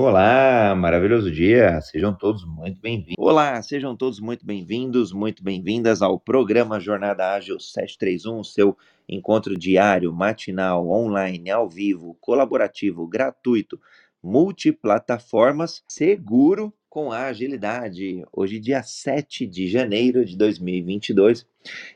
Olá, 0.00 0.76
maravilhoso 0.76 1.28
dia. 1.28 1.80
Sejam 1.80 2.14
todos 2.14 2.44
muito 2.44 2.80
bem-vindos. 2.80 3.16
Olá, 3.18 3.60
sejam 3.60 3.96
todos 3.96 4.20
muito 4.20 4.46
bem-vindos, 4.46 5.12
muito 5.12 5.42
bem-vindas 5.42 6.00
ao 6.00 6.20
programa 6.20 6.78
Jornada 6.78 7.34
Ágil 7.34 7.58
731, 7.58 8.44
seu 8.44 8.78
encontro 9.08 9.58
diário, 9.58 10.12
matinal, 10.12 10.88
online, 10.88 11.50
ao 11.50 11.68
vivo, 11.68 12.16
colaborativo, 12.20 13.08
gratuito, 13.08 13.76
multiplataformas, 14.22 15.82
seguro 15.88 16.72
com 16.88 17.10
a 17.10 17.24
agilidade. 17.24 18.24
Hoje, 18.32 18.60
dia 18.60 18.84
7 18.84 19.48
de 19.48 19.66
janeiro 19.66 20.24
de 20.24 20.36
2022, 20.36 21.44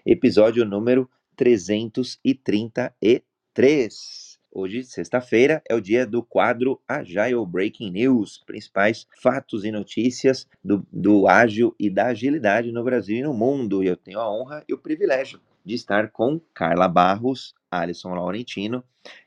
episódio 0.04 0.64
número 0.64 1.08
333. 1.36 4.21
Hoje, 4.54 4.84
sexta-feira, 4.84 5.62
é 5.66 5.74
o 5.74 5.80
dia 5.80 6.06
do 6.06 6.22
quadro 6.22 6.78
Agile 6.86 7.46
Breaking 7.46 7.90
News, 7.90 8.42
principais 8.46 9.06
fatos 9.22 9.64
e 9.64 9.70
notícias 9.70 10.46
do, 10.62 10.86
do 10.92 11.26
ágil 11.26 11.74
e 11.80 11.88
da 11.88 12.08
agilidade 12.08 12.70
no 12.70 12.84
Brasil 12.84 13.16
e 13.16 13.22
no 13.22 13.32
mundo. 13.32 13.82
E 13.82 13.86
eu 13.86 13.96
tenho 13.96 14.20
a 14.20 14.30
honra 14.30 14.62
e 14.68 14.74
o 14.74 14.78
privilégio 14.78 15.40
de 15.64 15.74
estar 15.74 16.10
com 16.10 16.38
Carla 16.52 16.86
Barros, 16.86 17.54
Alisson 17.70 18.14
Laurentino, 18.14 18.84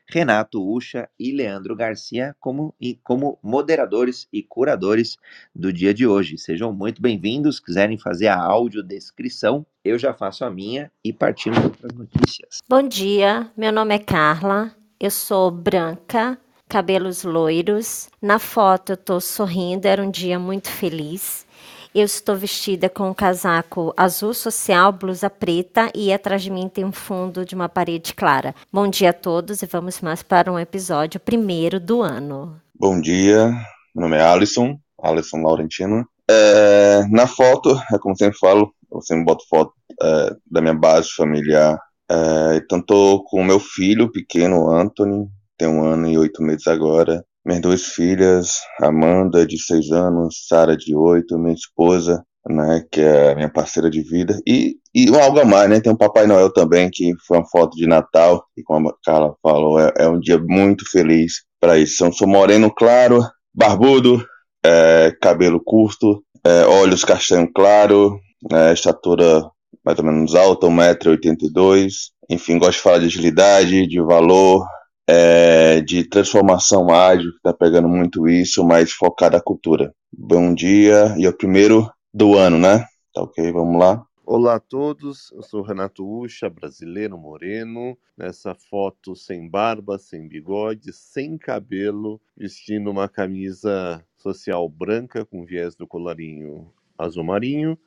Renato 0.08 0.64
Ucha 0.64 1.08
e 1.18 1.32
Leandro 1.32 1.74
Garcia 1.74 2.36
como, 2.38 2.72
e, 2.80 2.94
como 3.02 3.36
moderadores 3.42 4.28
e 4.32 4.44
curadores 4.44 5.16
do 5.52 5.72
dia 5.72 5.92
de 5.92 6.06
hoje. 6.06 6.38
Sejam 6.38 6.72
muito 6.72 7.02
bem-vindos. 7.02 7.58
Quiserem 7.58 7.98
fazer 7.98 8.28
a 8.28 8.40
audiodescrição, 8.40 9.66
eu 9.84 9.98
já 9.98 10.14
faço 10.14 10.44
a 10.44 10.50
minha 10.50 10.88
e 11.02 11.12
partimos 11.12 11.58
para 11.58 11.88
as 11.88 11.98
notícias. 11.98 12.60
Bom 12.68 12.86
dia, 12.86 13.50
meu 13.56 13.72
nome 13.72 13.96
é 13.96 13.98
Carla, 13.98 14.72
eu 14.98 15.10
sou 15.10 15.50
branca, 15.50 16.38
cabelos 16.68 17.22
loiros. 17.22 18.08
Na 18.20 18.38
foto 18.38 18.92
eu 18.92 18.94
estou 18.94 19.20
sorrindo, 19.20 19.86
era 19.86 20.02
um 20.02 20.10
dia 20.10 20.38
muito 20.38 20.70
feliz. 20.70 21.46
Eu 21.94 22.04
estou 22.04 22.36
vestida 22.36 22.90
com 22.90 23.08
um 23.08 23.14
casaco 23.14 23.94
azul 23.96 24.34
social, 24.34 24.92
blusa 24.92 25.30
preta 25.30 25.90
e 25.94 26.12
atrás 26.12 26.42
de 26.42 26.50
mim 26.50 26.68
tem 26.68 26.84
um 26.84 26.92
fundo 26.92 27.44
de 27.44 27.54
uma 27.54 27.68
parede 27.68 28.12
clara. 28.12 28.54
Bom 28.70 28.86
dia 28.86 29.10
a 29.10 29.14
todos 29.14 29.62
e 29.62 29.66
vamos 29.66 30.00
mais 30.02 30.22
para 30.22 30.52
um 30.52 30.58
episódio 30.58 31.18
primeiro 31.18 31.80
do 31.80 32.02
ano. 32.02 32.60
Bom 32.78 33.00
dia, 33.00 33.48
meu 33.94 34.02
nome 34.02 34.16
é 34.16 34.22
Alisson, 34.22 34.78
Alisson 35.02 35.38
Laurentino. 35.38 36.06
É, 36.28 37.06
na 37.10 37.26
foto, 37.26 37.80
é 37.94 37.98
como 37.98 38.16
sempre 38.16 38.38
falo, 38.38 38.74
eu 38.92 39.00
sempre 39.00 39.24
boto 39.24 39.44
foto 39.48 39.72
é, 40.02 40.30
da 40.50 40.60
minha 40.60 40.74
base 40.74 41.08
familiar. 41.16 41.78
É, 42.10 42.56
então 42.56 42.80
tô 42.80 43.24
com 43.24 43.40
o 43.40 43.44
meu 43.44 43.58
filho 43.58 44.10
pequeno, 44.10 44.70
Anthony, 44.70 45.26
tem 45.58 45.68
um 45.68 45.84
ano 45.84 46.08
e 46.08 46.18
oito 46.18 46.42
meses 46.42 46.66
agora 46.66 47.24
minhas 47.46 47.62
duas 47.62 47.84
filhas, 47.84 48.58
Amanda, 48.82 49.46
de 49.46 49.56
seis 49.56 49.92
anos, 49.92 50.46
Sara, 50.48 50.76
de 50.76 50.96
oito, 50.96 51.38
minha 51.38 51.54
esposa, 51.54 52.24
né, 52.48 52.82
que 52.90 53.00
é 53.00 53.36
minha 53.36 53.48
parceira 53.48 53.88
de 53.88 54.02
vida, 54.02 54.36
e, 54.44 54.74
e 54.92 55.08
algo 55.16 55.38
a 55.38 55.44
mais, 55.44 55.70
né, 55.70 55.80
tem 55.80 55.92
o 55.92 55.96
Papai 55.96 56.26
Noel 56.26 56.52
também, 56.52 56.90
que 56.92 57.12
foi 57.24 57.38
uma 57.38 57.48
foto 57.48 57.76
de 57.76 57.86
Natal, 57.86 58.44
e 58.56 58.64
como 58.64 58.88
a 58.88 58.94
Carla 59.04 59.32
falou, 59.40 59.78
é, 59.78 59.92
é 59.96 60.08
um 60.08 60.18
dia 60.18 60.38
muito 60.38 60.84
feliz 60.90 61.44
para 61.60 61.78
isso. 61.78 62.04
Eu 62.04 62.12
sou 62.12 62.26
moreno 62.26 62.72
claro, 62.74 63.22
barbudo, 63.54 64.24
é, 64.64 65.12
cabelo 65.22 65.60
curto, 65.64 66.24
é, 66.44 66.66
olhos 66.66 67.04
castanho 67.04 67.48
claro, 67.54 68.18
é, 68.52 68.72
estatura 68.72 69.42
mais 69.86 70.00
ou 70.00 70.04
menos 70.04 70.34
alta, 70.34 70.66
1,82m, 70.66 72.10
enfim, 72.28 72.58
gosto 72.58 72.78
de 72.78 72.82
falar 72.82 72.98
de 72.98 73.06
agilidade, 73.06 73.86
de 73.86 74.00
valor, 74.00 74.66
é, 75.06 75.80
de 75.80 76.02
transformação 76.02 76.90
ágil, 76.90 77.30
que 77.30 77.36
está 77.36 77.52
pegando 77.52 77.88
muito 77.88 78.26
isso, 78.26 78.64
mas 78.64 78.90
focada 78.90 79.36
na 79.36 79.42
cultura. 79.42 79.94
Bom 80.12 80.52
dia, 80.52 81.14
e 81.16 81.24
é 81.24 81.28
o 81.28 81.36
primeiro 81.36 81.88
do 82.12 82.36
ano, 82.36 82.58
né? 82.58 82.84
Tá 83.14 83.22
ok, 83.22 83.52
vamos 83.52 83.78
lá. 83.78 84.04
Olá 84.24 84.56
a 84.56 84.60
todos, 84.60 85.30
eu 85.30 85.42
sou 85.44 85.62
Renato 85.62 86.04
Ucha, 86.04 86.50
brasileiro 86.50 87.16
moreno, 87.16 87.96
nessa 88.18 88.56
foto 88.56 89.14
sem 89.14 89.48
barba, 89.48 90.00
sem 90.00 90.26
bigode, 90.26 90.92
sem 90.92 91.38
cabelo, 91.38 92.20
vestindo 92.36 92.90
uma 92.90 93.08
camisa 93.08 94.04
social 94.16 94.68
branca 94.68 95.24
com 95.24 95.44
viés 95.44 95.76
do 95.76 95.86
colarinho 95.86 96.68
azul 96.98 97.22
marinho 97.22 97.78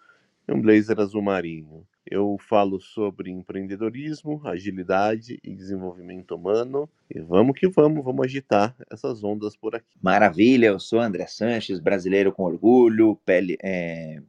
um 0.54 0.62
blazer 0.62 1.00
azul 1.00 1.22
marinho. 1.22 1.86
Eu 2.06 2.38
falo 2.40 2.80
sobre 2.80 3.30
empreendedorismo, 3.30 4.42
agilidade 4.44 5.40
e 5.44 5.56
desenvolvimento 5.56 6.36
humano. 6.36 6.90
E 7.10 7.20
vamos 7.20 7.60
que 7.60 7.68
vamos, 7.68 8.04
vamos 8.04 8.26
agitar 8.26 8.76
essas 8.90 9.24
ondas 9.24 9.56
por 9.56 9.76
aqui. 9.76 9.98
Maravilha, 10.02 10.68
eu 10.68 10.80
sou 10.80 11.00
André 11.00 11.28
Sanches, 11.28 11.80
brasileiro 11.80 12.32
com 12.32 12.44
orgulho, 12.44 13.16
pele, 13.26 13.58
é, 13.62 14.22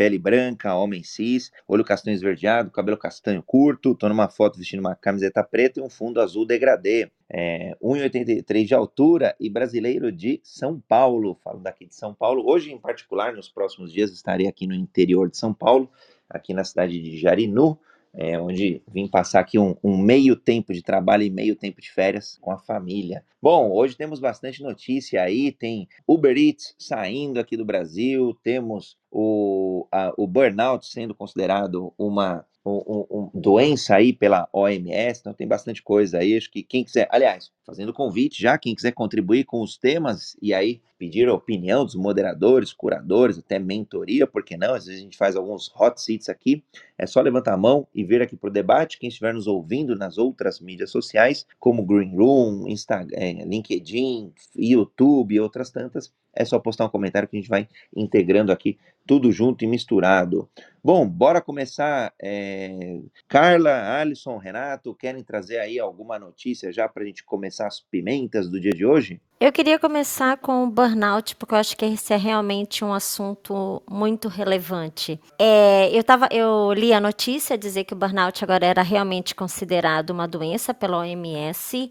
pele 0.00 0.18
branca, 0.18 0.74
homem 0.74 1.02
cis, 1.02 1.52
olho 1.68 1.84
castanho 1.84 2.14
esverdeado, 2.14 2.70
cabelo 2.70 2.96
castanho 2.96 3.42
curto, 3.42 3.94
tô 3.94 4.08
numa 4.08 4.30
foto 4.30 4.58
vestindo 4.58 4.80
uma 4.80 4.94
camiseta 4.94 5.44
preta 5.44 5.78
e 5.78 5.82
um 5.82 5.90
fundo 5.90 6.22
azul 6.22 6.46
degradê. 6.46 7.10
É, 7.28 7.76
1,83 7.82 8.64
de 8.64 8.74
altura 8.74 9.36
e 9.38 9.50
brasileiro 9.50 10.10
de 10.10 10.40
São 10.42 10.80
Paulo. 10.80 11.36
Falo 11.44 11.60
daqui 11.60 11.84
de 11.84 11.94
São 11.94 12.14
Paulo. 12.14 12.50
Hoje, 12.50 12.72
em 12.72 12.78
particular, 12.78 13.34
nos 13.34 13.50
próximos 13.50 13.92
dias, 13.92 14.10
estarei 14.10 14.46
aqui 14.48 14.66
no 14.66 14.74
interior 14.74 15.28
de 15.28 15.36
São 15.36 15.52
Paulo 15.52 15.86
aqui 16.30 16.54
na 16.54 16.64
cidade 16.64 16.98
de 16.98 17.18
Jarinu, 17.18 17.78
é, 18.14 18.40
onde 18.40 18.82
vim 18.90 19.06
passar 19.06 19.40
aqui 19.40 19.58
um, 19.58 19.76
um, 19.84 19.98
meio 19.98 20.34
tempo 20.34 20.72
de 20.72 20.82
trabalho 20.82 21.24
e 21.24 21.30
meio 21.30 21.54
tempo 21.54 21.78
de 21.78 21.92
férias 21.92 22.38
com 22.40 22.50
a 22.50 22.58
família. 22.58 23.22
Bom, 23.40 23.70
hoje 23.70 23.98
temos 23.98 24.18
bastante 24.18 24.62
notícia 24.62 25.22
aí, 25.22 25.52
tem 25.52 25.86
Uber 26.08 26.36
Eats 26.36 26.74
saindo 26.78 27.38
aqui 27.38 27.54
do 27.54 27.66
Brasil, 27.66 28.34
temos 28.42 28.98
o, 29.10 29.86
a, 29.90 30.12
o 30.16 30.26
burnout 30.26 30.86
sendo 30.86 31.14
considerado 31.14 31.92
uma 31.98 32.44
um, 32.64 33.06
um, 33.10 33.30
doença 33.34 33.96
aí 33.96 34.12
pela 34.12 34.48
OMS, 34.52 35.20
então 35.20 35.32
tem 35.32 35.48
bastante 35.48 35.82
coisa 35.82 36.18
aí. 36.18 36.36
Acho 36.36 36.50
que 36.50 36.62
quem 36.62 36.84
quiser, 36.84 37.08
aliás, 37.10 37.50
fazendo 37.64 37.92
convite 37.92 38.40
já, 38.40 38.58
quem 38.58 38.74
quiser 38.74 38.92
contribuir 38.92 39.44
com 39.44 39.62
os 39.62 39.78
temas 39.78 40.36
e 40.42 40.52
aí 40.52 40.80
pedir 40.98 41.28
a 41.28 41.34
opinião 41.34 41.84
dos 41.84 41.94
moderadores, 41.94 42.72
curadores, 42.72 43.38
até 43.38 43.58
mentoria, 43.58 44.26
por 44.26 44.44
que 44.44 44.56
não? 44.56 44.74
Às 44.74 44.84
vezes 44.84 45.00
a 45.00 45.04
gente 45.04 45.16
faz 45.16 45.34
alguns 45.34 45.72
hot 45.74 46.00
seats 46.00 46.28
aqui, 46.28 46.62
é 46.98 47.06
só 47.06 47.22
levantar 47.22 47.54
a 47.54 47.56
mão 47.56 47.88
e 47.94 48.04
vir 48.04 48.20
aqui 48.20 48.36
para 48.36 48.50
o 48.50 48.52
debate. 48.52 48.98
Quem 48.98 49.08
estiver 49.08 49.32
nos 49.32 49.46
ouvindo 49.46 49.96
nas 49.96 50.18
outras 50.18 50.60
mídias 50.60 50.90
sociais, 50.90 51.46
como 51.58 51.86
Green 51.86 52.14
Room, 52.14 52.68
Instagram, 52.68 53.16
é, 53.18 53.32
LinkedIn, 53.32 54.34
YouTube 54.54 55.34
e 55.34 55.40
outras 55.40 55.70
tantas, 55.70 56.12
é 56.34 56.44
só 56.44 56.58
postar 56.58 56.86
um 56.86 56.90
comentário 56.90 57.28
que 57.28 57.36
a 57.36 57.40
gente 57.40 57.48
vai 57.48 57.68
integrando 57.94 58.52
aqui 58.52 58.78
tudo 59.06 59.32
junto 59.32 59.64
e 59.64 59.66
misturado. 59.66 60.48
Bom, 60.82 61.06
bora 61.06 61.40
começar. 61.40 62.12
É... 62.22 63.00
Carla, 63.28 63.98
Alisson, 63.98 64.36
Renato, 64.38 64.94
querem 64.94 65.22
trazer 65.22 65.58
aí 65.58 65.78
alguma 65.78 66.18
notícia 66.18 66.72
já 66.72 66.88
para 66.88 67.02
a 67.02 67.06
gente 67.06 67.24
começar 67.24 67.66
as 67.66 67.80
pimentas 67.80 68.48
do 68.48 68.60
dia 68.60 68.70
de 68.70 68.86
hoje? 68.86 69.20
Eu 69.40 69.50
queria 69.50 69.78
começar 69.78 70.36
com 70.36 70.64
o 70.64 70.70
burnout, 70.70 71.34
porque 71.34 71.54
eu 71.54 71.58
acho 71.58 71.76
que 71.76 71.84
esse 71.84 72.12
é 72.12 72.16
realmente 72.16 72.84
um 72.84 72.92
assunto 72.92 73.82
muito 73.90 74.28
relevante. 74.28 75.18
É, 75.38 75.90
eu, 75.92 76.04
tava, 76.04 76.28
eu 76.30 76.72
li 76.72 76.92
a 76.92 77.00
notícia 77.00 77.58
dizer 77.58 77.84
que 77.84 77.94
o 77.94 77.96
burnout 77.96 78.44
agora 78.44 78.64
era 78.64 78.82
realmente 78.82 79.34
considerado 79.34 80.10
uma 80.10 80.28
doença 80.28 80.72
pela 80.72 80.98
OMS. 80.98 81.90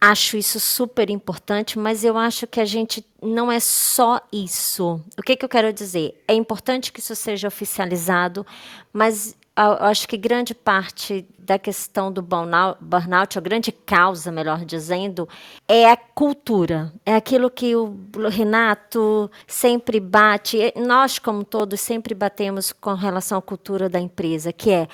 Acho 0.00 0.38
isso 0.38 0.58
super 0.58 1.10
importante, 1.10 1.78
mas 1.78 2.04
eu 2.04 2.16
acho 2.16 2.46
que 2.46 2.58
a 2.58 2.64
gente 2.64 3.04
não 3.22 3.52
é 3.52 3.60
só 3.60 4.18
isso. 4.32 4.98
O 5.18 5.22
que, 5.22 5.36
que 5.36 5.44
eu 5.44 5.48
quero 5.48 5.72
dizer? 5.74 6.22
É 6.26 6.32
importante 6.32 6.90
que 6.90 7.00
isso 7.00 7.14
seja 7.14 7.48
oficializado, 7.48 8.46
mas 8.94 9.36
eu 9.56 9.72
acho 9.86 10.08
que 10.08 10.16
grande 10.16 10.54
parte 10.54 11.26
da 11.38 11.58
questão 11.58 12.10
do 12.10 12.22
burnout, 12.22 13.36
a 13.36 13.40
grande 13.42 13.70
causa, 13.70 14.32
melhor 14.32 14.64
dizendo, 14.64 15.28
é 15.68 15.90
a 15.90 15.96
cultura. 15.96 16.92
É 17.04 17.14
aquilo 17.14 17.50
que 17.50 17.76
o 17.76 17.94
Renato 18.30 19.30
sempre 19.46 20.00
bate, 20.00 20.72
nós, 20.76 21.18
como 21.18 21.44
todos, 21.44 21.78
sempre 21.80 22.14
batemos 22.14 22.72
com 22.72 22.94
relação 22.94 23.36
à 23.36 23.42
cultura 23.42 23.88
da 23.88 24.00
empresa, 24.00 24.50
que 24.50 24.70
é, 24.70 24.88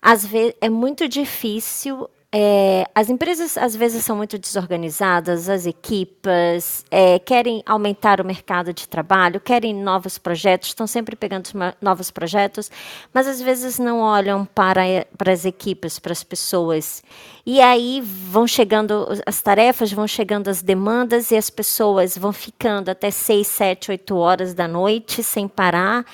às 0.00 0.26
vezes, 0.26 0.54
é 0.60 0.68
muito 0.68 1.08
difícil 1.08 2.06
é, 2.34 2.88
as 2.94 3.10
empresas 3.10 3.58
às 3.58 3.76
vezes 3.76 4.02
são 4.06 4.16
muito 4.16 4.38
desorganizadas, 4.38 5.50
as 5.50 5.66
equipas 5.66 6.82
é, 6.90 7.18
querem 7.18 7.62
aumentar 7.66 8.22
o 8.22 8.24
mercado 8.24 8.72
de 8.72 8.88
trabalho, 8.88 9.38
querem 9.38 9.74
novos 9.74 10.16
projetos, 10.16 10.68
estão 10.68 10.86
sempre 10.86 11.14
pegando 11.14 11.50
novos 11.78 12.10
projetos, 12.10 12.70
mas 13.12 13.26
às 13.26 13.42
vezes 13.42 13.78
não 13.78 14.00
olham 14.00 14.46
para, 14.46 14.80
para 15.18 15.30
as 15.30 15.44
equipes, 15.44 15.98
para 15.98 16.12
as 16.12 16.24
pessoas. 16.24 17.02
E 17.44 17.60
aí 17.60 18.00
vão 18.00 18.46
chegando 18.46 19.06
as 19.26 19.42
tarefas, 19.42 19.92
vão 19.92 20.08
chegando 20.08 20.48
as 20.48 20.62
demandas 20.62 21.30
e 21.32 21.36
as 21.36 21.50
pessoas 21.50 22.16
vão 22.16 22.32
ficando 22.32 22.88
até 22.88 23.10
seis, 23.10 23.46
sete, 23.46 23.90
oito 23.90 24.16
horas 24.16 24.54
da 24.54 24.66
noite 24.66 25.22
sem 25.22 25.46
parar. 25.46 26.06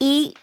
E 0.00 0.34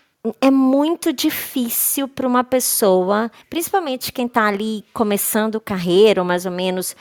é 0.41 0.51
muito 0.51 1.13
difícil 1.13 2.07
para 2.07 2.27
uma 2.27 2.43
pessoa, 2.43 3.31
principalmente 3.49 4.11
quem 4.11 4.25
está 4.25 4.47
ali 4.47 4.83
começando 4.93 5.61
carreira, 5.61 6.21
ou 6.21 6.27
mais 6.27 6.45
ou 6.45 6.51
menos 6.51 6.95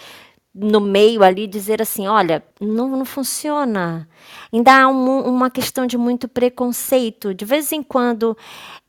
no 0.55 0.81
meio 0.81 1.23
ali 1.23 1.47
dizer 1.47 1.81
assim, 1.81 2.07
olha, 2.09 2.43
não, 2.61 2.89
não 2.89 3.05
funciona. 3.05 4.09
Ainda 4.53 4.83
há 4.83 4.89
um, 4.89 5.21
uma 5.21 5.51
questão 5.51 5.87
de 5.87 5.97
muito 5.97 6.27
preconceito. 6.27 7.33
De 7.33 7.45
vez 7.45 7.71
em 7.71 7.83
quando 7.83 8.37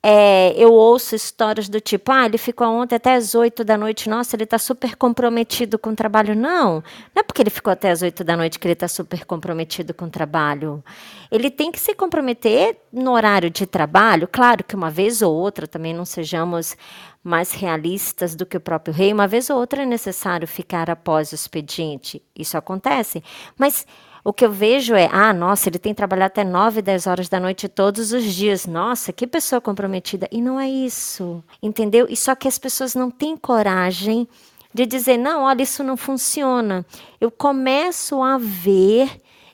é, 0.01 0.53
eu 0.57 0.71
ouço 0.71 1.13
histórias 1.13 1.67
do 1.67 1.79
tipo, 1.81 2.11
ah, 2.11 2.25
ele 2.25 2.37
ficou 2.37 2.67
ontem 2.67 2.95
até 2.95 3.15
as 3.15 3.35
oito 3.35 3.63
da 3.65 3.77
noite, 3.77 4.09
nossa, 4.09 4.35
ele 4.35 4.45
está 4.45 4.57
super 4.57 4.95
comprometido 4.95 5.77
com 5.77 5.89
o 5.89 5.95
trabalho. 5.95 6.33
Não, 6.33 6.75
não 6.75 7.19
é 7.19 7.23
porque 7.23 7.41
ele 7.41 7.49
ficou 7.49 7.71
até 7.71 7.91
as 7.91 8.01
oito 8.01 8.23
da 8.23 8.37
noite 8.37 8.57
que 8.57 8.65
ele 8.65 8.73
está 8.73 8.87
super 8.87 9.25
comprometido 9.25 9.93
com 9.93 10.05
o 10.05 10.09
trabalho. 10.09 10.83
Ele 11.29 11.51
tem 11.51 11.71
que 11.71 11.79
se 11.79 11.93
comprometer 11.93 12.77
no 12.91 13.11
horário 13.11 13.49
de 13.49 13.65
trabalho, 13.65 14.27
claro 14.27 14.63
que 14.63 14.75
uma 14.75 14.89
vez 14.89 15.21
ou 15.21 15.35
outra, 15.35 15.67
também 15.67 15.93
não 15.93 16.05
sejamos 16.05 16.75
mais 17.23 17.51
realistas 17.51 18.35
do 18.35 18.45
que 18.45 18.57
o 18.57 18.61
próprio 18.61 18.93
rei, 18.93 19.11
uma 19.11 19.27
vez 19.27 19.49
ou 19.49 19.57
outra 19.57 19.83
é 19.83 19.85
necessário 19.85 20.47
ficar 20.47 20.89
após 20.89 21.31
o 21.31 21.35
expediente. 21.35 22.21
Isso 22.35 22.57
acontece, 22.57 23.23
mas 23.57 23.85
o 24.23 24.33
que 24.33 24.45
eu 24.45 24.51
vejo 24.51 24.95
é, 24.95 25.09
ah, 25.11 25.33
nossa, 25.33 25.69
ele 25.69 25.79
tem 25.79 25.93
trabalhado 25.93 26.31
até 26.31 26.43
9, 26.43 26.81
10 26.81 27.07
horas 27.07 27.29
da 27.29 27.39
noite 27.39 27.67
todos 27.67 28.11
os 28.11 28.23
dias. 28.23 28.65
Nossa, 28.65 29.13
que 29.13 29.25
pessoa 29.25 29.61
comprometida. 29.61 30.27
E 30.31 30.41
não 30.41 30.59
é 30.59 30.69
isso, 30.69 31.43
entendeu? 31.61 32.05
E 32.09 32.15
só 32.15 32.35
que 32.35 32.47
as 32.47 32.57
pessoas 32.57 32.95
não 32.95 33.09
têm 33.09 33.37
coragem 33.37 34.27
de 34.73 34.85
dizer, 34.85 35.17
não, 35.17 35.43
olha, 35.43 35.63
isso 35.63 35.83
não 35.83 35.97
funciona. 35.97 36.85
Eu 37.19 37.31
começo 37.31 38.21
a 38.21 38.37
ver 38.37 39.09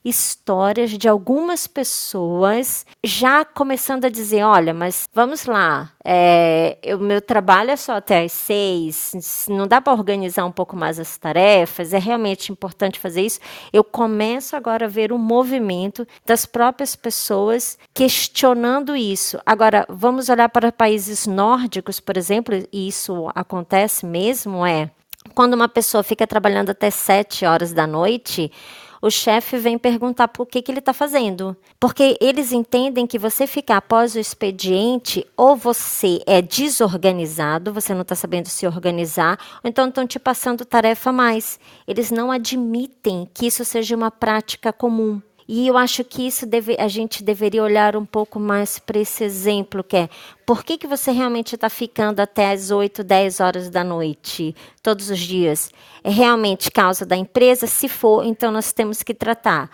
histórias 0.05 0.91
de 0.91 1.09
algumas 1.09 1.65
pessoas 1.65 2.85
já 3.03 3.43
começando 3.43 4.05
a 4.05 4.09
dizer: 4.09 4.43
olha, 4.43 4.73
mas 4.73 5.09
vamos 5.11 5.45
lá, 5.45 5.91
é, 6.03 6.77
o 6.95 6.99
meu 6.99 7.19
trabalho 7.19 7.71
é 7.71 7.75
só 7.75 7.93
até 7.93 8.23
às 8.23 8.31
seis, 8.31 9.47
não 9.49 9.67
dá 9.67 9.81
para 9.81 9.93
organizar 9.93 10.45
um 10.45 10.51
pouco 10.51 10.75
mais 10.75 10.99
as 10.99 11.17
tarefas, 11.17 11.91
é 11.91 11.97
realmente 11.97 12.51
importante 12.51 12.99
fazer 12.99 13.23
isso. 13.23 13.39
Eu 13.73 13.83
começo 13.83 14.55
agora 14.55 14.85
a 14.85 14.89
ver 14.89 15.11
o 15.11 15.17
movimento 15.17 16.07
das 16.23 16.45
próprias 16.45 16.95
pessoas 16.95 17.79
questionando 17.93 18.95
isso. 18.95 19.39
Agora, 19.43 19.85
vamos 19.89 20.29
olhar 20.29 20.49
para 20.49 20.71
países 20.71 21.25
nórdicos, 21.25 21.99
por 21.99 22.15
exemplo, 22.15 22.55
e 22.71 22.87
isso 22.87 23.31
acontece 23.33 24.05
mesmo, 24.05 24.63
é 24.63 24.91
quando 25.33 25.55
uma 25.55 25.67
pessoa 25.67 26.03
fica 26.03 26.27
trabalhando 26.27 26.69
até 26.69 26.89
sete 26.89 27.45
horas 27.45 27.73
da 27.73 27.87
noite, 27.87 28.51
o 29.05 29.11
chefe 29.11 29.57
vem 29.57 29.77
perguntar 29.77 30.29
por 30.29 30.47
que, 30.47 30.63
que 30.63 30.71
ele 30.71 30.79
está 30.79 30.91
fazendo. 30.91 31.55
Porque 31.79 32.17
eles 32.19 32.51
entendem 32.51 33.05
que 33.05 33.19
você 33.19 33.45
ficar 33.45 33.77
após 33.77 34.15
o 34.15 34.19
expediente, 34.19 35.23
ou 35.37 35.55
você 35.55 36.23
é 36.25 36.41
desorganizado, 36.41 37.71
você 37.71 37.93
não 37.93 38.01
está 38.01 38.15
sabendo 38.15 38.49
se 38.49 38.65
organizar, 38.65 39.37
ou 39.63 39.69
então 39.69 39.87
estão 39.87 40.07
te 40.07 40.17
passando 40.17 40.65
tarefa 40.65 41.11
a 41.11 41.13
mais. 41.13 41.59
Eles 41.87 42.09
não 42.09 42.31
admitem 42.31 43.29
que 43.31 43.45
isso 43.45 43.63
seja 43.63 43.95
uma 43.95 44.09
prática 44.09 44.73
comum. 44.73 45.21
E 45.47 45.67
eu 45.67 45.77
acho 45.77 46.03
que 46.03 46.25
isso 46.25 46.45
deve, 46.45 46.75
a 46.79 46.87
gente 46.87 47.23
deveria 47.23 47.61
olhar 47.61 47.95
um 47.95 48.05
pouco 48.05 48.39
mais 48.39 48.79
para 48.79 48.99
esse 48.99 49.23
exemplo, 49.23 49.83
que 49.83 49.95
é 49.95 50.09
por 50.43 50.63
que, 50.63 50.77
que 50.77 50.87
você 50.87 51.11
realmente 51.11 51.53
está 51.53 51.69
ficando 51.69 52.19
até 52.19 52.51
as 52.51 52.71
8, 52.71 53.03
10 53.03 53.39
horas 53.39 53.69
da 53.69 53.83
noite, 53.83 54.55
todos 54.81 55.09
os 55.09 55.19
dias? 55.19 55.71
É 56.03 56.09
realmente 56.09 56.71
causa 56.71 57.05
da 57.05 57.15
empresa? 57.15 57.67
Se 57.67 57.87
for, 57.87 58.25
então 58.25 58.51
nós 58.51 58.73
temos 58.73 59.03
que 59.03 59.13
tratar 59.13 59.69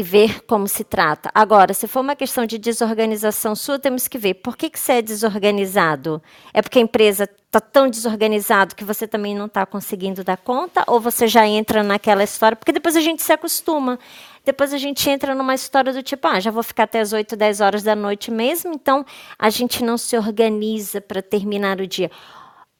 e 0.00 0.02
ver 0.02 0.40
como 0.46 0.66
se 0.66 0.82
trata. 0.82 1.30
Agora, 1.34 1.74
se 1.74 1.86
for 1.86 2.00
uma 2.00 2.16
questão 2.16 2.46
de 2.46 2.56
desorganização 2.56 3.54
sua, 3.54 3.78
temos 3.78 4.08
que 4.08 4.16
ver 4.16 4.32
por 4.32 4.56
que, 4.56 4.70
que 4.70 4.80
você 4.80 4.92
é 4.92 5.02
desorganizado. 5.02 6.22
É 6.54 6.62
porque 6.62 6.78
a 6.78 6.82
empresa 6.82 7.24
está 7.24 7.60
tão 7.60 7.86
desorganizado 7.86 8.74
que 8.74 8.82
você 8.82 9.06
também 9.06 9.34
não 9.34 9.44
está 9.44 9.66
conseguindo 9.66 10.24
dar 10.24 10.38
conta? 10.38 10.84
Ou 10.86 10.98
você 10.98 11.28
já 11.28 11.46
entra 11.46 11.82
naquela 11.82 12.24
história? 12.24 12.56
Porque 12.56 12.72
depois 12.72 12.96
a 12.96 13.00
gente 13.02 13.22
se 13.22 13.30
acostuma. 13.30 13.98
Depois 14.42 14.72
a 14.72 14.78
gente 14.78 15.08
entra 15.10 15.34
numa 15.34 15.54
história 15.54 15.92
do 15.92 16.02
tipo, 16.02 16.26
ah, 16.26 16.40
já 16.40 16.50
vou 16.50 16.62
ficar 16.62 16.84
até 16.84 17.00
as 17.00 17.12
8, 17.12 17.36
10 17.36 17.60
horas 17.60 17.82
da 17.82 17.94
noite 17.94 18.30
mesmo, 18.30 18.72
então 18.72 19.04
a 19.38 19.50
gente 19.50 19.84
não 19.84 19.98
se 19.98 20.16
organiza 20.16 20.98
para 20.98 21.20
terminar 21.20 21.78
o 21.78 21.86
dia. 21.86 22.10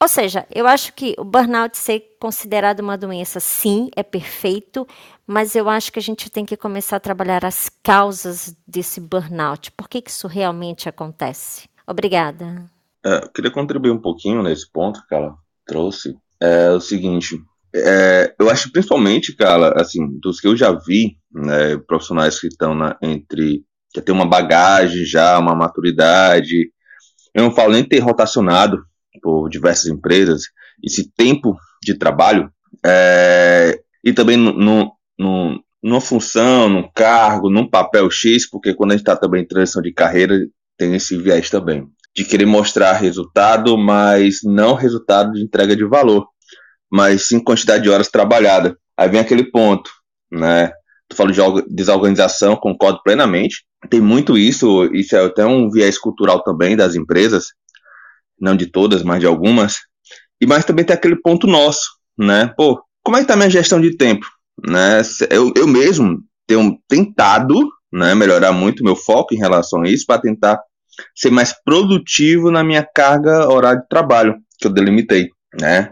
Ou 0.01 0.07
seja, 0.07 0.47
eu 0.49 0.65
acho 0.65 0.93
que 0.93 1.13
o 1.15 1.23
burnout 1.23 1.77
ser 1.77 2.17
considerado 2.19 2.79
uma 2.79 2.97
doença, 2.97 3.39
sim, 3.39 3.91
é 3.95 4.01
perfeito, 4.01 4.87
mas 5.27 5.55
eu 5.55 5.69
acho 5.69 5.91
que 5.91 5.99
a 5.99 6.01
gente 6.01 6.27
tem 6.27 6.43
que 6.43 6.57
começar 6.57 6.95
a 6.95 6.99
trabalhar 6.99 7.45
as 7.45 7.69
causas 7.83 8.55
desse 8.67 8.99
burnout. 8.99 9.71
Por 9.73 9.87
que, 9.87 10.01
que 10.01 10.09
isso 10.09 10.27
realmente 10.27 10.89
acontece? 10.89 11.69
Obrigada. 11.85 12.67
É, 13.05 13.17
eu 13.17 13.29
queria 13.29 13.51
contribuir 13.51 13.91
um 13.91 14.01
pouquinho 14.01 14.41
nesse 14.41 14.67
ponto 14.71 15.05
que 15.07 15.13
ela 15.13 15.35
trouxe. 15.67 16.17
É 16.39 16.71
o 16.71 16.81
seguinte, 16.81 17.39
é, 17.75 18.33
eu 18.39 18.49
acho 18.49 18.71
principalmente, 18.71 19.35
cara, 19.35 19.79
assim, 19.79 19.99
dos 20.19 20.39
que 20.39 20.47
eu 20.47 20.57
já 20.57 20.71
vi, 20.71 21.15
né, 21.31 21.77
profissionais 21.77 22.39
que 22.39 22.47
estão 22.47 22.75
entre 23.03 23.63
que 23.93 24.01
tem 24.01 24.15
uma 24.15 24.25
bagagem 24.25 25.05
já, 25.05 25.37
uma 25.37 25.53
maturidade. 25.53 26.71
Eu 27.35 27.43
não 27.43 27.51
falo 27.51 27.73
nem 27.73 27.83
ter 27.83 27.99
rotacionado 27.99 28.83
por 29.21 29.49
diversas 29.49 29.87
empresas, 29.87 30.43
esse 30.83 31.11
tempo 31.15 31.55
de 31.83 31.97
trabalho, 31.97 32.51
é, 32.85 33.79
e 34.03 34.13
também 34.13 34.37
no, 34.37 34.93
no, 35.17 35.63
numa 35.81 36.01
função, 36.01 36.69
num 36.69 36.89
cargo, 36.93 37.49
num 37.49 37.69
papel 37.69 38.09
X, 38.09 38.49
porque 38.49 38.73
quando 38.73 38.91
a 38.91 38.93
gente 38.93 39.01
está 39.01 39.15
também 39.15 39.43
em 39.43 39.47
transição 39.47 39.81
de 39.81 39.93
carreira, 39.93 40.39
tem 40.77 40.95
esse 40.95 41.17
viés 41.17 41.49
também, 41.49 41.85
de 42.15 42.25
querer 42.25 42.45
mostrar 42.45 42.93
resultado, 42.93 43.77
mas 43.77 44.39
não 44.43 44.73
resultado 44.73 45.33
de 45.33 45.43
entrega 45.43 45.75
de 45.75 45.85
valor 45.85 46.25
mas 46.91 47.27
sim 47.27 47.39
quantidade 47.39 47.83
de 47.83 47.89
horas 47.89 48.09
trabalhadas. 48.09 48.73
Aí 48.97 49.07
vem 49.07 49.21
aquele 49.21 49.49
ponto, 49.49 49.89
né? 50.29 50.71
Tu 51.07 51.15
fala 51.15 51.31
de 51.31 51.41
desorganização, 51.69 52.55
concordo 52.55 53.01
plenamente. 53.03 53.63
Tem 53.89 54.01
muito 54.01 54.37
isso, 54.37 54.85
isso 54.93 55.15
é 55.15 55.25
até 55.25 55.45
um 55.45 55.69
viés 55.69 55.97
cultural 55.97 56.43
também 56.43 56.75
das 56.75 56.95
empresas, 56.95 57.47
não 58.41 58.55
de 58.55 58.65
todas, 58.67 59.03
mas 59.03 59.19
de 59.19 59.27
algumas. 59.27 59.75
E 60.41 60.45
mas 60.45 60.65
também 60.65 60.83
tem 60.83 60.95
aquele 60.95 61.15
ponto 61.15 61.47
nosso, 61.47 61.81
né? 62.17 62.53
Pô, 62.57 62.81
como 63.03 63.17
é 63.17 63.21
que 63.21 63.27
tá 63.27 63.35
minha 63.35 63.49
gestão 63.49 63.79
de 63.79 63.95
tempo, 63.95 64.25
né? 64.67 65.01
Eu, 65.29 65.53
eu 65.55 65.67
mesmo 65.67 66.19
tenho 66.47 66.77
tentado, 66.87 67.55
né, 67.93 68.15
melhorar 68.15 68.51
muito 68.51 68.83
meu 68.83 68.95
foco 68.95 69.33
em 69.33 69.37
relação 69.37 69.83
a 69.83 69.87
isso 69.87 70.05
para 70.05 70.21
tentar 70.21 70.59
ser 71.15 71.29
mais 71.29 71.53
produtivo 71.63 72.51
na 72.51 72.63
minha 72.63 72.83
carga 72.83 73.47
horária 73.47 73.79
de 73.79 73.87
trabalho 73.87 74.35
que 74.59 74.67
eu 74.67 74.71
delimitei, 74.71 75.29
né? 75.59 75.91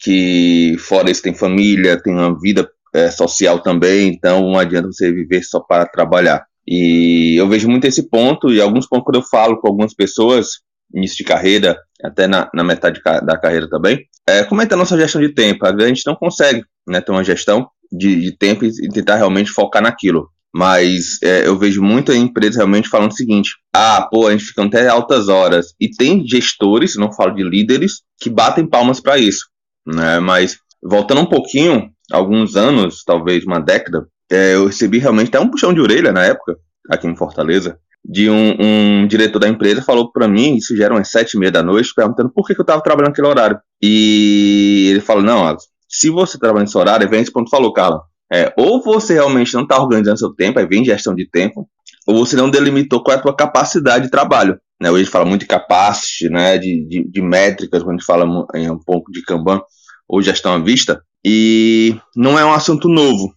que 0.00 0.76
fora 0.78 1.10
isso 1.10 1.22
tem 1.22 1.34
família, 1.34 2.02
tem 2.02 2.14
uma 2.14 2.38
vida 2.40 2.68
é, 2.94 3.10
social 3.10 3.60
também, 3.60 4.08
então 4.08 4.40
não 4.50 4.58
adianta 4.58 4.88
você 4.90 5.12
viver 5.12 5.42
só 5.42 5.60
para 5.60 5.86
trabalhar. 5.86 6.44
E 6.66 7.38
eu 7.38 7.48
vejo 7.48 7.68
muito 7.68 7.86
esse 7.86 8.08
ponto, 8.08 8.50
e 8.50 8.60
alguns 8.60 8.88
pontos 8.88 9.04
quando 9.04 9.16
eu 9.16 9.28
falo 9.28 9.60
com 9.60 9.68
algumas 9.68 9.94
pessoas, 9.94 10.60
início 10.94 11.16
de 11.16 11.24
carreira, 11.24 11.78
até 12.02 12.26
na, 12.26 12.50
na 12.54 12.64
metade 12.64 13.00
da 13.22 13.38
carreira 13.38 13.68
também, 13.68 14.06
é, 14.28 14.44
como 14.44 14.60
é 14.60 14.64
que 14.64 14.70
tá 14.70 14.76
a 14.76 14.78
nossa 14.78 14.96
gestão 14.96 15.20
de 15.20 15.34
tempo? 15.34 15.66
A 15.66 15.86
gente 15.86 16.06
não 16.06 16.14
consegue 16.14 16.64
né, 16.86 17.00
ter 17.00 17.12
uma 17.12 17.24
gestão 17.24 17.68
de, 17.90 18.20
de 18.20 18.36
tempo 18.36 18.64
e 18.64 18.88
tentar 18.88 19.16
realmente 19.16 19.50
focar 19.50 19.82
naquilo. 19.82 20.28
Mas 20.52 21.22
é, 21.22 21.46
eu 21.46 21.56
vejo 21.56 21.80
muita 21.80 22.14
empresa 22.14 22.58
realmente 22.58 22.88
falando 22.88 23.12
o 23.12 23.16
seguinte: 23.16 23.50
ah, 23.72 24.08
pô, 24.10 24.26
a 24.26 24.32
gente 24.32 24.44
fica 24.44 24.64
até 24.64 24.88
altas 24.88 25.28
horas. 25.28 25.74
E 25.80 25.88
tem 25.88 26.26
gestores, 26.26 26.96
não 26.96 27.12
falo 27.12 27.34
de 27.34 27.44
líderes, 27.44 28.02
que 28.20 28.28
batem 28.28 28.66
palmas 28.66 29.00
para 29.00 29.16
isso 29.16 29.50
né? 29.86 30.20
Mas 30.20 30.58
voltando 30.82 31.20
um 31.20 31.26
pouquinho, 31.26 31.90
alguns 32.10 32.56
anos, 32.56 33.02
talvez 33.04 33.44
uma 33.44 33.60
década, 33.60 34.06
é, 34.30 34.54
eu 34.54 34.66
recebi 34.66 34.98
realmente 34.98 35.28
até 35.28 35.40
um 35.40 35.50
puxão 35.50 35.72
de 35.72 35.80
orelha 35.80 36.12
na 36.12 36.24
época, 36.24 36.56
aqui 36.88 37.06
em 37.06 37.16
Fortaleza, 37.16 37.78
de 38.04 38.30
um, 38.30 38.56
um 38.60 39.06
diretor 39.06 39.38
da 39.38 39.48
empresa 39.48 39.82
falou 39.82 40.10
para 40.10 40.26
mim, 40.26 40.56
isso 40.56 40.76
já 40.76 40.86
eram 40.86 40.96
umas 40.96 41.10
sete 41.10 41.34
e 41.34 41.38
meia 41.38 41.52
da 41.52 41.62
noite, 41.62 41.92
perguntando 41.94 42.30
por 42.30 42.46
que, 42.46 42.54
que 42.54 42.60
eu 42.60 42.64
estava 42.64 42.82
trabalhando 42.82 43.10
naquele 43.10 43.28
horário. 43.28 43.58
E 43.80 44.88
ele 44.90 45.00
falou, 45.00 45.22
não, 45.22 45.56
se 45.88 46.10
você 46.10 46.38
trabalha 46.38 46.64
nesse 46.64 46.76
horário, 46.76 47.08
vem 47.08 47.20
esse 47.20 47.32
ponto 47.32 47.50
falou, 47.50 47.72
Carla, 47.72 48.02
é, 48.32 48.52
ou 48.56 48.82
você 48.82 49.14
realmente 49.14 49.54
não 49.54 49.62
está 49.62 49.80
organizando 49.80 50.18
seu 50.18 50.34
tempo, 50.34 50.58
aí 50.58 50.66
vem 50.66 50.84
gestão 50.84 51.14
de 51.14 51.28
tempo, 51.28 51.68
ou 52.06 52.24
você 52.24 52.36
não 52.36 52.50
delimitou 52.50 53.02
qual 53.02 53.16
é 53.16 53.18
a 53.18 53.22
tua 53.22 53.36
capacidade 53.36 54.04
de 54.04 54.10
trabalho. 54.10 54.58
Né? 54.80 54.90
Hoje 54.90 55.02
a 55.02 55.04
gente 55.04 55.12
fala 55.12 55.24
muito 55.26 55.42
de 55.42 55.46
capacity, 55.46 56.28
né? 56.28 56.56
de, 56.56 56.86
de, 56.88 57.10
de 57.10 57.22
métricas, 57.22 57.82
quando 57.82 57.96
a 57.96 57.98
gente 57.98 58.06
fala 58.06 58.24
em 58.54 58.70
um 58.70 58.78
pouco 58.78 59.12
de 59.12 59.22
Kanban, 59.22 59.60
ou 60.08 60.22
gestão 60.22 60.54
à 60.54 60.58
vista, 60.58 61.02
e 61.24 61.96
não 62.16 62.38
é 62.38 62.44
um 62.44 62.52
assunto 62.52 62.88
novo, 62.88 63.32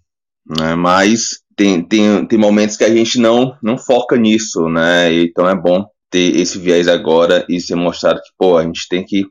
né? 0.60 0.76
Mas 0.76 1.43
tem, 1.56 1.82
tem, 1.84 2.26
tem 2.26 2.40
momentos 2.40 2.78
que 2.78 2.84
a 2.84 2.94
gente 2.94 3.20
não, 3.20 3.56
não 3.62 3.78
foca 3.78 4.16
nisso, 4.16 4.68
né? 4.70 5.14
Então 5.14 5.48
é 5.48 5.56
bom 5.56 5.86
ter 6.10 6.36
esse 6.38 6.60
viés 6.60 6.88
agora 6.88 7.46
e 7.50 7.60
ser 7.60 7.76
mostrado 7.76 8.22
que, 8.22 8.30
pô, 8.38 8.58
a 8.58 8.64
gente 8.64 8.88
tem 8.88 9.04
que 9.04 9.26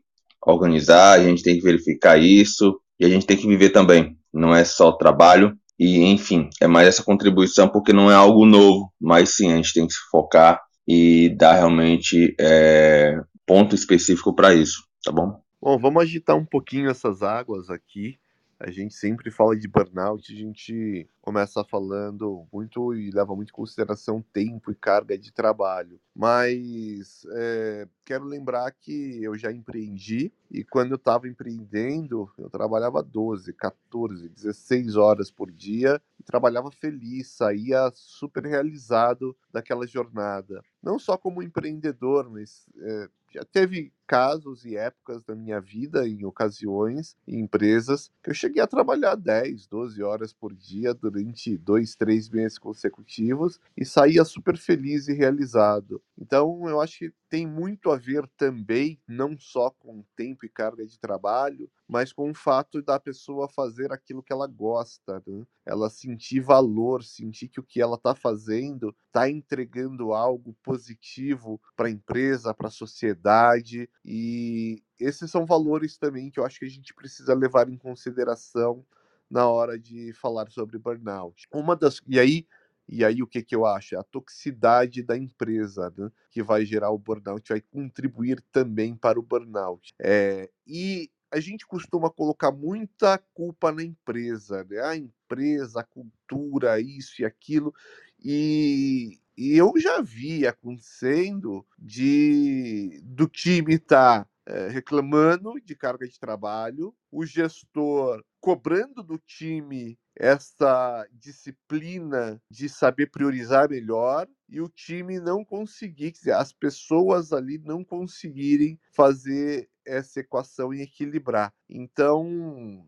organizar, 0.45 1.13
a 1.13 1.23
gente 1.23 1.43
tem 1.43 1.57
que 1.57 1.63
verificar 1.63 2.19
isso 2.19 2.79
e 2.99 3.05
a 3.05 3.09
gente 3.09 3.27
tem 3.27 3.37
que 3.37 3.47
viver 3.47 3.71
também. 3.71 4.17
Não 4.33 4.55
é 4.55 4.65
só 4.65 4.93
trabalho 4.93 5.57
e, 5.79 6.03
enfim, 6.05 6.49
é 6.61 6.67
mais 6.67 6.89
essa 6.89 7.05
contribuição 7.05 7.69
porque 7.69 7.93
não 7.93 8.11
é 8.11 8.15
algo 8.15 8.45
novo, 8.45 8.93
mas 9.01 9.37
sim, 9.37 9.53
a 9.53 9.57
gente 9.57 9.73
tem 9.73 9.87
que 9.87 9.93
se 9.93 10.01
focar 10.11 10.61
e 10.87 11.29
dar 11.37 11.55
realmente 11.55 12.35
é, 12.41 13.21
ponto 13.47 13.75
específico 13.75 14.35
para 14.35 14.55
isso, 14.55 14.83
tá 15.05 15.13
bom? 15.13 15.41
Bom, 15.61 15.79
vamos 15.79 16.03
agitar 16.03 16.37
um 16.37 16.45
pouquinho 16.45 16.91
essas 16.91 17.23
águas 17.23 17.71
aqui. 17.71 18.19
A 18.65 18.71
gente 18.71 18.95
sempre 18.95 19.29
fala 19.31 19.57
de 19.57 19.67
burnout, 19.67 20.33
a 20.33 20.37
gente 20.37 21.09
começa 21.21 21.65
falando 21.65 22.47
muito 22.53 22.95
e 22.95 23.11
leva 23.11 23.35
muito 23.35 23.49
em 23.49 23.53
consideração 23.53 24.25
tempo 24.33 24.71
e 24.71 24.75
carga 24.75 25.19
de 25.19 25.33
trabalho. 25.33 26.01
Mas 26.15 27.27
é, 27.33 27.89
quero 28.05 28.25
lembrar 28.25 28.71
que 28.73 29.23
eu 29.23 29.37
já 29.37 29.51
empreendi 29.51 30.31
e 30.51 30.63
quando 30.63 30.91
eu 30.91 30.97
estava 30.97 31.27
empreendendo, 31.27 32.31
eu 32.39 32.51
trabalhava 32.51 33.03
12, 33.03 33.53
14, 33.55 34.29
16 34.29 34.97
horas 34.97 35.31
por 35.31 35.51
dia 35.51 36.01
e 36.21 36.23
trabalhava 36.23 36.71
feliz, 36.71 37.29
saía 37.29 37.91
super 37.95 38.45
realizado 38.45 39.35
daquela 39.51 39.87
jornada. 39.87 40.63
Não 40.83 40.99
só 40.99 41.17
como 41.17 41.43
empreendedor, 41.43 42.29
mas 42.29 42.67
é, 42.79 43.09
já 43.33 43.45
teve 43.45 43.91
casos 44.07 44.67
e 44.67 44.77
épocas 44.77 45.25
da 45.25 45.35
minha 45.35 45.59
vida, 45.59 46.07
em 46.07 46.23
ocasiões, 46.25 47.17
em 47.27 47.41
empresas, 47.41 48.11
que 48.23 48.29
eu 48.29 48.35
cheguei 48.35 48.61
a 48.61 48.67
trabalhar 48.67 49.15
10, 49.15 49.67
12 49.67 50.03
horas 50.03 50.35
por 50.35 50.53
dia 50.55 50.93
durante 50.93 51.57
dois, 51.57 51.95
três 51.95 52.29
meses 52.29 52.59
consecutivos 52.59 53.59
e 53.75 53.87
saía 53.87 54.23
super 54.25 54.59
feliz 54.59 55.09
e 55.09 55.15
realizado. 55.15 56.03
Então, 56.23 56.69
eu 56.69 56.81
acho 56.81 57.01
que 57.01 57.13
tem 57.29 57.45
muito 57.45 57.91
a 57.91 57.97
ver 57.97 58.25
também, 58.37 59.01
não 59.09 59.37
só 59.37 59.71
com 59.71 60.05
tempo 60.15 60.47
e 60.47 60.49
carga 60.49 60.87
de 60.87 60.97
trabalho, 60.97 61.69
mas 61.89 62.13
com 62.13 62.31
o 62.31 62.35
fato 62.35 62.81
da 62.81 63.01
pessoa 63.01 63.49
fazer 63.49 63.93
aquilo 63.93 64.23
que 64.23 64.33
ela 64.33 64.47
gosta, 64.47 65.21
né? 65.27 65.45
ela 65.67 65.91
sentir 65.91 66.39
valor, 66.39 67.03
sentir 67.03 67.49
que 67.49 67.59
o 67.59 67.65
que 67.65 67.83
ela 67.83 67.97
está 67.97 68.15
fazendo 68.15 68.95
está 69.09 69.29
entregando 69.29 70.13
algo 70.13 70.55
positivo 70.63 71.61
para 71.75 71.89
a 71.89 71.91
empresa, 71.91 72.55
para 72.55 72.69
a 72.69 72.71
sociedade, 72.71 73.91
e 74.05 74.81
esses 75.01 75.29
são 75.29 75.45
valores 75.45 75.99
também 75.99 76.31
que 76.31 76.39
eu 76.39 76.45
acho 76.47 76.61
que 76.61 76.67
a 76.67 76.71
gente 76.71 76.95
precisa 76.95 77.35
levar 77.35 77.69
em 77.69 77.77
consideração 77.77 78.87
na 79.29 79.49
hora 79.49 79.77
de 79.77 80.13
falar 80.13 80.49
sobre 80.51 80.79
burnout. 80.79 81.49
Uma 81.53 81.75
das 81.75 82.01
e 82.07 82.21
aí 82.21 82.47
e 82.89 83.05
aí 83.05 83.23
o 83.23 83.27
que, 83.27 83.43
que 83.43 83.55
eu 83.55 83.65
acho? 83.65 83.95
É 83.95 83.99
a 83.99 84.05
toxicidade 84.05 85.03
da 85.03 85.17
empresa, 85.17 85.93
né? 85.97 86.11
que 86.31 86.43
vai 86.43 86.65
gerar 86.65 86.91
o 86.91 86.99
burnout, 86.99 87.49
vai 87.49 87.61
contribuir 87.61 88.43
também 88.53 88.95
para 88.95 89.19
o 89.19 89.23
burnout. 89.23 89.93
É, 89.99 90.51
e 90.67 91.11
a 91.33 91.41
gente 91.41 91.67
costuma 91.67 92.11
colocar 92.11 92.53
muita 92.53 93.17
culpa 93.33 93.73
na 93.73 93.83
empresa, 93.83 94.65
né? 94.69 94.81
A 94.81 94.97
empresa, 94.97 95.81
a 95.81 95.85
cultura, 95.85 96.79
isso 96.79 97.23
e 97.23 97.25
aquilo. 97.25 97.75
E, 98.23 99.19
e 99.37 99.57
eu 99.57 99.73
já 99.79 100.03
vi 100.03 100.47
acontecendo 100.47 101.67
de 101.79 103.01
do 103.03 103.27
time 103.27 103.75
estar 103.75 104.25
tá, 104.25 104.31
é, 104.45 104.69
reclamando 104.69 105.55
de 105.65 105.75
carga 105.75 106.07
de 106.07 106.21
trabalho, 106.21 106.95
o 107.11 107.25
gestor 107.25 108.23
cobrando 108.39 109.03
do 109.03 109.19
time 109.19 109.99
essa 110.17 111.07
disciplina 111.13 112.41
de 112.51 112.69
saber 112.69 113.11
priorizar 113.11 113.69
melhor 113.71 114.29
e 114.49 114.61
o 114.61 114.69
time 114.69 115.19
não 115.19 115.45
conseguir, 115.45 116.13
dizer, 116.13 116.33
as 116.33 116.53
pessoas 116.53 117.33
ali 117.33 117.59
não 117.59 117.83
conseguirem 117.83 118.79
fazer 118.93 119.69
essa 119.85 120.21
equação 120.21 120.73
e 120.73 120.83
equilibrar. 120.83 121.53
Então, 121.69 122.87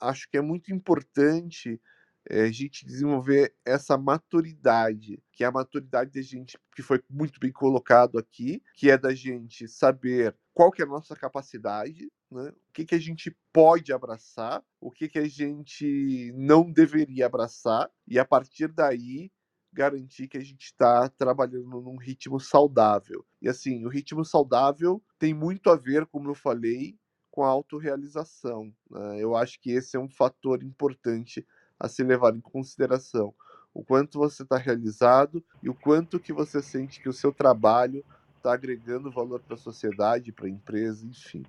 acho 0.00 0.28
que 0.28 0.36
é 0.36 0.42
muito 0.42 0.72
importante 0.72 1.80
é, 2.28 2.42
a 2.42 2.52
gente 2.52 2.84
desenvolver 2.84 3.54
essa 3.64 3.96
maturidade, 3.96 5.22
que 5.32 5.44
é 5.44 5.46
a 5.46 5.52
maturidade 5.52 6.10
da 6.12 6.22
gente, 6.22 6.58
que 6.74 6.82
foi 6.82 7.02
muito 7.08 7.38
bem 7.38 7.52
colocado 7.52 8.18
aqui, 8.18 8.62
que 8.74 8.90
é 8.90 8.98
da 8.98 9.14
gente 9.14 9.68
saber 9.68 10.36
qual 10.52 10.70
que 10.70 10.82
é 10.82 10.84
a 10.84 10.88
nossa 10.88 11.14
capacidade, 11.14 12.08
né? 12.30 12.50
o 12.50 12.72
que, 12.72 12.84
que 12.84 12.94
a 12.94 12.98
gente 12.98 13.36
pode 13.52 13.92
abraçar, 13.92 14.62
o 14.80 14.90
que, 14.90 15.08
que 15.08 15.18
a 15.18 15.28
gente 15.28 16.32
não 16.36 16.70
deveria 16.70 17.26
abraçar, 17.26 17.90
e 18.06 18.18
a 18.18 18.24
partir 18.24 18.68
daí 18.68 19.30
garantir 19.72 20.26
que 20.26 20.38
a 20.38 20.42
gente 20.42 20.64
está 20.64 21.08
trabalhando 21.10 21.82
num 21.82 21.96
ritmo 21.96 22.40
saudável. 22.40 23.24
E 23.42 23.48
assim, 23.48 23.84
o 23.84 23.88
ritmo 23.88 24.24
saudável 24.24 25.02
tem 25.18 25.34
muito 25.34 25.68
a 25.68 25.76
ver, 25.76 26.06
como 26.06 26.30
eu 26.30 26.34
falei, 26.34 26.98
com 27.30 27.44
a 27.44 27.48
autorrealização. 27.48 28.72
Né? 28.90 29.20
Eu 29.20 29.36
acho 29.36 29.60
que 29.60 29.70
esse 29.70 29.94
é 29.94 30.00
um 30.00 30.08
fator 30.08 30.62
importante 30.62 31.46
a 31.78 31.88
se 31.88 32.02
levar 32.02 32.34
em 32.34 32.40
consideração. 32.40 33.34
O 33.74 33.84
quanto 33.84 34.18
você 34.18 34.42
está 34.42 34.56
realizado 34.56 35.44
e 35.62 35.68
o 35.68 35.74
quanto 35.74 36.18
que 36.18 36.32
você 36.32 36.62
sente 36.62 36.98
que 36.98 37.10
o 37.10 37.12
seu 37.12 37.30
trabalho 37.30 38.02
está 38.38 38.54
agregando 38.54 39.10
valor 39.10 39.42
para 39.42 39.54
a 39.54 39.58
sociedade, 39.58 40.32
para 40.32 40.46
a 40.46 40.50
empresa, 40.50 41.04
enfim. 41.04 41.44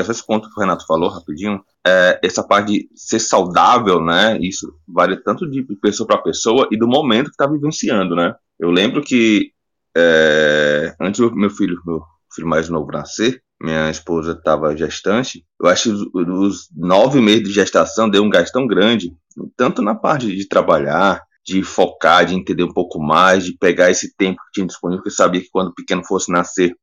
Esse 0.00 0.26
ponto 0.26 0.48
que 0.48 0.56
o 0.56 0.60
Renato 0.60 0.86
falou 0.86 1.08
rapidinho, 1.08 1.62
é, 1.86 2.20
essa 2.22 2.42
parte 2.42 2.72
de 2.72 2.88
ser 2.94 3.18
saudável, 3.18 4.02
né? 4.02 4.38
Isso 4.40 4.74
vale 4.86 5.16
tanto 5.16 5.48
de 5.48 5.62
pessoa 5.76 6.06
para 6.06 6.18
pessoa 6.18 6.68
e 6.70 6.78
do 6.78 6.88
momento 6.88 7.26
que 7.26 7.32
está 7.32 7.46
vivenciando, 7.46 8.14
né? 8.14 8.34
Eu 8.58 8.70
lembro 8.70 9.02
que 9.02 9.52
é, 9.96 10.94
antes 11.00 11.20
do 11.20 11.34
meu 11.34 11.50
filho, 11.50 11.80
meu 11.86 12.02
filho 12.34 12.48
mais 12.48 12.68
novo 12.68 12.90
nascer, 12.90 13.42
minha 13.60 13.90
esposa 13.90 14.32
estava 14.32 14.76
gestante, 14.76 15.44
eu 15.60 15.68
acho 15.68 15.84
que 15.84 16.18
os 16.18 16.68
nove 16.74 17.20
meses 17.20 17.44
de 17.44 17.52
gestação 17.52 18.10
deu 18.10 18.22
um 18.22 18.28
gasto 18.28 18.52
tão 18.52 18.66
grande, 18.66 19.12
tanto 19.56 19.80
na 19.80 19.94
parte 19.94 20.34
de 20.34 20.48
trabalhar, 20.48 21.22
de 21.46 21.62
focar, 21.62 22.24
de 22.24 22.34
entender 22.34 22.64
um 22.64 22.72
pouco 22.72 22.98
mais, 22.98 23.44
de 23.44 23.56
pegar 23.56 23.90
esse 23.90 24.14
tempo 24.16 24.40
que 24.46 24.52
tinha 24.54 24.66
disponível, 24.66 25.02
porque 25.02 25.12
eu 25.12 25.16
sabia 25.16 25.40
que 25.40 25.50
quando 25.50 25.68
o 25.68 25.74
pequeno 25.74 26.04
fosse 26.04 26.32
nascer, 26.32 26.74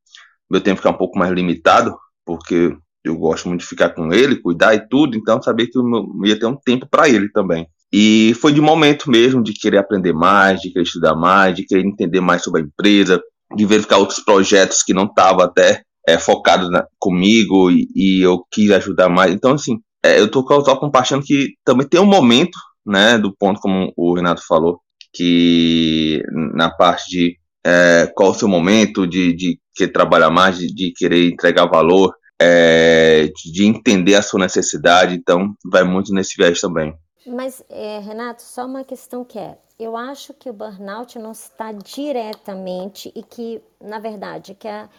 meu 0.50 0.62
tempo 0.62 0.78
ficava 0.78 0.96
um 0.96 1.00
pouco 1.00 1.18
mais 1.18 1.32
limitado, 1.32 1.98
porque 2.26 2.76
eu 3.04 3.16
gosto 3.18 3.48
muito 3.48 3.62
de 3.62 3.68
ficar 3.68 3.90
com 3.90 4.14
ele, 4.14 4.42
cuidar 4.42 4.76
e 4.76 4.88
tudo, 4.88 5.18
então 5.18 5.42
sabia 5.42 5.68
que 5.70 5.78
eu 5.78 6.26
ia 6.26 6.40
ter 6.40 6.46
um 6.46 6.56
tempo 6.56 6.88
para 6.90 7.10
ele 7.10 7.30
também. 7.32 7.68
E 7.92 8.34
foi 8.40 8.54
de 8.54 8.62
momento 8.62 9.10
mesmo 9.10 9.44
de 9.44 9.54
querer 9.54 9.78
aprender 9.78 10.14
mais, 10.14 10.62
de 10.62 10.72
querer 10.72 10.84
estudar 10.84 11.16
mais, 11.16 11.56
de 11.56 11.66
querer 11.66 11.86
entender 11.86 12.22
mais 12.22 12.44
sobre 12.44 12.62
a 12.62 12.64
empresa, 12.64 13.22
de 13.56 13.66
verificar 13.66 13.98
outros 13.98 14.20
projetos 14.20 14.82
que 14.82 14.94
não 14.94 15.06
estavam 15.06 15.42
até 15.44 15.82
é, 16.08 16.18
focados 16.18 16.70
comigo 16.98 17.70
e, 17.70 17.88
e, 17.96 18.22
eu 18.22 18.46
quis 18.52 18.72
ajudar 18.72 19.10
mais. 19.10 19.34
Então, 19.34 19.54
assim, 19.54 19.80
é, 20.04 20.20
eu 20.20 20.30
tô 20.30 20.46
só 20.64 20.76
compartilhando 20.76 21.26
que 21.26 21.54
também 21.66 21.88
tem 21.88 22.00
um 22.00 22.06
momento, 22.06 22.58
né, 22.86 23.18
do 23.18 23.36
ponto 23.36 23.60
como 23.60 23.92
o 23.98 24.14
Renato 24.16 24.42
falou, 24.48 24.80
que 25.14 26.24
na 26.56 26.70
parte 26.70 27.10
de 27.10 27.38
é, 27.66 28.10
qual 28.16 28.32
o 28.32 28.34
seu 28.34 28.48
momento 28.48 29.06
de, 29.06 29.34
de 29.36 29.60
querer 29.76 29.92
trabalhar 29.92 30.30
mais, 30.30 30.58
de, 30.58 30.74
de 30.74 30.94
querer 30.94 31.30
entregar 31.30 31.66
valor, 31.66 32.14
é, 32.42 33.32
de 33.46 33.66
entender 33.66 34.16
a 34.16 34.22
sua 34.22 34.40
necessidade, 34.40 35.16
então 35.16 35.54
vai 35.64 35.84
muito 35.84 36.12
nesse 36.14 36.36
viés 36.36 36.60
também. 36.60 36.96
Mas, 37.26 37.64
é, 37.70 38.00
Renato, 38.00 38.42
só 38.42 38.66
uma 38.66 38.84
questão 38.84 39.24
que 39.24 39.38
é, 39.38 39.58
eu 39.78 39.96
acho 39.96 40.34
que 40.34 40.50
o 40.50 40.54
burnout 40.54 41.20
não 41.20 41.32
está 41.32 41.72
diretamente 41.72 43.12
e 43.16 43.22
que, 43.22 43.62
na 43.80 44.00
verdade, 44.00 44.56
que 44.56 44.68
a 44.68 44.90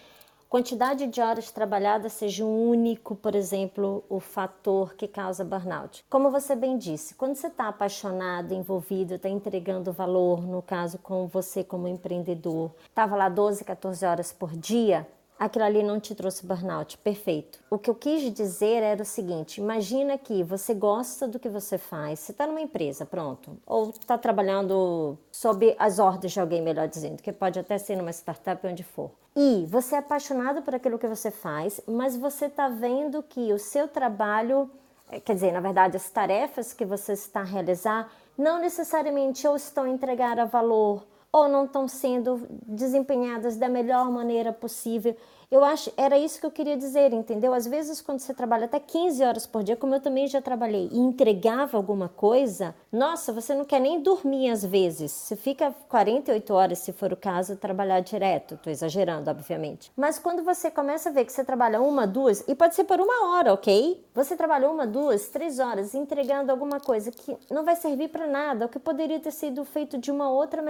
quantidade 0.48 1.06
de 1.08 1.20
horas 1.20 1.50
trabalhadas 1.50 2.12
seja 2.12 2.44
um 2.44 2.68
único, 2.68 3.16
por 3.16 3.34
exemplo, 3.34 4.04
o 4.08 4.20
fator 4.20 4.94
que 4.94 5.08
causa 5.08 5.44
burnout. 5.44 6.04
Como 6.08 6.30
você 6.30 6.54
bem 6.54 6.78
disse, 6.78 7.14
quando 7.14 7.34
você 7.34 7.48
está 7.48 7.68
apaixonado, 7.68 8.54
envolvido, 8.54 9.14
está 9.14 9.28
entregando 9.28 9.92
valor, 9.92 10.46
no 10.46 10.62
caso 10.62 10.98
com 10.98 11.26
você 11.26 11.64
como 11.64 11.88
empreendedor, 11.88 12.70
estava 12.88 13.16
lá 13.16 13.28
12, 13.28 13.64
14 13.64 14.04
horas 14.04 14.32
por 14.32 14.56
dia, 14.56 15.08
aquilo 15.44 15.64
ali 15.64 15.82
não 15.82 15.98
te 15.98 16.14
trouxe 16.14 16.46
burnout. 16.46 16.96
Perfeito. 16.98 17.58
O 17.68 17.78
que 17.78 17.90
eu 17.90 17.94
quis 17.94 18.32
dizer 18.32 18.82
era 18.82 19.02
o 19.02 19.06
seguinte: 19.06 19.60
imagina 19.60 20.16
que 20.16 20.42
você 20.42 20.72
gosta 20.72 21.26
do 21.26 21.38
que 21.38 21.48
você 21.48 21.76
faz, 21.76 22.20
você 22.20 22.32
está 22.32 22.46
numa 22.46 22.60
empresa, 22.60 23.04
pronto, 23.04 23.58
ou 23.66 23.90
está 23.90 24.16
trabalhando 24.16 25.18
sob 25.30 25.74
as 25.78 25.98
ordens 25.98 26.32
de 26.32 26.40
alguém, 26.40 26.62
melhor 26.62 26.88
dizendo, 26.88 27.22
que 27.22 27.32
pode 27.32 27.58
até 27.58 27.76
ser 27.78 27.96
numa 27.96 28.10
startup, 28.12 28.64
onde 28.66 28.82
for. 28.82 29.10
E 29.34 29.66
você 29.68 29.96
é 29.96 29.98
apaixonado 29.98 30.62
por 30.62 30.74
aquilo 30.74 30.98
que 30.98 31.06
você 31.06 31.30
faz, 31.30 31.80
mas 31.86 32.16
você 32.16 32.46
está 32.46 32.68
vendo 32.68 33.22
que 33.22 33.52
o 33.52 33.58
seu 33.58 33.88
trabalho, 33.88 34.70
eh, 35.10 35.20
quer 35.20 35.34
dizer, 35.34 35.52
na 35.52 35.60
verdade, 35.60 35.96
as 35.96 36.10
tarefas 36.10 36.72
que 36.74 36.84
você 36.84 37.14
está 37.14 37.40
a 37.40 37.44
realizar, 37.44 38.12
não 38.36 38.60
necessariamente 38.60 39.46
ou 39.48 39.56
estão 39.56 39.84
a 39.84 39.88
entregar 39.88 40.38
a 40.38 40.44
valor 40.44 41.02
ou 41.32 41.48
não 41.48 41.64
estão 41.64 41.88
sendo 41.88 42.46
desempenhadas 42.66 43.56
da 43.56 43.68
melhor 43.68 44.10
maneira 44.10 44.52
possível. 44.52 45.16
Eu 45.52 45.62
acho, 45.62 45.92
era 45.98 46.16
isso 46.16 46.40
que 46.40 46.46
eu 46.46 46.50
queria 46.50 46.78
dizer, 46.78 47.12
entendeu? 47.12 47.52
Às 47.52 47.66
vezes, 47.66 48.00
quando 48.00 48.20
você 48.20 48.32
trabalha 48.32 48.64
até 48.64 48.80
15 48.80 49.22
horas 49.22 49.46
por 49.46 49.62
dia, 49.62 49.76
como 49.76 49.94
eu 49.94 50.00
também 50.00 50.26
já 50.26 50.40
trabalhei, 50.40 50.88
e 50.90 50.98
entregava 50.98 51.76
alguma 51.76 52.08
coisa, 52.08 52.74
nossa, 52.90 53.34
você 53.34 53.54
não 53.54 53.62
quer 53.62 53.78
nem 53.78 54.00
dormir 54.00 54.48
às 54.48 54.64
vezes. 54.64 55.12
Você 55.12 55.36
fica 55.36 55.74
48 55.90 56.54
horas, 56.54 56.78
se 56.78 56.90
for 56.90 57.12
o 57.12 57.16
caso, 57.18 57.54
trabalhar 57.54 58.00
direto. 58.00 58.54
Estou 58.54 58.72
exagerando, 58.72 59.30
obviamente. 59.30 59.92
Mas 59.94 60.18
quando 60.18 60.42
você 60.42 60.70
começa 60.70 61.10
a 61.10 61.12
ver 61.12 61.26
que 61.26 61.32
você 61.34 61.44
trabalha 61.44 61.82
uma, 61.82 62.06
duas, 62.06 62.42
e 62.48 62.54
pode 62.54 62.74
ser 62.74 62.84
por 62.84 62.98
uma 62.98 63.34
hora, 63.34 63.52
ok? 63.52 64.02
Você 64.14 64.34
trabalhou 64.34 64.72
uma, 64.72 64.86
duas, 64.86 65.28
três 65.28 65.58
horas 65.58 65.94
entregando 65.94 66.50
alguma 66.50 66.80
coisa 66.80 67.10
que 67.10 67.36
não 67.50 67.62
vai 67.62 67.76
servir 67.76 68.08
para 68.08 68.26
nada, 68.26 68.64
ou 68.64 68.68
que 68.70 68.78
poderia 68.78 69.20
ter 69.20 69.30
sido 69.30 69.66
feito 69.66 69.98
de 69.98 70.10
uma 70.10 70.30
outra, 70.30 70.62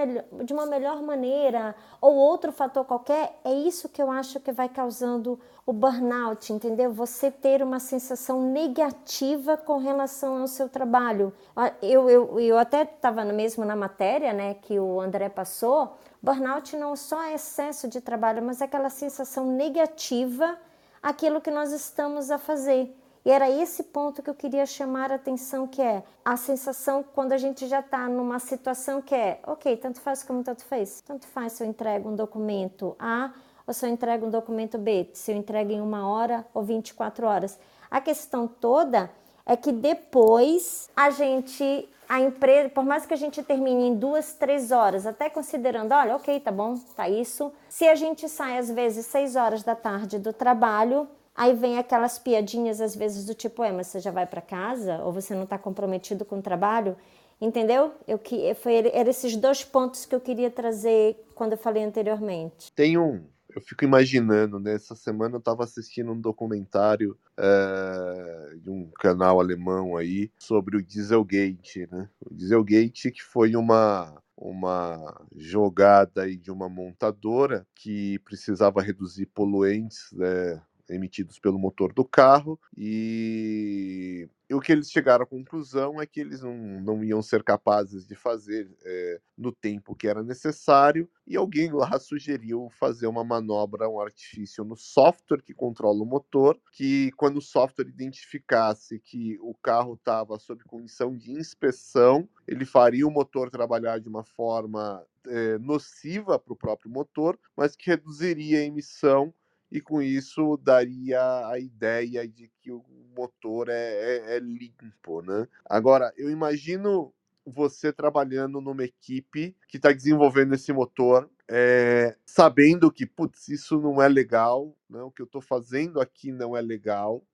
de 0.44 0.52
uma 0.52 0.66
melhor 0.66 1.00
maneira, 1.00 1.72
ou 2.00 2.16
outro 2.16 2.50
fator 2.50 2.84
qualquer, 2.84 3.38
é 3.44 3.54
isso 3.54 3.88
que 3.88 4.02
eu 4.02 4.10
acho 4.10 4.40
que 4.40 4.50
vai 4.50 4.71
causando 4.72 5.38
o 5.64 5.72
burnout, 5.72 6.52
entendeu? 6.52 6.92
Você 6.92 7.30
ter 7.30 7.62
uma 7.62 7.78
sensação 7.78 8.42
negativa 8.42 9.56
com 9.56 9.78
relação 9.78 10.40
ao 10.40 10.48
seu 10.48 10.68
trabalho. 10.68 11.32
Ah, 11.54 11.72
eu, 11.80 12.10
eu, 12.10 12.40
eu 12.40 12.58
até 12.58 12.82
estava 12.82 13.24
mesmo 13.26 13.64
na 13.64 13.76
matéria 13.76 14.32
né, 14.32 14.54
que 14.54 14.80
o 14.80 15.00
André 15.00 15.28
passou. 15.28 15.96
Burnout 16.20 16.76
não 16.76 16.96
só 16.96 17.22
é 17.22 17.34
excesso 17.34 17.86
de 17.86 18.00
trabalho, 18.00 18.42
mas 18.42 18.60
é 18.60 18.64
aquela 18.64 18.90
sensação 18.90 19.46
negativa 19.46 20.58
aquilo 21.02 21.40
que 21.40 21.50
nós 21.50 21.72
estamos 21.72 22.30
a 22.30 22.38
fazer. 22.38 22.96
E 23.24 23.30
era 23.30 23.48
esse 23.48 23.84
ponto 23.84 24.20
que 24.20 24.28
eu 24.28 24.34
queria 24.34 24.66
chamar 24.66 25.12
a 25.12 25.14
atenção, 25.14 25.66
que 25.66 25.80
é 25.80 26.02
a 26.24 26.36
sensação 26.36 27.04
quando 27.14 27.32
a 27.32 27.36
gente 27.36 27.68
já 27.68 27.78
está 27.78 28.08
numa 28.08 28.40
situação 28.40 29.00
que 29.00 29.14
é, 29.14 29.40
ok, 29.46 29.76
tanto 29.76 30.00
faz 30.00 30.24
como 30.24 30.42
tanto 30.42 30.64
fez. 30.64 31.00
Tanto 31.02 31.26
faz 31.28 31.52
se 31.52 31.62
eu 31.62 31.68
entrego 31.68 32.08
um 32.08 32.16
documento 32.16 32.96
A 32.98 33.32
eu 33.80 33.88
entrego 33.88 34.26
um 34.26 34.30
documento 34.30 34.78
B, 34.78 35.08
se 35.12 35.32
eu 35.32 35.36
entrego 35.36 35.72
em 35.72 35.80
uma 35.80 36.08
hora 36.08 36.44
ou 36.52 36.62
24 36.62 37.26
horas. 37.26 37.58
A 37.90 38.00
questão 38.00 38.46
toda 38.46 39.10
é 39.46 39.56
que 39.56 39.72
depois 39.72 40.88
a 40.96 41.10
gente, 41.10 41.88
a 42.08 42.20
empresa, 42.20 42.68
por 42.68 42.84
mais 42.84 43.06
que 43.06 43.14
a 43.14 43.16
gente 43.16 43.42
termine 43.42 43.88
em 43.88 43.94
duas, 43.94 44.34
três 44.34 44.70
horas, 44.70 45.06
até 45.06 45.28
considerando, 45.28 45.92
olha, 45.92 46.16
ok, 46.16 46.40
tá 46.40 46.50
bom, 46.50 46.76
tá 46.96 47.08
isso. 47.08 47.52
Se 47.68 47.86
a 47.86 47.94
gente 47.94 48.28
sai 48.28 48.58
às 48.58 48.70
vezes 48.70 49.06
seis 49.06 49.36
horas 49.36 49.62
da 49.62 49.74
tarde 49.74 50.18
do 50.18 50.32
trabalho, 50.32 51.08
Aí 51.34 51.54
vem 51.54 51.78
aquelas 51.78 52.18
piadinhas 52.18 52.80
às 52.80 52.94
vezes 52.94 53.24
do 53.24 53.34
tipo, 53.34 53.64
é, 53.64 53.72
mas 53.72 53.86
você 53.86 54.00
já 54.00 54.10
vai 54.10 54.26
para 54.26 54.42
casa 54.42 55.02
ou 55.02 55.12
você 55.12 55.34
não 55.34 55.44
está 55.44 55.56
comprometido 55.56 56.24
com 56.24 56.38
o 56.38 56.42
trabalho, 56.42 56.94
entendeu? 57.40 57.92
Eu 58.06 58.18
que 58.18 58.52
foi 58.54 58.90
eram 58.92 59.10
esses 59.10 59.34
dois 59.34 59.64
pontos 59.64 60.04
que 60.04 60.14
eu 60.14 60.20
queria 60.20 60.50
trazer 60.50 61.26
quando 61.34 61.52
eu 61.52 61.58
falei 61.58 61.82
anteriormente. 61.82 62.70
Tem 62.72 62.98
um, 62.98 63.22
eu 63.54 63.60
fico 63.60 63.84
imaginando, 63.84 64.58
né? 64.58 64.74
Essa 64.74 64.94
semana 64.94 65.36
eu 65.36 65.38
estava 65.38 65.64
assistindo 65.64 66.12
um 66.12 66.20
documentário 66.20 67.16
é, 67.36 68.56
de 68.56 68.70
um 68.70 68.90
canal 68.98 69.40
alemão 69.40 69.96
aí 69.96 70.30
sobre 70.38 70.76
o 70.76 70.82
Dieselgate, 70.82 71.88
né? 71.90 72.08
O 72.20 72.34
Dieselgate 72.34 73.10
que 73.10 73.22
foi 73.22 73.56
uma 73.56 74.20
uma 74.36 75.24
jogada 75.36 76.22
aí 76.22 76.36
de 76.36 76.50
uma 76.50 76.68
montadora 76.68 77.64
que 77.76 78.18
precisava 78.20 78.82
reduzir 78.82 79.26
poluentes 79.26 80.10
né, 80.12 80.60
emitidos 80.88 81.38
pelo 81.38 81.58
motor 81.58 81.92
do 81.92 82.04
carro 82.04 82.58
e 82.76 84.28
o 84.54 84.60
que 84.60 84.72
eles 84.72 84.90
chegaram 84.90 85.24
à 85.24 85.26
conclusão 85.26 86.00
é 86.00 86.06
que 86.06 86.20
eles 86.20 86.42
não, 86.42 86.54
não 86.80 87.04
iam 87.04 87.22
ser 87.22 87.42
capazes 87.42 88.06
de 88.06 88.14
fazer 88.14 88.70
é, 88.84 89.20
no 89.36 89.52
tempo 89.52 89.94
que 89.94 90.06
era 90.06 90.22
necessário, 90.22 91.08
e 91.26 91.36
alguém 91.36 91.70
lá 91.72 91.90
sugeriu 91.98 92.68
fazer 92.78 93.06
uma 93.06 93.24
manobra, 93.24 93.88
um 93.88 94.00
artifício 94.00 94.64
no 94.64 94.76
software 94.76 95.42
que 95.42 95.54
controla 95.54 96.02
o 96.02 96.06
motor, 96.06 96.58
que 96.72 97.10
quando 97.12 97.38
o 97.38 97.42
software 97.42 97.88
identificasse 97.88 98.98
que 98.98 99.38
o 99.40 99.54
carro 99.54 99.94
estava 99.94 100.38
sob 100.38 100.62
condição 100.64 101.16
de 101.16 101.32
inspeção, 101.32 102.28
ele 102.46 102.64
faria 102.64 103.06
o 103.06 103.10
motor 103.10 103.50
trabalhar 103.50 103.98
de 103.98 104.08
uma 104.08 104.24
forma 104.24 105.04
é, 105.26 105.58
nociva 105.58 106.38
para 106.38 106.52
o 106.52 106.56
próprio 106.56 106.90
motor, 106.90 107.38
mas 107.56 107.76
que 107.76 107.90
reduziria 107.90 108.58
a 108.58 108.64
emissão 108.64 109.32
e 109.72 109.80
com 109.80 110.02
isso 110.02 110.58
daria 110.58 111.48
a 111.48 111.58
ideia 111.58 112.28
de 112.28 112.52
que 112.60 112.70
o 112.70 112.84
motor 113.16 113.70
é, 113.70 113.72
é, 113.72 114.36
é 114.36 114.38
limpo, 114.38 115.22
né? 115.22 115.48
Agora, 115.64 116.12
eu 116.14 116.30
imagino 116.30 117.12
você 117.44 117.90
trabalhando 117.90 118.60
numa 118.60 118.84
equipe 118.84 119.56
que 119.66 119.78
está 119.78 119.90
desenvolvendo 119.90 120.54
esse 120.54 120.72
motor, 120.74 121.28
é, 121.50 122.14
sabendo 122.24 122.92
que, 122.92 123.06
putz, 123.06 123.48
isso 123.48 123.80
não 123.80 124.00
é 124.00 124.08
legal, 124.08 124.76
né? 124.88 125.02
o 125.02 125.10
que 125.10 125.22
eu 125.22 125.26
estou 125.26 125.40
fazendo 125.40 126.00
aqui 126.00 126.30
não 126.30 126.54
é 126.56 126.60
legal, 126.60 127.24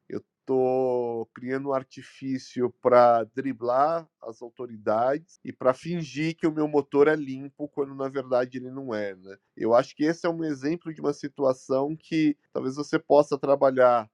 estou 0.49 1.27
criando 1.35 1.69
um 1.69 1.73
artifício 1.75 2.73
para 2.81 3.25
driblar 3.35 4.09
as 4.23 4.41
autoridades 4.41 5.39
e 5.45 5.53
para 5.53 5.75
fingir 5.75 6.35
que 6.35 6.47
o 6.47 6.53
meu 6.53 6.67
motor 6.67 7.07
é 7.07 7.15
limpo 7.15 7.69
quando 7.69 7.95
na 7.95 8.09
verdade 8.09 8.57
ele 8.57 8.71
não 8.71 8.95
é, 8.95 9.15
né? 9.15 9.37
Eu 9.55 9.75
acho 9.75 9.95
que 9.95 10.05
esse 10.05 10.27
é 10.27 10.31
um 10.31 10.43
exemplo 10.43 10.93
de 10.93 11.03
uma 11.03 11.13
situação 11.13 11.95
que 11.95 12.35
talvez 12.51 12.77
você 12.77 12.99
possa 12.99 13.39
trabalhar 13.39 14.09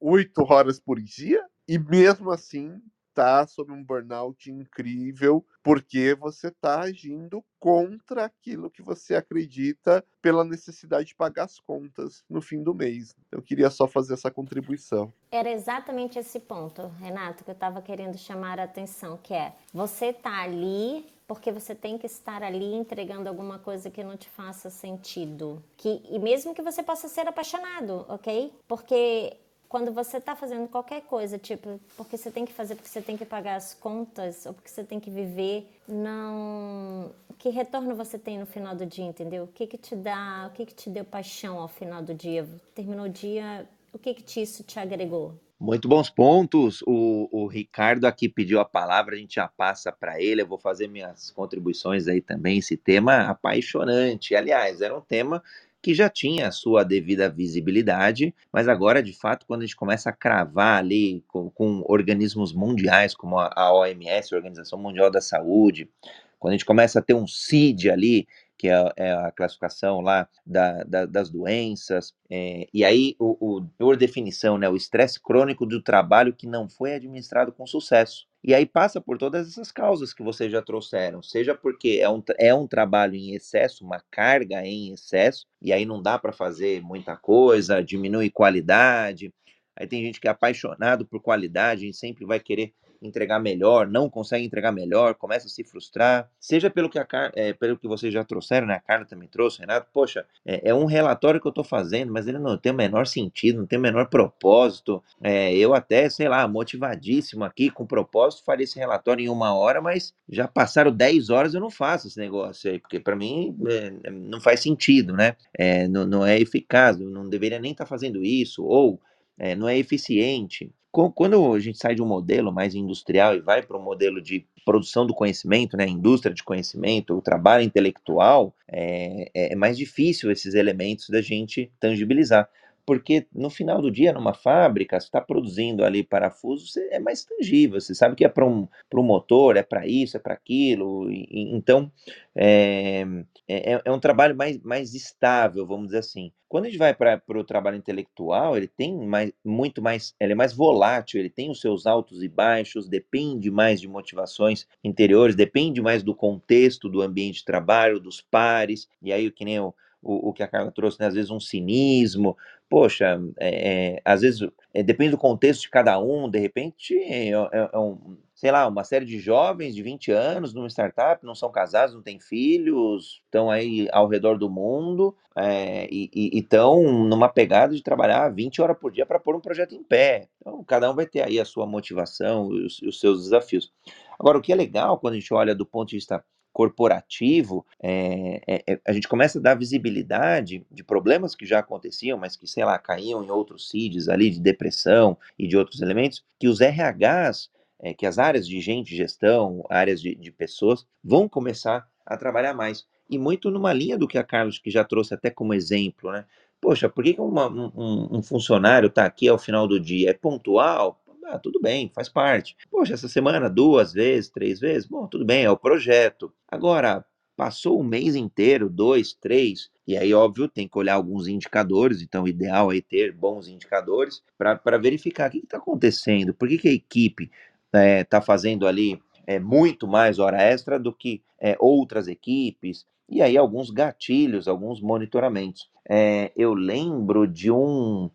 oito 0.00 0.40
é, 0.40 0.44
horas 0.52 0.80
por 0.80 1.00
dia 1.00 1.40
e 1.68 1.78
mesmo 1.78 2.30
assim 2.30 2.82
está 3.12 3.46
sob 3.46 3.70
um 3.70 3.84
burnout 3.84 4.50
incrível, 4.50 5.44
porque 5.62 6.14
você 6.14 6.48
está 6.48 6.80
agindo 6.80 7.44
contra 7.60 8.24
aquilo 8.24 8.70
que 8.70 8.82
você 8.82 9.14
acredita 9.14 10.04
pela 10.20 10.44
necessidade 10.44 11.08
de 11.08 11.14
pagar 11.14 11.44
as 11.44 11.60
contas 11.60 12.24
no 12.28 12.40
fim 12.40 12.62
do 12.62 12.74
mês. 12.74 13.14
Eu 13.30 13.42
queria 13.42 13.70
só 13.70 13.86
fazer 13.86 14.14
essa 14.14 14.30
contribuição. 14.30 15.12
Era 15.30 15.50
exatamente 15.50 16.18
esse 16.18 16.40
ponto, 16.40 16.88
Renato, 16.98 17.44
que 17.44 17.50
eu 17.50 17.54
estava 17.54 17.80
querendo 17.80 18.18
chamar 18.18 18.58
a 18.58 18.64
atenção, 18.64 19.18
que 19.22 19.34
é 19.34 19.54
você 19.72 20.06
está 20.06 20.42
ali 20.42 21.06
porque 21.26 21.50
você 21.50 21.74
tem 21.74 21.96
que 21.96 22.04
estar 22.04 22.42
ali 22.42 22.74
entregando 22.74 23.26
alguma 23.26 23.58
coisa 23.58 23.90
que 23.90 24.04
não 24.04 24.18
te 24.18 24.28
faça 24.28 24.68
sentido. 24.68 25.62
Que, 25.78 26.02
e 26.10 26.18
mesmo 26.18 26.54
que 26.54 26.60
você 26.60 26.82
possa 26.82 27.08
ser 27.08 27.26
apaixonado, 27.26 28.04
ok? 28.06 28.52
Porque 28.68 29.38
quando 29.72 29.90
você 29.90 30.18
está 30.18 30.36
fazendo 30.36 30.68
qualquer 30.68 31.00
coisa, 31.00 31.38
tipo, 31.38 31.80
porque 31.96 32.18
você 32.18 32.30
tem 32.30 32.44
que 32.44 32.52
fazer, 32.52 32.74
porque 32.74 32.90
você 32.90 33.00
tem 33.00 33.16
que 33.16 33.24
pagar 33.24 33.54
as 33.54 33.72
contas, 33.72 34.44
ou 34.44 34.52
porque 34.52 34.68
você 34.68 34.84
tem 34.84 35.00
que 35.00 35.10
viver, 35.10 35.66
não. 35.88 37.10
Que 37.38 37.48
retorno 37.48 37.96
você 37.96 38.18
tem 38.18 38.38
no 38.38 38.44
final 38.44 38.76
do 38.76 38.84
dia, 38.84 39.06
entendeu? 39.06 39.44
O 39.44 39.46
que 39.46 39.66
que 39.66 39.78
te 39.78 39.96
dá, 39.96 40.50
o 40.50 40.54
que 40.54 40.66
que 40.66 40.74
te 40.74 40.90
deu 40.90 41.06
paixão 41.06 41.58
ao 41.58 41.68
final 41.68 42.02
do 42.02 42.12
dia? 42.12 42.46
Terminou 42.74 43.06
o 43.06 43.08
dia, 43.08 43.66
o 43.94 43.98
que 43.98 44.12
que 44.12 44.22
te, 44.22 44.42
isso 44.42 44.62
te 44.62 44.78
agregou? 44.78 45.40
Muito 45.58 45.88
bons 45.88 46.10
pontos. 46.10 46.82
O, 46.86 47.30
o, 47.32 47.46
Ricardo 47.46 48.04
aqui 48.04 48.28
pediu 48.28 48.60
a 48.60 48.66
palavra, 48.66 49.14
a 49.14 49.18
gente 49.18 49.36
já 49.36 49.48
passa 49.48 49.90
para 49.90 50.20
ele. 50.20 50.42
Eu 50.42 50.46
vou 50.46 50.58
fazer 50.58 50.86
minhas 50.86 51.30
contribuições 51.30 52.06
aí 52.08 52.20
também. 52.20 52.58
Esse 52.58 52.76
tema 52.76 53.22
apaixonante. 53.22 54.34
Aliás, 54.34 54.82
era 54.82 54.94
um 54.94 55.00
tema 55.00 55.42
que 55.82 55.92
já 55.92 56.08
tinha 56.08 56.46
a 56.46 56.52
sua 56.52 56.84
devida 56.84 57.28
visibilidade, 57.28 58.32
mas 58.52 58.68
agora, 58.68 59.02
de 59.02 59.12
fato, 59.12 59.44
quando 59.46 59.62
a 59.62 59.66
gente 59.66 59.76
começa 59.76 60.10
a 60.10 60.12
cravar 60.12 60.78
ali 60.78 61.24
com, 61.26 61.50
com 61.50 61.82
organismos 61.88 62.52
mundiais, 62.52 63.14
como 63.14 63.38
a, 63.38 63.50
a 63.54 63.74
OMS, 63.74 64.32
a 64.32 64.36
Organização 64.36 64.78
Mundial 64.78 65.10
da 65.10 65.20
Saúde, 65.20 65.90
quando 66.38 66.52
a 66.52 66.56
gente 66.56 66.64
começa 66.64 67.00
a 67.00 67.02
ter 67.02 67.14
um 67.14 67.26
CID 67.26 67.90
ali, 67.90 68.28
que 68.56 68.68
é, 68.68 68.92
é 68.96 69.12
a 69.12 69.32
classificação 69.32 70.00
lá 70.00 70.28
da, 70.46 70.84
da, 70.84 71.04
das 71.04 71.28
doenças, 71.28 72.14
é, 72.30 72.68
e 72.72 72.84
aí, 72.84 73.16
o, 73.18 73.36
o, 73.58 73.66
por 73.76 73.96
definição, 73.96 74.56
né, 74.56 74.68
o 74.68 74.76
estresse 74.76 75.20
crônico 75.20 75.66
do 75.66 75.82
trabalho 75.82 76.32
que 76.32 76.46
não 76.46 76.68
foi 76.68 76.94
administrado 76.94 77.52
com 77.52 77.66
sucesso. 77.66 78.26
E 78.44 78.54
aí 78.54 78.66
passa 78.66 79.00
por 79.00 79.18
todas 79.18 79.46
essas 79.48 79.70
causas 79.70 80.12
que 80.12 80.22
vocês 80.22 80.50
já 80.50 80.60
trouxeram, 80.60 81.22
seja 81.22 81.54
porque 81.54 82.00
é 82.02 82.08
um, 82.10 82.20
é 82.38 82.52
um 82.52 82.66
trabalho 82.66 83.14
em 83.14 83.34
excesso, 83.34 83.84
uma 83.84 84.02
carga 84.10 84.66
em 84.66 84.92
excesso, 84.92 85.46
e 85.60 85.72
aí 85.72 85.84
não 85.86 86.02
dá 86.02 86.18
para 86.18 86.32
fazer 86.32 86.82
muita 86.82 87.16
coisa, 87.16 87.82
diminui 87.82 88.30
qualidade. 88.30 89.32
Aí 89.76 89.86
tem 89.86 90.04
gente 90.04 90.20
que 90.20 90.26
é 90.26 90.30
apaixonado 90.30 91.06
por 91.06 91.20
qualidade, 91.20 91.82
gente 91.82 91.96
sempre 91.96 92.26
vai 92.26 92.40
querer 92.40 92.74
entregar 93.02 93.38
melhor, 93.38 93.86
não 93.86 94.08
consegue 94.08 94.44
entregar 94.44 94.72
melhor, 94.72 95.14
começa 95.14 95.46
a 95.46 95.50
se 95.50 95.64
frustrar, 95.64 96.30
seja 96.38 96.70
pelo 96.70 96.88
que, 96.88 96.98
a 96.98 97.04
Car 97.04 97.32
é, 97.34 97.52
pelo 97.52 97.76
que 97.76 97.88
vocês 97.88 98.12
já 98.12 98.24
trouxeram, 98.24 98.66
né? 98.66 98.74
A 98.74 98.80
Carla 98.80 99.04
também 99.04 99.28
trouxe, 99.28 99.60
Renato, 99.60 99.88
poxa, 99.92 100.24
é, 100.46 100.70
é 100.70 100.74
um 100.74 100.84
relatório 100.84 101.40
que 101.40 101.46
eu 101.46 101.50
estou 101.50 101.64
fazendo, 101.64 102.12
mas 102.12 102.26
ele 102.26 102.38
não 102.38 102.56
tem 102.56 102.72
o 102.72 102.74
menor 102.74 103.06
sentido, 103.06 103.58
não 103.58 103.66
tem 103.66 103.78
o 103.78 103.82
menor 103.82 104.08
propósito. 104.08 105.02
É, 105.20 105.54
eu 105.54 105.74
até, 105.74 106.08
sei 106.08 106.28
lá, 106.28 106.46
motivadíssimo 106.46 107.44
aqui, 107.44 107.70
com 107.70 107.86
propósito, 107.86 108.44
faria 108.44 108.64
esse 108.64 108.78
relatório 108.78 109.24
em 109.24 109.28
uma 109.28 109.54
hora, 109.54 109.80
mas 109.80 110.14
já 110.28 110.46
passaram 110.46 110.92
10 110.92 111.30
horas, 111.30 111.54
eu 111.54 111.60
não 111.60 111.70
faço 111.70 112.06
esse 112.06 112.18
negócio 112.18 112.70
aí, 112.70 112.78
porque 112.78 113.00
para 113.00 113.16
mim 113.16 113.56
é, 113.68 114.10
não 114.10 114.40
faz 114.40 114.60
sentido, 114.60 115.12
né? 115.14 115.36
É, 115.56 115.88
não, 115.88 116.06
não 116.06 116.26
é 116.26 116.38
eficaz, 116.38 116.98
não 116.98 117.28
deveria 117.28 117.58
nem 117.58 117.72
estar 117.72 117.84
tá 117.84 117.88
fazendo 117.88 118.24
isso, 118.24 118.64
ou 118.64 119.00
é, 119.38 119.54
não 119.54 119.68
é 119.68 119.76
eficiente. 119.76 120.72
Quando 120.92 121.54
a 121.54 121.58
gente 121.58 121.78
sai 121.78 121.94
de 121.94 122.02
um 122.02 122.06
modelo 122.06 122.52
mais 122.52 122.74
industrial 122.74 123.34
e 123.34 123.40
vai 123.40 123.62
para 123.62 123.78
um 123.78 123.82
modelo 123.82 124.20
de 124.20 124.46
produção 124.62 125.06
do 125.06 125.14
conhecimento, 125.14 125.74
né, 125.74 125.86
indústria 125.88 126.34
de 126.34 126.44
conhecimento, 126.44 127.16
o 127.16 127.22
trabalho 127.22 127.64
intelectual, 127.64 128.54
é, 128.68 129.30
é 129.34 129.56
mais 129.56 129.78
difícil 129.78 130.30
esses 130.30 130.54
elementos 130.54 131.08
da 131.08 131.22
gente 131.22 131.72
tangibilizar 131.80 132.46
porque 132.84 133.26
no 133.32 133.48
final 133.48 133.80
do 133.80 133.90
dia, 133.90 134.12
numa 134.12 134.34
fábrica, 134.34 134.98
você 134.98 135.06
está 135.06 135.20
produzindo 135.20 135.84
ali 135.84 136.02
parafuso, 136.02 136.66
é 136.90 136.98
mais 136.98 137.24
tangível, 137.24 137.80
você 137.80 137.94
sabe 137.94 138.16
que 138.16 138.24
é 138.24 138.28
para 138.28 138.46
um, 138.46 138.68
um 138.94 139.02
motor, 139.02 139.56
é 139.56 139.62
para 139.62 139.86
isso, 139.86 140.16
é 140.16 140.20
para 140.20 140.34
aquilo, 140.34 141.10
e, 141.10 141.26
então 141.54 141.90
é, 142.34 143.04
é, 143.48 143.82
é, 143.84 143.92
um 143.92 144.00
trabalho 144.00 144.36
mais, 144.36 144.58
mais 144.62 144.94
estável, 144.94 145.66
vamos 145.66 145.86
dizer 145.86 145.98
assim. 145.98 146.32
Quando 146.48 146.66
a 146.66 146.68
gente 146.68 146.78
vai 146.78 146.92
para 146.92 147.22
o 147.28 147.44
trabalho 147.44 147.76
intelectual, 147.78 148.56
ele 148.56 148.68
tem 148.68 148.94
mais, 148.94 149.32
muito 149.44 149.80
mais, 149.80 150.14
ele 150.20 150.32
é 150.32 150.36
mais 150.36 150.52
volátil, 150.52 151.18
ele 151.18 151.30
tem 151.30 151.50
os 151.50 151.60
seus 151.60 151.86
altos 151.86 152.22
e 152.22 152.28
baixos, 152.28 152.88
depende 152.88 153.50
mais 153.50 153.80
de 153.80 153.88
motivações 153.88 154.66
interiores, 154.84 155.34
depende 155.34 155.80
mais 155.80 156.02
do 156.02 156.14
contexto 156.14 156.88
do 156.90 157.00
ambiente 157.00 157.38
de 157.38 157.44
trabalho, 157.44 158.00
dos 158.00 158.20
pares, 158.20 158.88
e 159.00 159.12
aí 159.12 159.26
o 159.26 159.32
que 159.32 159.44
nem 159.44 159.60
o 159.60 159.72
o, 160.02 160.30
o 160.30 160.32
que 160.32 160.42
a 160.42 160.48
Carla 160.48 160.72
trouxe, 160.72 160.98
né? 160.98 161.06
às 161.06 161.14
vezes 161.14 161.30
um 161.30 161.38
cinismo, 161.38 162.36
poxa, 162.72 163.20
é, 163.38 163.96
é, 163.96 164.02
às 164.02 164.22
vezes 164.22 164.48
é, 164.72 164.82
depende 164.82 165.10
do 165.10 165.18
contexto 165.18 165.60
de 165.60 165.68
cada 165.68 166.00
um, 166.00 166.26
de 166.26 166.38
repente 166.38 166.96
é, 166.96 167.28
é, 167.28 167.70
é, 167.70 167.78
um, 167.78 168.16
sei 168.34 168.50
lá, 168.50 168.66
uma 168.66 168.82
série 168.82 169.04
de 169.04 169.18
jovens 169.18 169.74
de 169.74 169.82
20 169.82 170.10
anos 170.10 170.54
numa 170.54 170.70
startup, 170.70 171.22
não 171.22 171.34
são 171.34 171.52
casados, 171.52 171.94
não 171.94 172.00
têm 172.00 172.18
filhos, 172.18 173.20
estão 173.26 173.50
aí 173.50 173.90
ao 173.92 174.08
redor 174.08 174.38
do 174.38 174.48
mundo 174.48 175.14
é, 175.36 175.86
e 175.92 176.30
estão 176.32 176.82
numa 176.82 177.28
pegada 177.28 177.76
de 177.76 177.82
trabalhar 177.82 178.30
20 178.30 178.62
horas 178.62 178.78
por 178.78 178.90
dia 178.90 179.04
para 179.04 179.20
pôr 179.20 179.36
um 179.36 179.40
projeto 179.40 179.74
em 179.74 179.82
pé. 179.82 180.30
Então, 180.40 180.64
cada 180.64 180.90
um 180.90 180.94
vai 180.94 181.04
ter 181.04 181.20
aí 181.20 181.38
a 181.38 181.44
sua 181.44 181.66
motivação 181.66 182.50
e 182.54 182.64
os, 182.64 182.80
os 182.80 182.98
seus 182.98 183.24
desafios. 183.24 183.70
Agora, 184.18 184.38
o 184.38 184.40
que 184.40 184.50
é 184.50 184.56
legal 184.56 184.98
quando 184.98 185.12
a 185.12 185.18
gente 185.20 185.34
olha 185.34 185.54
do 185.54 185.66
ponto 185.66 185.90
de 185.90 185.96
vista 185.96 186.24
corporativo, 186.52 187.64
é, 187.82 188.62
é, 188.66 188.80
a 188.86 188.92
gente 188.92 189.08
começa 189.08 189.38
a 189.38 189.42
dar 189.42 189.54
visibilidade 189.54 190.64
de 190.70 190.84
problemas 190.84 191.34
que 191.34 191.46
já 191.46 191.60
aconteciam, 191.60 192.18
mas 192.18 192.36
que, 192.36 192.46
sei 192.46 192.64
lá, 192.64 192.78
caíam 192.78 193.24
em 193.24 193.30
outros 193.30 193.70
CIDs 193.70 194.08
ali, 194.08 194.30
de 194.30 194.40
depressão 194.40 195.16
e 195.38 195.48
de 195.48 195.56
outros 195.56 195.80
elementos, 195.80 196.24
que 196.38 196.48
os 196.48 196.60
RHs, 196.60 197.50
é, 197.80 197.94
que 197.94 198.06
as 198.06 198.18
áreas 198.18 198.46
de 198.46 198.60
gente, 198.60 198.94
gestão, 198.94 199.64
áreas 199.70 200.00
de, 200.00 200.14
de 200.14 200.30
pessoas, 200.30 200.86
vão 201.02 201.28
começar 201.28 201.88
a 202.04 202.16
trabalhar 202.16 202.54
mais. 202.54 202.86
E 203.08 203.18
muito 203.18 203.50
numa 203.50 203.72
linha 203.72 203.96
do 203.98 204.08
que 204.08 204.18
a 204.18 204.24
Carlos, 204.24 204.58
que 204.58 204.70
já 204.70 204.84
trouxe 204.84 205.14
até 205.14 205.30
como 205.30 205.54
exemplo, 205.54 206.12
né? 206.12 206.24
Poxa, 206.60 206.88
por 206.88 207.02
que 207.02 207.20
uma, 207.20 207.48
um, 207.48 208.18
um 208.18 208.22
funcionário 208.22 208.86
está 208.86 209.04
aqui 209.04 209.26
ao 209.26 209.36
final 209.36 209.66
do 209.66 209.80
dia? 209.80 210.10
É 210.10 210.14
pontual? 210.14 211.01
Ah, 211.24 211.38
tudo 211.38 211.60
bem, 211.60 211.90
faz 211.94 212.08
parte. 212.08 212.56
Poxa, 212.70 212.94
essa 212.94 213.08
semana, 213.08 213.48
duas 213.48 213.92
vezes, 213.92 214.30
três 214.30 214.60
vezes, 214.60 214.86
bom, 214.86 215.06
tudo 215.06 215.24
bem, 215.24 215.44
é 215.44 215.50
o 215.50 215.56
projeto. 215.56 216.32
Agora, 216.48 217.04
passou 217.36 217.78
o 217.80 217.84
mês 217.84 218.14
inteiro, 218.14 218.68
dois, 218.68 219.14
três, 219.14 219.70
e 219.86 219.96
aí, 219.96 220.12
óbvio, 220.12 220.48
tem 220.48 220.68
que 220.68 220.78
olhar 220.78 220.94
alguns 220.94 221.26
indicadores, 221.26 222.02
então 222.02 222.24
o 222.24 222.28
ideal 222.28 222.72
é 222.72 222.80
ter 222.80 223.12
bons 223.12 223.48
indicadores 223.48 224.22
para 224.36 224.78
verificar 224.78 225.28
o 225.28 225.32
que 225.32 225.38
está 225.38 225.58
acontecendo, 225.58 226.34
por 226.34 226.48
que, 226.48 226.58
que 226.58 226.68
a 226.68 226.72
equipe 226.72 227.30
está 227.66 227.80
é, 227.80 228.04
tá 228.04 228.20
fazendo 228.20 228.66
ali 228.66 229.00
é, 229.26 229.38
muito 229.38 229.86
mais 229.86 230.18
hora 230.18 230.40
extra 230.40 230.78
do 230.78 230.92
que 230.92 231.22
é, 231.40 231.56
outras 231.58 232.06
equipes, 232.06 232.86
e 233.08 233.20
aí 233.20 233.36
alguns 233.36 233.70
gatilhos, 233.70 234.48
alguns 234.48 234.80
monitoramentos. 234.80 235.68
É, 235.88 236.30
eu 236.36 236.54
lembro 236.54 237.26
de 237.26 237.50
um, 237.50 238.10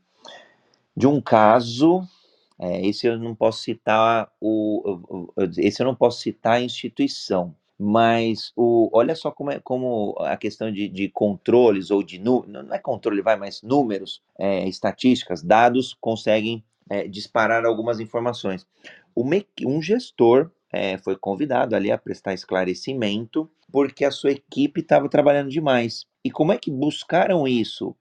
de 0.95 1.05
um 1.05 1.19
caso 1.19 2.07
é, 2.59 2.85
esse 2.85 3.05
eu 3.07 3.17
não 3.19 3.35
posso 3.35 3.61
citar 3.61 4.31
o, 4.41 5.31
esse 5.57 5.81
eu 5.81 5.85
não 5.85 5.95
posso 5.95 6.21
citar 6.21 6.53
a 6.53 6.61
instituição, 6.61 7.55
mas 7.77 8.51
o, 8.55 8.89
olha 8.91 9.15
só 9.15 9.29
como 9.29 9.51
é 9.51 9.59
como 9.59 10.15
a 10.19 10.35
questão 10.35 10.71
de, 10.71 10.87
de 10.87 11.09
controles 11.09 11.91
ou 11.91 12.01
de 12.01 12.17
não 12.17 12.43
é 12.71 12.79
controle, 12.79 13.21
vai, 13.21 13.35
mas 13.35 13.61
números, 13.61 14.21
é, 14.37 14.67
estatísticas, 14.67 15.43
dados 15.43 15.95
conseguem 16.01 16.63
é, 16.89 17.07
disparar 17.07 17.65
algumas 17.65 17.99
informações. 17.99 18.65
um 19.65 19.81
gestor 19.81 20.51
é, 20.71 20.97
foi 20.97 21.15
convidado 21.15 21.75
ali 21.75 21.91
a 21.91 21.97
prestar 21.97 22.33
esclarecimento 22.33 23.49
porque 23.71 24.05
a 24.05 24.11
sua 24.11 24.31
equipe 24.31 24.81
estava 24.81 25.09
trabalhando 25.09 25.49
demais. 25.49 26.05
E 26.23 26.31
como 26.31 26.51
é 26.51 26.57
que 26.57 26.71
buscaram 26.71 27.47
isso? 27.47 27.95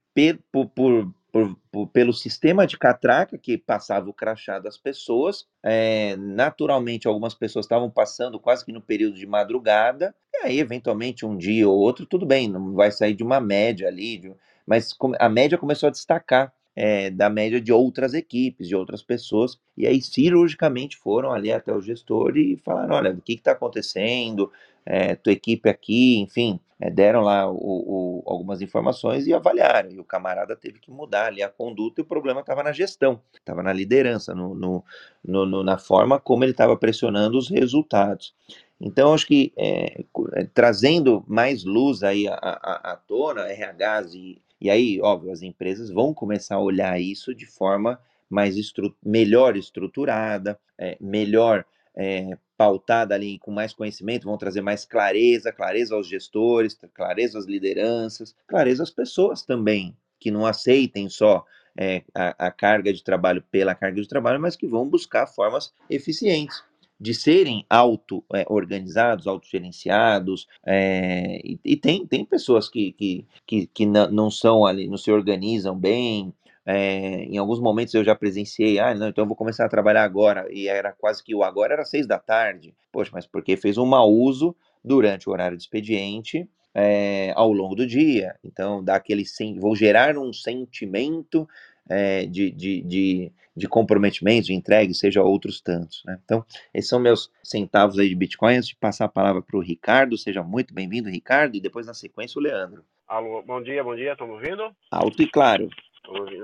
Por, 0.51 0.67
por, 0.67 1.13
por, 1.37 1.55
por, 1.71 1.87
pelo 1.89 2.13
sistema 2.13 2.65
de 2.65 2.77
catraca 2.77 3.37
que 3.37 3.57
passava 3.57 4.09
o 4.09 4.13
crachá 4.13 4.57
das 4.57 4.75
pessoas. 4.75 5.45
É, 5.61 6.15
naturalmente, 6.17 7.07
algumas 7.07 7.35
pessoas 7.35 7.65
estavam 7.65 7.91
passando 7.91 8.39
quase 8.39 8.65
que 8.65 8.71
no 8.71 8.81
período 8.81 9.15
de 9.15 9.27
madrugada, 9.27 10.15
e 10.33 10.37
aí, 10.37 10.59
eventualmente, 10.59 11.25
um 11.25 11.37
dia 11.37 11.69
ou 11.69 11.77
outro, 11.77 12.07
tudo 12.07 12.25
bem, 12.25 12.49
não 12.49 12.73
vai 12.73 12.91
sair 12.91 13.13
de 13.13 13.23
uma 13.23 13.39
média 13.39 13.87
ali, 13.87 14.17
de, 14.17 14.33
mas 14.65 14.95
a 15.19 15.29
média 15.29 15.57
começou 15.57 15.87
a 15.87 15.91
destacar. 15.91 16.51
É, 16.79 17.09
da 17.09 17.27
média 17.27 17.59
de 17.59 17.73
outras 17.73 18.13
equipes, 18.13 18.67
de 18.67 18.75
outras 18.75 19.01
pessoas, 19.01 19.59
e 19.75 19.87
aí 19.87 19.99
cirurgicamente 19.99 20.95
foram 20.95 21.31
ali 21.33 21.51
até 21.51 21.73
o 21.73 21.81
gestor 21.81 22.37
e 22.37 22.55
falaram: 22.57 22.93
olha, 22.93 23.11
o 23.13 23.21
que 23.21 23.33
está 23.33 23.53
acontecendo? 23.53 24.51
É, 24.85 25.15
tua 25.15 25.33
equipe 25.33 25.67
aqui, 25.67 26.19
enfim, 26.19 26.59
é, 26.79 26.91
deram 26.91 27.21
lá 27.21 27.49
o, 27.49 27.55
o, 27.55 28.23
algumas 28.27 28.61
informações 28.61 29.25
e 29.25 29.33
avaliaram. 29.33 29.89
E 29.89 29.99
o 29.99 30.03
camarada 30.03 30.55
teve 30.55 30.79
que 30.79 30.91
mudar 30.91 31.25
ali 31.25 31.41
a 31.41 31.49
conduta 31.49 31.99
e 31.99 32.03
o 32.03 32.05
problema 32.05 32.41
estava 32.41 32.61
na 32.61 32.71
gestão, 32.71 33.19
estava 33.33 33.63
na 33.63 33.73
liderança, 33.73 34.35
no, 34.35 34.53
no, 34.53 34.83
no, 35.23 35.63
na 35.63 35.79
forma 35.79 36.19
como 36.19 36.43
ele 36.43 36.51
estava 36.51 36.77
pressionando 36.77 37.37
os 37.37 37.49
resultados. 37.49 38.35
Então, 38.79 39.13
acho 39.13 39.25
que 39.25 39.51
é, 39.57 40.03
é 40.33 40.43
trazendo 40.53 41.25
mais 41.27 41.63
luz 41.63 42.03
aí 42.03 42.27
à, 42.27 42.35
à, 42.35 42.91
à 42.91 42.95
tona, 42.95 43.47
RHs 43.47 44.13
e, 44.13 44.39
e 44.59 44.69
aí, 44.69 44.99
óbvio, 45.01 45.31
as 45.31 45.41
empresas 45.41 45.89
vão 45.89 46.13
começar 46.13 46.55
a 46.55 46.61
olhar 46.61 46.99
isso 46.99 47.33
de 47.33 47.45
forma 47.45 47.99
mais 48.29 48.57
estru 48.57 48.95
melhor 49.03 49.55
estruturada, 49.55 50.59
é, 50.77 50.97
melhor 50.99 51.65
é, 51.95 52.37
pautada 52.57 53.15
ali 53.15 53.39
com 53.39 53.51
mais 53.51 53.73
conhecimento, 53.73 54.25
vão 54.25 54.37
trazer 54.37 54.61
mais 54.61 54.83
clareza, 54.83 55.51
clareza 55.51 55.95
aos 55.95 56.07
gestores, 56.07 56.77
clareza 56.93 57.37
às 57.39 57.45
lideranças, 57.45 58.35
clareza 58.47 58.83
às 58.83 58.91
pessoas 58.91 59.43
também, 59.43 59.95
que 60.19 60.31
não 60.31 60.45
aceitem 60.45 61.07
só 61.07 61.45
é, 61.77 62.03
a, 62.13 62.47
a, 62.47 62.51
carga 62.51 62.91
de 62.91 63.03
trabalho 63.03 63.43
pela 63.51 63.75
carga 63.75 64.01
de 64.01 64.07
trabalho, 64.07 64.41
mas 64.41 64.55
que 64.55 64.67
vão 64.67 64.89
buscar 64.89 65.27
formas 65.27 65.73
eficientes 65.89 66.63
de 66.99 67.13
serem 67.13 67.65
auto-organizados, 67.69 69.27
é, 69.27 69.29
autogerenciados, 69.29 70.47
é, 70.65 71.39
e, 71.43 71.59
e, 71.63 71.77
tem, 71.77 72.05
tem 72.05 72.25
pessoas 72.25 72.69
que, 72.69 72.91
que, 72.93 73.25
que, 73.45 73.67
que 73.67 73.85
não 73.85 74.31
são 74.31 74.65
ali, 74.65 74.87
não 74.87 74.97
se 74.97 75.11
organizam 75.11 75.77
bem, 75.77 76.33
é, 76.69 77.23
em 77.23 77.37
alguns 77.37 77.61
momentos 77.61 77.93
eu 77.93 78.03
já 78.03 78.13
presenciei, 78.13 78.77
ah, 78.77 78.93
não, 78.93 79.07
então 79.07 79.23
eu 79.23 79.27
vou 79.27 79.37
começar 79.37 79.65
a 79.65 79.69
trabalhar 79.69 80.03
agora, 80.03 80.45
e 80.51 80.67
era 80.67 80.91
quase 80.91 81.23
que 81.23 81.33
o 81.33 81.41
agora 81.41 81.73
era 81.73 81.85
seis 81.85 82.05
da 82.05 82.19
tarde. 82.19 82.75
Poxa, 82.91 83.11
mas 83.13 83.25
porque 83.25 83.55
fez 83.55 83.77
um 83.77 83.85
mau 83.85 84.11
uso 84.11 84.53
durante 84.83 85.29
o 85.29 85.31
horário 85.31 85.55
de 85.55 85.63
expediente 85.63 86.45
é, 86.75 87.31
ao 87.35 87.53
longo 87.53 87.73
do 87.73 87.87
dia. 87.87 88.35
Então, 88.43 88.83
dá 88.83 88.95
aquele 88.95 89.23
vou 89.57 89.75
gerar 89.77 90.17
um 90.17 90.33
sentimento 90.33 91.47
é, 91.89 92.25
de, 92.25 92.51
de, 92.51 92.81
de, 92.81 93.31
de, 93.55 93.67
comprometimento, 93.67 94.47
de 94.47 94.53
entrega, 94.53 94.93
seja 94.93 95.21
outros 95.21 95.61
tantos. 95.61 96.03
Né? 96.05 96.19
Então, 96.23 96.45
esses 96.73 96.89
são 96.89 96.99
meus 96.99 97.31
centavos 97.43 97.99
aí 97.99 98.09
de 98.09 98.15
Bitcoin. 98.15 98.55
Antes 98.55 98.69
de 98.69 98.75
passar 98.75 99.05
a 99.05 99.09
palavra 99.09 99.41
para 99.41 99.57
o 99.57 99.61
Ricardo, 99.61 100.17
seja 100.17 100.43
muito 100.43 100.73
bem-vindo, 100.73 101.09
Ricardo, 101.09 101.55
e 101.55 101.61
depois 101.61 101.87
na 101.87 101.93
sequência 101.93 102.39
o 102.39 102.41
Leandro. 102.41 102.83
Alô, 103.07 103.41
bom 103.41 103.61
dia, 103.61 103.83
bom 103.83 103.95
dia, 103.95 104.11
estão 104.11 104.27
me 104.27 104.33
ouvindo? 104.33 104.75
Alto 104.91 105.21
e 105.21 105.27
claro. 105.27 105.69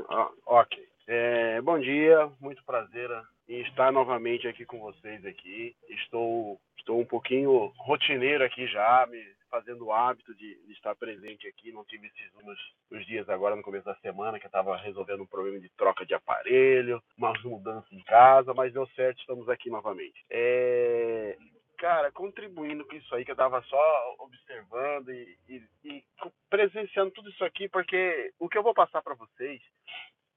Ah, 0.10 0.30
ok. 0.46 0.82
É, 1.08 1.62
bom 1.62 1.78
dia, 1.80 2.30
muito 2.40 2.64
prazer 2.64 3.10
em 3.48 3.62
estar 3.62 3.92
novamente 3.92 4.48
aqui 4.48 4.66
com 4.66 4.80
vocês 4.80 5.26
aqui. 5.26 5.76
Estou, 5.90 6.60
estou 6.78 7.02
um 7.02 7.06
pouquinho 7.06 7.72
rotineiro 7.78 8.44
aqui 8.44 8.66
já, 8.68 9.06
me 9.10 9.22
fazendo 9.54 9.86
o 9.86 9.94
hábito 9.94 10.34
de, 10.34 10.56
de 10.66 10.74
estar 10.74 10.96
presente 10.96 11.48
aqui. 11.48 11.72
Não 11.72 11.86
tive 11.86 12.08
esses 12.08 12.34
nos 12.90 13.06
dias 13.06 13.30
agora 13.30 13.56
no 13.56 13.62
começo 13.62 13.86
da 13.86 13.94
semana 13.98 14.40
que 14.40 14.46
eu 14.46 14.50
estava 14.50 14.76
resolvendo 14.78 15.22
um 15.22 15.28
problema 15.28 15.60
de 15.60 15.70
troca 15.78 16.04
de 16.04 16.16
aparelho, 16.16 17.00
umas 17.16 17.40
mudanças 17.44 17.92
em 17.92 18.04
casa, 18.04 18.52
mas 18.56 18.74
deu 18.74 18.88
certo, 18.96 19.20
estamos 19.20 19.48
aqui 19.48 19.70
novamente. 19.70 20.26
É, 20.28 21.38
cara, 21.78 22.12
contribuindo 22.12 22.84
com 22.88 22.96
isso 22.96 23.14
aí, 23.14 23.24
que 23.24 23.32
eu 23.32 23.36
tava 23.36 23.62
só 23.62 24.16
observando 24.20 25.10
e, 25.10 25.38
e, 25.48 25.64
e 25.84 26.04
presenciando 26.50 27.12
tudo 27.12 27.30
isso 27.30 27.46
aqui, 27.46 27.70
porque 27.70 28.34
o 28.40 28.50
que 28.50 28.58
eu 28.58 28.64
vou 28.64 28.74
passar 28.74 29.04
para 29.04 29.14
vocês 29.14 29.62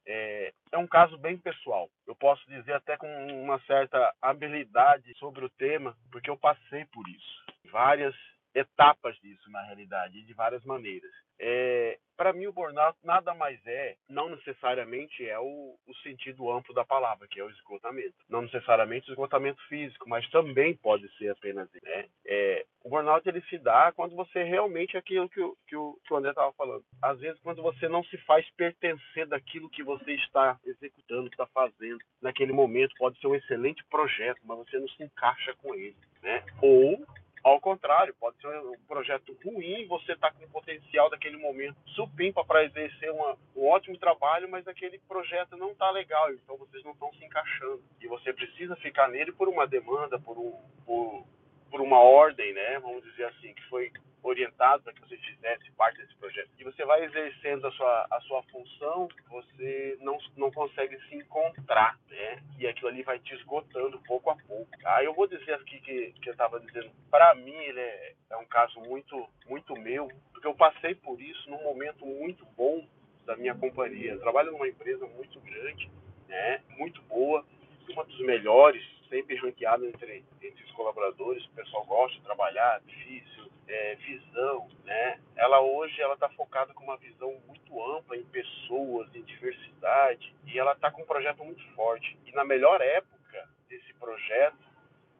é, 0.05 0.53
é, 0.71 0.77
um 0.77 0.87
caso 0.87 1.17
bem 1.17 1.37
pessoal. 1.37 1.89
Eu 2.05 2.15
posso 2.15 2.47
dizer 2.49 2.73
até 2.73 2.95
com 2.97 3.07
uma 3.33 3.59
certa 3.61 4.13
habilidade 4.21 5.11
sobre 5.17 5.43
o 5.43 5.49
tema, 5.49 5.97
porque 6.11 6.29
eu 6.29 6.37
passei 6.37 6.85
por 6.85 7.07
isso. 7.09 7.45
Várias 7.71 8.15
etapas 8.57 9.15
disso, 9.19 9.49
na 9.51 9.61
realidade, 9.63 10.23
de 10.23 10.33
várias 10.33 10.63
maneiras. 10.65 11.11
É, 11.39 11.99
para 12.15 12.33
mim, 12.33 12.47
o 12.47 12.51
burnout 12.53 12.97
nada 13.03 13.33
mais 13.35 13.59
é, 13.67 13.95
não 14.09 14.27
necessariamente 14.29 15.27
é 15.27 15.37
o, 15.37 15.77
o, 15.87 15.95
sentido 16.01 16.51
amplo 16.51 16.73
da 16.73 16.83
palavra, 16.83 17.27
que 17.27 17.39
é 17.39 17.43
o 17.43 17.49
esgotamento. 17.49 18.15
Não 18.27 18.41
necessariamente 18.41 19.09
o 19.09 19.13
esgotamento 19.13 19.61
físico, 19.67 20.09
mas 20.09 20.27
também 20.31 20.75
pode 20.75 21.07
ser 21.17 21.29
apenas. 21.29 21.69
Né? 21.83 22.05
É, 22.25 22.65
o 22.83 22.89
burnout 22.89 23.27
ele 23.29 23.41
se 23.41 23.59
dá 23.59 23.91
quando 23.91 24.15
você 24.15 24.43
realmente 24.43 24.95
é 24.95 24.99
aquilo 24.99 25.29
que 25.29 25.39
o, 25.39 25.55
que 25.67 25.75
o, 25.75 25.99
que 26.03 26.13
o 26.13 26.17
André 26.17 26.31
estava 26.31 26.51
falando. 26.53 26.83
Às 27.03 27.19
vezes, 27.19 27.39
quando 27.41 27.61
você 27.61 27.87
não 27.87 28.03
se 28.05 28.17
faz 28.19 28.49
pertencer 28.55 29.27
daquilo 29.27 29.69
que 29.69 29.83
você 29.83 30.13
está 30.13 30.57
executando, 30.65 31.27
está 31.27 31.45
fazendo 31.47 31.99
naquele 32.19 32.51
momento, 32.51 32.95
pode 32.97 33.19
ser 33.19 33.27
um 33.27 33.35
excelente 33.35 33.83
projeto, 33.91 34.39
mas 34.43 34.57
você 34.57 34.79
não 34.79 34.87
se 34.89 35.03
encaixa 35.03 35.53
com 35.57 35.75
ele. 35.75 35.95
Né? 36.23 36.43
Ou 36.63 37.05
ao 37.47 37.61
contrário, 37.61 38.13
pode 38.19 38.37
ser 38.41 38.47
um 38.47 38.77
projeto 38.87 39.35
ruim, 39.43 39.87
você 39.87 40.11
está 40.11 40.31
com 40.31 40.43
o 40.43 40.49
potencial 40.49 41.09
daquele 41.09 41.37
momento 41.37 41.77
supimpa 41.87 42.43
para 42.43 42.65
exercer 42.65 43.09
uma, 43.11 43.37
um 43.55 43.67
ótimo 43.67 43.97
trabalho, 43.97 44.49
mas 44.49 44.67
aquele 44.67 44.99
projeto 45.07 45.55
não 45.55 45.71
está 45.71 45.89
legal, 45.91 46.31
então 46.33 46.57
vocês 46.57 46.83
não 46.83 46.91
estão 46.91 47.11
se 47.13 47.23
encaixando. 47.23 47.81
E 48.01 48.07
você 48.07 48.33
precisa 48.33 48.75
ficar 48.77 49.07
nele 49.07 49.31
por 49.31 49.47
uma 49.47 49.65
demanda, 49.65 50.19
por, 50.19 50.37
um, 50.37 50.53
por, 50.85 51.25
por 51.71 51.81
uma 51.81 51.99
ordem, 51.99 52.53
né? 52.53 52.79
Vamos 52.79 53.03
dizer 53.03 53.25
assim, 53.25 53.53
que 53.53 53.63
foi 53.69 53.91
orientado 54.27 54.83
para 54.83 54.93
que 54.93 55.01
você 55.01 55.17
fizesse 55.17 55.71
parte 55.71 55.97
desse 55.97 56.15
projeto. 56.15 56.49
E 56.59 56.63
você 56.63 56.85
vai 56.85 57.03
exercendo 57.03 57.67
a 57.67 57.71
sua, 57.71 58.07
a 58.11 58.21
sua 58.21 58.43
função, 58.43 59.07
você 59.29 59.97
não, 60.01 60.17
não 60.35 60.51
consegue 60.51 60.99
se 61.07 61.15
encontrar, 61.15 61.97
né? 62.09 62.41
E 62.59 62.67
aquilo 62.67 62.89
ali 62.89 63.03
vai 63.03 63.19
te 63.19 63.33
esgotando 63.35 63.99
pouco 64.07 64.29
a 64.29 64.35
pouco. 64.35 64.69
Ah, 64.85 65.03
eu 65.03 65.13
vou 65.13 65.27
dizer 65.27 65.53
aqui 65.53 65.79
que, 65.79 66.13
que 66.21 66.29
eu 66.29 66.33
estava 66.33 66.59
dizendo, 66.59 66.91
para 67.09 67.33
mim 67.35 67.55
ele 67.55 67.79
é, 67.79 68.13
é 68.31 68.37
um 68.37 68.45
caso 68.45 68.79
muito, 68.81 69.27
muito 69.47 69.73
meu, 69.75 70.09
porque 70.31 70.47
eu 70.47 70.55
passei 70.55 70.95
por 70.95 71.21
isso 71.21 71.49
num 71.49 71.63
momento 71.63 72.05
muito 72.05 72.45
bom 72.57 72.87
da 73.25 73.35
minha 73.35 73.55
companhia. 73.55 74.11
Eu 74.11 74.19
trabalho 74.19 74.51
numa 74.51 74.67
empresa 74.67 75.05
muito 75.07 75.39
grande, 75.41 75.89
né? 76.27 76.61
Muito 76.77 77.01
boa, 77.03 77.45
uma 77.89 78.03
dos 78.03 78.19
melhores, 78.19 78.83
sempre 79.09 79.35
ranqueada 79.35 79.85
entre, 79.85 80.23
entre 80.41 80.63
os 80.63 80.71
colaboradores. 80.71 81.45
O 81.45 81.51
pessoal 81.51 81.85
gosta 81.85 82.17
de 82.17 82.23
trabalhar, 82.23 82.81
difícil, 82.85 83.51
é, 83.67 83.95
visão, 83.95 84.67
né? 84.85 85.19
Ela 85.35 85.61
hoje 85.61 86.01
ela 86.01 86.13
está 86.13 86.29
focada 86.29 86.73
com 86.73 86.83
uma 86.83 86.97
visão 86.97 87.35
muito 87.45 87.95
ampla 87.95 88.15
em 88.15 88.23
pessoas, 88.25 89.13
em 89.13 89.21
diversidade 89.23 90.33
e 90.45 90.57
ela 90.57 90.73
está 90.73 90.89
com 90.89 91.01
um 91.01 91.05
projeto 91.05 91.43
muito 91.43 91.63
forte. 91.73 92.17
E 92.25 92.31
na 92.31 92.43
melhor 92.43 92.81
época 92.81 93.49
desse 93.69 93.93
projeto, 93.95 94.57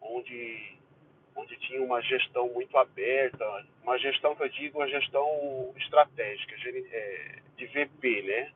onde 0.01 0.77
onde 1.35 1.55
tinha 1.57 1.83
uma 1.83 2.01
gestão 2.01 2.49
muito 2.49 2.75
aberta, 2.77 3.45
uma 3.83 3.97
gestão 3.99 4.35
que 4.35 4.41
eu 4.41 4.49
digo, 4.49 4.79
uma 4.79 4.87
gestão 4.87 5.71
estratégica, 5.77 6.55
é, 6.65 7.35
de 7.55 7.67
VP, 7.67 8.23
né? 8.23 8.51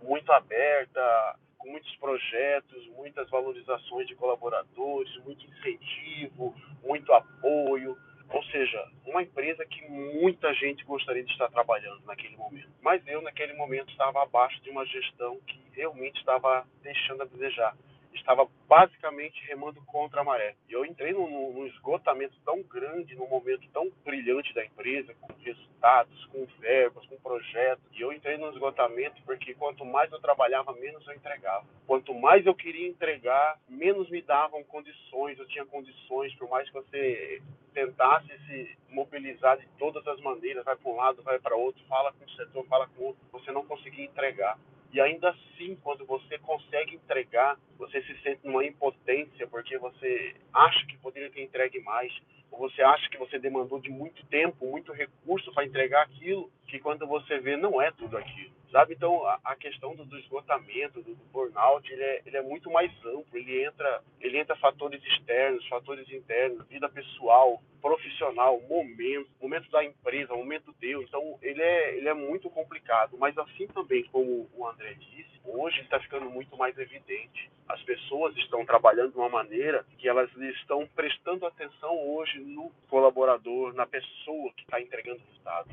Muito 0.00 0.32
aberta, 0.32 1.38
com 1.64 1.70
muitos 1.70 1.96
projetos, 1.96 2.86
muitas 2.88 3.28
valorizações 3.30 4.06
de 4.06 4.14
colaboradores, 4.14 5.16
muito 5.24 5.46
incentivo, 5.46 6.54
muito 6.82 7.10
apoio. 7.12 7.96
Ou 8.28 8.44
seja, 8.44 8.86
uma 9.06 9.22
empresa 9.22 9.64
que 9.64 9.88
muita 9.88 10.52
gente 10.54 10.84
gostaria 10.84 11.24
de 11.24 11.32
estar 11.32 11.48
trabalhando 11.50 12.04
naquele 12.04 12.36
momento. 12.36 12.68
Mas 12.82 13.06
eu, 13.06 13.22
naquele 13.22 13.54
momento, 13.54 13.90
estava 13.90 14.22
abaixo 14.22 14.60
de 14.62 14.70
uma 14.70 14.84
gestão 14.84 15.40
que 15.46 15.58
realmente 15.72 16.18
estava 16.18 16.66
deixando 16.82 17.22
a 17.22 17.26
desejar 17.26 17.74
estava 18.14 18.48
basicamente 18.68 19.44
remando 19.46 19.80
contra 19.86 20.20
a 20.20 20.24
maré. 20.24 20.54
E 20.68 20.72
eu 20.72 20.84
entrei 20.84 21.12
num, 21.12 21.52
num, 21.52 21.66
esgotamento 21.66 22.34
tão 22.44 22.62
grande, 22.62 23.14
num 23.14 23.28
momento 23.28 23.68
tão 23.72 23.90
brilhante 24.04 24.54
da 24.54 24.64
empresa, 24.64 25.14
com 25.20 25.32
resultados, 25.42 26.24
com 26.26 26.46
verbas, 26.58 27.06
com 27.06 27.16
projetos. 27.16 27.84
E 27.92 28.00
eu 28.00 28.12
entrei 28.12 28.36
num 28.36 28.50
esgotamento 28.50 29.20
porque 29.24 29.54
quanto 29.54 29.84
mais 29.84 30.10
eu 30.12 30.20
trabalhava, 30.20 30.72
menos 30.74 31.06
eu 31.06 31.14
entregava. 31.14 31.64
Quanto 31.86 32.14
mais 32.14 32.46
eu 32.46 32.54
queria 32.54 32.88
entregar, 32.88 33.58
menos 33.68 34.08
me 34.10 34.22
davam 34.22 34.62
condições. 34.64 35.38
Eu 35.38 35.46
tinha 35.48 35.66
condições, 35.66 36.34
por 36.34 36.48
mais 36.48 36.68
que 36.68 36.74
você 36.74 37.42
tentasse 37.74 38.28
se 38.46 38.78
mobilizar 38.88 39.58
de 39.58 39.66
todas 39.78 40.06
as 40.06 40.20
maneiras, 40.20 40.64
vai 40.64 40.76
para 40.76 40.90
um 40.90 40.96
lado, 40.96 41.22
vai 41.22 41.38
para 41.40 41.56
outro, 41.56 41.82
fala 41.88 42.12
com 42.12 42.24
o 42.24 42.30
setor, 42.30 42.64
fala 42.66 42.88
com 42.88 43.02
o 43.02 43.06
outro, 43.06 43.20
você 43.32 43.50
não 43.50 43.66
conseguia 43.66 44.04
entregar. 44.04 44.56
E 44.94 45.00
ainda 45.00 45.30
assim, 45.30 45.76
quando 45.82 46.06
você 46.06 46.38
consegue 46.38 46.94
entregar, 46.94 47.58
você 47.76 48.00
se 48.02 48.16
sente 48.22 48.46
numa 48.46 48.64
impotência 48.64 49.44
porque 49.48 49.76
você 49.76 50.36
acha 50.52 50.86
que 50.86 50.96
poderia 50.98 51.28
ter 51.30 51.42
entregue 51.42 51.80
mais, 51.80 52.12
ou 52.48 52.60
você 52.60 52.80
acha 52.80 53.10
que 53.10 53.18
você 53.18 53.36
demandou 53.36 53.80
de 53.80 53.90
muito 53.90 54.24
tempo, 54.26 54.64
muito 54.64 54.92
recurso 54.92 55.52
para 55.52 55.64
entregar 55.64 56.02
aquilo, 56.02 56.48
que 56.68 56.78
quando 56.78 57.08
você 57.08 57.40
vê 57.40 57.56
não 57.56 57.82
é 57.82 57.90
tudo 57.90 58.16
aquilo. 58.16 58.54
Sabe? 58.74 58.94
Então, 58.94 59.24
a, 59.24 59.38
a 59.44 59.54
questão 59.54 59.94
do, 59.94 60.04
do, 60.04 60.18
esgotamento, 60.18 61.00
do, 61.00 61.14
do 61.14 61.24
burnout, 61.26 61.88
ele 61.92 62.02
é, 62.02 62.22
ele 62.26 62.36
é, 62.38 62.42
muito 62.42 62.68
mais 62.72 62.90
amplo. 63.06 63.24
Ele 63.32 63.64
entra, 63.64 64.02
ele 64.20 64.36
entra 64.36 64.56
fatores 64.56 65.00
externos, 65.04 65.64
fatores 65.68 66.10
internos, 66.10 66.66
vida 66.66 66.88
pessoal, 66.88 67.62
profissional, 67.80 68.60
momento, 68.62 69.30
momento 69.40 69.70
da 69.70 69.84
empresa, 69.84 70.34
momento 70.34 70.74
teu. 70.80 71.02
Então, 71.02 71.38
ele 71.40 71.62
é, 71.62 71.96
ele 71.96 72.08
é 72.08 72.14
muito 72.14 72.50
complicado. 72.50 73.16
Mas 73.16 73.38
assim 73.38 73.68
também, 73.68 74.02
como 74.10 74.50
o 74.52 74.66
André 74.66 74.94
disse, 74.94 75.40
hoje 75.44 75.80
está 75.82 76.00
ficando 76.00 76.28
muito 76.28 76.56
mais 76.56 76.76
evidente. 76.76 77.48
As 77.68 77.80
pessoas 77.84 78.36
estão 78.38 78.66
trabalhando 78.66 79.12
de 79.12 79.18
uma 79.18 79.28
maneira 79.28 79.86
que 79.98 80.08
elas 80.08 80.28
estão 80.36 80.84
prestando 80.96 81.46
atenção 81.46 81.96
hoje 82.08 82.40
no 82.40 82.72
colaborador, 82.90 83.72
na 83.72 83.86
pessoa 83.86 84.52
que 84.54 84.62
está 84.62 84.80
entregando 84.80 85.20
o 85.20 85.26
resultado. 85.26 85.70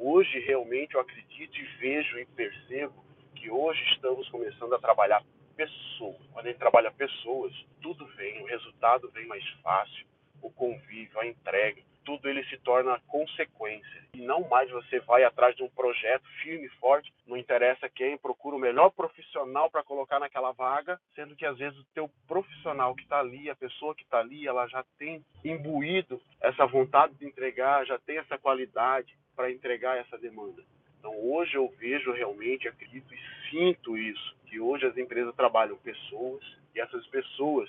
Hoje, 0.00 0.38
realmente, 0.40 0.94
eu 0.94 1.00
acredito 1.00 1.58
e 1.58 1.64
vejo 1.80 2.18
e 2.20 2.24
percebo 2.26 3.04
que 3.34 3.50
hoje 3.50 3.82
estamos 3.92 4.28
começando 4.28 4.72
a 4.72 4.78
trabalhar 4.78 5.24
pessoas. 5.56 6.16
Quando 6.32 6.46
a 6.46 6.48
gente 6.50 6.58
trabalha 6.58 6.92
pessoas, 6.92 7.52
tudo 7.82 8.06
vem, 8.14 8.40
o 8.40 8.46
resultado 8.46 9.10
vem 9.10 9.26
mais 9.26 9.44
fácil, 9.60 10.06
o 10.40 10.50
convívio, 10.50 11.18
a 11.18 11.26
entrega, 11.26 11.82
tudo 12.08 12.26
ele 12.26 12.42
se 12.44 12.56
torna 12.60 12.98
consequência. 13.06 14.02
E 14.14 14.22
não 14.22 14.48
mais 14.48 14.70
você 14.70 14.98
vai 15.00 15.24
atrás 15.24 15.54
de 15.54 15.62
um 15.62 15.68
projeto 15.68 16.24
firme 16.42 16.64
e 16.64 16.80
forte, 16.80 17.12
não 17.26 17.36
interessa 17.36 17.86
quem, 17.86 18.16
procura 18.16 18.56
o 18.56 18.58
melhor 18.58 18.88
profissional 18.88 19.70
para 19.70 19.84
colocar 19.84 20.18
naquela 20.18 20.52
vaga, 20.52 20.98
sendo 21.14 21.36
que 21.36 21.44
às 21.44 21.58
vezes 21.58 21.78
o 21.78 21.84
teu 21.92 22.10
profissional 22.26 22.94
que 22.94 23.02
está 23.02 23.20
ali, 23.20 23.50
a 23.50 23.54
pessoa 23.54 23.94
que 23.94 24.04
está 24.04 24.20
ali, 24.20 24.46
ela 24.46 24.66
já 24.68 24.82
tem 24.98 25.22
imbuído 25.44 26.18
essa 26.40 26.64
vontade 26.64 27.12
de 27.16 27.26
entregar, 27.26 27.84
já 27.84 27.98
tem 27.98 28.16
essa 28.16 28.38
qualidade, 28.38 29.14
para 29.36 29.52
entregar 29.52 29.98
essa 29.98 30.16
demanda. 30.16 30.64
Então 30.98 31.12
hoje 31.30 31.56
eu 31.56 31.68
vejo 31.78 32.10
realmente, 32.10 32.66
acredito 32.66 33.14
e 33.14 33.50
sinto 33.50 33.98
isso, 33.98 34.34
que 34.46 34.58
hoje 34.58 34.86
as 34.86 34.96
empresas 34.96 35.34
trabalham 35.36 35.76
pessoas 35.76 36.42
e 36.74 36.80
essas 36.80 37.06
pessoas, 37.08 37.68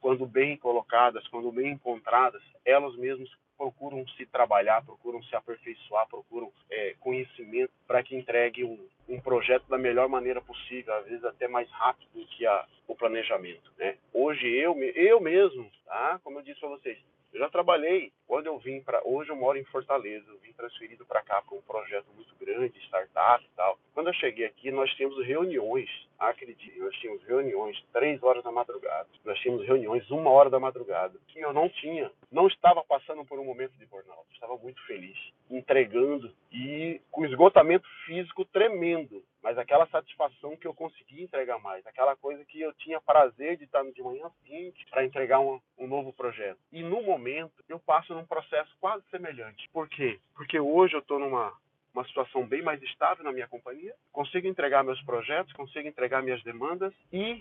quando 0.00 0.24
bem 0.24 0.56
colocadas, 0.56 1.28
quando 1.28 1.52
bem 1.52 1.72
encontradas, 1.72 2.42
elas 2.64 2.96
mesmas 2.96 3.28
procuram 3.64 4.06
se 4.08 4.26
trabalhar, 4.26 4.84
procuram 4.84 5.22
se 5.22 5.34
aperfeiçoar, 5.34 6.06
procuram 6.06 6.52
é, 6.70 6.94
conhecimento 7.00 7.72
para 7.86 8.02
que 8.02 8.14
entregue 8.14 8.62
um, 8.62 8.78
um, 9.08 9.18
projeto 9.18 9.66
da 9.68 9.78
melhor 9.78 10.06
maneira 10.06 10.40
possível, 10.42 10.92
às 10.94 11.06
vezes 11.06 11.24
até 11.24 11.48
mais 11.48 11.70
rápido 11.70 12.10
do 12.14 12.26
que 12.26 12.46
a, 12.46 12.66
o 12.86 12.94
planejamento. 12.94 13.72
Né? 13.78 13.96
Hoje 14.12 14.46
eu, 14.46 14.76
eu 14.82 15.18
mesmo, 15.18 15.70
tá? 15.86 16.20
como 16.22 16.38
eu 16.38 16.42
disse 16.42 16.60
para 16.60 16.68
vocês, 16.68 16.98
eu 17.32 17.40
já 17.40 17.48
trabalhei, 17.48 18.12
quando 18.26 18.46
eu 18.46 18.58
vim 18.58 18.80
para. 18.80 19.00
Hoje 19.04 19.30
eu 19.30 19.36
moro 19.36 19.58
em 19.58 19.64
Fortaleza, 19.64 20.24
eu 20.28 20.38
vim 20.38 20.52
transferido 20.52 21.04
para 21.04 21.22
cá 21.22 21.42
para 21.42 21.56
um 21.56 21.62
projeto 21.62 22.06
muito 22.14 22.34
grande, 22.36 22.78
startup 22.80 23.44
e 23.44 23.56
tal. 23.56 23.78
Quando 23.92 24.08
eu 24.08 24.14
cheguei 24.14 24.46
aqui, 24.46 24.70
nós 24.70 24.90
tínhamos 24.94 25.24
reuniões, 25.24 25.88
acredite, 26.18 26.78
nós 26.78 26.94
tínhamos 26.96 27.22
reuniões 27.24 27.80
três 27.92 28.22
horas 28.22 28.42
da 28.42 28.50
madrugada, 28.50 29.08
nós 29.24 29.38
tínhamos 29.40 29.66
reuniões 29.66 30.10
uma 30.10 30.30
hora 30.30 30.50
da 30.50 30.58
madrugada, 30.58 31.18
que 31.28 31.40
eu 31.40 31.52
não 31.52 31.68
tinha, 31.68 32.10
não 32.30 32.46
estava 32.46 32.82
passando 32.84 33.24
por 33.24 33.38
um 33.38 33.44
momento 33.44 33.72
de 33.78 33.86
burnout, 33.86 34.26
estava 34.32 34.56
muito 34.56 34.84
feliz, 34.86 35.16
entregando 35.50 36.32
e 36.50 37.00
com 37.10 37.24
esgotamento 37.24 37.86
físico 38.06 38.44
tremendo, 38.44 39.22
mas 39.42 39.58
aquela 39.58 39.86
satisfação 39.88 40.56
que 40.56 40.66
eu 40.66 40.74
consegui 40.74 41.22
entregar 41.22 41.58
mais, 41.58 41.86
aquela 41.86 42.16
coisa 42.16 42.44
que 42.46 42.60
eu 42.60 42.72
tinha 42.74 43.00
prazer 43.00 43.56
de 43.56 43.64
estar 43.64 43.84
de 43.84 44.02
manhã 44.02 44.30
seguinte 44.42 44.86
para 44.90 45.04
entregar 45.04 45.40
um, 45.40 45.60
um 45.78 45.86
novo 45.86 46.12
projeto. 46.12 46.58
E 46.72 46.82
no 46.82 47.02
momento 47.02 47.52
eu 47.68 47.78
passo 47.78 48.13
num 48.14 48.26
processo 48.26 48.74
quase 48.80 49.04
semelhante. 49.10 49.68
Por 49.72 49.88
quê? 49.88 50.18
Porque 50.34 50.58
hoje 50.58 50.94
eu 50.94 51.00
estou 51.00 51.18
numa 51.18 51.52
uma 51.94 52.04
situação 52.06 52.44
bem 52.44 52.60
mais 52.60 52.82
estável 52.82 53.22
na 53.22 53.30
minha 53.30 53.46
companhia, 53.46 53.94
consigo 54.10 54.48
entregar 54.48 54.82
meus 54.82 55.00
projetos, 55.02 55.52
consigo 55.52 55.86
entregar 55.86 56.24
minhas 56.24 56.42
demandas 56.42 56.92
e 57.12 57.40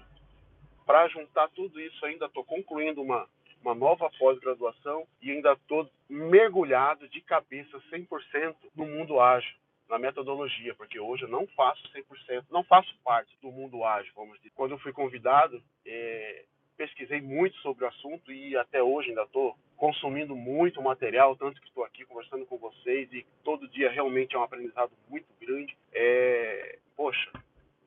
para 0.86 1.08
juntar 1.08 1.50
tudo 1.50 1.82
isso 1.82 2.06
ainda 2.06 2.28
estou 2.28 2.46
concluindo 2.46 3.02
uma 3.02 3.28
uma 3.64 3.74
nova 3.74 4.12
pós-graduação 4.20 5.08
e 5.22 5.32
ainda 5.32 5.54
estou 5.54 5.90
mergulhado 6.10 7.08
de 7.08 7.22
cabeça 7.22 7.82
100% 7.92 8.56
no 8.76 8.86
mundo 8.86 9.20
ágil, 9.22 9.56
na 9.90 9.98
metodologia, 9.98 10.76
porque 10.76 11.00
hoje 11.00 11.24
eu 11.24 11.30
não 11.30 11.48
faço 11.48 11.82
100%, 11.94 12.44
não 12.52 12.64
faço 12.64 12.94
parte 13.04 13.36
do 13.42 13.50
mundo 13.52 13.84
ágil, 13.86 14.12
vamos 14.16 14.38
dizer. 14.38 14.52
Quando 14.54 14.72
eu 14.72 14.80
fui 14.80 14.92
convidado, 14.92 15.64
é, 15.86 16.44
pesquisei 16.78 17.22
muito 17.22 17.56
sobre 17.58 17.86
o 17.86 17.88
assunto 17.88 18.32
e 18.32 18.56
até 18.58 18.82
hoje 18.82 19.10
ainda 19.10 19.24
estou 19.24 19.58
consumindo 19.78 20.36
muito 20.36 20.82
material, 20.82 21.36
tanto 21.36 21.60
que 21.60 21.68
estou 21.68 21.84
aqui 21.84 22.06
conversando 22.06 22.46
com 22.46 22.58
vocês 22.58 23.12
e 23.12 23.26
todo 23.44 23.68
dia 23.68 23.92
realmente 23.92 24.36
é 24.36 24.40
um 24.40 24.44
aprendizado 24.44 24.92
muito 25.10 25.28
grande. 25.40 25.76
É, 25.92 26.80
poxa, 26.96 27.32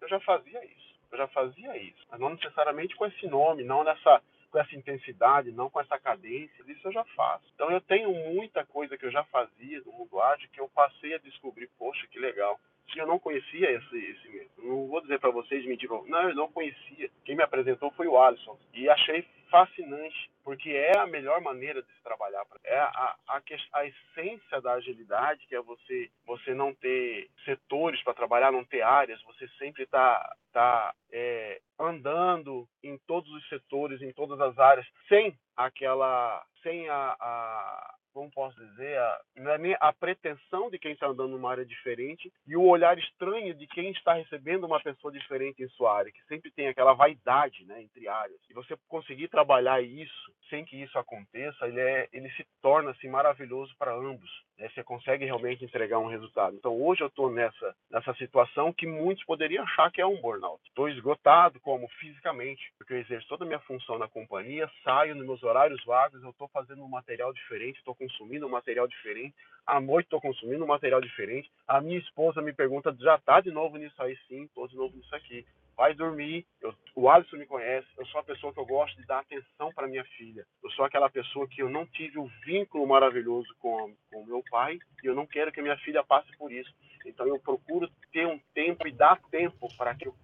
eu 0.01 0.09
já 0.09 0.21
fazia 0.21 0.65
isso, 0.65 0.95
eu 1.11 1.19
já 1.19 1.29
fazia 1.29 1.77
isso, 1.77 2.07
mas 2.11 2.21
não 2.21 2.31
necessariamente 2.31 2.95
com 2.97 3.07
esse 3.07 3.27
nome, 3.27 3.65
não 3.65 3.83
nessa 3.83 4.23
com 4.51 4.61
essa 4.61 4.77
intensidade, 4.77 5.53
não 5.53 5.69
com 5.69 5.81
essa 5.81 5.99
cadência, 5.99 6.65
isso 6.67 6.89
eu 6.89 6.93
já 6.93 7.05
faço. 7.17 7.45
Então 7.55 7.71
eu 7.71 7.81
tenho 7.81 8.11
muita 8.33 8.65
coisa 8.65 8.97
que 8.97 9.05
eu 9.05 9.11
já 9.11 9.25
fazia 9.25 9.83
no 9.85 9.93
mundo 9.93 10.21
ágil 10.21 10.49
que 10.51 10.61
eu 10.61 10.69
passei 10.69 11.15
a 11.15 11.19
descobrir, 11.19 11.69
poxa, 11.79 12.07
que 12.07 12.19
legal. 12.19 12.59
E 12.95 12.99
eu 12.99 13.07
não 13.07 13.19
conhecia 13.19 13.71
esse, 13.71 13.97
esse 13.97 14.51
não 14.67 14.87
vou 14.89 15.01
dizer 15.01 15.21
para 15.21 15.31
vocês 15.31 15.65
me 15.65 15.77
digam, 15.77 16.05
não, 16.07 16.29
eu 16.29 16.35
não 16.35 16.51
conhecia. 16.51 17.11
Quem 17.25 17.37
me 17.37 17.43
apresentou 17.43 17.91
foi 17.93 18.07
o 18.07 18.21
Alisson 18.21 18.59
e 18.75 18.89
achei 18.89 19.27
fascinante, 19.51 20.31
porque 20.43 20.71
é 20.71 20.99
a 20.99 21.07
melhor 21.07 21.41
maneira 21.41 21.83
de 21.83 21.89
se 21.89 22.03
trabalhar. 22.03 22.45
É 22.65 22.79
a, 22.79 23.17
a, 23.29 23.43
a 23.75 23.87
essência 23.87 24.61
da 24.61 24.73
agilidade, 24.73 25.47
que 25.47 25.55
é 25.55 25.61
você, 25.61 26.11
você 26.27 26.53
não 26.53 26.75
ter 26.75 27.31
setores 27.45 28.03
para 28.03 28.15
trabalhar, 28.15 28.51
não 28.51 28.65
ter 28.65 28.83
áreas, 28.83 29.23
você 29.23 29.47
sempre 29.59 29.85
está 29.85 30.37
tá, 30.53 30.95
é, 31.13 31.61
andando 31.79 32.69
em 32.83 32.99
todos 33.07 33.31
os 33.33 33.49
setores, 33.49 34.03
em 34.03 34.13
todas 34.13 34.41
as 34.41 34.59
áreas, 34.59 34.87
sem 35.09 35.37
aquela, 35.57 36.45
sem 36.63 36.89
a, 36.89 37.17
a 37.21 37.95
como 38.17 38.31
posso 38.31 38.59
dizer, 38.59 38.97
a, 38.97 39.21
não 39.37 39.51
é 39.51 39.59
nem 39.59 39.77
a 39.79 39.93
pretensão 39.93 40.71
de 40.71 40.79
quem 40.79 40.93
está 40.93 41.07
andando 41.07 41.33
numa 41.33 41.51
área 41.51 41.67
diferente 41.67 42.33
e 42.47 42.57
o 42.57 42.63
olhar 42.63 42.99
estranho 42.99 43.53
de 43.53 43.67
quem 43.67 43.91
está 43.91 44.15
recebendo 44.15 44.65
uma 44.65 44.81
pessoa 44.81 45.13
diferente 45.13 45.63
em 45.63 45.69
sua 45.69 45.99
área, 45.99 46.11
que 46.11 46.25
sempre 46.25 46.51
tem 46.51 46.67
aquela 46.67 46.95
vaidade, 46.95 47.67
né, 47.67 47.83
entre 47.83 48.09
áreas. 48.09 48.41
E 48.49 48.55
você 48.55 48.75
conseguir 48.89 49.29
trabalhar 49.29 49.83
isso 49.83 50.33
sem 50.49 50.65
que 50.65 50.81
isso 50.81 50.99
aconteça, 50.99 51.67
ele, 51.67 51.81
é, 51.81 52.09
ele 52.11 52.31
se 52.31 52.47
torna 52.63 52.93
assim, 52.93 53.09
maravilhoso 53.09 53.75
para 53.79 53.95
ambos. 53.95 54.31
Né? 54.59 54.71
Você 54.71 54.83
consegue 54.83 55.25
realmente 55.25 55.65
entregar 55.65 55.99
um 55.99 56.09
resultado. 56.09 56.57
Então 56.57 56.81
hoje 56.81 57.03
eu 57.03 57.09
estou 57.09 57.31
nessa, 57.31 57.77
nessa 57.91 58.15
situação 58.15 58.73
que 58.73 58.87
muitos 58.87 59.25
poderiam 59.25 59.65
achar 59.65 59.91
que 59.91 60.01
é 60.01 60.07
um 60.07 60.21
burnout. 60.21 60.63
Estou 60.67 60.89
esgotado, 60.89 61.61
como 61.61 61.89
fisicamente, 62.01 62.73
porque 62.79 62.95
eu 62.95 62.99
exerço 62.99 63.29
toda 63.29 63.45
a 63.45 63.47
minha 63.47 63.61
função 63.61 63.99
na 63.99 64.09
companhia, 64.09 64.71
saio 64.83 65.15
nos 65.15 65.27
meus 65.27 65.43
horários 65.43 65.85
vagos, 65.85 66.23
eu 66.23 66.31
estou 66.31 66.49
fazendo 66.49 66.83
um 66.83 66.89
material 66.89 67.33
diferente, 67.33 67.79
estou 67.79 67.95
consumindo 68.07 68.47
um 68.47 68.51
material 68.51 68.87
diferente, 68.87 69.35
à 69.67 69.81
noite 69.81 70.07
estou 70.07 70.21
consumindo 70.21 70.65
um 70.65 70.69
material 70.69 71.01
diferente. 71.01 71.51
A 71.67 71.81
minha 71.81 71.99
esposa 71.99 72.41
me 72.41 72.53
pergunta, 72.53 72.97
já 73.01 73.17
está 73.17 73.41
de 73.41 73.51
novo 73.51 73.77
nisso 73.77 74.01
aí? 74.01 74.17
Sim, 74.29 74.45
estou 74.45 74.69
de 74.69 74.77
novo 74.77 74.97
nisso 74.97 75.15
aqui 75.15 75.45
vai 75.77 75.93
dormir. 75.95 76.47
Eu, 76.61 76.75
o 76.95 77.09
Alisson 77.09 77.37
me 77.37 77.47
conhece, 77.47 77.87
eu 77.99 78.07
sou 78.07 78.21
a 78.21 78.25
pessoa 78.25 78.53
que 78.53 78.59
eu 78.59 78.65
gosto 78.65 78.97
de 78.97 79.07
dar 79.07 79.21
atenção 79.21 79.73
para 79.75 79.87
minha 79.87 80.05
filha. 80.17 80.47
Eu 80.65 80.71
sou 80.71 80.85
aquela 80.85 81.11
pessoa 81.11 81.47
que 81.47 81.63
eu 81.63 81.69
não 81.69 81.87
tive 81.87 82.19
um 82.19 82.29
vínculo 82.45 82.87
maravilhoso 82.87 83.55
com 83.61 83.95
o 84.13 84.25
meu 84.25 84.43
pai 84.51 84.79
e 85.05 85.07
eu 85.07 85.15
não 85.15 85.27
quero 85.27 85.53
que 85.53 85.61
minha 85.61 85.77
filha 85.79 86.03
passe 86.03 86.35
por 86.39 86.51
isso. 86.51 86.75
Então 87.05 87.27
eu 87.27 87.39
procuro 87.39 87.89
ter 88.13 88.27
um 88.27 88.41
tempo 88.55 88.89
e 88.89 88.93
dar 88.93 89.21
tempo 89.31 89.69
para 89.77 89.95
que 89.95 90.09
eu 90.09 90.15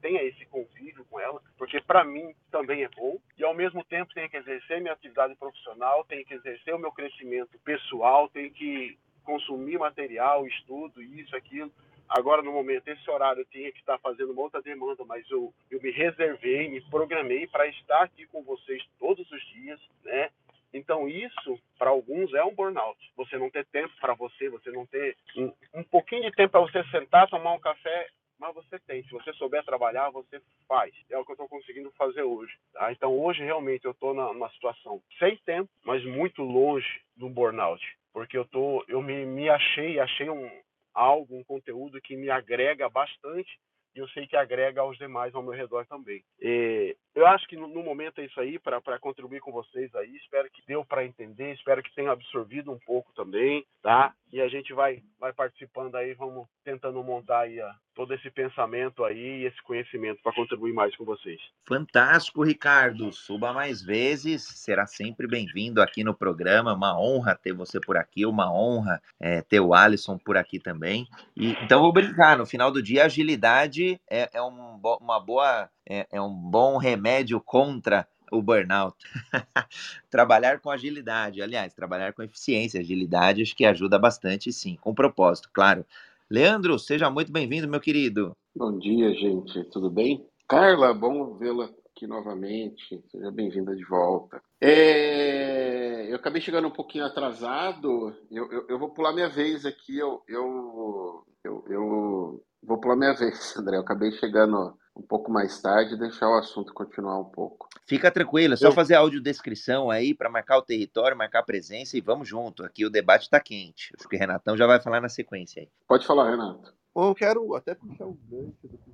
tenha 0.00 0.22
esse 0.22 0.44
convívio 0.46 1.04
com 1.10 1.20
ela, 1.20 1.40
porque 1.56 1.80
para 1.80 2.04
mim 2.04 2.34
também 2.50 2.84
é 2.84 2.88
bom 2.88 3.18
e 3.36 3.44
ao 3.44 3.54
mesmo 3.54 3.84
tempo 3.84 4.12
tenho 4.14 4.28
que 4.28 4.36
exercer 4.36 4.80
minha 4.80 4.92
atividade 4.92 5.34
profissional, 5.36 6.04
tenho 6.04 6.24
que 6.24 6.34
exercer 6.34 6.74
o 6.74 6.78
meu 6.78 6.92
crescimento 6.92 7.58
pessoal, 7.60 8.28
tenho 8.28 8.50
que 8.50 8.98
consumir 9.24 9.78
material, 9.78 10.46
estudo, 10.46 11.02
isso, 11.02 11.36
aquilo. 11.36 11.70
Agora, 12.08 12.40
no 12.40 12.52
momento, 12.52 12.88
esse 12.88 13.10
horário 13.10 13.42
eu 13.42 13.46
tinha 13.46 13.70
que 13.70 13.78
estar 13.78 13.98
fazendo 13.98 14.32
uma 14.32 14.40
outra 14.40 14.62
demanda, 14.62 15.04
mas 15.04 15.30
eu, 15.30 15.52
eu 15.70 15.80
me 15.82 15.90
reservei, 15.90 16.68
me 16.68 16.80
programei 16.88 17.46
para 17.46 17.66
estar 17.66 18.02
aqui 18.02 18.26
com 18.26 18.42
vocês 18.42 18.82
todos 18.98 19.30
os 19.30 19.46
dias, 19.52 19.78
né? 20.02 20.30
Então, 20.72 21.08
isso, 21.08 21.58
para 21.78 21.90
alguns, 21.90 22.32
é 22.34 22.42
um 22.44 22.54
burnout. 22.54 22.98
Você 23.16 23.36
não 23.36 23.50
ter 23.50 23.66
tempo 23.66 23.92
para 24.00 24.14
você, 24.14 24.48
você 24.48 24.70
não 24.70 24.86
ter 24.86 25.16
um, 25.36 25.52
um 25.74 25.82
pouquinho 25.82 26.22
de 26.22 26.32
tempo 26.32 26.52
para 26.52 26.60
você 26.60 26.82
sentar, 26.90 27.28
tomar 27.28 27.52
um 27.52 27.60
café, 27.60 28.08
mas 28.38 28.54
você 28.54 28.78
tem. 28.80 29.02
Se 29.04 29.10
você 29.10 29.32
souber 29.34 29.64
trabalhar, 29.64 30.10
você 30.10 30.40
faz. 30.66 30.94
É 31.10 31.18
o 31.18 31.24
que 31.24 31.32
eu 31.32 31.34
estou 31.34 31.48
conseguindo 31.48 31.90
fazer 31.92 32.22
hoje. 32.22 32.52
Tá? 32.72 32.92
Então, 32.92 33.18
hoje, 33.18 33.42
realmente, 33.42 33.84
eu 33.84 33.90
estou 33.90 34.14
numa 34.14 34.50
situação 34.50 35.02
sem 35.18 35.36
tempo, 35.38 35.68
mas 35.84 36.04
muito 36.04 36.42
longe 36.42 37.00
do 37.16 37.28
burnout. 37.28 37.84
Porque 38.12 38.36
eu, 38.36 38.44
tô, 38.46 38.84
eu 38.88 39.02
me, 39.02 39.26
me 39.26 39.48
achei, 39.48 39.98
achei 39.98 40.30
um, 40.30 40.50
algo, 40.94 41.36
um 41.36 41.44
conteúdo 41.44 42.00
que 42.00 42.16
me 42.16 42.30
agrega 42.30 42.88
bastante 42.88 43.58
e 43.94 43.98
eu 43.98 44.08
sei 44.08 44.26
que 44.26 44.36
agrega 44.36 44.80
aos 44.80 44.96
demais 44.98 45.34
ao 45.34 45.42
meu 45.42 45.52
redor 45.52 45.86
também. 45.86 46.22
E 46.40 46.96
eu 47.14 47.26
acho 47.26 47.46
que 47.48 47.56
no, 47.56 47.68
momento 47.68 48.20
é 48.20 48.24
isso 48.24 48.40
aí 48.40 48.58
para 48.58 48.98
contribuir 48.98 49.40
com 49.40 49.50
vocês 49.50 49.92
aí. 49.94 50.16
Espero 50.16 50.48
que 50.50 50.62
deu 50.66 50.84
para 50.84 51.04
entender, 51.04 51.54
espero 51.54 51.82
que 51.82 51.94
tenha 51.94 52.12
absorvido 52.12 52.70
um 52.70 52.78
pouco 52.78 53.12
também, 53.14 53.64
tá? 53.82 54.14
E 54.32 54.40
a 54.40 54.48
gente 54.48 54.72
vai 54.72 55.02
vai 55.18 55.32
participando 55.32 55.96
aí, 55.96 56.14
vamos 56.14 56.46
tentando 56.64 57.02
montar 57.02 57.40
aí 57.40 57.60
a, 57.60 57.74
todo 57.98 58.14
esse 58.14 58.30
pensamento 58.30 59.04
aí 59.04 59.40
e 59.40 59.46
esse 59.46 59.60
conhecimento 59.62 60.22
para 60.22 60.32
contribuir 60.32 60.72
mais 60.72 60.94
com 60.94 61.04
vocês. 61.04 61.40
Fantástico, 61.66 62.44
Ricardo. 62.44 63.12
Suba 63.12 63.52
mais 63.52 63.82
vezes, 63.82 64.44
será 64.44 64.86
sempre 64.86 65.26
bem-vindo 65.26 65.82
aqui 65.82 66.04
no 66.04 66.14
programa. 66.14 66.74
Uma 66.74 66.96
honra 66.96 67.34
ter 67.34 67.52
você 67.52 67.80
por 67.80 67.96
aqui, 67.96 68.24
uma 68.24 68.52
honra 68.52 69.02
é, 69.20 69.42
ter 69.42 69.58
o 69.58 69.74
Alisson 69.74 70.16
por 70.16 70.36
aqui 70.36 70.60
também. 70.60 71.08
E, 71.36 71.50
então, 71.64 71.80
vou 71.80 71.92
brincar: 71.92 72.38
no 72.38 72.46
final 72.46 72.70
do 72.70 72.80
dia, 72.80 73.06
agilidade 73.06 73.77
é, 74.10 74.30
é 74.32 74.42
um, 74.42 74.80
uma 75.00 75.20
boa, 75.20 75.68
é, 75.88 76.06
é 76.10 76.20
um 76.20 76.34
bom 76.34 76.76
remédio 76.76 77.40
contra 77.40 78.06
o 78.30 78.42
burnout. 78.42 78.96
trabalhar 80.10 80.60
com 80.60 80.70
agilidade, 80.70 81.42
aliás, 81.42 81.72
trabalhar 81.74 82.12
com 82.12 82.22
eficiência, 82.22 82.80
agilidade, 82.80 83.42
acho 83.42 83.56
que 83.56 83.64
ajuda 83.64 83.98
bastante, 83.98 84.52
sim, 84.52 84.76
com 84.80 84.94
propósito, 84.94 85.50
claro. 85.52 85.84
Leandro, 86.30 86.78
seja 86.78 87.10
muito 87.10 87.32
bem-vindo, 87.32 87.68
meu 87.68 87.80
querido. 87.80 88.36
Bom 88.54 88.78
dia, 88.78 89.14
gente. 89.14 89.64
Tudo 89.70 89.88
bem? 89.88 90.26
Carla, 90.46 90.92
bom 90.92 91.34
vê-la 91.38 91.70
aqui 91.98 92.06
novamente. 92.06 93.02
Seja 93.10 93.30
bem-vinda 93.30 93.74
de 93.74 93.84
volta. 93.84 94.42
É... 94.60 96.06
Eu 96.10 96.16
acabei 96.16 96.40
chegando 96.40 96.68
um 96.68 96.72
pouquinho 96.72 97.04
atrasado. 97.04 98.14
Eu, 98.30 98.50
eu, 98.52 98.66
eu, 98.68 98.78
vou 98.78 98.90
pular 98.90 99.12
minha 99.12 99.28
vez 99.28 99.64
aqui. 99.64 99.98
Eu, 99.98 100.22
eu, 100.28 101.24
eu, 101.44 101.64
eu 101.68 102.44
vou 102.62 102.80
pular 102.80 102.96
minha 102.96 103.14
vez, 103.14 103.54
André. 103.56 103.76
Eu 103.76 103.80
acabei 103.80 104.10
chegando 104.12 104.76
um 104.96 105.02
pouco 105.02 105.30
mais 105.30 105.60
tarde 105.60 105.94
e 105.94 105.98
deixar 105.98 106.28
o 106.28 106.38
assunto 106.38 106.74
continuar 106.74 107.18
um 107.20 107.24
pouco. 107.24 107.68
Fica 107.86 108.10
tranquilo, 108.10 108.54
é 108.54 108.56
só 108.56 108.68
eu... 108.68 108.72
fazer 108.72 108.94
audiodescrição 108.94 109.90
aí 109.90 110.12
para 110.12 110.28
marcar 110.28 110.58
o 110.58 110.62
território, 110.62 111.16
marcar 111.16 111.40
a 111.40 111.44
presença 111.44 111.96
e 111.96 112.00
vamos 112.00 112.28
junto. 112.28 112.64
Aqui 112.64 112.84
o 112.84 112.90
debate 112.90 113.22
está 113.22 113.40
quente. 113.40 113.92
Acho 113.98 114.08
que 114.08 114.16
o 114.16 114.18
Renatão 114.18 114.56
já 114.56 114.66
vai 114.66 114.80
falar 114.80 115.00
na 115.00 115.08
sequência 115.08 115.62
aí. 115.62 115.68
Pode 115.86 116.06
falar, 116.06 116.30
Renato. 116.30 116.74
Bom, 116.94 117.10
eu 117.10 117.14
quero 117.14 117.54
até 117.54 117.74
puxar 117.74 118.06
o 118.06 118.18
gancho 118.28 118.66
do 118.66 118.78
que 118.78 118.90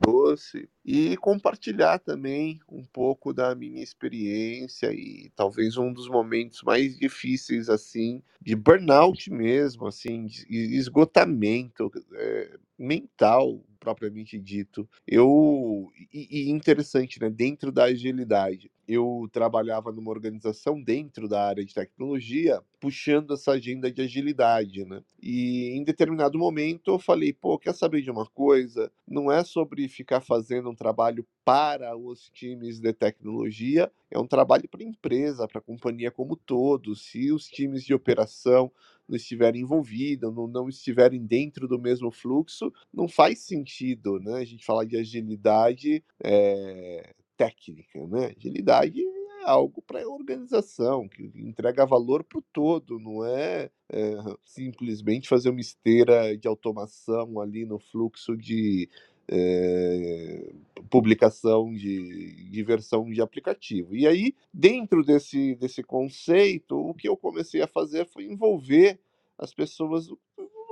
trouxe 0.00 0.68
e 0.86 1.16
compartilhar 1.16 1.98
também 1.98 2.60
um 2.70 2.84
pouco 2.84 3.32
da 3.34 3.56
minha 3.56 3.82
experiência 3.82 4.92
e 4.92 5.30
talvez 5.34 5.76
um 5.76 5.92
dos 5.92 6.08
momentos 6.08 6.62
mais 6.62 6.96
difíceis 6.96 7.68
assim 7.68 8.22
de 8.40 8.54
burnout 8.54 9.28
mesmo, 9.28 9.88
assim, 9.88 10.26
de 10.26 10.46
esgotamento 10.76 11.90
é, 12.14 12.56
mental 12.78 13.60
propriamente 13.80 14.38
dito. 14.38 14.88
Eu 15.06 15.90
e, 16.12 16.48
e 16.48 16.50
interessante, 16.50 17.20
né? 17.20 17.30
Dentro 17.30 17.70
da 17.70 17.84
agilidade, 17.84 18.70
eu 18.88 19.28
trabalhava 19.32 19.92
numa 19.92 20.10
organização 20.10 20.82
dentro 20.82 21.28
da 21.28 21.44
área 21.46 21.64
de 21.64 21.72
tecnologia, 21.74 22.60
puxando 22.80 23.34
essa 23.34 23.52
agenda 23.52 23.90
de 23.90 24.02
agilidade, 24.02 24.84
né? 24.84 25.02
E 25.22 25.70
em 25.76 25.84
determinado 25.84 26.38
momento 26.38 26.90
eu 26.92 26.98
falei, 26.98 27.32
pô, 27.32 27.58
quer 27.58 27.74
saber 27.74 28.02
de 28.02 28.10
uma 28.10 28.26
coisa? 28.26 28.90
Não 29.06 29.30
é 29.30 29.44
sobre 29.44 29.88
ficar 29.88 30.20
fazendo 30.20 30.68
trabalho 30.76 31.26
para 31.44 31.96
os 31.96 32.30
times 32.30 32.78
de 32.78 32.92
tecnologia, 32.92 33.90
é 34.10 34.18
um 34.18 34.26
trabalho 34.26 34.68
para 34.68 34.82
a 34.82 34.86
empresa, 34.86 35.48
para 35.48 35.58
a 35.58 35.64
companhia 35.64 36.10
como 36.10 36.36
todo. 36.36 36.94
Se 36.94 37.32
os 37.32 37.46
times 37.46 37.82
de 37.84 37.94
operação 37.94 38.70
não 39.08 39.16
estiverem 39.16 39.62
envolvidos, 39.62 40.34
não, 40.34 40.46
não 40.46 40.68
estiverem 40.68 41.24
dentro 41.24 41.66
do 41.66 41.78
mesmo 41.78 42.10
fluxo, 42.10 42.72
não 42.92 43.08
faz 43.08 43.40
sentido, 43.40 44.18
né? 44.20 44.34
A 44.34 44.44
gente 44.44 44.64
falar 44.64 44.84
de 44.84 44.96
agilidade 44.96 46.04
é, 46.22 47.14
técnica, 47.36 48.06
né? 48.06 48.34
Agilidade 48.36 49.00
é 49.00 49.16
algo 49.44 49.80
para 49.82 50.02
a 50.02 50.08
organização, 50.08 51.08
que 51.08 51.30
entrega 51.36 51.86
valor 51.86 52.24
para 52.24 52.38
o 52.38 52.44
todo, 52.52 52.98
não 52.98 53.24
é, 53.24 53.70
é, 53.90 54.14
simplesmente 54.44 55.28
fazer 55.28 55.50
uma 55.50 55.60
esteira 55.60 56.36
de 56.36 56.48
automação 56.48 57.40
ali 57.40 57.64
no 57.64 57.78
fluxo 57.78 58.36
de 58.36 58.88
é, 59.28 60.52
publicação 60.88 61.72
de, 61.72 62.48
de 62.50 62.62
versão 62.62 63.10
de 63.10 63.20
aplicativo. 63.20 63.94
E 63.94 64.06
aí, 64.06 64.34
dentro 64.52 65.04
desse, 65.04 65.54
desse 65.56 65.82
conceito, 65.82 66.76
o 66.78 66.94
que 66.94 67.08
eu 67.08 67.16
comecei 67.16 67.62
a 67.62 67.66
fazer 67.66 68.06
foi 68.06 68.24
envolver 68.24 68.98
as 69.38 69.52
pessoas 69.52 70.08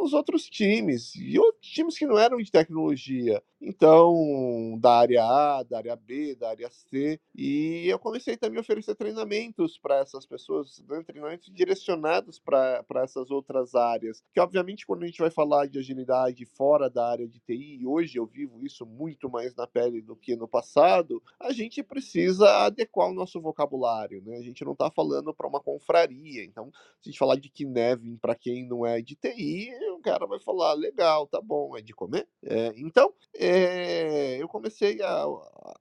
nos 0.05 0.13
outros 0.13 0.45
times, 0.51 1.15
e 1.15 1.39
outros 1.39 1.67
times 1.67 1.97
que 1.97 2.05
não 2.05 2.19
eram 2.19 2.37
de 2.37 2.51
tecnologia. 2.51 3.43
Então, 3.67 4.79
da 4.79 4.99
área 4.99 5.25
A, 5.25 5.63
da 5.63 5.79
área 5.79 5.97
B, 5.97 6.35
da 6.35 6.51
área 6.51 6.69
C. 6.69 7.19
E 7.35 7.87
eu 7.89 7.99
comecei 7.99 8.37
também 8.37 8.59
a 8.59 8.61
oferecer 8.61 8.95
treinamentos 8.95 9.79
para 9.79 10.01
essas 10.01 10.27
pessoas, 10.27 10.85
né? 10.87 11.03
treinamentos 11.03 11.51
direcionados 11.51 12.39
para 12.39 12.85
essas 13.03 13.31
outras 13.31 13.75
áreas. 13.75 14.23
Que, 14.35 14.41
obviamente, 14.41 14.87
quando 14.87 15.05
a 15.05 15.07
gente 15.07 15.19
vai 15.19 15.31
falar 15.31 15.67
de 15.67 15.79
agilidade 15.79 16.45
fora 16.45 16.91
da 16.91 17.09
área 17.09 17.27
de 17.27 17.41
TI, 17.41 17.79
e 17.81 17.87
hoje 17.87 18.19
eu 18.19 18.27
vivo 18.27 18.63
isso 18.63 18.85
muito 18.85 19.31
mais 19.31 19.55
na 19.55 19.67
pele 19.67 20.03
do 20.03 20.15
que 20.15 20.37
no 20.37 20.47
passado, 20.47 21.23
a 21.41 21.51
gente 21.51 21.83
precisa 21.83 22.67
adequar 22.67 23.09
o 23.09 23.15
nosso 23.15 23.41
vocabulário. 23.41 24.23
Né? 24.23 24.37
A 24.37 24.43
gente 24.43 24.63
não 24.63 24.73
está 24.73 24.91
falando 24.91 25.33
para 25.33 25.49
uma 25.49 25.61
confraria. 25.61 26.45
Então, 26.45 26.71
se 27.01 27.09
a 27.09 27.11
gente 27.11 27.19
falar 27.19 27.37
de 27.37 27.49
Kinevin 27.49 28.19
para 28.19 28.35
quem 28.35 28.69
não 28.69 28.85
é 28.85 29.01
de 29.01 29.17
TI, 29.17 29.71
cara 30.05 30.27
vai 30.27 30.39
falar, 30.39 30.75
legal, 30.75 31.27
tá 31.27 31.41
bom, 31.41 31.77
é 31.77 31.81
de 31.81 31.95
comer? 31.95 32.29
É, 32.45 32.75
então, 32.77 33.13
é, 33.35 34.37
eu 34.37 34.47
comecei 34.47 35.01
a, 35.01 35.25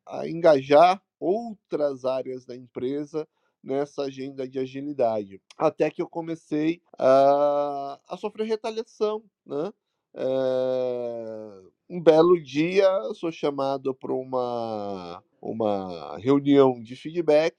a 0.07 0.27
engajar 0.29 1.03
outras 1.19 2.05
áreas 2.05 2.45
da 2.45 2.55
empresa 2.55 3.27
nessa 3.61 4.03
agenda 4.03 4.47
de 4.47 4.59
agilidade. 4.59 5.41
Até 5.57 5.89
que 5.91 6.01
eu 6.01 6.07
comecei 6.07 6.81
a, 6.97 7.99
a 8.07 8.17
sofrer 8.17 8.47
retaliação, 8.47 9.21
né? 9.45 9.73
É, 10.15 11.61
um 11.89 12.01
belo 12.01 12.41
dia, 12.41 12.87
sou 13.15 13.31
chamado 13.31 13.93
para 13.93 14.13
uma, 14.13 15.21
uma 15.41 16.17
reunião 16.17 16.81
de 16.81 16.95
feedback 16.95 17.55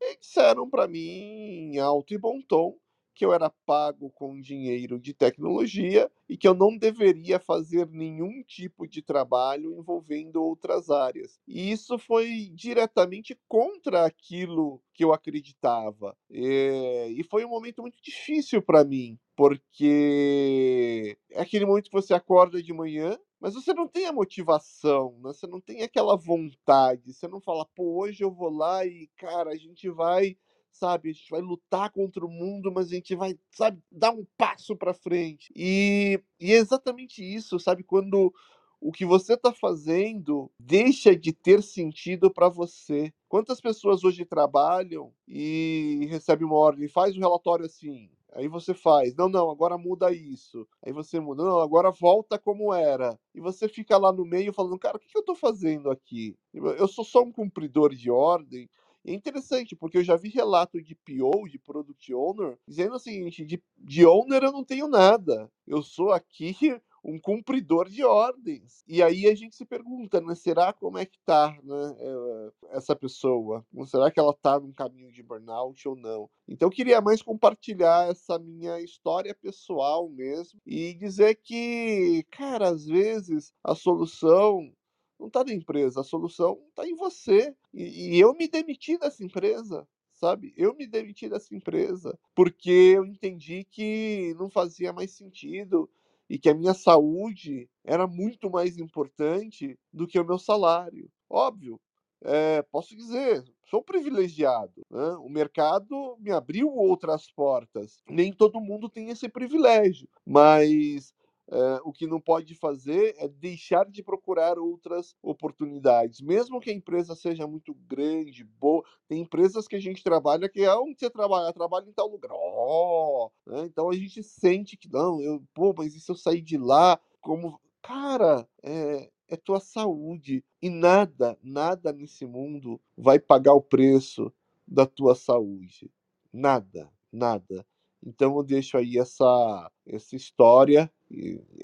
e 0.00 0.18
disseram 0.18 0.68
para 0.68 0.86
mim, 0.86 1.72
em 1.72 1.78
alto 1.78 2.14
e 2.14 2.18
bom 2.18 2.40
tom, 2.42 2.76
que 3.16 3.24
eu 3.24 3.32
era 3.32 3.50
pago 3.64 4.10
com 4.10 4.38
dinheiro 4.38 5.00
de 5.00 5.14
tecnologia 5.14 6.10
e 6.28 6.36
que 6.36 6.46
eu 6.46 6.54
não 6.54 6.76
deveria 6.76 7.40
fazer 7.40 7.88
nenhum 7.88 8.42
tipo 8.46 8.86
de 8.86 9.00
trabalho 9.00 9.72
envolvendo 9.72 10.36
outras 10.42 10.90
áreas. 10.90 11.40
E 11.48 11.72
isso 11.72 11.98
foi 11.98 12.50
diretamente 12.54 13.36
contra 13.48 14.04
aquilo 14.04 14.82
que 14.92 15.02
eu 15.02 15.14
acreditava. 15.14 16.14
É, 16.30 17.08
e 17.10 17.24
foi 17.24 17.44
um 17.44 17.48
momento 17.48 17.80
muito 17.80 17.98
difícil 18.02 18.60
para 18.60 18.84
mim, 18.84 19.18
porque 19.34 21.16
é 21.30 21.40
aquele 21.40 21.64
momento 21.64 21.90
que 21.90 21.96
você 21.96 22.12
acorda 22.12 22.62
de 22.62 22.72
manhã, 22.72 23.18
mas 23.40 23.54
você 23.54 23.72
não 23.72 23.88
tem 23.88 24.06
a 24.06 24.12
motivação, 24.12 25.12
né? 25.22 25.32
você 25.32 25.46
não 25.46 25.60
tem 25.60 25.82
aquela 25.82 26.16
vontade, 26.16 27.14
você 27.14 27.28
não 27.28 27.40
fala, 27.40 27.66
pô, 27.74 28.02
hoje 28.02 28.22
eu 28.24 28.30
vou 28.30 28.50
lá 28.50 28.84
e, 28.84 29.08
cara, 29.16 29.50
a 29.50 29.56
gente 29.56 29.88
vai 29.88 30.36
sabe? 30.78 31.10
A 31.10 31.12
gente 31.12 31.30
vai 31.30 31.40
lutar 31.40 31.90
contra 31.90 32.24
o 32.24 32.30
mundo, 32.30 32.70
mas 32.72 32.86
a 32.86 32.94
gente 32.94 33.14
vai, 33.14 33.38
sabe, 33.50 33.82
dar 33.90 34.10
um 34.10 34.26
passo 34.36 34.76
para 34.76 34.94
frente. 34.94 35.52
E, 35.54 36.20
e 36.40 36.52
é 36.52 36.56
exatamente 36.56 37.22
isso, 37.22 37.58
sabe? 37.58 37.82
Quando 37.82 38.32
o 38.80 38.92
que 38.92 39.04
você 39.04 39.34
está 39.34 39.52
fazendo 39.52 40.50
deixa 40.60 41.16
de 41.16 41.32
ter 41.32 41.62
sentido 41.62 42.30
para 42.30 42.48
você. 42.48 43.12
Quantas 43.28 43.60
pessoas 43.60 44.04
hoje 44.04 44.24
trabalham 44.24 45.12
e 45.26 46.06
recebem 46.10 46.46
uma 46.46 46.56
ordem, 46.56 46.86
faz 46.86 47.16
um 47.16 47.20
relatório 47.20 47.64
assim, 47.64 48.10
Aí 48.36 48.48
você 48.48 48.74
faz, 48.74 49.14
não, 49.14 49.30
não, 49.30 49.50
agora 49.50 49.78
muda 49.78 50.12
isso. 50.12 50.68
Aí 50.84 50.92
você 50.92 51.18
muda, 51.18 51.42
não, 51.42 51.58
agora 51.58 51.90
volta 51.90 52.38
como 52.38 52.72
era. 52.74 53.18
E 53.34 53.40
você 53.40 53.66
fica 53.66 53.96
lá 53.96 54.12
no 54.12 54.26
meio 54.26 54.52
falando, 54.52 54.78
cara, 54.78 54.98
o 54.98 55.00
que, 55.00 55.08
eu 55.16 55.20
estou 55.20 55.34
fazendo 55.34 55.90
aqui? 55.90 56.36
Eu 56.52 56.86
sou 56.86 57.02
só 57.02 57.22
um 57.22 57.32
cumpridor 57.32 57.94
de 57.94 58.10
ordem 58.10 58.68
é 59.06 59.14
interessante, 59.14 59.76
porque 59.76 59.98
eu 59.98 60.04
já 60.04 60.16
vi 60.16 60.28
relato 60.28 60.82
de 60.82 60.94
PO, 60.94 61.48
de 61.48 61.58
Product 61.58 62.12
Owner, 62.12 62.58
dizendo 62.66 62.96
o 62.96 62.98
seguinte: 62.98 63.44
de, 63.44 63.62
de 63.78 64.04
owner 64.04 64.42
eu 64.42 64.52
não 64.52 64.64
tenho 64.64 64.88
nada. 64.88 65.50
Eu 65.66 65.82
sou 65.82 66.12
aqui 66.12 66.56
um 67.04 67.20
cumpridor 67.20 67.88
de 67.88 68.02
ordens. 68.02 68.82
E 68.88 69.00
aí 69.00 69.28
a 69.28 69.34
gente 69.34 69.54
se 69.54 69.64
pergunta, 69.64 70.20
né? 70.20 70.34
Será 70.34 70.72
como 70.72 70.98
é 70.98 71.06
que 71.06 71.18
tá, 71.24 71.56
né? 71.62 71.96
Eh, 72.00 72.50
essa 72.72 72.96
pessoa? 72.96 73.64
Será 73.84 74.10
que 74.10 74.18
ela 74.18 74.34
tá 74.34 74.58
num 74.58 74.72
caminho 74.72 75.12
de 75.12 75.22
burnout 75.22 75.88
ou 75.88 75.94
não? 75.94 76.28
Então 76.48 76.66
eu 76.66 76.72
queria 76.72 77.00
mais 77.00 77.22
compartilhar 77.22 78.10
essa 78.10 78.40
minha 78.40 78.80
história 78.80 79.32
pessoal 79.34 80.08
mesmo 80.08 80.60
e 80.66 80.94
dizer 80.94 81.36
que, 81.36 82.26
cara, 82.32 82.70
às 82.70 82.86
vezes 82.86 83.52
a 83.62 83.74
solução 83.76 84.72
não 85.18 85.28
está 85.28 85.44
na 85.44 85.52
empresa, 85.52 86.00
a 86.00 86.04
solução 86.04 86.58
está 86.68 86.86
em 86.86 86.94
você. 86.94 87.54
E, 87.72 88.16
e, 88.16 88.20
eu 88.20 88.34
me 88.34 88.48
demiti 88.48 88.98
dessa 88.98 89.24
empresa, 89.24 89.86
sabe? 90.12 90.52
Eu 90.56 90.74
me 90.74 90.86
demiti 90.86 91.28
dessa 91.28 91.54
empresa 91.54 92.18
porque 92.34 92.94
eu 92.96 93.04
entendi 93.04 93.64
que 93.64 94.34
não 94.38 94.50
fazia 94.50 94.92
mais 94.92 95.12
sentido 95.12 95.88
e 96.28 96.38
que 96.38 96.48
a 96.48 96.54
minha 96.54 96.74
saúde 96.74 97.68
era 97.84 98.06
muito 98.06 98.50
mais 98.50 98.78
importante 98.78 99.78
do 99.92 100.06
que 100.06 100.18
o 100.18 100.24
meu 100.24 100.38
salário. 100.38 101.08
Óbvio, 101.28 101.80
é, 102.22 102.62
posso 102.62 102.96
dizer, 102.96 103.44
sou 103.70 103.82
privilegiado. 103.82 104.84
Né? 104.90 105.10
O 105.20 105.28
mercado 105.28 106.16
me 106.18 106.30
abriu 106.30 106.68
outras 106.68 107.30
portas. 107.30 108.02
Nem 108.08 108.32
todo 108.32 108.60
mundo 108.60 108.88
tem 108.88 109.10
esse 109.10 109.28
privilégio, 109.28 110.08
mas 110.24 111.14
é, 111.48 111.80
o 111.84 111.92
que 111.92 112.06
não 112.06 112.20
pode 112.20 112.54
fazer 112.54 113.14
é 113.18 113.28
deixar 113.28 113.88
de 113.88 114.02
procurar 114.02 114.58
outras 114.58 115.14
oportunidades. 115.22 116.20
Mesmo 116.20 116.60
que 116.60 116.70
a 116.70 116.74
empresa 116.74 117.14
seja 117.14 117.46
muito 117.46 117.74
grande, 117.86 118.44
boa, 118.44 118.84
tem 119.08 119.20
empresas 119.20 119.68
que 119.68 119.76
a 119.76 119.80
gente 119.80 120.02
trabalha 120.02 120.48
que 120.48 120.62
é 120.62 120.74
onde 120.74 120.98
você 120.98 121.08
trabalha, 121.08 121.52
trabalha 121.52 121.88
em 121.88 121.92
tal 121.92 122.08
lugar. 122.08 122.32
Oh, 122.32 123.30
né? 123.46 123.60
Então 123.66 123.90
a 123.90 123.94
gente 123.94 124.22
sente 124.22 124.76
que 124.76 124.90
não, 124.92 125.20
eu, 125.20 125.42
pô, 125.54 125.72
mas 125.76 125.94
e 125.94 126.00
se 126.00 126.10
eu 126.10 126.16
sair 126.16 126.42
de 126.42 126.58
lá? 126.58 126.98
Como, 127.20 127.60
cara, 127.82 128.48
é, 128.62 129.10
é 129.28 129.36
tua 129.36 129.60
saúde 129.60 130.44
e 130.60 130.68
nada, 130.68 131.38
nada 131.42 131.92
nesse 131.92 132.26
mundo 132.26 132.80
vai 132.96 133.18
pagar 133.18 133.54
o 133.54 133.62
preço 133.62 134.32
da 134.66 134.86
tua 134.86 135.14
saúde. 135.14 135.90
Nada, 136.32 136.90
nada. 137.12 137.64
Então 138.04 138.36
eu 138.36 138.42
deixo 138.42 138.76
aí 138.76 138.98
essa, 138.98 139.70
essa 139.86 140.16
história, 140.16 140.90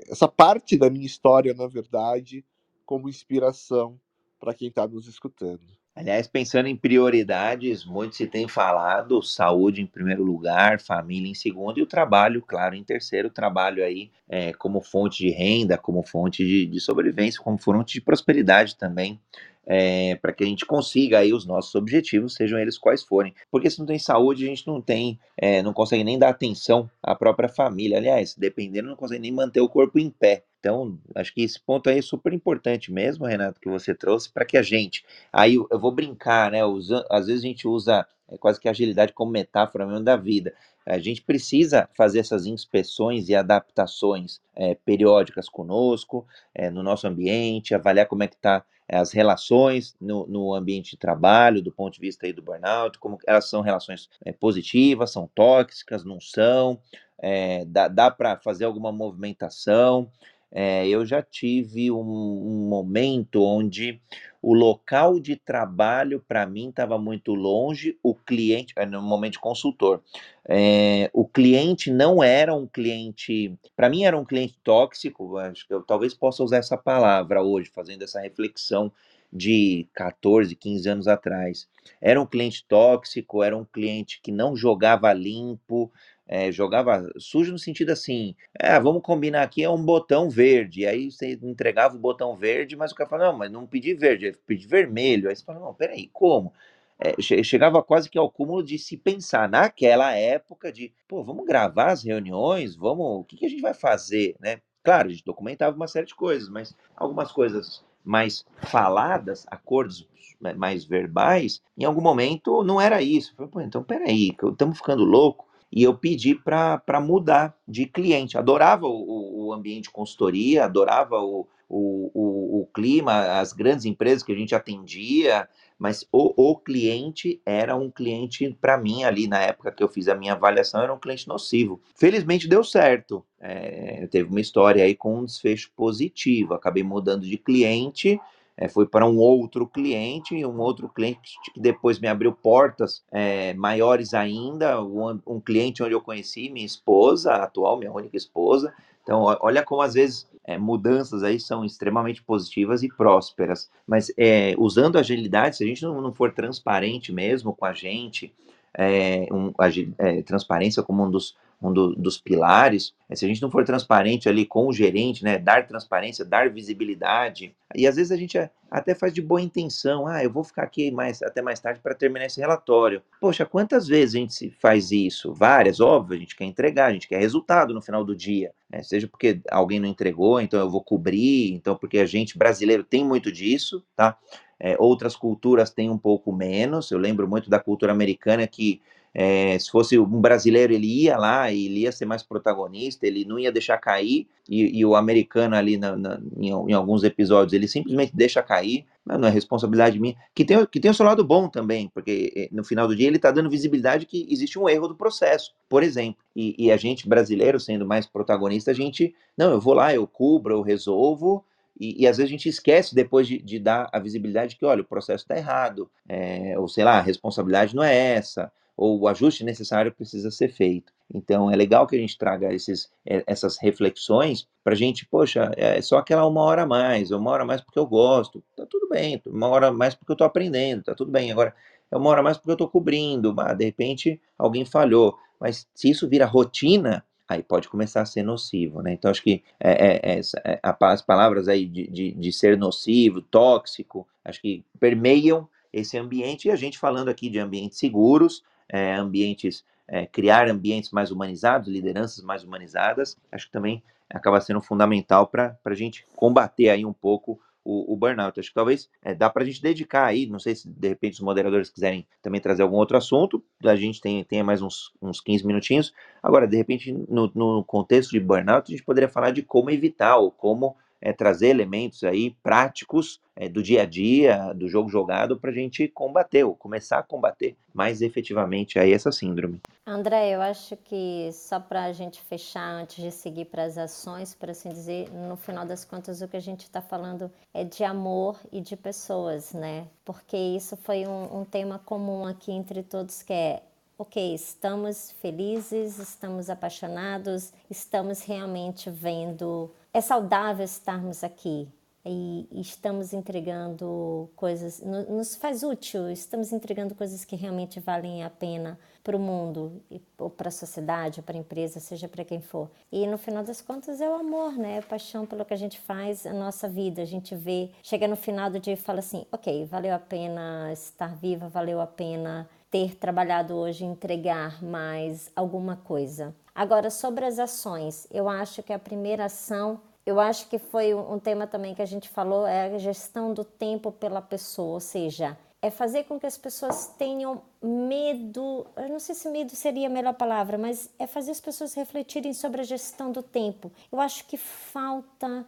essa 0.09 0.29
parte 0.29 0.77
da 0.77 0.91
minha 0.91 1.07
história, 1.07 1.55
na 1.55 1.67
verdade, 1.67 2.45
como 2.85 3.09
inspiração 3.09 3.99
para 4.41 4.55
quem 4.55 4.69
está 4.69 4.87
nos 4.87 5.07
escutando. 5.07 5.61
Aliás, 5.95 6.27
pensando 6.27 6.69
em 6.69 6.77
prioridades, 6.77 7.85
muito 7.85 8.17
se 8.17 8.27
tem 8.27 8.49
falado 8.49 9.23
saúde 9.23 9.83
em 9.83 9.87
primeiro 9.87 10.25
lugar, 10.25 10.81
família 10.81 11.31
em 11.31 11.35
segundo 11.35 11.79
e 11.79 11.83
o 11.83 11.87
trabalho, 11.87 12.41
claro, 12.41 12.75
em 12.75 12.83
terceiro. 12.83 13.29
O 13.29 13.31
trabalho 13.31 13.85
aí 13.85 14.11
é, 14.27 14.55
como 14.55 14.81
fonte 14.81 15.19
de 15.19 15.31
renda, 15.31 15.77
como 15.77 16.03
fonte 16.03 16.43
de, 16.43 16.65
de 16.65 16.81
sobrevivência, 16.81 17.43
como 17.43 17.59
fonte 17.59 17.93
de 17.93 18.01
prosperidade 18.01 18.75
também 18.75 19.21
é, 19.67 20.17
para 20.17 20.33
que 20.33 20.45
a 20.45 20.47
gente 20.47 20.67
consiga 20.67 21.19
aí 21.19 21.33
os 21.33 21.47
nossos 21.47 21.75
objetivos, 21.75 22.35
sejam 22.35 22.59
eles 22.59 22.79
quais 22.79 23.03
forem. 23.03 23.35
Porque 23.51 23.71
se 23.71 23.79
não 23.79 23.87
tem 23.87 23.99
saúde, 23.99 24.45
a 24.45 24.49
gente 24.49 24.67
não 24.67 24.81
tem, 24.81 25.19
é, 25.37 25.63
não 25.63 25.73
consegue 25.73 26.05
nem 26.05 26.19
dar 26.19 26.31
atenção 26.31 26.91
à 27.03 27.15
própria 27.15 27.49
família. 27.49 27.99
Aliás, 27.99 28.35
dependendo, 28.35 28.89
não 28.89 28.97
consegue 28.97 29.23
nem 29.23 29.33
manter 29.33 29.61
o 29.61 29.69
corpo 29.69 29.99
em 29.99 30.11
pé. 30.11 30.45
Então, 30.59 30.97
acho 31.17 31.35
que 31.35 31.43
esse 31.43 31.61
ponto 31.61 31.91
aí 31.91 31.99
é 31.99 32.03
super 32.03 32.33
importante 32.33 32.93
mesmo, 32.93 33.27
Renato, 33.27 33.61
que 33.61 33.69
você 33.69 33.95
trouxe, 33.95 34.31
para 34.31 34.45
que 34.45 34.57
a 34.57 34.63
gente. 34.63 35.05
Aí 35.33 35.55
eu 35.55 35.79
vou 35.79 35.91
brincar, 35.91 36.53
né? 36.53 36.65
Usa, 36.65 37.05
às 37.11 37.27
vezes 37.27 37.43
a 37.43 37.47
gente 37.49 37.67
usa 37.67 38.07
é, 38.29 38.39
quase 38.39 38.61
que 38.61 38.69
agilidade 38.69 39.13
como 39.13 39.31
metáfora 39.31 39.87
mesmo 39.87 40.05
da 40.05 40.17
vida. 40.17 40.55
A 40.87 40.99
gente 40.99 41.23
precisa 41.23 41.89
fazer 41.95 42.21
essas 42.21 42.47
inspeções 42.47 43.29
e 43.29 43.35
adaptações 43.35 44.41
é, 44.55 44.75
periódicas 44.75 45.49
conosco, 45.49 46.27
é, 46.55 46.71
no 46.71 46.83
nosso 46.83 47.07
ambiente, 47.07 47.75
avaliar 47.75 48.07
como 48.07 48.23
é 48.23 48.29
que 48.29 48.35
está 48.35 48.65
as 48.95 49.13
relações 49.13 49.97
no, 50.01 50.27
no, 50.27 50.55
ambiente 50.55 50.93
de 50.93 50.97
trabalho, 50.97 51.63
do 51.63 51.73
ponto 51.73 51.95
de 51.95 52.01
vista 52.01 52.27
aí 52.27 52.33
do 52.33 52.43
burnout, 52.43 52.99
como 52.99 53.19
elas 53.27 53.49
são 53.49 53.63
relações 53.63 54.09
é, 54.25 54.33
positivas, 54.33 55.11
são 55.11 55.29
tóxicas, 55.35 56.05
não 56.05 56.21
são, 56.21 56.79
é, 57.19 57.65
dá, 57.65 57.89
dá 57.89 58.11
para 58.11 58.37
fazer 58.37 58.65
alguma 58.65 58.93
movimentação. 58.93 60.11
É, 60.55 60.87
eu 60.87 61.07
já 61.07 61.23
tive 61.23 61.91
um, 61.91 61.99
um, 61.99 62.69
momento 62.69 63.43
onde 63.43 63.99
o 64.43 64.53
local 64.53 65.19
de 65.19 65.35
trabalho 65.35 66.23
para 66.29 66.45
mim 66.45 66.69
estava 66.69 66.99
muito 66.99 67.35
longe, 67.35 67.97
o 68.03 68.15
cliente, 68.15 68.75
no 68.91 69.01
momento 69.01 69.35
de 69.35 69.39
consultor, 69.39 70.03
é, 70.47 71.11
o 71.15 71.27
cliente 71.27 71.91
não 71.91 72.23
era 72.23 72.55
um 72.55 72.67
cliente, 72.67 73.57
para 73.75 73.89
mim 73.89 74.05
era 74.05 74.19
um 74.19 74.25
cliente 74.25 74.59
tóxico, 74.63 75.39
acho 75.39 75.67
que 75.67 75.73
eu 75.73 75.83
talvez 75.83 76.13
possa 76.13 76.43
usar 76.43 76.59
essa 76.59 76.77
palavra 76.77 77.43
hoje, 77.43 77.71
fazendo 77.75 78.03
essa 78.03 78.21
reflexão 78.21 78.93
de 79.33 79.89
14, 79.95 80.55
15 80.55 80.89
anos 80.89 81.09
atrás. 81.09 81.67
Era 82.01 82.21
um 82.21 82.27
cliente 82.27 82.65
tóxico, 82.69 83.43
era 83.43 83.57
um 83.57 83.65
cliente 83.65 84.21
que 84.23 84.31
não 84.31 84.55
jogava 84.55 85.11
limpo, 85.13 85.91
é, 86.35 86.51
jogava 86.51 87.07
sujo 87.19 87.53
no 87.53 87.59
sentido 87.59 87.91
assim, 87.93 88.35
é, 88.59 88.81
vamos 88.81 89.03
combinar 89.03 89.43
aqui, 89.43 89.63
é 89.63 89.69
um 89.69 89.85
botão 89.85 90.31
verde, 90.31 90.87
aí 90.87 91.11
você 91.11 91.39
entregava 91.43 91.95
o 91.95 91.99
botão 91.99 92.35
verde, 92.35 92.75
mas 92.75 92.91
o 92.91 92.95
cara 92.95 93.11
falava, 93.11 93.33
não, 93.33 93.39
mas 93.39 93.53
não 93.53 93.67
pedi 93.67 93.93
verde, 93.93 94.29
eu 94.29 94.35
pedi 94.47 94.67
vermelho, 94.67 95.29
aí 95.29 95.37
você 95.37 95.45
fala, 95.45 95.61
não, 95.61 95.75
peraí, 95.75 96.09
como? 96.11 96.51
É, 96.99 97.21
chegava 97.21 97.83
quase 97.83 98.09
que 98.09 98.17
ao 98.17 98.31
cúmulo 98.31 98.63
de 98.63 98.79
se 98.79 98.97
pensar 98.97 99.47
naquela 99.47 100.17
época 100.17 100.73
de, 100.73 100.91
pô, 101.07 101.23
vamos 101.23 101.45
gravar 101.45 101.91
as 101.91 102.03
reuniões, 102.03 102.75
vamos, 102.77 103.05
o 103.21 103.25
que, 103.25 103.37
que 103.37 103.45
a 103.45 103.51
gente 103.51 103.61
vai 103.61 103.75
fazer, 103.75 104.35
né? 104.41 104.63
Claro, 104.83 105.09
a 105.09 105.11
gente 105.11 105.27
documentava 105.27 105.77
uma 105.77 105.87
série 105.87 106.07
de 106.07 106.15
coisas, 106.15 106.49
mas 106.49 106.75
algumas 106.97 107.31
coisas 107.31 107.85
mais 108.03 108.43
faladas, 108.63 109.45
acordos 109.51 110.09
mais 110.57 110.83
verbais, 110.83 111.61
em 111.77 111.85
algum 111.85 112.01
momento 112.01 112.65
não 112.65 112.81
era 112.81 113.03
isso. 113.03 113.35
Falei, 113.37 113.51
pô, 113.51 113.61
então 113.61 113.85
peraí, 113.85 114.35
estamos 114.43 114.79
ficando 114.79 115.05
louco 115.05 115.52
e 115.73 115.83
eu 115.83 115.95
pedi 115.95 116.35
para 116.35 117.01
mudar 117.01 117.57
de 117.67 117.87
cliente. 117.87 118.37
Adorava 118.37 118.87
o, 118.87 119.47
o 119.47 119.53
ambiente 119.55 119.85
de 119.85 119.91
consultoria, 119.91 120.67
adorava 120.67 121.19
o, 121.21 121.49
o, 121.69 122.11
o, 122.13 122.61
o, 122.61 122.67
clima, 122.67 123.41
as 123.41 123.55
grandes 123.55 123.87
empresas 123.87 124.23
que 124.23 124.33
a 124.33 124.37
gente 124.37 124.55
atendia, 124.55 125.49
mas 125.79 126.07
o, 126.13 126.51
o 126.51 126.57
cliente 126.59 127.41
era 127.47 127.75
um 127.75 127.91
cliente, 127.91 128.55
para 128.61 128.77
mim, 128.77 129.03
ali 129.05 129.27
na 129.27 129.41
época 129.41 129.73
que 129.73 129.83
eu 129.83 129.89
fiz 129.89 130.09
a 130.09 130.15
minha 130.15 130.35
avaliação, 130.35 130.83
era 130.83 130.93
um 130.93 131.01
cliente 131.01 131.27
nocivo. 131.27 131.81
Felizmente 131.97 132.47
deu 132.47 132.63
certo. 132.63 133.25
É, 133.41 134.07
teve 134.09 134.29
uma 134.29 134.41
história 134.41 134.85
aí 134.85 134.95
com 134.95 135.21
um 135.21 135.25
desfecho 135.25 135.73
positivo. 135.75 136.53
Acabei 136.53 136.83
mudando 136.83 137.27
de 137.27 137.39
cliente 137.39 138.21
é, 138.63 138.69
fui 138.69 138.87
para 138.87 139.05
um 139.05 139.19
outro 139.19 139.67
cliente, 139.67 140.47
um 140.47 140.61
outro 140.61 140.89
cliente 140.89 141.33
que 141.53 141.61
depois 141.61 141.99
me 141.99 142.07
abriu 142.07 142.33
portas 142.33 143.03
é, 143.11 143.53
maiores 143.55 144.15
ainda, 144.15 144.81
um, 144.81 145.21
um, 145.27 145.41
cliente 145.41 145.83
onde 145.83 145.95
eu 145.95 146.01
conheci 146.01 146.49
minha 146.49 146.65
esposa, 146.65 147.33
atual, 147.33 147.77
minha 147.77 147.91
única 147.91 148.17
esposa. 148.17 148.73
Então, 149.03 149.23
olha 149.41 149.65
como 149.65 149.83
às 149.83 149.95
vezes 149.95 150.29
é, 150.45 150.57
mudanças 150.57 151.25
aí 151.25 151.41
são 151.41 151.65
extremamente 151.65 152.23
positivas 152.23 152.85
e 152.85 152.89
prósperas. 152.89 153.69
Mas 153.85 154.13
é, 154.17 154.55
usando 154.57 154.97
agilidade, 154.97 155.57
se 155.57 155.65
a 155.65 155.67
gente 155.67 155.83
não, 155.83 156.01
não 156.01 156.15
for 156.15 156.33
transparente 156.33 157.13
mesmo 157.13 157.53
com 157.53 157.65
a 157.65 157.73
gente, 157.73 158.33
é, 158.79 159.27
um, 159.33 159.53
é, 159.99 160.23
transparência 160.23 160.85
como 160.85 161.03
um 161.03 161.11
dos 161.11 161.37
um 161.63 161.73
do, 161.73 161.95
dos 161.95 162.19
pilares, 162.19 162.93
é, 163.09 163.15
se 163.15 163.25
a 163.25 163.29
gente 163.29 163.41
não 163.41 163.51
for 163.51 163.65
transparente 163.65 164.29
ali 164.29 164.45
com 164.45 164.67
o 164.67 164.73
gerente, 164.73 165.23
né, 165.23 165.39
dar 165.39 165.67
transparência, 165.67 166.25
dar 166.25 166.51
visibilidade, 166.51 167.55
e 167.75 167.87
às 167.87 167.97
vezes 167.97 168.11
a 168.11 168.17
gente 168.17 168.39
até 168.71 168.95
faz 168.95 169.13
de 169.13 169.21
boa 169.21 169.41
intenção, 169.41 170.07
ah, 170.07 170.25
eu 170.25 170.31
vou 170.31 170.43
ficar 170.43 170.63
aqui 170.63 170.91
mais, 170.91 171.23
até 171.23 171.43
mais 171.43 171.61
tarde 171.61 171.81
para 171.81 171.95
terminar 171.95 172.27
esse 172.27 172.41
relatório. 172.41 173.03
Poxa, 173.21 173.45
quantas 173.45 173.87
vezes 173.87 174.15
a 174.15 174.19
gente 174.19 174.51
faz 174.61 174.91
isso? 174.91 175.33
Várias, 175.33 175.79
óbvio, 175.79 176.17
a 176.17 176.21
gente 176.21 176.35
quer 176.35 176.45
entregar, 176.45 176.87
a 176.87 176.93
gente 176.93 177.07
quer 177.07 177.19
resultado 177.19 177.75
no 177.75 177.83
final 177.83 178.05
do 178.05 178.17
dia, 178.17 178.53
né? 178.71 178.83
seja 178.83 179.07
porque 179.07 179.41
alguém 179.51 179.79
não 179.79 179.89
entregou, 179.89 180.41
então 180.41 180.59
eu 180.59 180.71
vou 180.71 180.83
cobrir, 180.83 181.53
então 181.53 181.77
porque 181.77 181.99
a 181.99 182.07
gente 182.07 182.39
brasileiro 182.39 182.83
tem 182.83 183.05
muito 183.05 183.31
disso, 183.31 183.85
tá? 183.95 184.19
É, 184.59 184.77
outras 184.79 185.17
culturas 185.17 185.71
têm 185.71 185.91
um 185.91 185.99
pouco 185.99 186.33
menos, 186.33 186.91
eu 186.91 186.99
lembro 186.99 187.29
muito 187.29 187.51
da 187.51 187.59
cultura 187.59 187.91
americana 187.91 188.47
que 188.47 188.81
é, 189.15 189.59
se 189.59 189.71
fosse 189.71 189.99
um 189.99 190.21
brasileiro, 190.21 190.73
ele 190.73 190.87
ia 190.87 191.17
lá 191.17 191.53
ele 191.53 191.81
ia 191.81 191.93
ser 191.93 192.07
mais 192.07 192.23
protagonista, 192.23 193.07
ele 193.07 193.25
não 193.25 193.39
ia 193.39 193.53
deixar 193.53 193.77
cair, 193.79 194.27
e, 194.49 194.79
e 194.79 194.85
o 194.85 194.97
americano 194.97 195.55
ali 195.55 195.77
na, 195.77 195.97
na, 195.97 196.21
em, 196.37 196.49
em, 196.49 196.73
alguns 196.73 197.05
episódios, 197.05 197.53
ele 197.53 197.69
simplesmente 197.69 198.13
deixa 198.15 198.43
cair, 198.43 198.87
não 199.05 199.29
é 199.29 199.31
responsabilidade 199.31 200.01
minha, 200.01 200.17
que 200.35 200.45
tem, 200.45 200.65
que 200.67 200.81
tem 200.81 200.91
o 200.91 200.95
seu 200.95 201.05
lado 201.05 201.23
bom 201.25 201.49
também, 201.49 201.91
porque 201.93 202.33
eh, 202.35 202.49
no 202.51 202.65
final 202.65 202.89
do 202.89 202.97
dia 202.97 203.07
ele 203.07 203.17
está 203.17 203.31
dando 203.31 203.51
visibilidade 203.51 204.07
que 204.07 204.27
existe 204.31 204.59
um 204.59 204.69
erro 204.69 204.89
do 204.89 204.95
processo, 204.95 205.53
por 205.69 205.83
exemplo, 205.83 206.23
e, 206.35 206.55
e 206.67 206.73
a 206.73 206.77
gente 206.77 207.09
brasileiro, 207.09 207.61
sendo 207.61 207.87
mais 207.87 208.07
protagonista, 208.07 208.71
a 208.71 208.75
gente, 208.75 209.15
não, 209.37 209.53
eu 209.53 209.61
vou 209.61 209.75
lá, 209.75 209.95
eu 209.95 210.07
cubro, 210.07 210.55
eu 210.55 210.63
resolvo, 210.63 211.45
e, 211.79 212.03
e, 212.03 212.07
às 212.07 212.17
vezes 212.17 212.31
a 212.31 212.33
gente 212.33 212.49
esquece 212.49 212.95
depois 212.95 213.27
de, 213.27 213.39
de, 213.39 213.59
dar 213.59 213.89
a 213.93 213.99
visibilidade 213.99 214.57
que, 214.57 214.65
olha, 214.65 214.83
o 214.83 214.87
processo 214.87 215.25
está 215.25 215.37
errado, 215.37 215.91
é, 216.09 216.59
ou 216.59 216.69
sei 216.69 216.85
lá, 216.85 216.99
a 216.99 217.03
responsabilidade 217.03 217.75
não 217.75 217.83
é 217.83 217.95
essa, 218.15 218.53
ou 218.77 219.01
o 219.01 219.09
ajuste 219.09 219.45
necessário 219.45 219.93
precisa 219.93 220.31
ser 220.31 220.49
feito. 220.49 220.93
Então 221.13 221.51
é 221.51 221.57
legal 221.57 221.87
que 221.87 221.95
a 221.95 221.99
gente 221.99 222.17
traga 222.17 222.53
esses, 222.53 222.91
eh, 223.07 223.23
essas 223.27 223.59
reflexões 223.59 224.49
para 224.65 224.73
a 224.73 224.77
gente, 224.77 225.07
poxa, 225.07 225.51
é 225.57 225.81
só 225.83 225.99
aquela 225.99 226.27
uma 226.27 226.43
hora 226.43 226.63
a 226.63 226.67
mais, 226.67 227.11
uma 227.11 227.31
hora 227.31 227.43
a 227.43 227.47
mais 227.47 227.61
porque 227.61 227.79
eu 227.79 227.87
gosto, 227.87 228.43
tá 228.57 228.65
tudo 228.67 228.89
bem, 228.89 229.21
uma 229.27 229.49
hora 229.49 229.69
a 229.69 229.73
mais 229.73 229.95
porque 229.95 230.13
eu 230.13 230.15
estou 230.15 230.27
aprendendo, 230.27 230.85
tá 230.85 230.95
tudo 230.95 231.11
bem. 231.11 231.31
Agora, 231.31 231.55
é 231.91 231.97
uma 231.97 232.09
hora 232.09 232.21
a 232.21 232.23
mais 232.23 232.39
porque 232.39 232.51
eu 232.51 232.55
estou 232.55 232.69
cobrindo, 232.69 233.33
bah, 233.33 233.53
de 233.53 233.65
repente 233.65 234.21
alguém 234.39 234.65
falhou. 234.65 235.19
Mas 235.39 235.69
se 235.75 235.91
isso 235.91 236.09
vira 236.09 236.25
rotina, 236.25 237.05
aí 237.29 237.43
pode 237.43 237.69
começar 237.69 238.01
a 238.03 238.07
ser 238.07 238.23
nocivo, 238.23 238.81
né? 238.81 238.93
Então 238.93 239.11
acho 239.11 239.23
que 239.23 239.43
é, 239.61 239.99
é, 240.15 240.21
é, 240.45 240.61
as 240.63 241.03
palavras 241.03 241.49
aí 241.49 241.67
de, 241.67 241.87
de, 241.89 242.13
de 242.13 242.33
ser 242.33 242.57
nocivo, 242.57 243.21
tóxico, 243.21 244.07
acho 244.25 244.41
que 244.41 244.65
permeiam 244.79 245.49
esse 245.73 245.97
ambiente 245.99 246.49
e 246.49 246.51
a 246.51 246.57
gente 246.57 246.79
falando 246.79 247.09
aqui 247.09 247.29
de 247.31 247.39
ambientes 247.39 247.79
seguros, 247.79 248.43
é, 248.73 248.95
ambientes, 248.95 249.65
é, 249.87 250.07
criar 250.07 250.49
ambientes 250.49 250.91
mais 250.91 251.11
humanizados, 251.11 251.69
lideranças 251.69 252.25
mais 252.25 252.43
humanizadas, 252.43 253.19
acho 253.31 253.47
que 253.47 253.53
também 253.53 253.83
acaba 254.09 254.41
sendo 254.41 254.61
fundamental 254.61 255.27
para 255.27 255.57
a 255.65 255.75
gente 255.75 256.07
combater 256.17 256.71
aí 256.71 256.85
um 256.85 256.93
pouco 256.93 257.39
o, 257.65 257.93
o, 257.93 257.97
burnout. 257.97 258.39
Acho 258.39 258.49
que 258.49 258.55
talvez 258.55 258.89
é, 259.03 259.15
dá 259.15 259.31
para 259.31 259.43
a 259.43 259.47
gente 259.47 259.63
dedicar 259.63 260.07
aí, 260.07 260.27
não 260.27 260.39
sei 260.39 260.55
se 260.55 260.69
de 260.69 260.89
repente 260.89 261.15
os 261.15 261.21
moderadores 261.21 261.71
quiserem 261.71 262.07
também 262.21 262.41
trazer 262.41 262.63
algum 262.63 262.77
outro 262.77 262.97
assunto, 262.97 263.43
a 263.65 263.77
gente 263.77 264.01
tem, 264.01 264.25
tem 264.25 264.43
mais 264.43 264.63
uns, 264.63 264.93
uns 265.01 265.21
15 265.21 265.47
minutinhos. 265.47 265.95
Agora, 266.23 266.47
de 266.47 266.57
repente, 266.57 266.93
no, 267.09 267.31
no 267.35 267.65
contexto 267.65 268.11
de 268.11 268.21
burnout, 268.21 268.71
a 268.71 268.75
gente 268.75 268.85
poderia 268.85 269.09
falar 269.09 269.31
de 269.31 269.43
como 269.43 269.71
evitar 269.71 270.17
ou 270.17 270.31
como 270.31 270.77
é, 271.03 271.13
trazer 271.13 271.49
elementos 271.49 272.05
aí 272.05 272.31
práticos 272.43 273.21
é, 273.35 273.49
do 273.49 273.63
dia 273.63 273.83
a 273.83 273.85
dia, 273.85 274.53
do 274.55 274.69
jogo 274.69 274.89
jogado, 274.89 275.39
para 275.39 275.51
a 275.51 275.55
gente 275.55 275.89
combater, 275.89 276.45
ou 276.45 276.55
começar 276.55 276.99
a 276.99 277.03
combater 277.03 277.57
mais 277.75 278.01
efetivamente 278.01 278.79
aí 278.79 278.93
essa 278.93 279.11
síndrome. 279.11 279.61
André, 279.85 280.31
eu 280.31 280.41
acho 280.41 280.77
que 280.77 281.31
só 281.33 281.59
para 281.59 281.85
a 281.85 281.93
gente 281.93 282.23
fechar, 282.23 282.67
antes 282.67 283.03
de 283.03 283.11
seguir 283.11 283.47
para 283.47 283.65
as 283.65 283.77
ações, 283.77 284.35
por 284.35 284.49
assim 284.49 284.69
dizer, 284.69 285.11
no 285.11 285.37
final 285.37 285.67
das 285.67 285.85
contas 285.85 286.23
o 286.23 286.29
que 286.29 286.37
a 286.37 286.41
gente 286.41 286.61
está 286.61 286.81
falando 286.81 287.31
é 287.53 287.65
de 287.65 287.83
amor 287.83 288.39
e 288.53 288.61
de 288.61 288.77
pessoas, 288.77 289.53
né? 289.53 289.89
Porque 290.05 290.37
isso 290.37 290.77
foi 290.77 291.07
um, 291.07 291.41
um 291.41 291.45
tema 291.45 291.81
comum 291.81 292.27
aqui 292.27 292.53
entre 292.53 292.83
todos, 292.83 293.23
que 293.23 293.33
é 293.33 293.63
ok, 293.99 294.35
estamos 294.35 295.13
felizes, 295.21 295.99
estamos 295.99 296.51
apaixonados, 296.51 297.53
estamos 297.71 298.23
realmente 298.23 298.91
vendo 298.91 299.71
é 299.93 300.01
saudável 300.01 300.65
estarmos 300.65 301.23
aqui 301.23 301.69
e, 302.05 302.49
estamos 302.53 303.13
entregando 303.13 304.29
coisas, 304.35 304.83
nos 304.83 305.37
faz 305.37 305.63
útil, 305.63 306.11
estamos 306.11 306.53
entregando 306.53 306.95
coisas 306.95 307.25
que 307.25 307.37
realmente 307.37 307.79
valem 307.79 308.25
a 308.25 308.31
pena 308.31 308.79
para 309.05 309.17
o 309.17 309.21
mundo, 309.21 309.81
ou 310.19 310.29
para 310.29 310.49
a 310.49 310.53
sociedade, 310.53 311.21
ou 311.21 311.25
para 311.25 311.37
a 311.37 311.41
empresa, 311.41 311.79
seja 311.79 312.09
para 312.09 312.25
quem 312.25 312.41
for. 312.41 312.71
E 312.91 313.07
no 313.07 313.19
final 313.19 313.45
das 313.45 313.61
contas 313.61 314.01
é 314.01 314.09
o 314.09 314.15
amor, 314.15 314.53
né? 314.55 314.79
A 314.79 314.83
paixão 314.83 315.27
pelo 315.27 315.45
que 315.45 315.55
a 315.55 315.57
gente 315.57 315.79
faz, 315.79 316.27
a 316.27 316.33
nossa 316.33 316.69
vida. 316.69 317.03
A 317.03 317.05
gente 317.07 317.35
vê, 317.35 317.71
chega 317.83 318.09
no 318.09 318.17
final 318.17 318.51
do 318.51 318.59
dia 318.59 318.75
e 318.75 318.77
fala 318.77 319.01
assim: 319.01 319.25
ok, 319.31 319.65
valeu 319.67 319.95
a 319.95 319.99
pena 319.99 320.73
estar 320.73 321.15
viva, 321.17 321.49
valeu 321.49 321.81
a 321.81 321.87
pena 321.87 322.49
ter 322.71 322.97
trabalhado 322.97 323.55
hoje, 323.55 323.85
entregar 323.85 324.63
mais 324.63 325.31
alguma 325.37 325.77
coisa. 325.77 326.35
Agora, 326.55 326.91
sobre 326.91 327.25
as 327.25 327.39
ações, 327.39 328.07
eu 328.11 328.29
acho 328.29 328.63
que 328.63 328.73
a 328.73 328.79
primeira 328.79 329.25
ação, 329.25 329.81
eu 330.05 330.21
acho 330.21 330.49
que 330.49 330.59
foi 330.59 330.95
um 330.95 331.19
tema 331.19 331.47
também 331.47 331.75
que 331.75 331.83
a 331.83 331.87
gente 331.87 332.09
falou, 332.09 332.47
é 332.47 332.75
a 332.75 332.79
gestão 332.79 333.33
do 333.33 333.45
tempo 333.45 333.91
pela 333.91 334.21
pessoa, 334.21 334.75
ou 334.75 334.81
seja, 334.81 335.37
é 335.63 335.71
fazer 335.71 336.05
com 336.05 336.19
que 336.19 336.27
as 336.27 336.37
pessoas 336.37 336.89
tenham 336.99 337.41
medo, 337.63 338.67
eu 338.77 338.89
não 338.89 338.99
sei 338.99 339.15
se 339.15 339.29
medo 339.31 339.55
seria 339.55 339.87
a 339.87 339.91
melhor 339.91 340.15
palavra, 340.15 340.59
mas 340.59 340.91
é 340.99 341.07
fazer 341.07 341.31
as 341.31 341.41
pessoas 341.41 341.73
refletirem 341.73 342.35
sobre 342.35 342.61
a 342.61 342.65
gestão 342.65 343.13
do 343.13 343.23
tempo. 343.23 343.71
Eu 343.91 344.01
acho 344.01 344.27
que 344.27 344.37
falta 344.37 345.47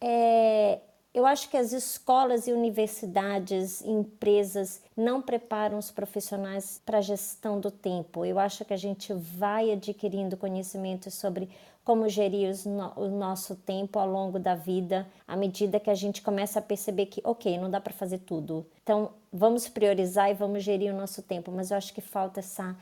é, 0.00 0.80
eu 1.14 1.26
acho 1.26 1.50
que 1.50 1.56
as 1.58 1.72
escolas 1.72 2.46
e 2.46 2.52
universidades, 2.52 3.82
empresas 3.82 4.80
não 4.96 5.20
preparam 5.20 5.76
os 5.76 5.90
profissionais 5.90 6.80
para 6.86 6.98
a 6.98 7.02
gestão 7.02 7.60
do 7.60 7.70
tempo. 7.70 8.24
Eu 8.24 8.38
acho 8.38 8.64
que 8.64 8.72
a 8.72 8.78
gente 8.78 9.12
vai 9.12 9.70
adquirindo 9.72 10.38
conhecimento 10.38 11.10
sobre 11.10 11.50
como 11.84 12.08
gerir 12.08 12.54
o 12.96 13.08
nosso 13.08 13.56
tempo 13.56 13.98
ao 13.98 14.08
longo 14.08 14.38
da 14.38 14.54
vida, 14.54 15.06
à 15.26 15.36
medida 15.36 15.80
que 15.80 15.90
a 15.90 15.94
gente 15.94 16.22
começa 16.22 16.60
a 16.60 16.62
perceber 16.62 17.06
que, 17.06 17.20
ok, 17.24 17.58
não 17.58 17.68
dá 17.68 17.80
para 17.80 17.92
fazer 17.92 18.18
tudo. 18.18 18.64
Então, 18.82 19.10
vamos 19.32 19.68
priorizar 19.68 20.30
e 20.30 20.34
vamos 20.34 20.62
gerir 20.62 20.94
o 20.94 20.96
nosso 20.96 21.22
tempo. 21.22 21.50
Mas 21.50 21.70
eu 21.70 21.76
acho 21.76 21.92
que 21.92 22.00
falta 22.00 22.40
essa 22.40 22.76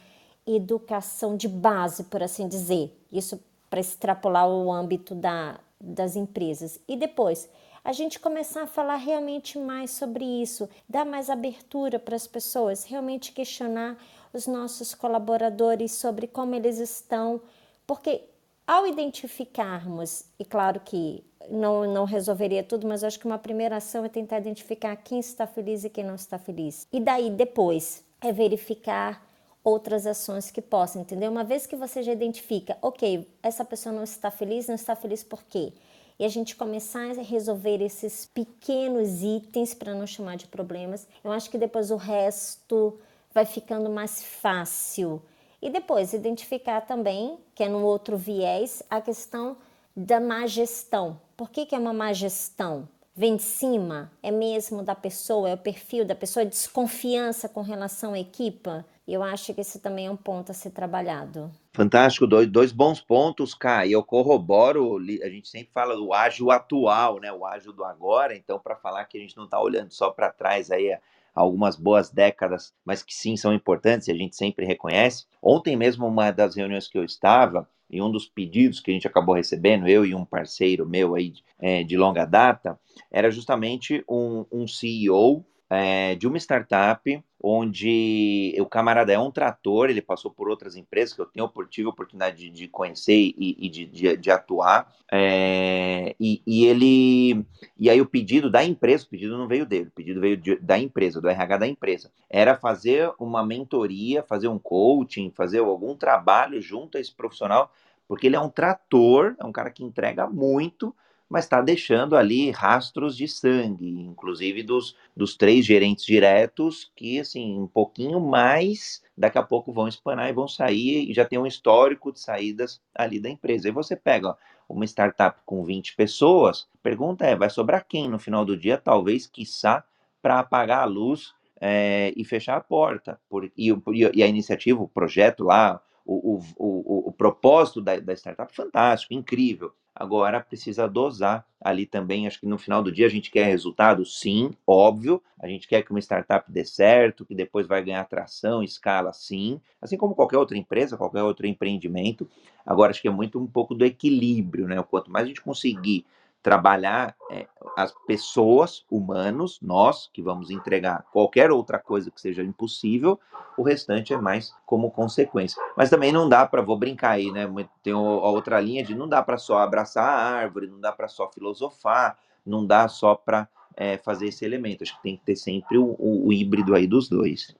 educação 0.46 1.36
de 1.36 1.48
base, 1.48 2.04
por 2.04 2.22
assim 2.22 2.46
dizer. 2.46 2.96
Isso 3.10 3.42
para 3.68 3.80
extrapolar 3.80 4.48
o 4.48 4.70
âmbito 4.70 5.14
da, 5.14 5.58
das 5.80 6.14
empresas. 6.14 6.78
E 6.86 6.96
depois, 6.96 7.48
a 7.84 7.92
gente 7.92 8.20
começar 8.20 8.62
a 8.62 8.66
falar 8.66 8.96
realmente 8.96 9.58
mais 9.58 9.90
sobre 9.90 10.24
isso, 10.24 10.68
dar 10.88 11.04
mais 11.04 11.30
abertura 11.30 11.98
para 11.98 12.16
as 12.16 12.26
pessoas, 12.26 12.84
realmente 12.84 13.32
questionar 13.32 13.96
os 14.32 14.46
nossos 14.46 14.94
colaboradores 14.94 15.92
sobre 15.92 16.26
como 16.26 16.54
eles 16.54 16.78
estão, 16.78 17.40
porque 17.86 18.24
ao 18.66 18.86
identificarmos, 18.86 20.26
e 20.38 20.44
claro 20.44 20.80
que 20.80 21.24
não, 21.50 21.92
não 21.92 22.04
resolveria 22.04 22.62
tudo, 22.62 22.86
mas 22.86 23.02
acho 23.02 23.18
que 23.18 23.26
uma 23.26 23.38
primeira 23.38 23.76
ação 23.76 24.04
é 24.04 24.08
tentar 24.08 24.38
identificar 24.38 24.94
quem 24.96 25.18
está 25.18 25.46
feliz 25.46 25.84
e 25.84 25.90
quem 25.90 26.04
não 26.04 26.14
está 26.14 26.38
feliz. 26.38 26.86
E 26.92 27.00
daí 27.00 27.30
depois 27.30 28.04
é 28.20 28.32
verificar 28.32 29.26
outras 29.64 30.06
ações 30.06 30.50
que 30.50 30.62
possam, 30.62 31.02
entendeu? 31.02 31.30
Uma 31.30 31.44
vez 31.44 31.66
que 31.66 31.76
você 31.76 32.02
já 32.02 32.12
identifica, 32.12 32.78
ok, 32.80 33.28
essa 33.42 33.64
pessoa 33.64 33.94
não 33.94 34.04
está 34.04 34.30
feliz, 34.30 34.68
não 34.68 34.74
está 34.74 34.94
feliz 34.94 35.22
por 35.22 35.42
quê? 35.44 35.72
E 36.20 36.24
a 36.26 36.28
gente 36.28 36.54
começar 36.54 37.18
a 37.18 37.22
resolver 37.22 37.80
esses 37.80 38.26
pequenos 38.26 39.22
itens, 39.22 39.72
para 39.72 39.94
não 39.94 40.06
chamar 40.06 40.36
de 40.36 40.46
problemas, 40.46 41.08
eu 41.24 41.32
acho 41.32 41.48
que 41.48 41.56
depois 41.56 41.90
o 41.90 41.96
resto 41.96 43.00
vai 43.32 43.46
ficando 43.46 43.88
mais 43.88 44.22
fácil. 44.22 45.22
E 45.62 45.70
depois 45.70 46.12
identificar 46.12 46.82
também, 46.82 47.38
que 47.54 47.64
é 47.64 47.70
no 47.70 47.82
outro 47.82 48.18
viés, 48.18 48.82
a 48.90 49.00
questão 49.00 49.56
da 49.96 50.20
má 50.20 50.46
gestão. 50.46 51.18
Por 51.38 51.48
que, 51.48 51.64
que 51.64 51.74
é 51.74 51.78
uma 51.78 51.94
má 51.94 52.12
gestão? 52.12 52.86
Vem 53.16 53.36
de 53.36 53.42
cima? 53.42 54.12
É 54.22 54.30
mesmo 54.30 54.82
da 54.82 54.94
pessoa? 54.94 55.48
É 55.48 55.54
o 55.54 55.58
perfil 55.58 56.04
da 56.04 56.14
pessoa? 56.14 56.42
É 56.42 56.46
desconfiança 56.46 57.48
com 57.48 57.62
relação 57.62 58.12
à 58.12 58.20
equipa? 58.20 58.84
Eu 59.10 59.24
acho 59.24 59.52
que 59.52 59.60
esse 59.60 59.80
também 59.80 60.06
é 60.06 60.10
um 60.10 60.16
ponto 60.16 60.52
a 60.52 60.54
ser 60.54 60.70
trabalhado. 60.70 61.50
Fantástico, 61.72 62.28
dois, 62.28 62.46
dois 62.46 62.70
bons 62.70 63.00
pontos, 63.00 63.54
Kai. 63.54 63.88
E 63.88 63.92
eu 63.92 64.04
corroboro, 64.04 64.98
a 64.98 65.28
gente 65.28 65.48
sempre 65.48 65.72
fala 65.74 65.96
do 65.96 66.14
ágil 66.14 66.52
atual, 66.52 67.18
né? 67.18 67.32
O 67.32 67.44
ágil 67.44 67.72
do 67.72 67.84
agora, 67.84 68.36
então, 68.36 68.60
para 68.60 68.76
falar 68.76 69.04
que 69.06 69.18
a 69.18 69.20
gente 69.20 69.36
não 69.36 69.46
está 69.46 69.60
olhando 69.60 69.90
só 69.90 70.10
para 70.10 70.30
trás 70.30 70.70
aí 70.70 70.96
algumas 71.34 71.74
boas 71.74 72.08
décadas, 72.08 72.72
mas 72.84 73.02
que 73.02 73.12
sim 73.12 73.36
são 73.36 73.52
importantes 73.52 74.06
e 74.06 74.12
a 74.12 74.16
gente 74.16 74.36
sempre 74.36 74.64
reconhece. 74.64 75.26
Ontem 75.42 75.76
mesmo, 75.76 76.06
uma 76.06 76.30
das 76.30 76.54
reuniões 76.54 76.86
que 76.86 76.96
eu 76.96 77.04
estava, 77.04 77.68
e 77.90 78.00
um 78.00 78.10
dos 78.10 78.28
pedidos 78.28 78.78
que 78.78 78.92
a 78.92 78.94
gente 78.94 79.08
acabou 79.08 79.34
recebendo, 79.34 79.88
eu 79.88 80.06
e 80.06 80.14
um 80.14 80.24
parceiro 80.24 80.88
meu 80.88 81.16
aí 81.16 81.32
é, 81.58 81.82
de 81.82 81.96
longa 81.96 82.24
data, 82.24 82.78
era 83.10 83.28
justamente 83.28 84.04
um, 84.08 84.46
um 84.52 84.68
CEO 84.68 85.44
é, 85.70 86.16
de 86.16 86.26
uma 86.26 86.36
startup 86.36 87.22
onde 87.42 88.54
o 88.58 88.66
camarada 88.66 89.12
é 89.12 89.18
um 89.18 89.30
trator, 89.30 89.88
ele 89.88 90.02
passou 90.02 90.30
por 90.30 90.50
outras 90.50 90.76
empresas 90.76 91.14
que 91.14 91.20
eu 91.20 91.26
tenho, 91.26 91.50
tive 91.70 91.86
a 91.86 91.90
oportunidade 91.90 92.36
de, 92.36 92.50
de 92.50 92.68
conhecer 92.68 93.14
e, 93.14 93.56
e 93.58 93.68
de, 93.70 93.86
de, 93.86 94.16
de, 94.16 94.30
atuar, 94.30 94.92
é, 95.10 96.14
e, 96.20 96.42
e, 96.46 96.66
ele, 96.66 97.46
e 97.78 97.88
aí 97.88 98.00
o 98.00 98.06
pedido 98.06 98.50
da 98.50 98.62
empresa, 98.62 99.04
o 99.04 99.08
pedido 99.08 99.38
não 99.38 99.48
veio 99.48 99.64
dele, 99.64 99.86
o 99.86 99.92
pedido 99.92 100.20
veio 100.20 100.38
da 100.60 100.78
empresa, 100.78 101.20
do 101.20 101.28
RH 101.28 101.56
da 101.56 101.66
empresa, 101.66 102.10
era 102.28 102.56
fazer 102.56 103.10
uma 103.18 103.46
mentoria, 103.46 104.22
fazer 104.22 104.48
um 104.48 104.58
coaching, 104.58 105.30
fazer 105.30 105.60
algum 105.60 105.94
trabalho 105.94 106.60
junto 106.60 106.98
a 106.98 107.00
esse 107.00 107.14
profissional, 107.14 107.72
porque 108.06 108.26
ele 108.26 108.36
é 108.36 108.40
um 108.40 108.50
trator, 108.50 109.36
é 109.38 109.44
um 109.44 109.52
cara 109.52 109.70
que 109.70 109.84
entrega 109.84 110.26
muito, 110.26 110.94
mas 111.30 111.44
está 111.44 111.62
deixando 111.62 112.16
ali 112.16 112.50
rastros 112.50 113.16
de 113.16 113.28
sangue, 113.28 113.88
inclusive 113.88 114.64
dos, 114.64 114.96
dos 115.16 115.36
três 115.36 115.64
gerentes 115.64 116.04
diretos, 116.04 116.90
que, 116.96 117.20
assim, 117.20 117.56
um 117.56 117.68
pouquinho 117.68 118.18
mais, 118.18 119.00
daqui 119.16 119.38
a 119.38 119.42
pouco 119.42 119.72
vão 119.72 119.86
espanar 119.86 120.28
e 120.28 120.32
vão 120.32 120.48
sair, 120.48 121.08
e 121.08 121.14
já 121.14 121.24
tem 121.24 121.38
um 121.38 121.46
histórico 121.46 122.12
de 122.12 122.18
saídas 122.18 122.82
ali 122.92 123.20
da 123.20 123.30
empresa. 123.30 123.68
E 123.68 123.72
você 123.72 123.94
pega 123.94 124.30
ó, 124.30 124.36
uma 124.68 124.84
startup 124.84 125.40
com 125.46 125.62
20 125.62 125.94
pessoas, 125.94 126.66
pergunta 126.82 127.24
é, 127.24 127.36
vai 127.36 127.48
sobrar 127.48 127.86
quem 127.88 128.08
no 128.08 128.18
final 128.18 128.44
do 128.44 128.56
dia? 128.56 128.76
Talvez, 128.76 129.28
quiçá, 129.28 129.84
para 130.20 130.40
apagar 130.40 130.82
a 130.82 130.84
luz 130.84 131.32
é, 131.60 132.12
e 132.16 132.24
fechar 132.24 132.56
a 132.56 132.60
porta. 132.60 133.20
Por, 133.28 133.44
e, 133.56 133.68
e 134.12 134.22
a 134.22 134.26
iniciativa, 134.26 134.82
o 134.82 134.88
projeto 134.88 135.44
lá, 135.44 135.80
o, 136.14 136.36
o, 136.36 137.04
o, 137.04 137.08
o 137.08 137.12
propósito 137.12 137.80
da, 137.80 137.98
da 137.98 138.12
startup, 138.14 138.54
fantástico, 138.54 139.14
incrível 139.14 139.72
Agora 139.94 140.40
precisa 140.40 140.88
dosar 140.88 141.44
ali 141.60 141.84
também. 141.84 142.26
Acho 142.26 142.40
que 142.40 142.46
no 142.46 142.56
final 142.56 142.82
do 142.82 142.92
dia 142.92 143.06
a 143.06 143.10
gente 143.10 143.30
quer 143.30 143.44
resultado, 143.44 144.04
sim, 144.06 144.50
óbvio. 144.66 145.22
A 145.38 145.48
gente 145.48 145.68
quer 145.68 145.82
que 145.82 145.90
uma 145.90 145.98
startup 145.98 146.50
dê 146.50 146.64
certo, 146.64 147.26
que 147.26 147.34
depois 147.34 147.66
vai 147.66 147.82
ganhar 147.82 148.04
tração, 148.04 148.62
escala, 148.62 149.12
sim. 149.12 149.60
Assim 149.78 149.96
como 149.96 150.14
qualquer 150.14 150.38
outra 150.38 150.56
empresa, 150.56 150.96
qualquer 150.96 151.22
outro 151.22 151.46
empreendimento. 151.46 152.28
Agora 152.64 152.92
acho 152.92 153.02
que 153.02 153.08
é 153.08 153.10
muito 153.10 153.38
um 153.38 153.46
pouco 153.46 153.74
do 153.74 153.84
equilíbrio, 153.84 154.66
né? 154.66 154.82
Quanto 154.82 155.10
mais 155.10 155.24
a 155.24 155.28
gente 155.28 155.42
conseguir 155.42 156.06
trabalhar 156.42 157.14
é, 157.30 157.46
as 157.76 157.92
pessoas, 158.06 158.84
humanos, 158.90 159.58
nós 159.60 160.08
que 160.12 160.22
vamos 160.22 160.50
entregar 160.50 161.04
qualquer 161.12 161.50
outra 161.50 161.78
coisa 161.78 162.10
que 162.10 162.20
seja 162.20 162.42
impossível, 162.42 163.20
o 163.56 163.62
restante 163.62 164.12
é 164.14 164.16
mais 164.16 164.54
como 164.64 164.90
consequência. 164.90 165.62
Mas 165.76 165.90
também 165.90 166.12
não 166.12 166.28
dá 166.28 166.46
para, 166.46 166.62
vou 166.62 166.78
brincar 166.78 167.10
aí, 167.10 167.30
né? 167.30 167.46
Tem 167.82 167.92
a 167.92 167.98
outra 167.98 168.60
linha 168.60 168.82
de 168.82 168.94
não 168.94 169.08
dá 169.08 169.22
para 169.22 169.36
só 169.36 169.58
abraçar 169.58 170.04
a 170.04 170.38
árvore, 170.38 170.66
não 170.66 170.80
dá 170.80 170.92
para 170.92 171.08
só 171.08 171.30
filosofar, 171.30 172.18
não 172.44 172.66
dá 172.66 172.88
só 172.88 173.14
para 173.14 173.48
é, 173.76 173.98
fazer 173.98 174.28
esse 174.28 174.44
elemento. 174.44 174.82
Acho 174.82 174.96
que 174.96 175.02
tem 175.02 175.16
que 175.16 175.24
ter 175.24 175.36
sempre 175.36 175.76
o, 175.76 175.94
o, 175.98 176.28
o 176.28 176.32
híbrido 176.32 176.74
aí 176.74 176.86
dos 176.86 177.08
dois. 177.08 177.54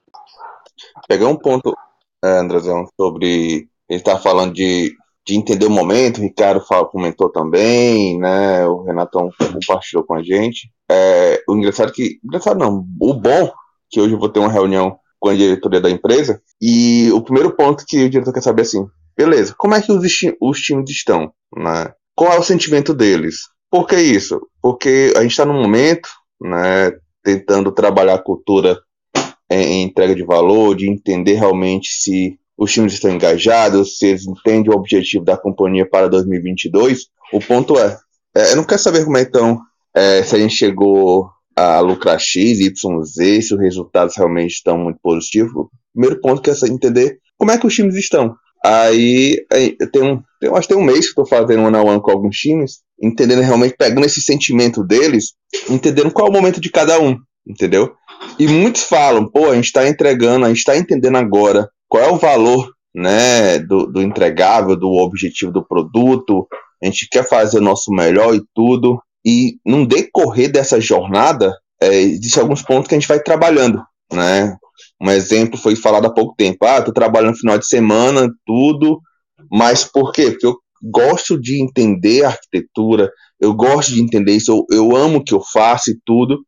Pegar 1.07 1.27
um 1.27 1.35
ponto, 1.35 1.75
Andrezão, 2.23 2.87
sobre 2.99 3.69
ele 3.87 3.99
está 3.99 4.17
falando 4.17 4.53
de 4.53 4.95
de 5.25 5.35
entender 5.35 5.65
o 5.65 5.71
momento, 5.71 6.17
o 6.17 6.23
Ricardo 6.23 6.65
fala, 6.65 6.87
comentou 6.87 7.29
também, 7.29 8.19
né? 8.19 8.65
O 8.65 8.83
Renatão 8.83 9.29
compartilhou 9.37 10.03
com 10.03 10.15
a 10.15 10.23
gente. 10.23 10.71
É, 10.89 11.41
o 11.47 11.55
engraçado 11.55 11.91
que. 11.91 12.19
Engraçado 12.23 12.59
não, 12.59 12.85
o 12.99 13.13
bom 13.13 13.51
que 13.91 13.99
hoje 13.99 14.13
eu 14.13 14.19
vou 14.19 14.29
ter 14.29 14.39
uma 14.39 14.51
reunião 14.51 14.97
com 15.19 15.29
a 15.29 15.35
diretoria 15.35 15.79
da 15.79 15.89
empresa, 15.89 16.41
e 16.59 17.11
o 17.11 17.21
primeiro 17.21 17.55
ponto 17.55 17.85
que 17.85 18.05
o 18.05 18.09
diretor 18.09 18.33
quer 18.33 18.41
saber 18.41 18.63
é 18.63 18.65
assim, 18.65 18.87
beleza, 19.15 19.53
como 19.55 19.75
é 19.75 19.81
que 19.81 19.91
os, 19.91 20.03
os 20.41 20.59
times 20.59 20.89
estão? 20.89 21.31
Né? 21.55 21.93
Qual 22.15 22.33
é 22.33 22.39
o 22.39 22.43
sentimento 22.43 22.91
deles? 22.91 23.35
Por 23.69 23.85
que 23.85 23.97
isso? 23.97 24.41
Porque 24.59 25.13
a 25.15 25.21
gente 25.21 25.31
está 25.31 25.45
num 25.45 25.61
momento, 25.61 26.09
né, 26.41 26.91
tentando 27.23 27.71
trabalhar 27.71 28.15
a 28.15 28.23
cultura 28.23 28.79
em, 29.49 29.61
em 29.61 29.83
entrega 29.83 30.15
de 30.15 30.23
valor, 30.23 30.75
de 30.75 30.89
entender 30.89 31.35
realmente 31.35 31.89
se 31.89 32.39
os 32.61 32.71
times 32.71 32.93
estão 32.93 33.09
engajados, 33.09 33.97
se 33.97 34.05
eles 34.05 34.27
entendem 34.27 34.71
o 34.71 34.77
objetivo 34.77 35.25
da 35.25 35.35
companhia 35.35 35.83
para 35.83 36.07
2022. 36.07 37.07
O 37.33 37.39
ponto 37.39 37.75
é, 37.79 37.97
é 38.35 38.51
eu 38.51 38.57
não 38.57 38.63
quero 38.63 38.79
saber 38.79 39.03
como 39.03 39.17
é 39.17 39.23
então 39.23 39.59
é, 39.95 40.21
se 40.21 40.35
a 40.35 40.39
gente 40.39 40.53
chegou 40.53 41.27
a 41.55 41.79
lucrar 41.79 42.19
X, 42.19 42.59
Y, 42.59 43.03
Z, 43.03 43.41
se 43.41 43.55
os 43.55 43.59
resultados 43.59 44.15
realmente 44.15 44.51
estão 44.51 44.77
muito 44.77 44.99
positivos. 45.01 45.51
O 45.55 45.69
primeiro 45.91 46.21
ponto 46.21 46.39
que 46.39 46.51
é 46.51 46.53
entender 46.69 47.17
como 47.35 47.49
é 47.49 47.57
que 47.57 47.65
os 47.65 47.73
times 47.73 47.95
estão. 47.95 48.35
Aí, 48.63 49.43
aí 49.51 49.75
eu 49.79 49.91
tenho, 49.91 50.23
acho 50.53 50.67
que 50.67 50.75
tem 50.75 50.83
um 50.83 50.85
mês 50.85 50.99
que 50.99 51.05
estou 51.19 51.25
fazendo 51.25 51.63
one 51.63 51.75
on 51.75 51.83
one 51.83 52.01
com 52.01 52.11
alguns 52.11 52.37
times, 52.37 52.81
entendendo 53.01 53.41
realmente, 53.41 53.73
pegando 53.75 54.05
esse 54.05 54.21
sentimento 54.21 54.83
deles, 54.83 55.33
entendendo 55.67 56.11
qual 56.11 56.27
é 56.27 56.29
o 56.29 56.33
momento 56.33 56.61
de 56.61 56.69
cada 56.69 57.01
um, 57.01 57.17
entendeu? 57.47 57.91
E 58.37 58.47
muitos 58.47 58.83
falam, 58.83 59.27
pô, 59.27 59.49
a 59.49 59.55
gente 59.55 59.65
está 59.65 59.87
entregando, 59.87 60.45
a 60.45 60.49
gente 60.49 60.59
está 60.59 60.77
entendendo 60.77 61.17
agora 61.17 61.67
qual 61.91 62.03
é 62.05 62.09
o 62.09 62.15
valor 62.15 62.71
né, 62.95 63.59
do, 63.59 63.85
do 63.85 64.01
entregável, 64.01 64.77
do 64.77 64.87
objetivo 64.91 65.51
do 65.51 65.61
produto, 65.61 66.47
a 66.81 66.85
gente 66.85 67.05
quer 67.11 67.27
fazer 67.27 67.57
o 67.57 67.63
nosso 67.63 67.91
melhor 67.91 68.33
e 68.33 68.41
tudo, 68.55 68.97
e 69.25 69.57
no 69.65 69.85
decorrer 69.85 70.49
dessa 70.49 70.79
jornada, 70.79 71.53
é, 71.81 71.93
existem 71.99 72.41
alguns 72.41 72.61
pontos 72.61 72.87
que 72.87 72.95
a 72.95 72.97
gente 72.97 73.09
vai 73.09 73.19
trabalhando, 73.19 73.83
né? 74.11 74.55
Um 75.01 75.11
exemplo 75.11 75.57
foi 75.57 75.75
falado 75.75 76.05
há 76.05 76.13
pouco 76.13 76.33
tempo, 76.37 76.65
ah, 76.65 76.81
tô 76.81 76.93
trabalhando 76.93 77.31
no 77.31 77.39
final 77.39 77.57
de 77.57 77.67
semana, 77.67 78.29
tudo, 78.45 79.01
mas 79.51 79.83
por 79.83 80.13
quê? 80.13 80.31
Porque 80.31 80.47
eu 80.47 80.55
gosto 80.81 81.37
de 81.37 81.61
entender 81.61 82.23
a 82.23 82.29
arquitetura, 82.29 83.11
eu 83.37 83.53
gosto 83.53 83.91
de 83.91 84.01
entender 84.01 84.31
isso, 84.31 84.49
eu, 84.49 84.77
eu 84.77 84.95
amo 84.95 85.17
o 85.17 85.23
que 85.23 85.33
eu 85.33 85.41
faço 85.41 85.91
e 85.91 85.99
tudo, 86.05 86.39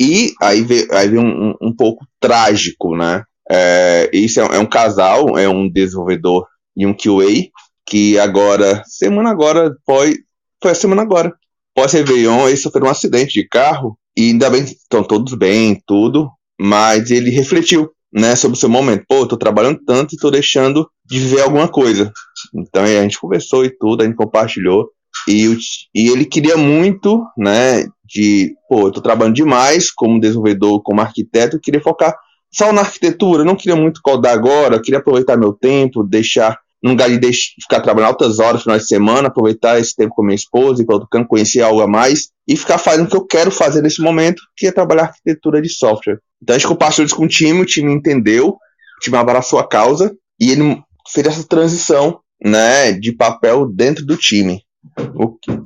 e 0.00 0.32
aí 0.42 0.62
vem, 0.62 0.84
aí 0.90 1.16
um, 1.16 1.54
um 1.62 1.72
pouco 1.76 2.04
trágico, 2.18 2.96
né? 2.96 3.22
É, 3.50 4.08
isso 4.12 4.40
é, 4.40 4.56
é, 4.56 4.58
um 4.60 4.66
casal, 4.66 5.36
é 5.36 5.48
um 5.48 5.68
desenvolvedor 5.68 6.46
e 6.76 6.86
um 6.86 6.94
QA, 6.94 7.48
que 7.84 8.16
agora, 8.18 8.82
semana 8.86 9.30
agora, 9.30 9.74
foi, 9.84 10.14
foi 10.62 10.70
a 10.70 10.74
semana 10.74 11.02
agora, 11.02 11.34
pós-Réveillon, 11.74 12.46
eles 12.46 12.62
sofreram 12.62 12.86
um 12.86 12.90
acidente 12.90 13.32
de 13.32 13.48
carro, 13.48 13.98
e 14.16 14.30
ainda 14.30 14.48
bem 14.48 14.62
estão 14.62 15.02
todos 15.02 15.34
bem, 15.34 15.82
tudo, 15.84 16.30
mas 16.60 17.10
ele 17.10 17.30
refletiu, 17.30 17.90
né, 18.12 18.36
sobre 18.36 18.56
o 18.56 18.60
seu 18.60 18.68
momento. 18.68 19.04
Pô, 19.08 19.16
eu 19.16 19.26
tô 19.26 19.36
trabalhando 19.36 19.80
tanto 19.84 20.14
e 20.14 20.18
tô 20.18 20.30
deixando 20.30 20.88
de 21.04 21.18
viver 21.18 21.42
alguma 21.42 21.68
coisa. 21.68 22.12
Então 22.54 22.84
a 22.84 23.02
gente 23.02 23.18
conversou 23.18 23.64
e 23.64 23.70
tudo, 23.70 24.02
a 24.02 24.06
gente 24.06 24.16
compartilhou, 24.16 24.90
e, 25.26 25.56
e 25.94 26.08
ele 26.08 26.24
queria 26.24 26.56
muito, 26.56 27.24
né, 27.36 27.84
de, 28.04 28.54
pô, 28.68 28.86
eu 28.86 28.92
tô 28.92 29.00
trabalhando 29.00 29.34
demais 29.34 29.90
como 29.90 30.20
desenvolvedor, 30.20 30.82
como 30.82 31.00
arquiteto, 31.00 31.56
eu 31.56 31.60
queria 31.60 31.80
focar 31.80 32.14
só 32.52 32.72
na 32.72 32.80
arquitetura, 32.80 33.44
não 33.44 33.56
queria 33.56 33.76
muito 33.76 34.00
codar 34.02 34.32
agora, 34.32 34.80
queria 34.80 34.98
aproveitar 34.98 35.36
meu 35.36 35.52
tempo, 35.52 36.02
deixar, 36.02 36.58
no 36.82 36.90
lugar 36.90 37.08
de 37.08 37.18
deixar, 37.18 37.52
ficar 37.62 37.80
trabalhando 37.80 38.10
altas 38.10 38.38
horas 38.38 38.62
final 38.62 38.78
de 38.78 38.86
semana, 38.86 39.28
aproveitar 39.28 39.78
esse 39.78 39.94
tempo 39.94 40.14
com 40.14 40.22
minha 40.22 40.34
esposa, 40.34 40.82
enquanto 40.82 41.06
eu 41.12 41.26
conhecer 41.26 41.62
algo 41.62 41.80
a 41.80 41.86
mais, 41.86 42.30
e 42.48 42.56
ficar 42.56 42.78
fazendo 42.78 43.06
o 43.06 43.08
que 43.08 43.16
eu 43.16 43.26
quero 43.26 43.50
fazer 43.50 43.82
nesse 43.82 44.00
momento, 44.02 44.42
que 44.56 44.66
é 44.66 44.72
trabalhar 44.72 45.04
arquitetura 45.04 45.62
de 45.62 45.68
software. 45.68 46.18
Então 46.42 46.56
a 46.56 46.58
gente 46.58 46.68
compartilhou 46.68 47.06
isso 47.06 47.16
com 47.16 47.24
o 47.24 47.28
time, 47.28 47.60
o 47.60 47.66
time 47.66 47.92
entendeu, 47.92 48.48
o 48.48 49.00
time 49.00 49.16
abraçou 49.16 49.58
a 49.58 49.68
causa, 49.68 50.12
e 50.40 50.50
ele 50.50 50.82
fez 51.12 51.26
essa 51.26 51.46
transição, 51.46 52.20
né, 52.42 52.92
de 52.92 53.12
papel 53.12 53.66
dentro 53.66 54.04
do 54.04 54.16
time. 54.16 54.62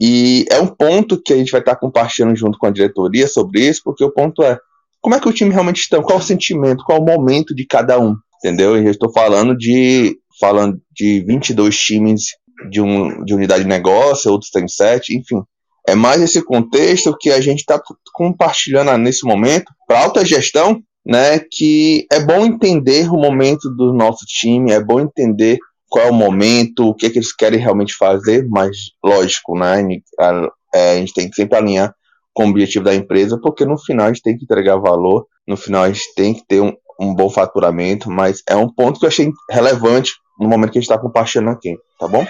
E 0.00 0.44
é 0.50 0.60
um 0.60 0.66
ponto 0.66 1.20
que 1.22 1.32
a 1.32 1.36
gente 1.36 1.52
vai 1.52 1.60
estar 1.60 1.76
compartilhando 1.76 2.34
junto 2.36 2.58
com 2.58 2.66
a 2.66 2.70
diretoria 2.70 3.28
sobre 3.28 3.60
isso, 3.68 3.80
porque 3.84 4.04
o 4.04 4.10
ponto 4.10 4.42
é, 4.42 4.58
como 5.04 5.14
é 5.14 5.20
que 5.20 5.28
o 5.28 5.32
time 5.34 5.52
realmente 5.52 5.80
está, 5.80 6.02
qual 6.02 6.18
o 6.18 6.22
sentimento, 6.22 6.82
qual 6.82 6.98
o 6.98 7.04
momento 7.04 7.54
de 7.54 7.66
cada 7.66 8.00
um, 8.00 8.16
entendeu? 8.38 8.74
Eu 8.74 8.90
estou 8.90 9.12
falando 9.12 9.54
de 9.54 10.16
falando 10.40 10.80
de 10.96 11.22
22 11.26 11.76
times 11.76 12.22
de, 12.70 12.80
um, 12.80 13.22
de 13.22 13.34
unidade 13.34 13.64
de 13.64 13.68
negócio, 13.68 14.32
outros 14.32 14.50
têm 14.50 14.66
7, 14.66 15.14
enfim. 15.14 15.42
É 15.86 15.94
mais 15.94 16.22
esse 16.22 16.42
contexto 16.42 17.14
que 17.20 17.30
a 17.30 17.38
gente 17.38 17.58
está 17.58 17.78
compartilhando 18.14 18.96
nesse 18.96 19.26
momento 19.26 19.70
para 19.86 20.00
alta 20.00 20.24
gestão, 20.24 20.80
né? 21.04 21.38
Que 21.38 22.06
é 22.10 22.18
bom 22.20 22.46
entender 22.46 23.06
o 23.10 23.18
momento 23.18 23.68
do 23.76 23.92
nosso 23.92 24.24
time, 24.26 24.72
é 24.72 24.82
bom 24.82 25.00
entender 25.00 25.58
qual 25.86 26.06
é 26.06 26.10
o 26.10 26.14
momento, 26.14 26.88
o 26.88 26.94
que, 26.94 27.04
é 27.04 27.10
que 27.10 27.18
eles 27.18 27.36
querem 27.36 27.60
realmente 27.60 27.94
fazer, 27.94 28.48
mas 28.48 28.74
lógico, 29.04 29.54
né? 29.58 29.86
A, 30.18 30.48
é, 30.74 30.92
a 30.92 30.96
gente 30.96 31.12
tem 31.12 31.28
que 31.28 31.36
sempre 31.36 31.58
alinhar 31.58 31.94
com 32.34 32.46
o 32.46 32.50
objetivo 32.50 32.84
da 32.84 32.94
empresa, 32.94 33.38
porque 33.40 33.64
no 33.64 33.78
final 33.78 34.06
a 34.06 34.12
gente 34.12 34.22
tem 34.22 34.36
que 34.36 34.44
entregar 34.44 34.76
valor, 34.76 35.26
no 35.46 35.56
final 35.56 35.84
a 35.84 35.88
gente 35.88 36.14
tem 36.14 36.34
que 36.34 36.44
ter 36.46 36.60
um, 36.60 36.76
um 37.00 37.14
bom 37.14 37.30
faturamento, 37.30 38.10
mas 38.10 38.42
é 38.48 38.56
um 38.56 38.68
ponto 38.68 38.98
que 38.98 39.06
eu 39.06 39.08
achei 39.08 39.32
relevante 39.50 40.12
no 40.38 40.48
momento 40.48 40.72
que 40.72 40.78
a 40.78 40.80
gente 40.80 40.90
está 40.90 41.00
compartilhando 41.00 41.50
aqui, 41.50 41.78
tá 41.98 42.08
bom? 42.08 42.26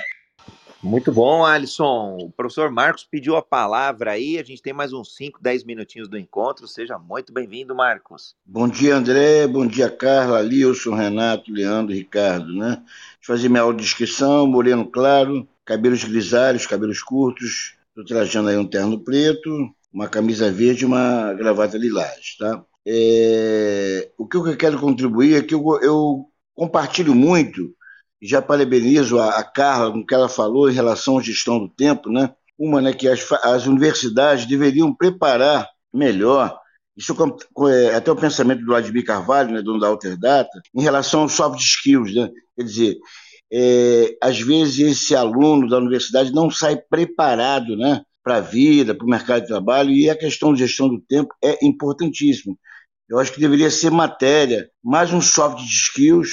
Muito 0.84 1.10
bom, 1.10 1.46
Alisson. 1.46 2.18
O 2.20 2.30
professor 2.30 2.70
Marcos 2.70 3.08
pediu 3.10 3.36
a 3.36 3.42
palavra 3.42 4.10
aí. 4.10 4.38
A 4.38 4.42
gente 4.42 4.60
tem 4.60 4.74
mais 4.74 4.92
uns 4.92 5.16
5, 5.16 5.40
10 5.40 5.64
minutinhos 5.64 6.10
do 6.10 6.18
encontro. 6.18 6.68
Seja 6.68 6.98
muito 6.98 7.32
bem-vindo, 7.32 7.74
Marcos. 7.74 8.36
Bom 8.44 8.68
dia, 8.68 8.94
André. 8.94 9.46
Bom 9.46 9.66
dia, 9.66 9.88
Carla, 9.88 10.42
Lilson, 10.42 10.94
Renato, 10.94 11.50
Leandro, 11.50 11.94
Ricardo, 11.94 12.52
né? 12.52 12.82
Deixa 12.82 13.32
eu 13.32 13.36
fazer 13.36 13.48
minha 13.48 13.62
audiodescrição. 13.62 14.46
Moreno 14.46 14.84
claro, 14.84 15.48
cabelos 15.64 16.04
grisalhos, 16.04 16.66
cabelos 16.66 17.02
curtos. 17.02 17.76
Estou 17.88 18.04
trajando 18.04 18.50
aí 18.50 18.56
um 18.58 18.66
terno 18.66 19.00
preto, 19.00 19.74
uma 19.94 20.08
camisa 20.08 20.50
verde 20.50 20.82
e 20.82 20.86
uma 20.86 21.32
gravata 21.34 21.78
lilás, 21.78 22.36
tá? 22.38 22.64
É, 22.86 24.10
o 24.18 24.26
que 24.26 24.36
eu 24.36 24.56
quero 24.56 24.78
contribuir 24.78 25.36
é 25.36 25.42
que 25.42 25.54
eu, 25.54 25.62
eu 25.80 26.26
compartilho 26.54 27.14
muito, 27.14 27.72
já 28.20 28.42
parabenizo 28.42 29.18
a, 29.18 29.38
a 29.38 29.44
Carla 29.44 29.92
com 29.92 30.00
o 30.00 30.06
que 30.06 30.14
ela 30.14 30.28
falou 30.28 30.68
em 30.68 30.74
relação 30.74 31.18
à 31.18 31.22
gestão 31.22 31.58
do 31.58 31.68
tempo, 31.68 32.10
né? 32.10 32.34
Uma, 32.58 32.80
né, 32.80 32.92
que 32.92 33.08
as, 33.08 33.30
as 33.42 33.66
universidades 33.66 34.46
deveriam 34.46 34.94
preparar 34.94 35.68
melhor 35.92 36.58
isso 36.96 37.16
é 37.68 37.94
até 37.94 38.10
o 38.10 38.16
pensamento 38.16 38.60
do 38.60 38.66
Vladimir 38.66 39.04
Carvalho, 39.04 39.52
né, 39.52 39.62
dono 39.62 39.80
da 39.80 39.88
Alterdata, 39.88 40.62
em 40.74 40.80
relação 40.82 41.22
aos 41.22 41.32
soft 41.32 41.60
skills. 41.60 42.14
Né? 42.14 42.30
Quer 42.56 42.62
dizer, 42.62 42.98
é, 43.52 44.16
às 44.22 44.40
vezes 44.40 44.78
esse 44.78 45.14
aluno 45.14 45.68
da 45.68 45.78
universidade 45.78 46.32
não 46.32 46.50
sai 46.50 46.76
preparado 46.76 47.76
né, 47.76 48.02
para 48.24 48.36
a 48.36 48.40
vida, 48.40 48.94
para 48.94 49.04
o 49.04 49.10
mercado 49.10 49.42
de 49.42 49.48
trabalho, 49.48 49.90
e 49.90 50.08
a 50.08 50.16
questão 50.16 50.54
de 50.54 50.60
gestão 50.60 50.88
do 50.88 50.98
tempo 50.98 51.32
é 51.44 51.64
importantíssima. 51.64 52.56
Eu 53.06 53.18
acho 53.18 53.32
que 53.32 53.40
deveria 53.40 53.70
ser 53.70 53.90
matéria, 53.90 54.68
mais 54.82 55.12
um 55.12 55.20
soft 55.20 55.62
skills, 55.62 56.30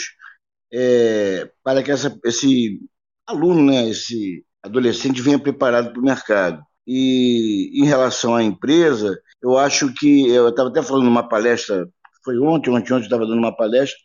é, 0.74 1.52
para 1.62 1.84
que 1.84 1.92
essa, 1.92 2.18
esse 2.24 2.80
aluno, 3.28 3.66
né, 3.66 3.90
esse 3.90 4.46
adolescente 4.64 5.22
venha 5.22 5.38
preparado 5.38 5.92
para 5.92 6.00
o 6.00 6.06
mercado. 6.06 6.64
E 6.88 7.72
em 7.74 7.86
relação 7.86 8.34
à 8.36 8.42
empresa, 8.42 9.20
eu 9.44 9.58
acho 9.58 9.94
que 9.94 10.30
eu 10.30 10.48
estava 10.48 10.70
até 10.70 10.82
falando 10.82 11.04
numa 11.04 11.28
palestra, 11.28 11.88
foi 12.24 12.40
ontem, 12.40 12.70
ontem, 12.70 12.94
ontem 12.94 13.04
estava 13.04 13.26
dando 13.26 13.40
uma 13.40 13.56
palestra, 13.56 13.98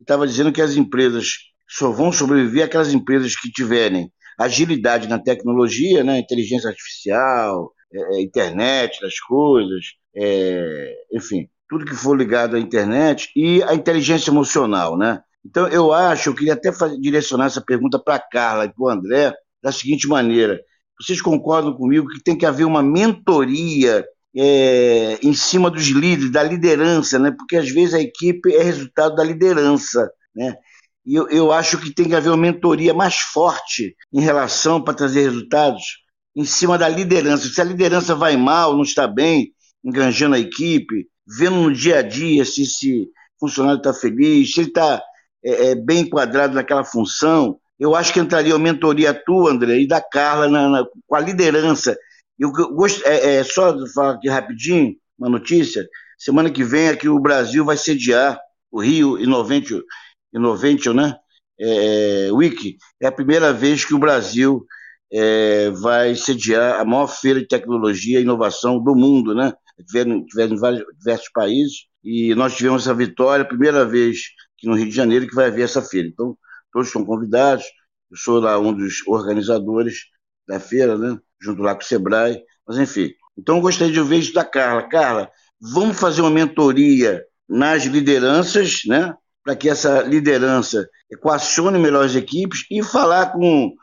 estava 0.00 0.26
dizendo 0.26 0.52
que 0.52 0.62
as 0.62 0.76
empresas 0.76 1.26
só 1.68 1.90
vão 1.90 2.10
sobreviver 2.10 2.64
aquelas 2.64 2.92
empresas 2.92 3.36
que 3.36 3.50
tiverem 3.50 4.10
agilidade 4.38 5.08
na 5.08 5.18
tecnologia, 5.18 6.02
né, 6.02 6.18
inteligência 6.18 6.68
artificial, 6.68 7.72
é, 7.92 8.16
é 8.16 8.22
internet 8.22 9.00
das 9.00 9.18
coisas, 9.20 9.84
é, 10.16 10.94
enfim, 11.12 11.48
tudo 11.68 11.84
que 11.84 11.94
for 11.94 12.16
ligado 12.16 12.56
à 12.56 12.60
internet 12.60 13.30
e 13.36 13.62
a 13.64 13.74
inteligência 13.74 14.30
emocional, 14.30 14.96
né? 14.96 15.20
Então 15.44 15.68
eu 15.68 15.92
acho, 15.92 16.30
eu 16.30 16.34
queria 16.34 16.54
até 16.54 16.72
fazer, 16.72 16.98
direcionar 16.98 17.46
essa 17.46 17.60
pergunta 17.60 17.98
para 17.98 18.14
a 18.14 18.18
Carla 18.30 18.64
e 18.64 18.72
para 18.72 18.84
o 18.84 18.88
André 18.88 19.34
da 19.62 19.72
seguinte 19.72 20.06
maneira: 20.06 20.60
vocês 21.00 21.20
concordam 21.20 21.74
comigo 21.74 22.08
que 22.08 22.22
tem 22.22 22.36
que 22.36 22.46
haver 22.46 22.64
uma 22.64 22.82
mentoria 22.82 24.04
é, 24.36 25.18
em 25.22 25.32
cima 25.32 25.70
dos 25.70 25.86
líderes, 25.86 26.30
da 26.30 26.42
liderança, 26.42 27.18
né? 27.18 27.30
porque 27.30 27.56
às 27.56 27.70
vezes 27.70 27.94
a 27.94 28.00
equipe 28.00 28.52
é 28.54 28.62
resultado 28.62 29.14
da 29.14 29.22
liderança. 29.22 30.10
Né? 30.34 30.56
E 31.06 31.14
eu, 31.14 31.28
eu 31.28 31.52
acho 31.52 31.78
que 31.78 31.94
tem 31.94 32.08
que 32.08 32.14
haver 32.14 32.30
uma 32.30 32.36
mentoria 32.36 32.94
mais 32.94 33.16
forte 33.16 33.94
em 34.12 34.20
relação 34.20 34.82
para 34.82 34.94
trazer 34.94 35.22
resultados 35.22 36.04
em 36.34 36.44
cima 36.44 36.78
da 36.78 36.88
liderança. 36.88 37.48
Se 37.48 37.60
a 37.60 37.64
liderança 37.64 38.14
vai 38.14 38.36
mal, 38.36 38.74
não 38.74 38.82
está 38.82 39.06
bem, 39.06 39.52
enganjando 39.84 40.34
a 40.34 40.38
equipe, 40.38 41.06
vendo 41.26 41.56
no 41.56 41.72
dia 41.72 41.98
a 41.98 42.02
dia 42.02 42.44
se 42.44 42.62
esse 42.62 43.08
funcionário 43.38 43.78
está 43.78 43.92
feliz, 43.92 44.52
se 44.52 44.60
ele 44.60 44.68
está 44.68 45.02
é, 45.44 45.70
é, 45.70 45.74
bem 45.74 46.00
enquadrado 46.00 46.54
naquela 46.54 46.84
função, 46.84 47.58
eu 47.78 47.94
acho 47.94 48.12
que 48.12 48.20
entraria 48.20 48.54
a 48.54 48.58
mentoria 48.58 49.12
tua, 49.12 49.50
André, 49.50 49.80
e 49.80 49.88
da 49.88 50.00
Carla 50.00 50.48
na, 50.48 50.68
na, 50.68 50.84
com 51.06 51.14
a 51.14 51.20
liderança. 51.20 51.96
Eu 52.38 52.50
gosto, 52.50 53.06
é, 53.06 53.36
é, 53.36 53.44
só 53.44 53.76
falar 53.88 54.14
aqui 54.14 54.28
rapidinho, 54.28 54.94
uma 55.18 55.28
notícia. 55.28 55.86
Semana 56.18 56.50
que 56.50 56.64
vem 56.64 56.88
aqui 56.88 57.08
o 57.08 57.20
Brasil 57.20 57.64
vai 57.64 57.76
sediar 57.76 58.40
o 58.70 58.80
Rio 58.80 59.18
Innovation, 59.18 59.80
Innovation 60.34 60.94
né? 60.94 61.14
É, 61.58 62.28
Week. 62.32 62.76
É 63.00 63.06
a 63.06 63.12
primeira 63.12 63.52
vez 63.52 63.84
que 63.84 63.94
o 63.94 63.98
Brasil 63.98 64.64
é, 65.12 65.70
vai 65.70 66.14
sediar 66.14 66.80
a 66.80 66.84
maior 66.84 67.06
feira 67.06 67.40
de 67.40 67.46
tecnologia 67.46 68.18
e 68.18 68.22
inovação 68.22 68.82
do 68.82 68.94
mundo, 68.94 69.34
né? 69.34 69.52
Tiveram 69.88 70.24
em 70.54 70.58
vários, 70.58 70.84
diversos 70.98 71.28
países 71.32 71.86
e 72.02 72.34
nós 72.34 72.56
tivemos 72.56 72.82
essa 72.82 72.94
vitória, 72.94 73.44
primeira 73.44 73.84
vez 73.84 74.18
que 74.58 74.66
no 74.66 74.74
Rio 74.74 74.88
de 74.88 74.94
Janeiro 74.94 75.26
que 75.26 75.34
vai 75.34 75.46
haver 75.46 75.64
essa 75.64 75.82
feira. 75.82 76.08
Então, 76.08 76.36
todos 76.72 76.90
são 76.90 77.04
convidados. 77.04 77.64
Eu 78.10 78.16
sou 78.16 78.40
lá 78.40 78.58
um 78.58 78.72
dos 78.72 79.06
organizadores 79.06 79.98
da 80.46 80.60
feira, 80.60 80.98
né? 80.98 81.18
junto 81.44 81.62
lá 81.62 81.74
com 81.74 81.82
o 81.82 81.84
Sebrae, 81.84 82.42
mas 82.66 82.78
enfim. 82.78 83.12
Então 83.36 83.56
eu 83.56 83.62
gostaria 83.62 83.92
de 83.92 84.00
ouvir 84.00 84.20
isso 84.20 84.32
da 84.32 84.44
Carla. 84.44 84.88
Carla, 84.88 85.30
vamos 85.60 85.98
fazer 85.98 86.22
uma 86.22 86.30
mentoria 86.30 87.22
nas 87.48 87.84
lideranças, 87.84 88.80
né? 88.86 89.14
Para 89.44 89.54
que 89.54 89.68
essa 89.68 90.00
liderança 90.02 90.88
equacione 91.10 91.78
melhor 91.78 92.06
as 92.06 92.16
equipes 92.16 92.64
e 92.70 92.82
falar 92.82 93.32
com, 93.32 93.74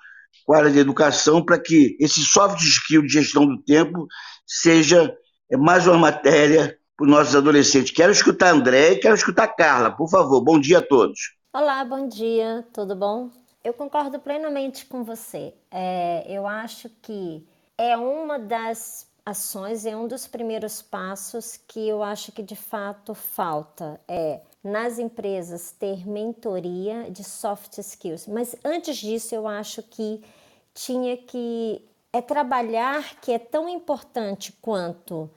com 0.44 0.54
a 0.54 0.58
área 0.58 0.72
de 0.72 0.80
educação 0.80 1.46
para 1.46 1.60
que 1.60 1.96
esse 2.00 2.22
soft 2.22 2.60
skill 2.60 3.04
de 3.04 3.10
gestão 3.10 3.46
do 3.46 3.62
tempo 3.62 4.08
seja 4.46 5.16
mais 5.60 5.86
uma 5.86 5.98
matéria 5.98 6.78
para 6.98 7.06
os 7.06 7.12
nossos 7.12 7.36
adolescentes. 7.36 7.92
Quero 7.92 8.12
escutar 8.12 8.50
André 8.50 8.94
e 8.94 9.00
quero 9.00 9.14
escutar 9.14 9.48
Carla, 9.50 9.92
por 9.92 10.10
favor. 10.10 10.42
Bom 10.44 10.60
dia 10.60 10.80
a 10.80 10.82
todos. 10.82 11.20
Olá, 11.54 11.86
bom 11.86 12.08
dia, 12.08 12.66
tudo 12.74 12.96
bom? 12.96 13.30
Eu 13.64 13.74
concordo 13.74 14.20
plenamente 14.20 14.86
com 14.86 15.04
você. 15.04 15.54
É, 15.70 16.26
eu 16.28 16.48
acho 16.48 16.90
que 17.02 17.46
é 17.78 17.96
uma 17.96 18.40
das 18.40 19.08
ações, 19.24 19.86
é 19.86 19.96
um 19.96 20.08
dos 20.08 20.26
primeiros 20.26 20.82
passos 20.82 21.60
que 21.68 21.88
eu 21.88 22.02
acho 22.02 22.32
que 22.32 22.42
de 22.42 22.56
fato 22.56 23.14
falta. 23.14 24.02
É 24.08 24.42
nas 24.64 25.00
empresas 25.00 25.72
ter 25.72 26.08
mentoria 26.08 27.10
de 27.10 27.24
soft 27.24 27.78
skills. 27.80 28.28
Mas 28.28 28.56
antes 28.64 28.98
disso, 28.98 29.34
eu 29.34 29.48
acho 29.48 29.82
que 29.84 30.24
tinha 30.74 31.18
que 31.18 31.82
é 32.14 32.22
trabalhar 32.22 33.16
que 33.22 33.32
é 33.32 33.40
tão 33.40 33.70
importante 33.70 34.52
quanto 34.62 35.30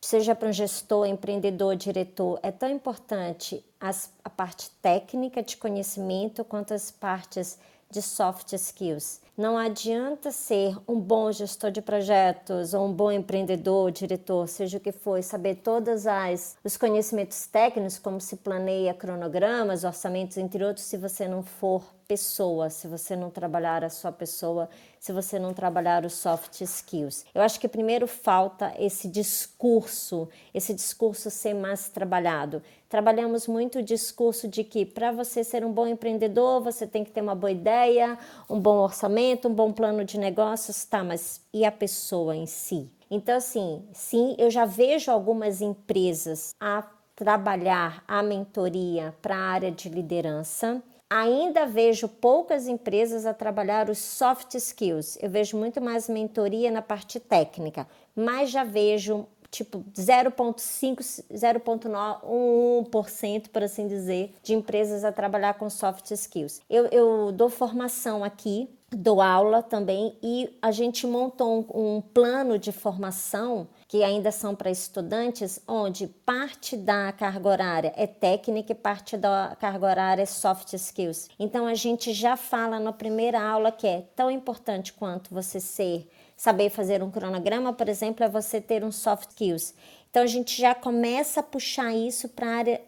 seja 0.00 0.34
para 0.34 0.48
um 0.48 0.52
gestor, 0.52 1.06
empreendedor, 1.06 1.74
diretor, 1.74 2.38
é 2.42 2.52
tão 2.52 2.68
importante 2.68 3.64
as, 3.80 4.12
a 4.22 4.30
parte 4.30 4.70
técnica 4.82 5.42
de 5.42 5.56
conhecimento 5.56 6.44
quanto 6.44 6.74
as 6.74 6.90
partes 6.90 7.58
de 7.90 8.02
soft 8.02 8.52
skills. 8.52 9.20
Não 9.36 9.58
adianta 9.58 10.30
ser 10.30 10.78
um 10.88 10.98
bom 10.98 11.30
gestor 11.30 11.70
de 11.70 11.82
projetos 11.82 12.72
ou 12.72 12.86
um 12.86 12.92
bom 12.92 13.12
empreendedor, 13.12 13.90
diretor, 13.90 14.48
seja 14.48 14.78
o 14.78 14.80
que 14.80 14.92
for, 14.92 15.22
saber 15.22 15.56
todas 15.56 16.06
as 16.06 16.56
os 16.64 16.78
conhecimentos 16.78 17.46
técnicos, 17.46 17.98
como 17.98 18.18
se 18.18 18.36
planeia 18.36 18.94
cronogramas, 18.94 19.84
orçamentos, 19.84 20.38
entre 20.38 20.64
outros, 20.64 20.86
se 20.86 20.96
você 20.96 21.28
não 21.28 21.42
for 21.42 21.82
pessoa, 22.06 22.70
se 22.70 22.86
você 22.86 23.16
não 23.16 23.30
trabalhar 23.30 23.84
a 23.84 23.90
sua 23.90 24.12
pessoa, 24.12 24.68
se 24.98 25.12
você 25.12 25.38
não 25.38 25.52
trabalhar 25.52 26.04
os 26.04 26.14
soft 26.14 26.60
skills. 26.60 27.24
Eu 27.34 27.42
acho 27.42 27.60
que 27.60 27.68
primeiro 27.68 28.06
falta 28.06 28.72
esse 28.78 29.08
discurso, 29.08 30.28
esse 30.54 30.72
discurso 30.72 31.30
ser 31.30 31.54
mais 31.54 31.88
trabalhado. 31.88 32.62
Trabalhamos 32.88 33.46
muito 33.46 33.80
o 33.80 33.82
discurso 33.82 34.46
de 34.46 34.62
que 34.62 34.86
para 34.86 35.10
você 35.10 35.42
ser 35.42 35.64
um 35.64 35.72
bom 35.72 35.86
empreendedor, 35.86 36.62
você 36.62 36.86
tem 36.86 37.04
que 37.04 37.10
ter 37.10 37.20
uma 37.20 37.34
boa 37.34 37.50
ideia, 37.50 38.18
um 38.48 38.60
bom 38.60 38.78
orçamento, 38.78 39.48
um 39.48 39.54
bom 39.54 39.72
plano 39.72 40.04
de 40.04 40.18
negócios, 40.18 40.84
tá, 40.84 41.02
mas 41.02 41.40
e 41.52 41.64
a 41.64 41.72
pessoa 41.72 42.36
em 42.36 42.46
si? 42.46 42.90
Então, 43.10 43.36
assim, 43.36 43.84
sim, 43.92 44.34
eu 44.38 44.50
já 44.50 44.64
vejo 44.64 45.10
algumas 45.10 45.60
empresas 45.60 46.54
a 46.60 46.84
trabalhar 47.14 48.04
a 48.06 48.22
mentoria 48.22 49.14
para 49.22 49.36
a 49.36 49.40
área 49.40 49.70
de 49.70 49.88
liderança 49.88 50.82
Ainda 51.08 51.66
vejo 51.66 52.08
poucas 52.08 52.66
empresas 52.66 53.26
a 53.26 53.32
trabalhar 53.32 53.88
os 53.88 53.98
soft 53.98 54.54
skills. 54.54 55.16
Eu 55.22 55.30
vejo 55.30 55.56
muito 55.56 55.80
mais 55.80 56.08
mentoria 56.08 56.68
na 56.70 56.82
parte 56.82 57.20
técnica, 57.20 57.86
mas 58.14 58.50
já 58.50 58.64
vejo 58.64 59.24
tipo 59.48 59.84
0,5, 59.94 61.22
0,1%, 61.32 63.48
por 63.48 63.62
assim 63.62 63.86
dizer, 63.86 64.34
de 64.42 64.54
empresas 64.54 65.04
a 65.04 65.12
trabalhar 65.12 65.54
com 65.54 65.70
soft 65.70 66.10
skills. 66.10 66.60
Eu, 66.68 66.86
eu 66.86 67.30
dou 67.32 67.48
formação 67.48 68.24
aqui, 68.24 68.68
dou 68.90 69.20
aula 69.20 69.62
também 69.62 70.16
e 70.22 70.56
a 70.62 70.70
gente 70.70 71.06
montou 71.06 71.66
um, 71.74 71.96
um 71.96 72.00
plano 72.00 72.58
de 72.58 72.70
formação 72.70 73.68
que 73.88 74.02
ainda 74.02 74.30
são 74.30 74.54
para 74.54 74.70
estudantes, 74.70 75.60
onde 75.66 76.06
parte 76.06 76.76
da 76.76 77.12
carga 77.12 77.48
horária 77.48 77.92
é 77.96 78.06
técnica 78.06 78.72
e 78.72 78.74
parte 78.74 79.16
da 79.16 79.56
carga 79.60 79.86
horária 79.86 80.22
é 80.22 80.26
soft 80.26 80.72
skills. 80.72 81.28
Então 81.38 81.66
a 81.66 81.74
gente 81.74 82.12
já 82.12 82.36
fala 82.36 82.78
na 82.78 82.92
primeira 82.92 83.40
aula 83.40 83.72
que 83.72 83.86
é 83.86 84.04
tão 84.14 84.30
importante 84.30 84.92
quanto 84.92 85.34
você 85.34 85.60
ser 85.60 86.08
saber 86.36 86.68
fazer 86.68 87.02
um 87.02 87.10
cronograma, 87.10 87.72
por 87.72 87.88
exemplo, 87.88 88.22
é 88.22 88.28
você 88.28 88.60
ter 88.60 88.84
um 88.84 88.92
soft 88.92 89.30
skills. 89.30 89.74
Então 90.10 90.22
a 90.22 90.26
gente 90.26 90.60
já 90.60 90.74
começa 90.74 91.40
a 91.40 91.42
puxar 91.42 91.94
isso 91.94 92.28
para 92.28 92.46
a 92.46 92.54
área 92.54 92.80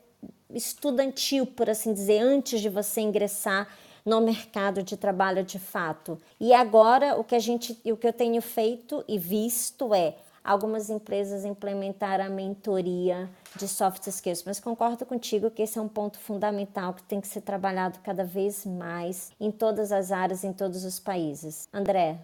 estudantil, 0.51 1.47
por 1.47 1.69
assim 1.69 1.93
dizer, 1.93 2.21
antes 2.21 2.61
de 2.61 2.69
você 2.69 3.01
ingressar 3.01 3.69
no 4.09 4.23
mercado 4.23 4.83
de 4.83 4.97
trabalho 4.97 5.45
de 5.45 5.59
fato. 5.59 6.19
E 6.41 6.55
agora 6.55 7.15
o 7.17 7.23
que 7.23 7.35
a 7.35 7.39
gente, 7.39 7.79
o 7.85 7.97
que 7.97 8.07
eu 8.07 8.13
tenho 8.13 8.41
feito 8.41 9.05
e 9.07 9.19
visto 9.19 9.95
é 9.95 10.15
algumas 10.43 10.89
empresas 10.89 11.45
implementar 11.45 12.19
a 12.19 12.31
mentoria 12.31 13.29
de 13.55 13.69
soft 13.69 14.07
skills, 14.07 14.45
mas 14.47 14.59
concordo 14.59 15.05
contigo 15.05 15.51
que 15.51 15.61
esse 15.61 15.79
é 15.79 15.83
um 15.83 15.89
ponto 15.89 16.19
fundamental 16.19 16.95
que 16.95 17.03
tem 17.03 17.21
que 17.21 17.29
ser 17.29 17.43
trabalhado 17.43 17.99
cada 18.03 18.25
vez 18.25 18.65
mais 18.65 19.31
em 19.39 19.51
todas 19.51 19.93
as 19.93 20.11
áreas, 20.11 20.43
em 20.45 20.55
todos 20.55 20.85
os 20.85 20.99
países. 20.99 21.69
André. 21.71 22.19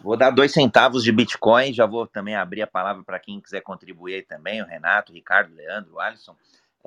Vou 0.00 0.16
dar 0.16 0.30
dois 0.30 0.52
centavos 0.52 1.02
de 1.02 1.10
Bitcoin, 1.10 1.72
já 1.72 1.86
vou 1.86 2.06
também 2.06 2.36
abrir 2.36 2.62
a 2.62 2.68
palavra 2.68 3.02
para 3.02 3.18
quem 3.18 3.40
quiser 3.40 3.62
contribuir 3.62 4.24
também, 4.26 4.62
o 4.62 4.66
Renato, 4.66 5.10
o 5.10 5.14
Ricardo, 5.14 5.52
o 5.52 5.56
Leandro, 5.56 5.94
o 5.94 6.00
Alisson. 6.00 6.36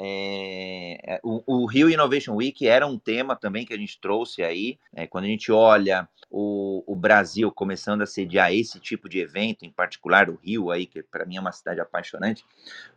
É, 0.01 1.15
é, 1.15 1.19
o, 1.21 1.43
o, 1.45 1.65
Rio 1.65 1.89
Innovation 1.89 2.33
Week 2.35 2.65
era 2.65 2.87
um 2.87 2.97
tema 2.97 3.35
também 3.35 3.65
que 3.65 3.73
a 3.73 3.77
gente 3.77 3.99
trouxe 3.99 4.41
aí. 4.41 4.79
É, 4.95 5.05
quando 5.05 5.25
a 5.25 5.27
gente 5.27 5.51
olha 5.51 6.07
o, 6.29 6.83
o, 6.85 6.95
Brasil 6.95 7.51
começando 7.51 8.01
a 8.01 8.05
sediar 8.05 8.53
esse 8.53 8.79
tipo 8.79 9.09
de 9.09 9.19
evento, 9.19 9.63
em 9.65 9.71
particular 9.71 10.29
o 10.29 10.35
Rio 10.35 10.71
aí, 10.71 10.85
que 10.85 11.01
para 11.01 11.25
mim 11.25 11.37
é 11.37 11.39
uma 11.39 11.51
cidade 11.51 11.79
apaixonante. 11.79 12.45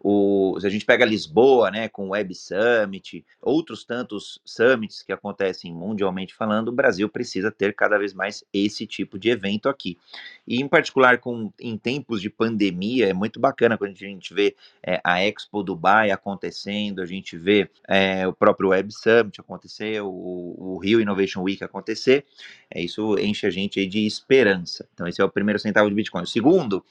O, 0.00 0.56
se 0.60 0.66
a 0.66 0.70
gente 0.70 0.84
pega 0.84 1.04
Lisboa, 1.04 1.70
né, 1.70 1.88
com 1.88 2.06
o 2.06 2.10
Web 2.10 2.34
Summit, 2.34 3.24
outros 3.40 3.84
tantos 3.84 4.40
summits 4.44 5.02
que 5.02 5.12
acontecem 5.12 5.72
mundialmente 5.72 6.34
falando, 6.34 6.68
o 6.68 6.72
Brasil 6.72 7.08
precisa 7.08 7.50
ter 7.50 7.74
cada 7.74 7.98
vez 7.98 8.12
mais 8.12 8.44
esse 8.52 8.86
tipo 8.86 9.18
de 9.18 9.30
evento 9.30 9.68
aqui. 9.68 9.98
E 10.46 10.60
em 10.60 10.68
particular 10.68 11.18
com 11.18 11.52
em 11.60 11.78
tempos 11.78 12.20
de 12.20 12.28
pandemia 12.28 13.08
é 13.08 13.12
muito 13.12 13.40
bacana 13.40 13.78
quando 13.78 13.92
a 13.92 13.94
gente 13.94 14.34
vê 14.34 14.56
é, 14.82 15.00
a 15.04 15.22
Expo 15.24 15.62
Dubai 15.62 16.10
acontecendo 16.10 17.00
a 17.00 17.06
gente 17.06 17.36
vê 17.36 17.68
é, 17.88 18.26
o 18.26 18.32
próprio 18.32 18.70
Web 18.70 18.92
Summit 18.92 19.40
acontecer, 19.40 20.02
o, 20.02 20.08
o 20.08 20.78
Rio 20.78 21.00
Innovation 21.00 21.42
Week 21.42 21.62
acontecer, 21.62 22.24
é, 22.70 22.80
isso 22.80 23.16
enche 23.24 23.46
a 23.46 23.50
gente 23.50 23.80
aí 23.80 23.86
de 23.86 24.06
esperança. 24.06 24.88
Então, 24.92 25.06
esse 25.06 25.20
é 25.20 25.24
o 25.24 25.30
primeiro 25.30 25.58
centavo 25.58 25.88
de 25.88 25.94
Bitcoin. 25.94 26.22
O 26.22 26.26
segundo, 26.26 26.84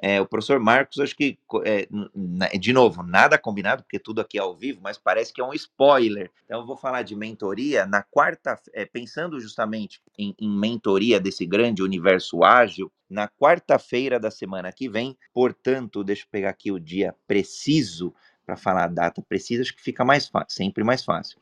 é, 0.00 0.20
o 0.20 0.26
professor 0.26 0.60
Marcos, 0.60 1.00
acho 1.00 1.16
que, 1.16 1.38
é, 1.64 1.88
de 2.58 2.72
novo, 2.72 3.02
nada 3.02 3.38
combinado, 3.38 3.82
porque 3.82 3.98
tudo 3.98 4.20
aqui 4.20 4.38
é 4.38 4.40
ao 4.40 4.56
vivo, 4.56 4.80
mas 4.82 4.98
parece 4.98 5.32
que 5.32 5.40
é 5.40 5.44
um 5.44 5.52
spoiler. 5.52 6.30
Então, 6.44 6.60
eu 6.60 6.66
vou 6.66 6.76
falar 6.76 7.02
de 7.02 7.16
mentoria 7.16 7.86
na 7.86 8.02
quarta, 8.02 8.58
é, 8.72 8.84
pensando 8.84 9.40
justamente 9.40 10.00
em, 10.18 10.34
em 10.38 10.50
mentoria 10.50 11.18
desse 11.18 11.44
grande 11.44 11.82
universo 11.82 12.44
ágil, 12.44 12.90
na 13.08 13.26
quarta-feira 13.26 14.20
da 14.20 14.30
semana 14.30 14.70
que 14.70 14.88
vem. 14.88 15.16
Portanto, 15.32 16.04
deixa 16.04 16.24
eu 16.24 16.28
pegar 16.30 16.50
aqui 16.50 16.70
o 16.70 16.78
dia 16.78 17.14
preciso 17.26 18.14
para 18.48 18.56
falar 18.56 18.84
a 18.84 18.88
data 18.88 19.20
precisa, 19.20 19.60
acho 19.60 19.76
que 19.76 19.82
fica 19.82 20.02
mais 20.06 20.26
fácil, 20.26 20.56
sempre 20.56 20.82
mais 20.82 21.04
fácil. 21.04 21.38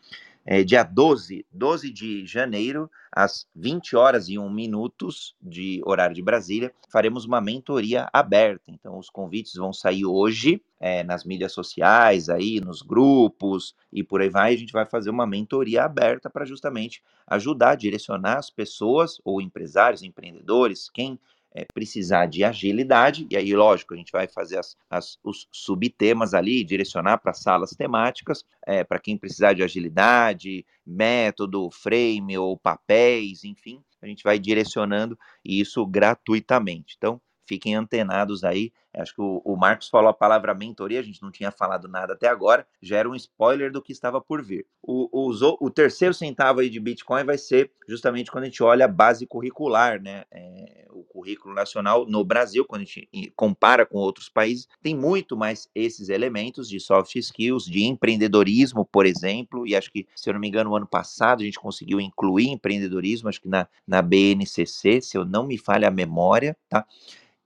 É, 0.49 0.63
dia 0.63 0.85
12, 0.85 1.45
12 1.51 1.91
de 1.91 2.25
janeiro, 2.25 2.89
às 3.11 3.49
20 3.53 3.97
horas 3.97 4.29
e 4.29 4.39
1 4.39 4.49
minutos 4.49 5.35
de 5.43 5.83
horário 5.85 6.15
de 6.15 6.23
Brasília, 6.23 6.73
faremos 6.89 7.25
uma 7.25 7.41
mentoria 7.41 8.09
aberta. 8.13 8.63
Então, 8.69 8.97
os 8.97 9.11
convites 9.11 9.55
vão 9.55 9.73
sair 9.73 10.07
hoje 10.07 10.63
é, 10.79 11.03
nas 11.03 11.25
mídias 11.25 11.53
sociais, 11.53 12.29
aí 12.29 12.61
nos 12.61 12.81
grupos 12.81 13.75
e 13.93 14.05
por 14.05 14.21
aí 14.21 14.29
vai. 14.29 14.55
A 14.55 14.57
gente 14.57 14.73
vai 14.73 14.87
fazer 14.87 15.11
uma 15.11 15.27
mentoria 15.27 15.83
aberta 15.83 16.31
para 16.31 16.45
justamente 16.45 17.03
ajudar 17.27 17.75
direcionar 17.75 18.39
as 18.39 18.49
pessoas 18.49 19.21
ou 19.25 19.43
empresários, 19.43 20.05
empreendedores, 20.05 20.89
quem 20.89 21.19
é, 21.57 21.65
precisar 21.73 22.27
de 22.27 22.45
agilidade, 22.45 23.27
e 23.31 23.37
aí, 23.37 23.57
lógico, 23.57 23.95
a 23.95 23.97
gente 23.97 24.13
vai 24.13 24.29
fazer 24.29 24.59
as, 24.59 24.77
as 24.91 25.19
os 25.25 25.49
subtemas 25.51 26.35
ali, 26.35 26.63
direcionar 26.63 27.17
para 27.17 27.33
salas 27.33 27.71
temáticas, 27.71 28.45
é, 28.67 28.85
para 28.85 28.99
quem 28.99 29.17
precisar 29.17 29.55
de 29.55 29.63
agilidade, 29.63 30.67
método, 30.87 31.71
frame 31.71 32.37
ou 32.37 32.59
papéis, 32.59 33.43
enfim, 33.43 33.83
a 34.03 34.07
gente 34.07 34.23
vai 34.23 34.39
direcionando 34.39 35.19
isso 35.43 35.85
gratuitamente. 35.87 36.95
Então, 36.99 37.19
fiquem 37.47 37.75
antenados 37.75 38.45
aí. 38.45 38.71
Acho 38.97 39.15
que 39.15 39.21
o, 39.21 39.43
o, 39.45 39.57
Marcos 39.57 39.89
falou 39.89 40.09
a 40.09 40.15
palavra 40.15 40.55
mentoria, 40.55 41.01
a 41.01 41.03
gente 41.03 41.23
não 41.23 41.31
tinha 41.31 41.51
falado 41.51 41.87
nada 41.87 42.15
até 42.15 42.29
agora, 42.29 42.67
já 42.81 42.97
era 42.97 43.09
um 43.09 43.15
spoiler 43.15 43.71
do 43.71 43.83
que 43.83 43.93
estava 43.93 44.21
por 44.21 44.43
vir. 44.43 44.67
O, 44.83 45.09
o, 45.13 45.57
o 45.61 45.71
terceiro 45.71 46.15
centavo 46.15 46.61
aí 46.61 46.71
de 46.71 46.81
Bitcoin 46.81 47.25
vai 47.25 47.37
ser 47.37 47.71
justamente 47.87 48.31
quando 48.31 48.45
a 48.45 48.47
gente 48.47 48.63
olha 48.63 48.87
a 48.87 48.89
base 48.89 49.27
curricular, 49.27 50.01
né? 50.01 50.25
É, 50.31 50.87
o 50.91 51.05
currículo 51.05 51.55
nacional 51.55 52.07
no 52.07 52.25
Brasil, 52.25 52.65
quando 52.65 52.83
a 52.83 52.85
gente 52.85 53.09
compara 53.37 53.85
com 53.85 53.99
outros 53.99 54.29
países, 54.29 54.67
tem 54.83 54.97
muito 54.97 55.37
mais 55.37 55.69
esses 55.75 56.09
elementos 56.09 56.69
de 56.69 56.81
soft 56.81 57.15
skills, 57.17 57.67
de 57.67 57.85
empreendedorismo, 57.85 58.85
por 58.85 59.05
exemplo, 59.05 59.67
e 59.67 59.77
acho 59.77 59.93
que, 59.93 60.07
se 60.17 60.29
eu 60.29 60.35
não 60.35 60.41
me 60.41 60.49
engano, 60.49 60.71
no 60.71 60.77
ano 60.77 60.87
passado 60.87 61.43
a 61.43 61.45
gente 61.45 61.61
conseguiu 61.61 62.01
incluir 62.01 62.49
empreendedorismo, 62.49 63.29
acho 63.29 63.41
que 63.41 63.49
na, 63.49 63.69
na 63.87 64.01
BNCC, 64.01 65.03
se 65.03 65.19
eu 65.19 65.25
não 65.25 65.47
me 65.47 65.59
falha 65.59 65.89
a 65.89 65.91
memória, 65.91 66.57
tá? 66.69 66.87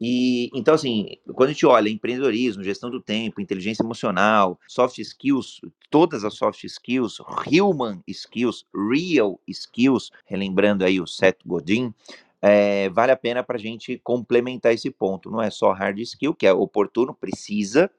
E 0.00 0.48
então, 0.54 0.74
assim, 0.74 1.18
quando 1.34 1.50
a 1.50 1.52
gente 1.52 1.66
olha 1.66 1.90
empreendedorismo, 1.90 2.64
gestão 2.64 2.90
do 2.90 3.00
tempo, 3.00 3.40
inteligência 3.40 3.82
emocional, 3.82 4.58
soft 4.66 4.98
skills, 4.98 5.60
todas 5.90 6.24
as 6.24 6.34
soft 6.34 6.64
skills, 6.64 7.18
human 7.46 8.02
skills, 8.06 8.64
real 8.74 9.38
skills, 9.46 10.10
relembrando 10.24 10.84
aí 10.84 11.00
o 11.00 11.06
Seth 11.06 11.38
Godin, 11.44 11.92
é, 12.40 12.88
vale 12.88 13.12
a 13.12 13.16
pena 13.16 13.42
para 13.42 13.56
a 13.56 13.60
gente 13.60 14.00
complementar 14.02 14.72
esse 14.72 14.90
ponto. 14.90 15.30
Não 15.30 15.42
é 15.42 15.50
só 15.50 15.72
hard 15.72 15.98
skill, 15.98 16.34
que 16.34 16.46
é 16.46 16.52
oportuno, 16.52 17.14
precisa, 17.14 17.90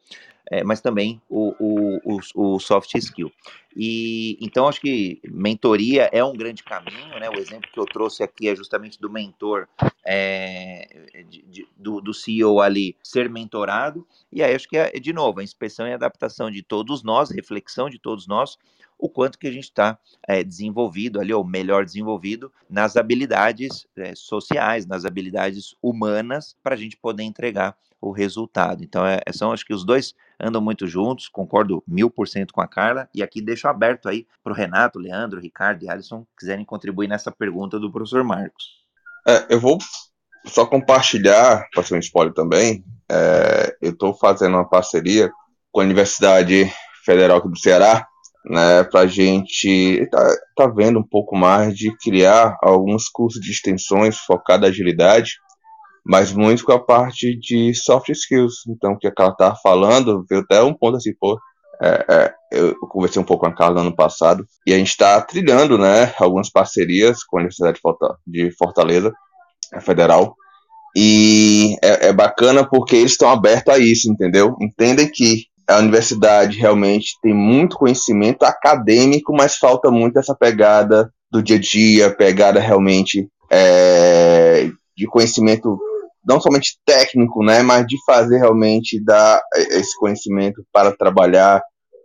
é, 0.50 0.64
mas 0.64 0.82
também 0.82 1.22
o, 1.30 1.54
o, 1.60 2.18
o, 2.36 2.56
o, 2.56 2.60
soft 2.60 2.94
skill. 2.96 3.32
E 3.76 4.38
então 4.42 4.68
acho 4.68 4.82
que 4.82 5.22
mentoria 5.24 6.10
é 6.12 6.24
um 6.24 6.34
grande 6.34 6.64
caminho, 6.64 7.20
né? 7.20 7.30
O 7.30 7.40
exemplo 7.40 7.70
que 7.72 7.80
eu 7.80 7.86
trouxe 7.86 8.24
aqui 8.24 8.50
é 8.50 8.56
justamente 8.56 9.00
do 9.00 9.10
mentor, 9.10 9.68
é, 10.06 11.08
de, 11.30 11.42
de, 11.44 11.68
do, 11.78 12.02
do 12.02 12.14
CEO 12.14 12.60
ali 12.60 12.96
ser 13.04 13.30
mentorado. 13.30 14.06
E 14.32 14.44
aí 14.44 14.54
acho 14.54 14.68
que 14.68 14.78
é 14.78 14.92
de 14.92 15.14
novo 15.14 15.40
a 15.40 15.44
inspeção 15.44 15.88
e 15.88 15.94
adaptação 15.94 16.52
de 16.52 16.62
todos 16.62 17.04
nós, 17.04 17.32
reflexão 17.32 17.90
de 17.90 18.00
todos 18.00 18.28
nós, 18.28 18.58
o 19.02 19.10
quanto 19.10 19.40
que 19.40 19.48
a 19.48 19.52
gente 19.52 19.64
está 19.64 19.98
é, 20.28 20.44
desenvolvido 20.44 21.20
ali, 21.20 21.34
ou 21.34 21.44
melhor 21.44 21.84
desenvolvido, 21.84 22.52
nas 22.70 22.96
habilidades 22.96 23.88
é, 23.98 24.14
sociais, 24.14 24.86
nas 24.86 25.06
habilidades 25.06 25.76
humanas, 25.82 26.56
para 26.64 26.76
a 26.76 26.78
gente 26.78 26.96
poder 26.96 27.24
entregar 27.24 27.76
o 28.00 28.12
resultado. 28.12 28.84
Então, 28.84 29.06
é, 29.06 29.20
são 29.32 29.52
acho 29.52 29.66
que 29.66 29.74
os 29.74 29.84
dois 29.84 30.16
andam 30.40 30.62
muito 30.62 30.88
juntos, 30.88 31.28
concordo 31.28 31.84
mil 31.88 32.10
por 32.10 32.28
cento 32.28 32.54
com 32.54 32.62
a 32.62 32.68
Carla, 32.68 33.10
e 33.14 33.22
aqui 33.22 33.42
deixo 33.42 33.61
aberto 33.70 34.10
aí 34.10 34.28
para 34.44 34.54
o 34.54 34.56
Renato, 34.56 35.00
Leandro, 35.00 35.40
Ricardo 35.40 35.84
e 35.84 35.90
Alisson 35.90 36.26
quiserem 36.38 36.66
contribuir 36.66 37.08
nessa 37.08 37.32
pergunta 37.32 37.80
do 37.80 37.92
professor 37.92 38.24
Marcos. 38.24 38.82
É, 39.28 39.46
eu 39.50 39.60
vou 39.60 39.78
só 40.46 40.66
compartilhar, 40.66 41.68
para 41.74 41.84
ser 41.84 41.96
um 41.96 42.00
spoiler 42.00 42.34
também, 42.34 42.84
é, 43.10 43.76
eu 43.82 43.92
estou 43.92 44.14
fazendo 44.14 44.56
uma 44.56 44.68
parceria 44.68 45.32
com 45.72 45.82
a 45.82 45.84
Universidade 45.84 46.72
Federal 47.06 47.38
aqui 47.38 47.50
do 47.50 47.60
Ceará, 47.60 48.08
né, 48.44 48.84
para 48.86 49.02
a 49.02 49.08
gente 49.08 50.08
tá, 50.12 50.36
tá 50.56 50.68
vendo 50.68 51.00
um 51.00 51.08
pouco 51.08 51.36
mais 51.36 51.76
de 51.76 51.96
criar 51.98 52.58
alguns 52.62 53.08
cursos 53.08 53.40
de 53.40 53.52
extensões 53.52 54.18
focados 54.18 54.68
em 54.68 54.72
agilidade, 54.72 55.36
mas 56.04 56.34
muito 56.34 56.64
com 56.64 56.72
a 56.72 56.84
parte 56.84 57.38
de 57.38 57.74
soft 57.76 58.10
skills. 58.10 58.64
Então, 58.68 58.94
o 58.94 58.98
que 58.98 59.08
a 59.08 59.14
Carla 59.14 59.34
estava 59.34 59.56
falando, 59.62 60.26
veio 60.28 60.42
até 60.42 60.62
um 60.64 60.74
ponto 60.74 60.98
assim, 60.98 61.14
pô, 61.14 61.40
é, 61.82 62.06
é, 62.10 62.34
eu 62.52 62.76
conversei 62.82 63.22
um 63.22 63.26
pouco 63.26 63.46
com 63.46 63.52
a 63.52 63.56
Carla 63.56 63.76
no 63.76 63.88
ano 63.88 63.96
passado, 63.96 64.46
e 64.66 64.74
a 64.74 64.78
gente 64.78 64.90
está 64.90 65.20
trilhando 65.22 65.78
né, 65.78 66.14
algumas 66.20 66.50
parcerias 66.50 67.24
com 67.24 67.38
a 67.38 67.42
Universidade 67.42 67.80
de 68.28 68.52
Fortaleza, 68.52 69.14
a 69.74 69.80
Federal, 69.80 70.36
e 70.96 71.76
é, 71.82 72.08
é 72.08 72.14
bacana 72.14 72.68
porque 72.68 72.98
eles 72.98 73.14
estão 73.14 73.30
abertos 73.30 73.74
a 73.74 73.80
isso, 73.80 74.12
entendeu? 74.12 74.56
Entendem 74.62 75.10
que 75.10 75.46
a 75.68 75.78
universidade 75.78 76.58
realmente 76.58 77.18
tem 77.22 77.34
muito 77.34 77.78
conhecimento 77.78 78.44
acadêmico, 78.44 79.34
mas 79.34 79.56
falta 79.56 79.90
muito 79.90 80.20
essa 80.20 80.36
pegada 80.36 81.10
do 81.32 81.42
dia 81.42 81.56
a 81.56 81.60
dia, 81.60 82.14
pegada 82.14 82.60
realmente 82.60 83.30
é, 83.50 84.70
de 84.98 85.08
conhecimento 85.08 85.80
não 86.26 86.40
somente 86.40 86.78
técnico, 86.86 87.44
né, 87.44 87.64
mas 87.64 87.86
de 87.88 87.98
fazer 88.06 88.38
realmente 88.38 89.04
dar 89.04 89.42
esse 89.56 89.98
conhecimento 89.98 90.64
para 90.72 90.96
trabalhar, 90.96 91.62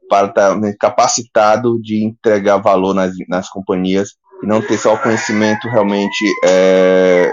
para 0.09 0.28
estar 0.28 0.59
capacitado 0.78 1.80
de 1.80 2.04
entregar 2.04 2.59
valor 2.59 2.94
nas, 2.94 3.12
nas 3.28 3.48
companhias 3.48 4.11
e 4.42 4.46
não 4.46 4.61
ter 4.61 4.78
só 4.78 4.94
o 4.94 4.98
conhecimento 4.98 5.68
realmente 5.68 6.24
é, 6.44 7.32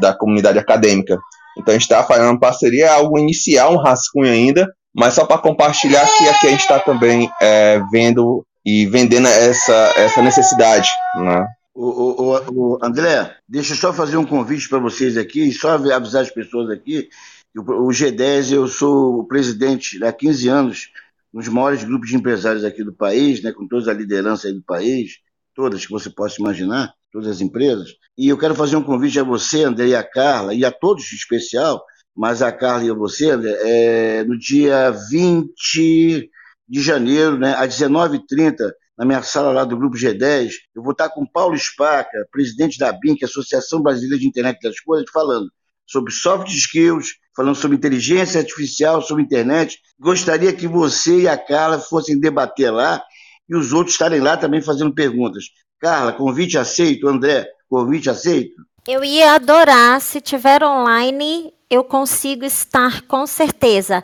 da 0.00 0.14
comunidade 0.14 0.58
acadêmica. 0.58 1.18
Então 1.58 1.72
a 1.72 1.78
gente 1.78 1.82
está 1.82 2.02
fazendo 2.02 2.30
uma 2.30 2.40
parceria, 2.40 2.86
é 2.86 2.88
algo 2.88 3.18
inicial, 3.18 3.74
um 3.74 3.82
rascunho 3.82 4.30
ainda, 4.30 4.66
mas 4.94 5.14
só 5.14 5.24
para 5.24 5.38
compartilhar 5.38 6.06
que 6.16 6.28
aqui 6.28 6.46
a 6.46 6.50
gente 6.50 6.60
está 6.60 6.78
também 6.78 7.30
é, 7.40 7.80
vendo 7.92 8.44
e 8.64 8.86
vendendo 8.86 9.26
essa, 9.26 9.94
essa 9.96 10.22
necessidade. 10.22 10.88
Né? 11.16 11.46
O, 11.74 11.84
o, 11.84 12.36
o, 12.52 12.78
André, 12.82 13.34
deixa 13.48 13.72
eu 13.72 13.76
só 13.76 13.92
fazer 13.92 14.16
um 14.16 14.26
convite 14.26 14.68
para 14.68 14.78
vocês 14.78 15.16
aqui, 15.16 15.50
só 15.52 15.70
avisar 15.70 16.22
as 16.22 16.30
pessoas 16.30 16.70
aqui. 16.70 17.08
O 17.56 17.88
G10, 17.88 18.52
eu 18.52 18.68
sou 18.68 19.20
o 19.20 19.24
presidente 19.24 20.02
há 20.04 20.12
15 20.12 20.48
anos, 20.48 20.92
dos 21.32 21.48
maiores 21.48 21.84
grupos 21.84 22.08
de 22.08 22.16
empresários 22.16 22.64
aqui 22.64 22.82
do 22.82 22.92
país, 22.92 23.42
né, 23.42 23.52
com 23.52 23.66
toda 23.66 23.90
a 23.90 23.94
liderança 23.94 24.48
aí 24.48 24.54
do 24.54 24.62
país, 24.62 25.18
todas 25.54 25.86
que 25.86 25.92
você 25.92 26.10
possa 26.10 26.40
imaginar, 26.40 26.92
todas 27.12 27.28
as 27.28 27.40
empresas. 27.40 27.90
E 28.16 28.28
eu 28.28 28.38
quero 28.38 28.54
fazer 28.54 28.76
um 28.76 28.82
convite 28.82 29.18
a 29.18 29.24
você, 29.24 29.64
André, 29.64 29.88
e 29.88 29.94
a 29.94 30.02
Carla, 30.02 30.54
e 30.54 30.64
a 30.64 30.72
todos 30.72 31.12
em 31.12 31.16
especial, 31.16 31.82
mas 32.16 32.42
a 32.42 32.50
Carla 32.50 32.84
e 32.84 32.90
a 32.90 32.94
você, 32.94 33.30
André, 33.30 33.56
é, 33.62 34.24
no 34.24 34.38
dia 34.38 34.90
20 34.90 36.30
de 36.68 36.82
janeiro, 36.82 37.38
né, 37.38 37.54
às 37.56 37.78
19h30, 37.78 38.56
na 39.00 39.06
minha 39.06 39.22
sala 39.22 39.50
lá 39.50 39.64
do 39.64 39.78
Grupo 39.78 39.96
G10, 39.96 40.50
eu 40.74 40.82
vou 40.82 40.92
estar 40.92 41.08
com 41.08 41.24
Paulo 41.24 41.56
Spaca, 41.58 42.26
presidente 42.30 42.78
da 42.78 42.92
que 42.92 43.24
é 43.24 43.24
Associação 43.24 43.82
Brasileira 43.82 44.18
de 44.18 44.28
Internet 44.28 44.60
das 44.62 44.78
Coisas, 44.78 45.08
falando 45.10 45.50
sobre 45.86 46.12
soft 46.12 46.48
skills, 46.48 47.14
falando 47.36 47.54
sobre 47.54 47.76
inteligência 47.76 48.40
artificial, 48.40 49.02
sobre 49.02 49.22
internet. 49.22 49.78
Gostaria 49.98 50.52
que 50.52 50.66
você 50.66 51.22
e 51.22 51.28
a 51.28 51.36
Carla 51.36 51.78
fossem 51.78 52.18
debater 52.18 52.72
lá 52.72 53.02
e 53.48 53.56
os 53.56 53.72
outros 53.72 53.94
estarem 53.94 54.20
lá 54.20 54.36
também 54.36 54.62
fazendo 54.62 54.94
perguntas. 54.94 55.44
Carla, 55.80 56.12
convite 56.12 56.58
aceito. 56.58 57.08
André, 57.08 57.46
convite 57.68 58.10
aceito? 58.10 58.54
Eu 58.86 59.04
ia 59.04 59.34
adorar, 59.34 60.00
se 60.00 60.20
tiver 60.20 60.62
online, 60.62 61.52
eu 61.68 61.84
consigo 61.84 62.44
estar 62.44 63.02
com 63.02 63.26
certeza. 63.26 64.02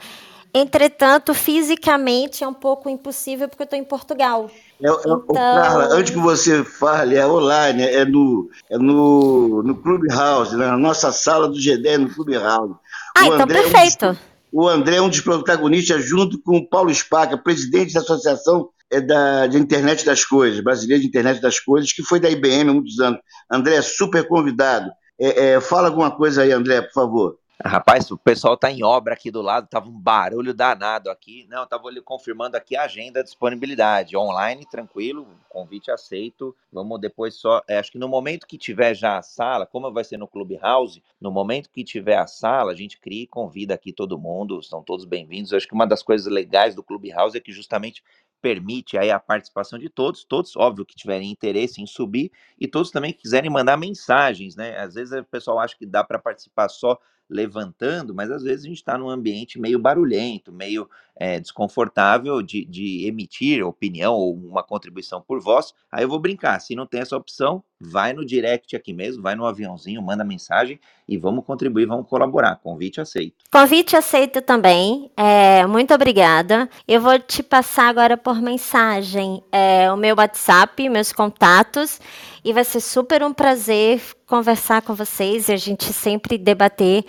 Entretanto, 0.54 1.34
fisicamente 1.34 2.42
é 2.42 2.48
um 2.48 2.54
pouco 2.54 2.88
impossível 2.88 3.48
porque 3.48 3.62
eu 3.62 3.66
estou 3.66 3.78
em 3.78 3.84
Portugal. 3.84 4.50
É, 4.82 4.88
é, 4.88 4.90
então... 4.90 5.34
Carla, 5.34 5.88
antes 5.92 6.12
que 6.12 6.18
você 6.18 6.62
fale, 6.64 7.16
é 7.16 7.26
online, 7.26 7.82
é 7.82 8.04
no, 8.04 8.50
é 8.70 8.78
no, 8.78 9.62
no 9.62 9.74
Clubhouse, 9.76 10.54
né? 10.56 10.66
na 10.66 10.76
nossa 10.76 11.10
sala 11.12 11.48
do 11.48 11.54
G10 11.54 11.98
no 11.98 12.14
Clubhouse. 12.14 12.74
Ah, 13.16 13.22
o 13.22 13.26
então 13.26 13.42
André 13.42 13.62
perfeito. 13.62 14.04
É 14.04 14.08
um 14.08 14.12
dos, 14.12 14.20
o 14.52 14.68
André 14.68 14.96
é 14.96 15.02
um 15.02 15.08
dos 15.08 15.20
protagonistas, 15.20 16.04
junto 16.04 16.40
com 16.42 16.58
o 16.58 16.68
Paulo 16.68 16.94
Spaca, 16.94 17.38
presidente 17.38 17.94
da 17.94 18.00
Associação 18.00 18.68
é 18.90 19.00
da, 19.00 19.46
de 19.46 19.58
Internet 19.58 20.04
das 20.04 20.24
Coisas, 20.24 20.60
brasileira 20.60 21.00
de 21.00 21.08
Internet 21.08 21.40
das 21.40 21.58
Coisas, 21.58 21.92
que 21.92 22.02
foi 22.02 22.20
da 22.20 22.30
IBM 22.30 22.70
há 22.70 22.74
muitos 22.74 23.00
anos. 23.00 23.20
André, 23.50 23.80
super 23.82 24.26
convidado. 24.28 24.90
É, 25.18 25.54
é, 25.54 25.60
fala 25.60 25.88
alguma 25.88 26.10
coisa 26.10 26.42
aí, 26.42 26.52
André, 26.52 26.82
por 26.82 26.92
favor. 26.92 27.38
Rapaz, 27.64 28.10
o 28.10 28.18
pessoal 28.18 28.54
tá 28.54 28.70
em 28.70 28.84
obra 28.84 29.14
aqui 29.14 29.30
do 29.30 29.40
lado, 29.40 29.66
tava 29.66 29.88
um 29.88 29.98
barulho 29.98 30.52
danado 30.52 31.08
aqui. 31.08 31.46
Não, 31.48 31.66
tava 31.66 31.88
ali 31.88 32.02
confirmando 32.02 32.54
aqui 32.54 32.76
a 32.76 32.84
agenda, 32.84 33.20
a 33.20 33.22
disponibilidade. 33.22 34.14
Online, 34.14 34.68
tranquilo, 34.68 35.26
convite 35.48 35.90
aceito. 35.90 36.54
Vamos 36.70 37.00
depois 37.00 37.34
só. 37.34 37.62
É, 37.66 37.78
acho 37.78 37.90
que 37.90 37.98
no 37.98 38.08
momento 38.08 38.46
que 38.46 38.58
tiver 38.58 38.94
já 38.94 39.16
a 39.16 39.22
sala, 39.22 39.64
como 39.64 39.90
vai 39.90 40.04
ser 40.04 40.18
no 40.18 40.28
Clubhouse, 40.28 41.02
no 41.18 41.30
momento 41.30 41.70
que 41.70 41.82
tiver 41.82 42.18
a 42.18 42.26
sala, 42.26 42.72
a 42.72 42.76
gente 42.76 43.00
cria 43.00 43.22
e 43.22 43.26
convida 43.26 43.72
aqui 43.72 43.90
todo 43.90 44.18
mundo, 44.18 44.60
estão 44.60 44.82
todos 44.82 45.06
bem-vindos. 45.06 45.54
Acho 45.54 45.66
que 45.66 45.74
uma 45.74 45.86
das 45.86 46.02
coisas 46.02 46.30
legais 46.30 46.74
do 46.74 46.82
Clubhouse 46.82 47.38
é 47.38 47.40
que 47.40 47.52
justamente 47.52 48.04
permite 48.42 48.98
aí 48.98 49.10
a 49.10 49.18
participação 49.18 49.78
de 49.78 49.88
todos, 49.88 50.24
todos, 50.24 50.54
óbvio, 50.56 50.84
que 50.84 50.94
tiverem 50.94 51.30
interesse 51.30 51.80
em 51.80 51.86
subir 51.86 52.30
e 52.60 52.68
todos 52.68 52.90
também 52.90 53.14
quiserem 53.14 53.50
mandar 53.50 53.78
mensagens, 53.78 54.54
né? 54.54 54.78
Às 54.78 54.94
vezes 54.94 55.18
o 55.18 55.24
pessoal 55.24 55.58
acha 55.58 55.74
que 55.74 55.86
dá 55.86 56.04
para 56.04 56.18
participar 56.18 56.68
só 56.68 56.98
levantando, 57.28 58.14
mas 58.14 58.30
às 58.30 58.42
vezes 58.42 58.64
a 58.64 58.68
gente 58.68 58.76
está 58.78 58.96
num 58.96 59.10
ambiente 59.10 59.58
meio 59.58 59.78
barulhento, 59.78 60.52
meio 60.52 60.88
é, 61.18 61.40
desconfortável 61.40 62.42
de, 62.42 62.64
de, 62.66 63.06
emitir 63.06 63.64
opinião 63.64 64.14
ou 64.14 64.34
uma 64.34 64.62
contribuição 64.62 65.20
por 65.20 65.40
voz. 65.40 65.72
Aí 65.90 66.04
eu 66.04 66.08
vou 66.08 66.20
brincar, 66.20 66.60
se 66.60 66.74
não 66.76 66.86
tem 66.86 67.00
essa 67.00 67.16
opção, 67.16 67.64
vai 67.80 68.12
no 68.12 68.24
direct 68.24 68.76
aqui 68.76 68.92
mesmo, 68.92 69.22
vai 69.22 69.34
no 69.34 69.46
aviãozinho, 69.46 70.02
manda 70.02 70.22
mensagem 70.24 70.78
e 71.08 71.16
vamos 71.16 71.44
contribuir, 71.44 71.86
vamos 71.86 72.08
colaborar. 72.08 72.56
Convite 72.56 73.00
aceito. 73.00 73.44
Convite 73.50 73.96
aceito 73.96 74.42
também. 74.42 75.10
É, 75.16 75.66
muito 75.66 75.94
obrigada. 75.94 76.68
Eu 76.86 77.00
vou 77.00 77.18
te 77.18 77.42
passar 77.42 77.88
agora 77.88 78.16
por 78.16 78.40
mensagem 78.40 79.42
é, 79.50 79.90
o 79.90 79.96
meu 79.96 80.14
WhatsApp, 80.16 80.88
meus 80.88 81.12
contatos 81.12 81.98
e 82.46 82.52
vai 82.52 82.62
ser 82.62 82.80
super 82.80 83.24
um 83.24 83.32
prazer 83.32 84.00
conversar 84.26 84.82
com 84.82 84.94
vocês 84.94 85.48
e 85.48 85.52
a 85.52 85.56
gente 85.56 85.92
sempre 85.92 86.36
debater 86.36 87.04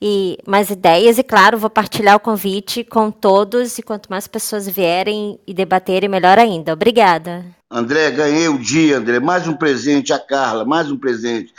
e 0.00 0.38
mais 0.46 0.68
ideias. 0.70 1.18
E 1.18 1.22
claro, 1.22 1.58
vou 1.58 1.70
partilhar 1.70 2.16
o 2.16 2.20
convite 2.20 2.84
com 2.84 3.10
todos 3.10 3.78
e 3.78 3.82
quanto 3.82 4.10
mais 4.10 4.26
pessoas 4.26 4.68
vierem 4.68 5.38
e 5.46 5.54
debaterem, 5.54 6.08
melhor 6.08 6.38
ainda. 6.38 6.72
Obrigada. 6.72 7.44
André, 7.70 8.10
ganhei 8.10 8.48
o 8.48 8.58
dia, 8.58 8.98
André. 8.98 9.20
Mais 9.20 9.46
um 9.48 9.54
presente, 9.54 10.12
a 10.12 10.18
Carla, 10.18 10.64
mais 10.64 10.90
um 10.90 10.96
presente. 10.96 11.52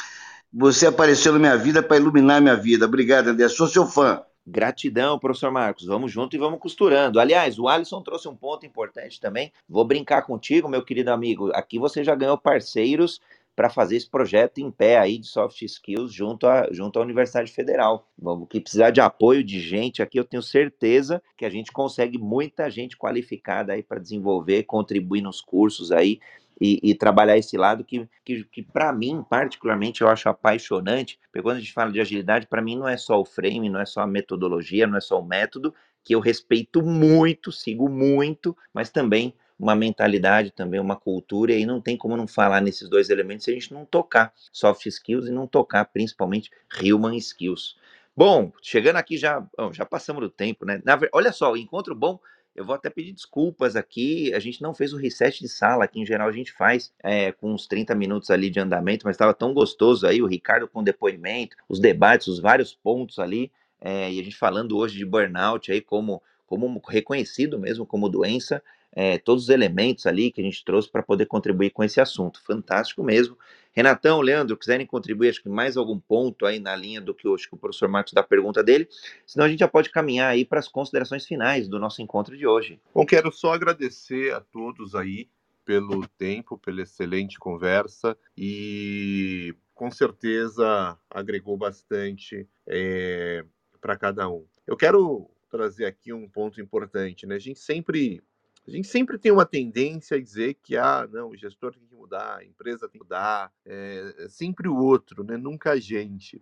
Você 0.54 0.88
apareceu 0.88 1.34
na 1.34 1.40
minha 1.40 1.58
vida 1.58 1.84
para 1.84 1.98
iluminar 1.98 2.42
minha 2.42 2.56
vida. 2.56 2.86
Obrigado, 2.86 3.30
André. 3.30 3.48
Sou 3.50 3.68
seu 3.68 3.86
fã. 3.86 4.22
Gratidão, 4.50 5.20
professor 5.20 5.52
Marcos. 5.52 5.86
Vamos 5.86 6.10
junto 6.10 6.34
e 6.34 6.40
vamos 6.40 6.60
costurando. 6.60 7.20
Aliás, 7.20 7.60
o 7.60 7.68
Alisson 7.68 8.02
trouxe 8.02 8.30
um 8.30 8.36
ponto 8.36 8.66
importante 8.66 9.20
também. 9.20 9.52
Vou 9.68 9.84
brincar 9.84 10.22
contigo, 10.22 10.70
meu 10.70 10.82
querido 10.82 11.12
amigo. 11.12 11.52
Aqui 11.54 11.78
você 11.78 12.02
já 12.02 12.16
ganhou 12.16 12.38
parceiros 12.38 13.20
para 13.58 13.72
fazer 13.72 13.96
esse 13.96 14.08
projeto 14.08 14.60
em 14.60 14.70
pé 14.70 15.00
aí 15.00 15.18
de 15.18 15.26
soft 15.26 15.64
skills 15.64 16.14
junto, 16.14 16.46
a, 16.46 16.72
junto 16.72 17.00
à 17.00 17.02
Universidade 17.02 17.52
Federal. 17.52 18.08
Vamos 18.16 18.48
que 18.48 18.62
precisar 18.62 18.92
de 18.92 19.02
apoio 19.02 19.44
de 19.44 19.60
gente 19.60 20.00
aqui, 20.00 20.20
eu 20.20 20.24
tenho 20.24 20.44
certeza 20.44 21.20
que 21.36 21.44
a 21.44 21.50
gente 21.50 21.72
consegue 21.72 22.20
muita 22.20 22.70
gente 22.70 22.96
qualificada 22.96 23.74
aí 23.74 23.82
para 23.82 24.00
desenvolver, 24.00 24.62
contribuir 24.66 25.22
nos 25.22 25.42
cursos 25.42 25.92
aí 25.92 26.20
e, 26.62 26.80
e, 26.84 26.94
trabalhar 26.94 27.36
esse 27.36 27.58
lado 27.58 27.84
que, 27.84 28.08
que, 28.24 28.44
que 28.44 28.62
para 28.62 28.94
mim, 28.94 29.26
particularmente, 29.28 30.02
eu 30.02 30.08
acho 30.08 30.30
apaixonante, 30.30 31.20
porque 31.32 31.42
quando 31.42 31.58
a 31.58 31.60
gente 31.60 31.74
fala 31.74 31.92
de 31.92 32.00
agilidade, 32.00 32.46
para 32.46 32.62
mim 32.62 32.76
não 32.76 32.88
é 32.88 32.96
só 32.98 33.20
o 33.20 33.26
frame, 33.26 33.70
não 33.70 33.80
é 33.80 33.86
só 33.88 34.02
a 34.02 34.08
metodologia, 34.08 34.86
não 34.86 34.98
é 34.98 35.02
só 35.02 35.20
o 35.20 35.26
método, 35.26 35.74
que 36.04 36.14
eu 36.14 36.20
respeito 36.20 36.84
muito, 36.84 37.52
sigo 37.52 37.90
muito, 37.90 38.56
mas 38.72 38.92
também 38.92 39.34
uma 39.60 39.76
mentalidade, 39.76 40.52
também 40.52 40.80
uma 40.80 40.96
cultura, 40.96 41.52
e 41.52 41.56
aí 41.56 41.66
não 41.66 41.82
tem 41.82 41.98
como 41.98 42.16
não 42.16 42.28
falar 42.28 42.62
nesses 42.62 42.90
dois 42.90 43.10
elementos 43.10 43.46
se 43.46 43.52
a 43.52 43.54
gente 43.54 43.74
não 43.74 43.86
tocar 43.86 44.34
soft 44.52 44.86
skills 44.86 45.28
e 45.28 45.32
não 45.32 45.48
tocar 45.48 45.86
principalmente 45.86 46.52
human 46.82 47.16
skills. 47.18 47.76
Bom, 48.16 48.52
chegando 48.62 48.98
aqui 48.98 49.18
já, 49.18 49.46
já 49.72 49.86
passamos 49.86 50.22
do 50.22 50.30
tempo, 50.30 50.66
né? 50.66 50.82
Na, 50.84 51.00
olha 51.14 51.32
só, 51.32 51.52
o 51.52 51.58
encontro 51.58 51.96
bom 51.96 52.20
eu 52.58 52.66
vou 52.66 52.74
até 52.74 52.90
pedir 52.90 53.14
desculpas 53.14 53.76
aqui. 53.76 54.34
A 54.34 54.40
gente 54.40 54.64
não 54.64 54.74
fez 54.74 54.92
o 54.92 54.98
reset 54.98 55.40
de 55.40 55.48
sala, 55.48 55.86
aqui 55.86 56.02
em 56.02 56.06
geral 56.06 56.28
a 56.28 56.32
gente 56.32 56.52
faz 56.52 56.92
é, 57.04 57.32
com 57.32 57.54
uns 57.54 57.68
30 57.68 57.94
minutos 57.94 58.32
ali 58.32 58.50
de 58.50 58.60
andamento, 58.60 59.06
mas 59.06 59.14
estava 59.14 59.34
tão 59.34 59.54
gostoso 59.54 60.08
aí, 60.08 60.24
o 60.24 60.26
Ricardo 60.26 60.68
com 60.68 60.84
depoimento, 60.84 61.56
os 61.70 61.80
debates, 61.80 62.28
os 62.28 62.40
vários 62.40 62.74
pontos 62.74 63.20
ali, 63.20 63.52
é, 63.80 64.12
e 64.12 64.20
a 64.20 64.24
gente 64.24 64.36
falando 64.36 64.76
hoje 64.76 64.98
de 64.98 65.06
burnout 65.06 65.72
aí 65.72 65.80
como, 65.80 66.22
como 66.48 66.82
reconhecido 66.90 67.60
mesmo 67.60 67.86
como 67.86 68.10
doença, 68.10 68.64
é, 69.00 69.20
todos 69.20 69.44
os 69.44 69.50
elementos 69.50 70.08
ali 70.08 70.32
que 70.32 70.42
a 70.42 70.44
gente 70.44 70.66
trouxe 70.66 70.90
para 70.90 71.04
poder 71.04 71.28
contribuir 71.28 71.70
com 71.70 71.84
esse 71.84 72.02
assunto. 72.02 72.42
Fantástico 72.42 73.04
mesmo. 73.04 73.38
Renatão, 73.72 74.22
Leandro, 74.22 74.58
quiserem 74.58 74.88
contribuir, 74.88 75.30
acho 75.30 75.44
que 75.44 75.50
mais 75.50 75.78
algum 75.78 76.00
ponto 76.00 76.48
aí 76.48 76.60
na 76.60 76.76
linha 76.76 77.00
do 77.00 77.14
que, 77.14 77.32
acho 77.32 77.48
que 77.48 77.54
o 77.54 77.60
professor 77.60 77.88
Marcos 77.88 78.12
da 78.12 78.24
pergunta 78.24 78.64
dele, 78.64 78.90
senão 79.24 79.46
a 79.46 79.50
gente 79.50 79.60
já 79.60 79.68
pode 79.68 79.92
caminhar 79.92 80.32
aí 80.32 80.44
para 80.44 80.58
as 80.58 80.68
considerações 80.68 81.28
finais 81.28 81.68
do 81.68 81.78
nosso 81.78 82.02
encontro 82.02 82.36
de 82.36 82.48
hoje. 82.48 82.80
Bom, 82.92 83.06
quero 83.06 83.32
só 83.32 83.54
agradecer 83.54 84.34
a 84.34 84.42
todos 84.42 84.96
aí 84.96 85.30
pelo 85.64 86.08
tempo, 86.18 86.58
pela 86.58 86.82
excelente 86.82 87.38
conversa 87.38 88.18
e 88.36 89.54
com 89.76 89.92
certeza 89.92 90.98
agregou 91.08 91.56
bastante 91.56 92.50
é, 92.66 93.46
para 93.80 93.96
cada 93.96 94.28
um. 94.28 94.44
Eu 94.66 94.76
quero 94.76 95.30
trazer 95.52 95.86
aqui 95.86 96.12
um 96.12 96.28
ponto 96.28 96.60
importante, 96.60 97.28
né? 97.28 97.36
A 97.36 97.40
gente 97.40 97.60
sempre 97.60 98.24
a 98.68 98.72
gente 98.72 98.88
sempre 98.88 99.18
tem 99.18 99.32
uma 99.32 99.46
tendência 99.46 100.18
a 100.18 100.22
dizer 100.22 100.56
que, 100.56 100.76
ah, 100.76 101.08
não, 101.12 101.30
o 101.30 101.38
gestor 101.38 101.74
tem 101.74 101.86
que 101.86 101.96
mudar, 101.96 102.38
a 102.38 102.46
empresa 102.46 102.90
tem 102.90 103.00
que 103.00 103.06
mudar, 103.06 103.52
é, 103.66 104.14
é 104.20 104.30
sempre 104.30 104.68
o 104.68 104.76
outro, 104.76 105.24
né? 105.24 105.38
nunca 105.38 105.72
a 105.72 105.80
gente. 105.80 106.42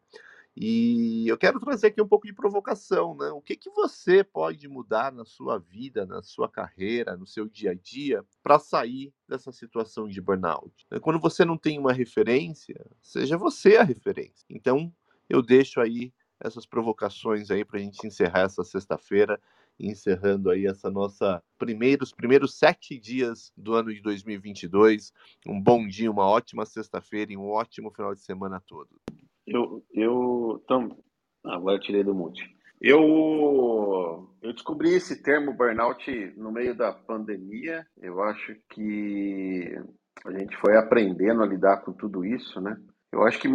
E 0.57 1.27
eu 1.27 1.37
quero 1.37 1.59
trazer 1.59 1.87
aqui 1.87 2.01
um 2.01 2.07
pouco 2.07 2.25
de 2.25 2.33
provocação, 2.33 3.13
né? 3.17 3.27
O 3.31 3.41
que, 3.41 3.57
que 3.57 3.69
você 3.71 4.23
pode 4.23 4.69
mudar 4.69 5.11
na 5.11 5.25
sua 5.25 5.59
vida, 5.59 6.05
na 6.05 6.23
sua 6.23 6.49
carreira, 6.49 7.17
no 7.17 7.27
seu 7.27 7.45
dia 7.45 7.71
a 7.71 7.73
dia, 7.73 8.23
para 8.41 8.57
sair 8.57 9.13
dessa 9.27 9.51
situação 9.51 10.07
de 10.07 10.21
burnout? 10.21 10.73
Quando 11.01 11.19
você 11.19 11.43
não 11.43 11.57
tem 11.57 11.77
uma 11.77 11.91
referência, 11.91 12.89
seja 13.01 13.37
você 13.37 13.75
a 13.75 13.83
referência. 13.83 14.45
Então, 14.49 14.93
eu 15.29 15.41
deixo 15.41 15.81
aí 15.81 16.13
essas 16.39 16.65
provocações 16.65 17.51
aí 17.51 17.65
para 17.65 17.77
a 17.77 17.81
gente 17.81 18.07
encerrar 18.07 18.43
essa 18.43 18.63
sexta-feira 18.63 19.39
encerrando 19.79 20.49
aí 20.49 20.65
essa 20.65 20.89
nossa 20.89 21.41
primeiros 21.57 22.11
primeiros 22.11 22.57
sete 22.57 22.97
dias 22.97 23.51
do 23.55 23.73
ano 23.73 23.93
de 23.93 24.01
2022. 24.01 25.11
Um 25.47 25.61
bom 25.61 25.87
dia, 25.87 26.11
uma 26.11 26.25
ótima 26.25 26.65
sexta-feira 26.65 27.33
e 27.33 27.37
um 27.37 27.49
ótimo 27.49 27.91
final 27.91 28.13
de 28.13 28.21
semana 28.21 28.61
todo. 28.65 28.89
Eu, 29.45 29.83
eu, 29.93 30.61
então, 30.63 30.97
agora 31.43 31.79
tirei 31.79 32.03
do 32.03 32.15
mute. 32.15 32.55
Eu, 32.81 34.29
eu 34.41 34.53
descobri 34.53 34.93
esse 34.93 35.21
termo 35.21 35.53
burnout 35.53 36.33
no 36.37 36.51
meio 36.51 36.75
da 36.75 36.91
pandemia. 36.91 37.85
Eu 38.01 38.21
acho 38.21 38.55
que 38.69 39.75
a 40.25 40.31
gente 40.31 40.55
foi 40.57 40.77
aprendendo 40.77 41.41
a 41.41 41.47
lidar 41.47 41.77
com 41.77 41.93
tudo 41.93 42.25
isso, 42.25 42.59
né? 42.59 42.77
Eu 43.11 43.23
acho 43.23 43.39
que 43.39 43.47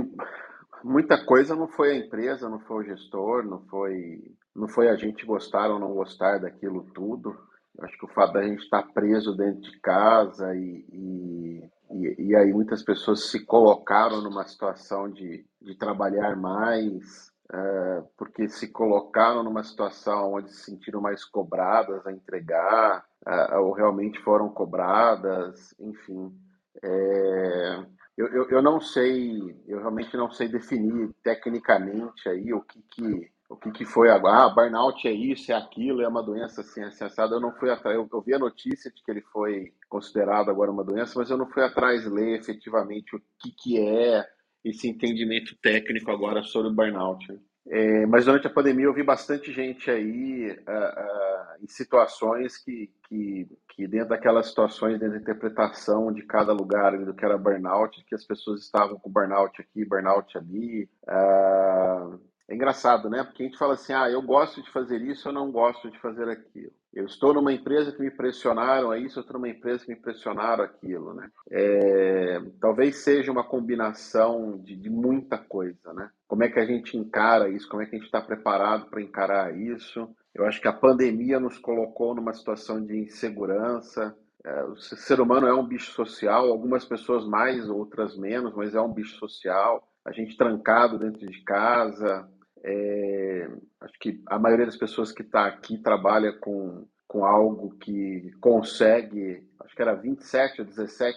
muita 0.83 1.25
coisa 1.25 1.55
não 1.55 1.69
foi 1.69 1.93
a 1.93 1.97
empresa, 1.97 2.49
não 2.49 2.61
foi 2.61 2.85
o 2.85 2.87
gestor, 2.89 3.45
não 3.45 3.61
foi 3.67 4.23
não 4.55 4.69
foi 4.69 4.89
a 4.89 4.97
gente 4.97 5.25
gostar 5.25 5.71
ou 5.71 5.79
não 5.79 5.95
gostar 5.95 6.39
daquilo 6.39 6.83
tudo. 6.95 7.37
Acho 7.81 7.97
que 7.99 8.05
o 8.05 8.09
fato 8.09 8.35
da 8.35 8.43
gente 8.43 8.63
estar 8.63 8.83
preso 8.93 9.35
dentro 9.35 9.61
de 9.63 9.79
casa 9.81 10.55
e, 10.55 10.85
e, 10.93 11.71
e, 11.93 12.27
e 12.29 12.37
aí 12.37 12.53
muitas 12.53 12.83
pessoas 12.83 13.31
se 13.31 13.45
colocaram 13.47 14.21
numa 14.21 14.47
situação 14.47 15.11
de, 15.11 15.47
de 15.63 15.75
trabalhar 15.77 16.37
mais, 16.37 17.33
é, 17.53 18.03
porque 18.17 18.49
se 18.49 18.69
colocaram 18.69 19.43
numa 19.43 19.63
situação 19.63 20.35
onde 20.35 20.53
se 20.53 20.65
sentiram 20.65 21.01
mais 21.01 21.25
cobradas 21.25 22.07
a 22.07 22.13
entregar, 22.13 23.05
é, 23.27 23.57
ou 23.57 23.73
realmente 23.73 24.21
foram 24.21 24.49
cobradas, 24.49 25.75
enfim. 25.79 26.35
É, 26.83 27.85
eu, 28.17 28.29
eu, 28.29 28.51
eu, 28.51 28.63
não 28.63 28.81
sei, 28.81 29.57
eu 29.67 29.79
realmente 29.79 30.17
não 30.17 30.31
sei 30.31 30.49
definir 30.49 31.11
tecnicamente 31.23 32.29
aí 32.29 32.53
o 32.53 32.61
que, 32.61 32.83
que 32.83 33.31
o 33.51 33.57
que, 33.57 33.73
que 33.73 33.85
foi 33.85 34.09
agora, 34.09 34.45
ah, 34.45 34.49
burnout 34.49 35.09
é 35.09 35.11
isso, 35.11 35.51
é 35.51 35.57
aquilo, 35.57 36.01
é 36.01 36.07
uma 36.07 36.23
doença 36.23 36.61
assim, 36.61 36.85
acessada. 36.85 37.35
Eu 37.35 37.41
não 37.41 37.53
fui 37.53 37.69
atrás, 37.69 37.97
eu, 37.97 38.09
eu 38.11 38.21
vi 38.23 38.33
a 38.33 38.39
notícia 38.39 38.93
de 38.93 39.03
que 39.03 39.11
ele 39.11 39.23
foi 39.23 39.73
considerado 39.89 40.51
agora 40.51 40.71
uma 40.71 40.85
doença, 40.85 41.19
mas 41.19 41.31
eu 41.31 41.37
não 41.37 41.51
fui 41.51 41.65
atrás 41.65 42.07
ler 42.07 42.39
efetivamente 42.39 43.17
o 43.17 43.21
que, 43.41 43.51
que 43.51 43.79
é 43.81 44.25
esse 44.65 44.89
entendimento 44.89 45.57
técnico 45.61 46.13
agora 46.13 46.45
sobre 46.45 46.69
o 46.71 46.73
burnout. 46.73 47.27
É, 47.67 48.07
mas 48.07 48.25
durante 48.25 48.47
a 48.47 48.51
pandemia 48.51 48.85
eu 48.85 48.95
vi 48.95 49.03
bastante 49.03 49.53
gente 49.53 49.91
aí 49.91 50.51
uh, 50.51 50.55
uh, 50.55 51.65
em 51.65 51.67
situações 51.67 52.57
que, 52.57 52.91
que, 53.09 53.49
que, 53.69 53.87
dentro 53.87 54.11
daquelas 54.11 54.47
situações, 54.47 54.99
dentro 54.99 55.17
da 55.17 55.21
interpretação 55.21 56.13
de 56.13 56.23
cada 56.23 56.53
lugar 56.53 56.97
do 56.97 57.15
que 57.15 57.25
era 57.25 57.37
burnout, 57.37 58.05
que 58.05 58.15
as 58.15 58.25
pessoas 58.25 58.63
estavam 58.63 58.97
com 58.99 59.11
burnout 59.11 59.61
aqui, 59.61 59.85
burnout 59.85 60.39
ali. 60.39 60.89
Uh, 61.03 62.30
é 62.51 62.55
engraçado, 62.55 63.09
né? 63.09 63.23
Porque 63.23 63.45
a 63.45 63.47
gente 63.47 63.57
fala 63.57 63.75
assim, 63.75 63.93
ah, 63.93 64.11
eu 64.11 64.21
gosto 64.21 64.61
de 64.61 64.69
fazer 64.73 65.01
isso, 65.03 65.29
eu 65.29 65.33
não 65.33 65.53
gosto 65.53 65.89
de 65.89 65.97
fazer 66.01 66.29
aquilo. 66.29 66.73
Eu 66.93 67.07
estou 67.07 67.33
numa 67.33 67.53
empresa 67.53 67.93
que 67.93 68.03
me 68.03 68.11
pressionaram 68.11 68.91
a 68.91 68.99
isso, 68.99 69.21
eu 69.21 69.21
estou 69.21 69.39
numa 69.39 69.49
empresa 69.49 69.85
que 69.85 69.93
me 69.93 70.01
pressionaram 70.01 70.65
aquilo, 70.65 71.15
né? 71.15 71.31
É, 71.49 72.43
talvez 72.61 72.97
seja 73.05 73.31
uma 73.31 73.45
combinação 73.45 74.59
de, 74.59 74.75
de, 74.75 74.91
muita 74.91 75.39
coisa, 75.39 75.93
né? 75.93 76.11
Como 76.27 76.43
é 76.43 76.49
que 76.49 76.59
a 76.59 76.67
gente 76.67 76.97
encara 76.97 77.49
isso? 77.49 77.69
Como 77.69 77.83
é 77.83 77.87
que 77.87 77.95
a 77.95 77.99
gente 77.99 78.07
está 78.07 78.21
preparado 78.21 78.91
para 78.91 79.01
encarar 79.01 79.57
isso? 79.57 80.09
Eu 80.35 80.45
acho 80.45 80.61
que 80.61 80.67
a 80.67 80.73
pandemia 80.73 81.39
nos 81.39 81.57
colocou 81.57 82.17
numa 82.17 82.35
situação 82.35 82.85
de 82.85 82.99
insegurança. 82.99 84.13
É, 84.45 84.65
o 84.65 84.77
ser 84.77 85.21
humano 85.21 85.47
é 85.47 85.55
um 85.55 85.67
bicho 85.67 85.93
social, 85.93 86.51
algumas 86.51 86.85
pessoas 86.85 87.25
mais, 87.25 87.71
outras 87.71 88.19
menos, 88.19 88.53
mas 88.57 88.75
é 88.75 88.81
um 88.81 88.93
bicho 88.93 89.17
social. 89.19 89.87
A 90.05 90.11
gente 90.11 90.37
trancado 90.37 90.99
dentro 90.99 91.25
de 91.25 91.45
casa, 91.45 92.29
é, 92.63 93.49
acho 93.81 93.99
que 93.99 94.23
a 94.27 94.39
maioria 94.39 94.67
das 94.67 94.77
pessoas 94.77 95.13
que 95.13 95.23
está 95.23 95.47
aqui 95.47 95.79
trabalha 95.79 96.33
com, 96.33 96.87
com 97.07 97.25
algo 97.25 97.77
que 97.79 98.31
consegue, 98.41 99.47
acho 99.61 99.75
que 99.75 99.83
era 99.83 99.95
27 99.95 100.61
ou 100.61 100.67
17%, 100.67 101.15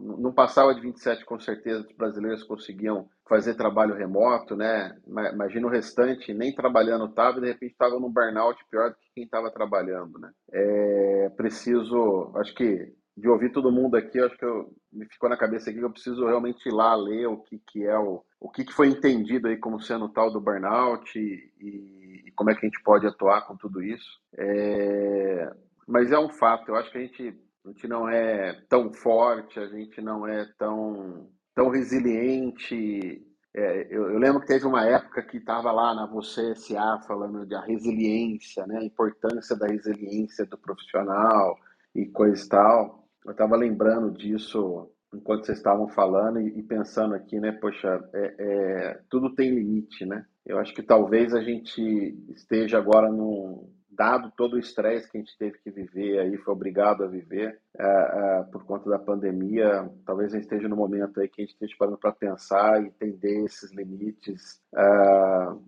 não 0.00 0.32
passava 0.32 0.74
de 0.74 0.80
27% 0.80 1.24
com 1.24 1.38
certeza, 1.38 1.86
os 1.86 1.96
brasileiros 1.96 2.42
conseguiam 2.42 3.08
fazer 3.28 3.54
trabalho 3.54 3.94
remoto, 3.94 4.54
né? 4.54 4.96
Imagina 5.06 5.66
o 5.66 5.70
restante, 5.70 6.34
nem 6.34 6.54
trabalhando 6.54 7.06
estava, 7.06 7.40
de 7.40 7.46
repente 7.46 7.72
estava 7.72 7.98
num 7.98 8.12
burnout 8.12 8.62
pior 8.70 8.90
do 8.90 8.96
que 8.96 9.14
quem 9.14 9.24
estava 9.24 9.50
trabalhando, 9.50 10.18
né? 10.18 10.30
É 10.52 11.30
preciso, 11.36 12.32
acho 12.36 12.54
que 12.54 12.92
de 13.16 13.28
ouvir 13.28 13.52
todo 13.52 13.70
mundo 13.70 13.96
aqui, 13.96 14.18
acho 14.18 14.36
que 14.36 14.44
eu, 14.44 14.74
me 14.92 15.06
ficou 15.06 15.28
na 15.28 15.36
cabeça 15.36 15.70
aqui 15.70 15.78
que 15.78 15.84
eu 15.84 15.90
preciso 15.90 16.26
realmente 16.26 16.68
ir 16.68 16.72
lá 16.72 16.94
ler 16.96 17.26
o 17.26 17.38
que, 17.38 17.58
que 17.58 17.86
é 17.86 17.96
o, 17.96 18.24
o 18.40 18.50
que, 18.50 18.64
que 18.64 18.72
foi 18.72 18.88
entendido 18.88 19.46
aí 19.46 19.56
como 19.56 19.80
sendo 19.80 20.08
tal 20.08 20.32
do 20.32 20.40
burnout 20.40 21.16
e, 21.16 21.52
e, 21.60 22.32
como 22.32 22.50
é 22.50 22.54
que 22.54 22.66
a 22.66 22.68
gente 22.68 22.82
pode 22.82 23.06
atuar 23.06 23.46
com 23.46 23.56
tudo 23.56 23.80
isso. 23.80 24.20
É, 24.36 25.48
mas 25.86 26.10
é 26.10 26.18
um 26.18 26.28
fato, 26.28 26.68
eu 26.68 26.76
acho 26.76 26.90
que 26.90 26.98
a 26.98 27.00
gente, 27.00 27.40
a 27.64 27.68
gente 27.68 27.86
não 27.86 28.08
é 28.08 28.60
tão 28.68 28.92
forte, 28.92 29.60
a 29.60 29.68
gente 29.68 30.00
não 30.00 30.26
é 30.26 30.44
tão, 30.58 31.28
tão 31.54 31.68
resiliente. 31.68 33.24
É, 33.54 33.86
eu, 33.90 34.10
eu, 34.10 34.18
lembro 34.18 34.40
que 34.40 34.48
teve 34.48 34.66
uma 34.66 34.84
época 34.84 35.22
que 35.22 35.36
estava 35.36 35.70
lá 35.70 35.94
na 35.94 36.06
Você 36.06 36.56
SA 36.56 37.00
falando 37.06 37.46
da 37.46 37.60
resiliência, 37.60 38.66
né, 38.66 38.78
a 38.78 38.84
importância 38.84 39.54
da 39.56 39.68
resiliência 39.68 40.44
do 40.44 40.58
profissional 40.58 41.56
e 41.94 42.06
coisa 42.06 42.44
e 42.44 42.48
tal. 42.48 43.03
Eu 43.24 43.32
estava 43.32 43.56
lembrando 43.56 44.10
disso 44.10 44.90
enquanto 45.12 45.46
vocês 45.46 45.58
estavam 45.58 45.88
falando 45.88 46.40
e, 46.40 46.58
e 46.58 46.62
pensando 46.62 47.14
aqui, 47.14 47.38
né? 47.38 47.52
Poxa, 47.52 48.02
é, 48.12 48.34
é, 48.38 49.00
tudo 49.08 49.34
tem 49.34 49.54
limite, 49.54 50.04
né? 50.04 50.26
Eu 50.44 50.58
acho 50.58 50.74
que 50.74 50.82
talvez 50.82 51.32
a 51.32 51.40
gente 51.40 51.80
esteja 52.28 52.78
agora 52.78 53.10
num 53.10 53.72
dado 53.94 54.32
todo 54.36 54.54
o 54.54 54.58
estresse 54.58 55.10
que 55.10 55.16
a 55.16 55.20
gente 55.20 55.38
teve 55.38 55.58
que 55.58 55.70
viver 55.70 56.18
aí, 56.18 56.36
foi 56.38 56.52
obrigado 56.52 57.04
a 57.04 57.06
viver 57.06 57.60
é, 57.78 57.84
é, 57.84 58.42
por 58.50 58.64
conta 58.64 58.90
da 58.90 58.98
pandemia, 58.98 59.88
talvez 60.04 60.32
a 60.32 60.36
gente 60.36 60.44
esteja 60.44 60.68
no 60.68 60.76
momento 60.76 61.20
aí 61.20 61.28
que 61.28 61.40
a 61.40 61.44
gente 61.44 61.54
esteja 61.54 61.76
parando 61.78 61.98
para 61.98 62.12
pensar 62.12 62.82
e 62.82 62.86
entender 62.86 63.44
esses 63.44 63.72
limites, 63.72 64.60
é, 64.74 64.82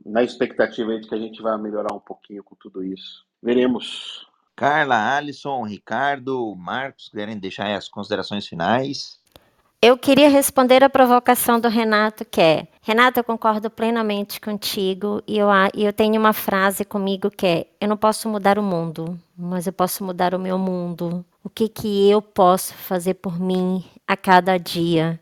na 0.04 0.22
expectativa 0.22 0.98
de 0.98 1.08
que 1.08 1.14
a 1.14 1.18
gente 1.18 1.40
vai 1.40 1.56
melhorar 1.60 1.94
um 1.94 2.00
pouquinho 2.00 2.42
com 2.42 2.56
tudo 2.56 2.82
isso. 2.82 3.24
Veremos. 3.42 4.26
Carla, 4.56 5.16
Alisson, 5.16 5.64
Ricardo, 5.64 6.56
Marcos, 6.56 7.10
querem 7.10 7.36
deixar 7.36 7.76
as 7.76 7.88
considerações 7.88 8.46
finais? 8.46 9.18
Eu 9.82 9.98
queria 9.98 10.30
responder 10.30 10.82
a 10.82 10.88
provocação 10.88 11.60
do 11.60 11.68
Renato, 11.68 12.24
que 12.24 12.40
é: 12.40 12.66
Renato, 12.80 13.20
eu 13.20 13.24
concordo 13.24 13.68
plenamente 13.68 14.40
contigo 14.40 15.22
e 15.26 15.36
eu, 15.36 15.48
eu 15.74 15.92
tenho 15.92 16.18
uma 16.18 16.32
frase 16.32 16.86
comigo 16.86 17.30
que 17.30 17.46
é: 17.46 17.66
Eu 17.78 17.86
não 17.86 17.98
posso 17.98 18.30
mudar 18.30 18.58
o 18.58 18.62
mundo, 18.62 19.20
mas 19.36 19.66
eu 19.66 19.74
posso 19.74 20.02
mudar 20.02 20.34
o 20.34 20.38
meu 20.38 20.58
mundo. 20.58 21.22
O 21.44 21.50
que, 21.50 21.68
que 21.68 22.10
eu 22.10 22.22
posso 22.22 22.72
fazer 22.72 23.14
por 23.14 23.38
mim 23.38 23.84
a 24.08 24.16
cada 24.16 24.56
dia? 24.56 25.20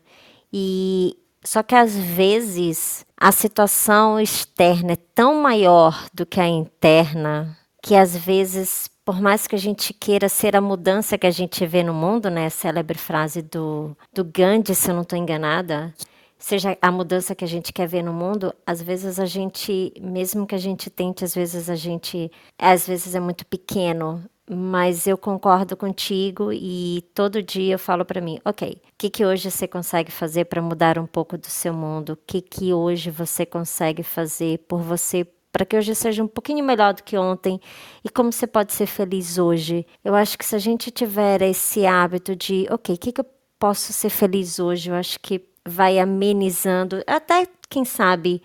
E 0.51 1.17
só 1.43 1.61
que 1.61 1.75
às 1.75 1.93
vezes 1.93 3.05
a 3.17 3.33
situação 3.33 4.17
externa 4.17 4.93
é 4.93 4.97
tão 5.13 5.41
maior 5.41 6.05
do 6.13 6.25
que 6.25 6.39
a 6.39 6.47
interna 6.47 7.57
que 7.85 7.93
às 7.93 8.17
vezes 8.17 8.89
por 9.05 9.21
mais 9.21 9.45
que 9.45 9.55
a 9.55 9.59
gente 9.59 9.93
queira 9.93 10.27
ser 10.27 10.55
a 10.55 10.61
mudança 10.61 11.17
que 11.17 11.27
a 11.27 11.31
gente 11.31 11.65
vê 11.67 11.83
no 11.83 11.93
mundo, 11.93 12.29
né? 12.29 12.47
A 12.47 12.49
célebre 12.49 12.97
frase 12.97 13.43
do, 13.43 13.95
do 14.11 14.25
Gandhi, 14.25 14.73
se 14.73 14.89
eu 14.89 14.95
não 14.95 15.03
estou 15.03 15.17
enganada, 15.17 15.93
seja 16.39 16.75
a 16.81 16.91
mudança 16.91 17.35
que 17.35 17.45
a 17.45 17.47
gente 17.47 17.71
quer 17.71 17.87
ver 17.87 18.03
no 18.03 18.11
mundo, 18.11 18.53
às 18.65 18.81
vezes 18.81 19.19
a 19.19 19.25
gente, 19.25 19.93
mesmo 20.01 20.47
que 20.47 20.55
a 20.55 20.57
gente 20.57 20.89
tente, 20.89 21.23
às 21.23 21.35
vezes 21.35 21.69
a 21.69 21.75
gente, 21.75 22.31
às 22.57 22.87
vezes 22.87 23.13
é 23.15 23.19
muito 23.19 23.45
pequeno. 23.45 24.23
Mas 24.47 25.07
eu 25.07 25.17
concordo 25.17 25.75
contigo 25.75 26.53
e 26.53 27.03
todo 27.15 27.41
dia 27.41 27.73
eu 27.73 27.79
falo 27.79 28.05
para 28.05 28.21
mim, 28.21 28.39
ok, 28.45 28.79
o 28.79 28.79
que, 28.95 29.09
que 29.09 29.25
hoje 29.25 29.49
você 29.49 29.67
consegue 29.67 30.11
fazer 30.11 30.45
para 30.45 30.61
mudar 30.61 30.99
um 30.99 31.07
pouco 31.07 31.35
do 31.35 31.47
seu 31.47 31.73
mundo? 31.73 32.13
O 32.13 32.17
que, 32.27 32.41
que 32.41 32.71
hoje 32.71 33.09
você 33.09 33.43
consegue 33.43 34.03
fazer 34.03 34.59
por 34.67 34.81
você, 34.83 35.27
para 35.55 35.65
que 35.65 35.77
hoje 35.77 35.95
seja 35.95 36.21
um 36.21 36.27
pouquinho 36.27 36.65
melhor 36.65 36.93
do 36.93 37.01
que 37.01 37.17
ontem 37.17 37.61
e 38.03 38.09
como 38.09 38.29
você 38.29 38.45
pode 38.45 38.73
ser 38.73 38.85
feliz 38.85 39.37
hoje. 39.37 39.87
Eu 40.03 40.13
acho 40.13 40.37
que 40.37 40.43
se 40.43 40.53
a 40.53 40.59
gente 40.59 40.91
tiver 40.91 41.41
esse 41.43 41.85
hábito 41.85 42.35
de, 42.35 42.67
ok, 42.69 42.93
o 42.93 42.97
que, 42.97 43.13
que 43.13 43.21
eu 43.21 43.25
posso 43.57 43.93
ser 43.93 44.09
feliz 44.09 44.59
hoje, 44.59 44.89
eu 44.89 44.95
acho 44.95 45.17
que 45.17 45.41
vai 45.65 45.97
amenizando, 45.97 47.01
até 47.07 47.47
quem 47.69 47.85
sabe 47.85 48.41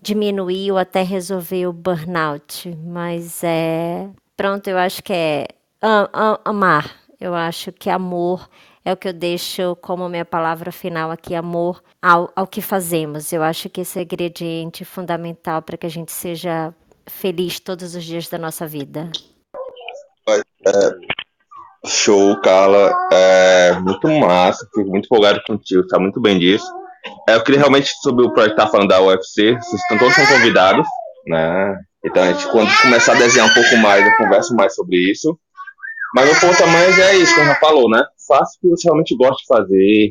diminuir 0.00 0.70
ou 0.70 0.78
até 0.78 1.02
resolver 1.02 1.66
o 1.66 1.72
burnout. 1.72 2.72
Mas 2.80 3.42
é. 3.42 4.08
Pronto, 4.36 4.68
eu 4.68 4.78
acho 4.78 5.02
que 5.02 5.12
é 5.12 5.48
amar. 6.44 6.94
Eu 7.18 7.34
acho 7.34 7.72
que 7.72 7.90
amor 7.90 8.48
é 8.86 8.92
o 8.92 8.96
que 8.96 9.08
eu 9.08 9.12
deixo 9.12 9.74
como 9.82 10.08
minha 10.08 10.24
palavra 10.24 10.70
final 10.70 11.10
aqui, 11.10 11.34
amor 11.34 11.82
ao, 12.00 12.30
ao 12.36 12.46
que 12.46 12.62
fazemos. 12.62 13.32
Eu 13.32 13.42
acho 13.42 13.68
que 13.68 13.80
esse 13.80 13.98
é 13.98 14.02
ingrediente 14.02 14.84
fundamental 14.84 15.60
para 15.60 15.76
que 15.76 15.86
a 15.86 15.90
gente 15.90 16.12
seja 16.12 16.72
feliz 17.04 17.58
todos 17.58 17.96
os 17.96 18.04
dias 18.04 18.28
da 18.28 18.38
nossa 18.38 18.64
vida. 18.64 19.10
É, 20.28 20.92
show, 21.84 22.40
Carla. 22.40 22.96
É, 23.12 23.72
muito 23.80 24.06
massa, 24.20 24.64
fico 24.72 24.88
muito 24.88 25.06
empolgado 25.06 25.42
contigo, 25.44 25.84
tá 25.88 25.98
muito 25.98 26.20
bem 26.20 26.38
disso. 26.38 26.72
É, 27.28 27.34
eu 27.34 27.42
queria 27.42 27.58
realmente, 27.58 27.90
sobre 28.04 28.24
o 28.24 28.32
projeto 28.32 28.52
que 28.52 28.62
tá 28.62 28.68
falando 28.68 28.88
da 28.88 29.02
UFC, 29.02 29.54
vocês 29.54 29.82
estão 29.82 29.98
todos 29.98 30.14
são 30.14 30.26
convidados, 30.26 30.86
né? 31.26 31.76
Então, 32.04 32.22
a 32.22 32.32
gente, 32.32 32.46
quando 32.52 32.70
começar 32.82 33.14
a 33.14 33.18
desenhar 33.18 33.50
um 33.50 33.54
pouco 33.54 33.76
mais, 33.78 34.06
eu 34.06 34.16
converso 34.16 34.54
mais 34.54 34.76
sobre 34.76 35.10
isso. 35.10 35.36
Mas 36.14 36.30
o 36.30 36.40
ponto 36.40 36.62
a 36.62 36.66
mais 36.66 36.98
é 36.98 37.16
isso 37.16 37.34
que 37.34 37.44
já 37.44 37.54
falou, 37.56 37.90
né? 37.90 38.02
Faça 38.26 38.56
o 38.56 38.60
que 38.60 38.68
você 38.68 38.88
realmente 38.88 39.16
gosta 39.16 39.36
de 39.36 39.46
fazer, 39.46 40.10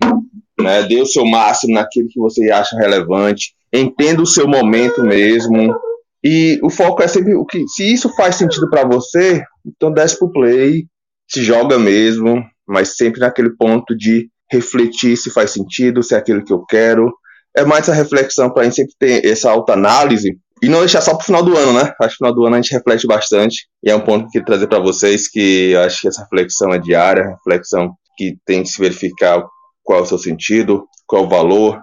né? 0.59 0.84
Dê 0.84 1.01
o 1.01 1.05
seu 1.05 1.26
máximo 1.26 1.73
naquilo 1.73 2.07
que 2.09 2.19
você 2.19 2.51
acha 2.51 2.77
relevante, 2.77 3.53
entenda 3.73 4.22
o 4.22 4.27
seu 4.27 4.47
momento 4.47 5.03
mesmo. 5.03 5.76
E 6.23 6.59
o 6.63 6.69
foco 6.69 7.03
é 7.03 7.07
sempre 7.07 7.35
o 7.35 7.45
que. 7.45 7.67
Se 7.67 7.93
isso 7.93 8.09
faz 8.15 8.35
sentido 8.35 8.69
para 8.69 8.88
você, 8.88 9.43
então 9.65 9.91
desce 9.91 10.17
pro 10.17 10.31
play, 10.31 10.85
se 11.30 11.43
joga 11.43 11.77
mesmo, 11.77 12.43
mas 12.67 12.95
sempre 12.95 13.19
naquele 13.19 13.51
ponto 13.55 13.95
de 13.95 14.30
refletir 14.51 15.17
se 15.17 15.30
faz 15.31 15.51
sentido, 15.51 16.03
se 16.03 16.15
é 16.15 16.17
aquilo 16.17 16.43
que 16.43 16.53
eu 16.53 16.63
quero. 16.65 17.13
É 17.55 17.63
mais 17.63 17.84
essa 17.84 17.93
reflexão 17.93 18.49
para 18.49 18.63
a 18.63 18.65
gente 18.65 18.76
sempre 18.76 18.93
ter 18.99 19.26
essa 19.26 19.49
autoanálise 19.49 20.38
e 20.61 20.69
não 20.69 20.80
deixar 20.80 21.02
só 21.02 21.15
pro 21.15 21.26
final 21.26 21.44
do 21.44 21.57
ano, 21.57 21.73
né? 21.73 21.94
Acho 22.02 22.18
que 22.18 22.23
no 22.23 22.27
final 22.27 22.34
do 22.34 22.45
ano 22.45 22.56
a 22.56 22.61
gente 22.61 22.73
reflete 22.73 23.06
bastante. 23.06 23.68
E 23.84 23.90
é 23.90 23.95
um 23.95 23.99
ponto 23.99 24.22
que 24.22 24.26
eu 24.26 24.32
queria 24.32 24.45
trazer 24.45 24.68
para 24.68 24.80
vocês 24.80 25.30
que 25.30 25.72
eu 25.72 25.82
acho 25.82 26.02
que 26.02 26.07
essa 26.07 26.23
reflexão 26.23 26.73
é 26.73 26.80
diária, 26.80 27.30
reflexão 27.30 27.95
que 28.18 28.38
tem 28.45 28.64
que 28.64 28.69
se 28.69 28.80
verificar 28.80 29.45
qual 29.84 29.99
é 29.99 30.02
o 30.02 30.06
seu 30.06 30.18
sentido, 30.18 30.88
qual 31.06 31.23
é 31.23 31.26
o 31.26 31.30
valor. 31.30 31.80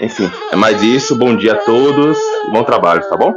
Enfim, 0.00 0.28
é 0.52 0.56
mais 0.56 0.82
isso. 0.82 1.16
Bom 1.16 1.36
dia 1.36 1.54
a 1.54 1.64
todos. 1.64 2.18
Bom 2.52 2.64
trabalho, 2.64 3.08
tá 3.08 3.16
bom? 3.16 3.32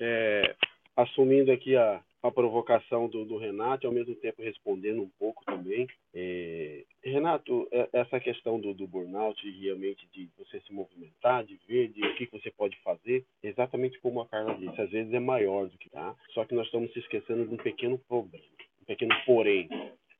É, 0.00 0.54
assumindo 0.96 1.50
aqui 1.52 1.76
a, 1.76 2.00
a 2.26 2.32
provocação 2.32 3.08
do, 3.08 3.24
do, 3.24 3.36
Renato 3.36 3.84
e 3.84 3.88
ao 3.88 3.92
mesmo 3.92 4.14
tempo 4.16 4.42
respondendo 4.42 5.02
um 5.02 5.10
pouco 5.18 5.44
também. 5.44 5.86
É, 6.14 6.84
Renato, 7.02 7.68
é, 7.70 7.88
essa 7.92 8.18
questão 8.20 8.58
do, 8.60 8.74
do 8.74 8.86
burnout, 8.86 9.38
realmente 9.60 10.06
de 10.12 10.28
você 10.36 10.60
se 10.60 10.72
movimentar, 10.72 11.44
de 11.44 11.58
ver 11.66 11.88
de 11.88 12.04
o 12.04 12.14
que 12.14 12.26
você 12.26 12.50
pode 12.50 12.76
fazer, 12.82 13.24
exatamente 13.42 13.98
como 14.00 14.20
a 14.20 14.26
Carla 14.26 14.54
disse, 14.54 14.80
às 14.80 14.90
vezes 14.90 15.12
é 15.12 15.20
maior 15.20 15.68
do 15.68 15.78
que 15.78 15.90
tá. 15.90 16.14
Só 16.32 16.44
que 16.44 16.54
nós 16.54 16.66
estamos 16.66 16.92
se 16.92 16.98
esquecendo 16.98 17.46
de 17.46 17.54
um 17.54 17.58
pequeno 17.58 17.98
problema, 18.08 18.44
um 18.82 18.84
pequeno 18.84 19.14
porém. 19.24 19.68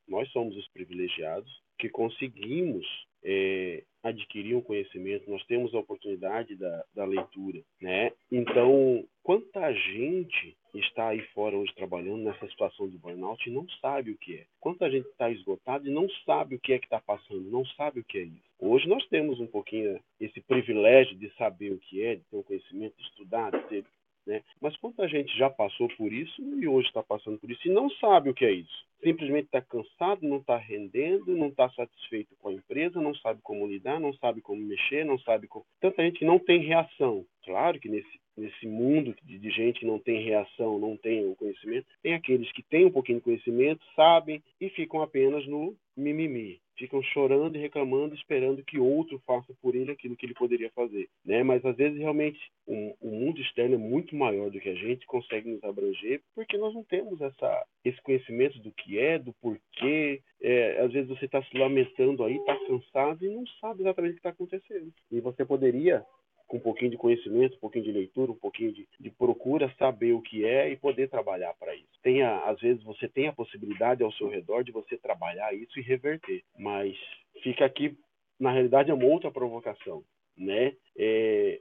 Nós 0.09 0.31
somos 0.31 0.57
os 0.57 0.69
privilegiados 0.69 1.51
que 1.79 1.89
conseguimos 1.89 2.87
é, 3.25 3.83
adquirir 4.09 4.55
um 4.55 4.61
conhecimento, 4.61 5.31
nós 5.31 5.45
temos 5.47 5.75
a 5.75 5.79
oportunidade 5.79 6.55
da, 6.57 6.85
da 6.95 7.05
leitura, 7.05 7.61
né? 7.81 8.13
Então, 8.31 9.05
quanta 9.23 9.73
gente 9.73 10.57
está 10.75 11.09
aí 11.09 11.21
fora 11.35 11.57
hoje 11.57 11.75
trabalhando 11.75 12.23
nessa 12.23 12.47
situação 12.49 12.89
de 12.89 12.99
burnout 12.99 13.49
e 13.49 13.53
não 13.53 13.67
sabe 13.81 14.11
o 14.11 14.19
que 14.19 14.37
é? 14.37 14.47
Quanta 14.61 14.91
gente 14.91 15.09
está 15.09 15.31
esgotada 15.31 15.89
e 15.89 15.93
não 15.93 16.09
sabe 16.25 16.57
o 16.57 16.61
que 16.61 16.73
é 16.73 16.79
que 16.79 16.87
está 16.87 17.01
passando, 17.01 17.51
não 17.51 17.65
sabe 17.65 18.01
o 18.01 18.05
que 18.05 18.19
é 18.19 18.23
isso? 18.23 18.47
Hoje 18.59 18.89
nós 18.89 19.07
temos 19.09 19.41
um 19.41 19.47
pouquinho 19.47 20.01
esse 20.21 20.41
privilégio 20.41 21.17
de 21.17 21.31
saber 21.37 21.73
o 21.73 21.79
que 21.79 22.03
é, 22.03 22.17
de 22.17 22.23
ter 22.25 22.37
um 22.37 22.43
conhecimento, 22.43 22.97
de 22.97 23.03
estudar, 23.03 23.51
de 23.51 23.63
ter 23.69 23.85
né? 24.27 24.43
Mas 24.61 24.77
quanta 24.77 25.09
gente 25.09 25.37
já 25.37 25.49
passou 25.49 25.89
por 25.97 26.13
isso 26.13 26.43
e 26.43 26.67
hoje 26.67 26.89
está 26.89 27.03
passando 27.03 27.39
por 27.39 27.51
isso 27.51 27.67
e 27.67 27.71
não 27.71 27.89
sabe 27.91 28.31
o 28.31 28.35
que 28.35 28.45
é 28.45 28.53
isso? 28.53 28.87
Simplesmente 29.03 29.47
está 29.47 29.61
cansado, 29.61 30.27
não 30.27 30.39
está 30.39 30.57
rendendo, 30.57 31.37
não 31.37 31.49
está 31.49 31.71
satisfeito 31.71 32.35
com 32.39 32.49
a 32.49 32.53
empresa, 32.53 33.01
não 33.01 33.15
sabe 33.15 33.41
como 33.43 33.67
lidar, 33.67 34.01
não 34.01 34.13
sabe 34.15 34.41
como 34.41 34.61
mexer, 34.61 35.05
não 35.05 35.19
sabe 35.21 35.47
como. 35.47 35.65
Tanta 35.81 36.03
gente 36.03 36.19
que 36.19 36.25
não 36.25 36.39
tem 36.39 36.61
reação. 36.61 37.25
Claro 37.45 37.79
que 37.79 37.89
nesse, 37.89 38.21
nesse 38.37 38.67
mundo 38.67 39.15
de, 39.23 39.39
de 39.39 39.51
gente 39.51 39.81
que 39.81 39.87
não 39.87 39.99
tem 39.99 40.25
reação, 40.25 40.79
não 40.79 40.97
tem 40.97 41.27
o 41.27 41.37
conhecimento, 41.37 41.87
tem 42.03 42.15
aqueles 42.15 42.51
que 42.53 42.63
têm 42.63 42.87
um 42.87 42.93
pouquinho 42.93 43.19
de 43.19 43.25
conhecimento, 43.25 43.85
sabem 43.95 44.43
e 44.61 44.69
ficam 44.71 45.03
apenas 45.03 45.47
no 45.47 45.77
mimimi 45.97 46.61
ficam 46.77 47.03
chorando 47.03 47.57
e 47.57 47.61
reclamando, 47.61 48.15
esperando 48.15 48.63
que 48.63 48.79
outro 48.79 49.21
faça 49.27 49.53
por 49.61 49.75
ele 49.75 49.91
aquilo 49.91 50.17
que 50.17 50.27
ele 50.27 50.35
poderia 50.35 50.71
fazer, 50.71 51.09
né? 51.25 51.43
Mas 51.43 51.65
às 51.65 51.77
vezes 51.77 51.99
realmente 51.99 52.39
o, 52.67 52.95
mundo 53.03 53.41
externo 53.41 53.75
é 53.75 53.79
muito 53.79 54.15
maior 54.15 54.51
do 54.51 54.61
que 54.61 54.69
a 54.69 54.75
gente 54.75 55.07
consegue 55.07 55.51
nos 55.51 55.63
abranger, 55.65 56.21
porque 56.35 56.59
nós 56.59 56.75
não 56.75 56.85
temos 56.85 57.21
essa 57.21 57.67
esse 57.85 58.01
conhecimento 58.03 58.59
do 58.61 58.71
que 58.73 58.99
é, 58.99 59.19
do 59.19 59.33
porquê. 59.41 60.21
É, 60.41 60.81
às 60.81 60.93
vezes 60.93 61.09
você 61.09 61.25
está 61.25 61.43
se 61.43 61.57
lamentando 61.57 62.23
aí, 62.23 62.37
está 62.37 62.57
cansado 62.67 63.25
e 63.25 63.29
não 63.29 63.47
sabe 63.61 63.83
exatamente 63.83 64.11
o 64.11 64.15
que 64.15 64.19
está 64.19 64.31
acontecendo. 64.31 64.93
E 65.11 65.21
você 65.21 65.45
poderia 65.45 66.05
com 66.47 66.59
um 66.59 66.61
pouquinho 66.61 66.91
de 66.91 66.97
conhecimento, 66.97 67.57
um 67.57 67.61
pouquinho 67.61 67.85
de 67.85 67.93
leitura, 67.93 68.33
um 68.33 68.37
pouquinho 68.37 68.73
de, 68.73 68.89
de 68.99 69.11
procura, 69.11 69.73
saber 69.79 70.13
o 70.13 70.23
que 70.23 70.45
é 70.45 70.71
e 70.71 70.77
poder 70.77 71.09
trabalhar 71.09 71.55
para 71.55 71.75
isso. 71.75 71.89
Tenha, 72.03 72.39
às 72.45 72.61
vezes 72.61 72.83
você 72.83 73.09
tem 73.09 73.27
a 73.27 73.33
possibilidade 73.33 74.03
ao 74.03 74.13
seu 74.13 74.29
redor 74.29 74.63
de 74.63 74.73
você 74.73 74.97
trabalhar 74.97 75.53
isso 75.55 75.79
e 75.79 75.83
reverter, 75.83 76.43
mas 76.59 76.97
fica 77.43 77.65
aqui, 77.65 77.97
na 78.39 78.53
realidade, 78.53 78.91
é 78.91 78.95
uma 78.95 79.07
outra 79.07 79.31
provocação, 79.31 80.05
né? 80.37 80.75
É, 80.97 81.61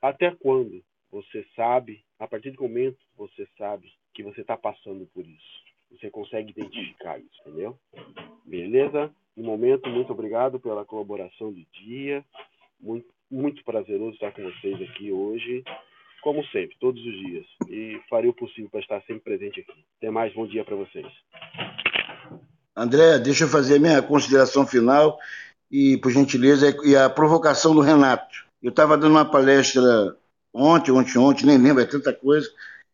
até 0.00 0.30
quando 0.30 0.82
você 1.10 1.44
sabe, 1.54 2.02
a 2.18 2.26
partir 2.26 2.50
do 2.52 2.62
momento 2.62 2.96
que 2.96 3.18
você 3.18 3.46
sabe 3.58 3.92
que 4.14 4.22
você 4.22 4.40
está 4.40 4.56
passando 4.56 5.06
por 5.12 5.26
isso, 5.26 5.66
você 5.90 6.10
consegue 6.10 6.50
identificar 6.50 7.18
isso, 7.18 7.40
entendeu? 7.46 7.78
Beleza? 8.44 9.12
No 9.36 9.44
momento, 9.44 9.88
muito 9.88 10.12
obrigado 10.12 10.58
pela 10.58 10.84
colaboração 10.84 11.52
de 11.52 11.66
dia. 11.72 12.24
Muito 12.80 13.06
muito 13.30 13.64
prazeroso 13.64 14.14
estar 14.14 14.32
com 14.32 14.42
vocês 14.42 14.80
aqui 14.82 15.10
hoje, 15.12 15.62
como 16.22 16.44
sempre, 16.46 16.76
todos 16.80 17.04
os 17.04 17.12
dias. 17.12 17.46
E 17.68 18.00
farei 18.08 18.30
o 18.30 18.34
possível 18.34 18.68
para 18.70 18.80
estar 18.80 19.00
sempre 19.02 19.20
presente 19.20 19.60
aqui. 19.60 19.84
Até 19.98 20.10
mais, 20.10 20.32
bom 20.34 20.46
dia 20.46 20.64
para 20.64 20.76
vocês. 20.76 21.06
André, 22.76 23.18
deixa 23.18 23.44
eu 23.44 23.48
fazer 23.48 23.76
a 23.76 23.80
minha 23.80 24.02
consideração 24.02 24.66
final 24.66 25.18
e, 25.70 25.96
por 25.98 26.10
gentileza, 26.10 26.76
e 26.84 26.94
a 26.96 27.08
provocação 27.08 27.74
do 27.74 27.80
Renato. 27.80 28.46
Eu 28.62 28.70
estava 28.70 28.96
dando 28.96 29.12
uma 29.12 29.24
palestra 29.24 29.82
ontem, 30.52 30.90
ontem, 30.90 31.18
ontem, 31.18 31.46
nem 31.46 31.58
lembro, 31.58 31.82
é 31.82 31.86
tanta 31.86 32.12
coisa, 32.12 32.48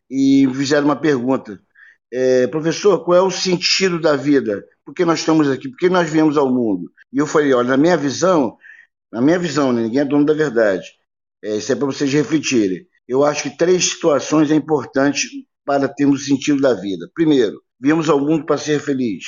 e 0.09 0.47
fizeram 0.53 0.85
uma 0.85 0.95
pergunta. 0.95 1.59
É, 2.11 2.45
professor, 2.47 3.03
qual 3.03 3.17
é 3.17 3.21
o 3.21 3.31
sentido 3.31 3.99
da 3.99 4.15
vida? 4.15 4.63
Por 4.85 4.93
que 4.93 5.03
nós 5.03 5.19
estamos 5.19 5.49
aqui? 5.49 5.69
Por 5.69 5.77
que 5.77 5.89
nós 5.89 6.09
viemos 6.09 6.37
ao 6.37 6.53
mundo? 6.53 6.91
E 7.11 7.17
eu 7.17 7.25
falei, 7.25 7.53
olha, 7.53 7.69
na 7.69 7.77
minha 7.77 7.97
visão, 7.97 8.57
na 9.13 9.21
minha 9.21 9.37
visão, 9.37 9.71
né? 9.71 9.83
ninguém 9.83 10.01
é 10.01 10.05
dono 10.05 10.25
da 10.25 10.33
verdade. 10.33 10.87
É, 11.43 11.57
isso 11.57 11.71
é 11.71 11.75
para 11.75 11.85
vocês 11.85 12.11
refletirem. 12.11 12.87
Eu 13.07 13.23
acho 13.23 13.43
que 13.43 13.55
três 13.55 13.91
situações 13.91 14.49
é 14.49 14.55
importante 14.55 15.27
para 15.63 15.87
termos 15.87 16.25
sentido 16.25 16.59
da 16.59 16.73
vida. 16.73 17.07
Primeiro, 17.13 17.61
viemos 17.79 18.09
ao 18.09 18.19
mundo 18.19 18.43
para 18.43 18.57
ser 18.57 18.79
feliz. 18.79 19.23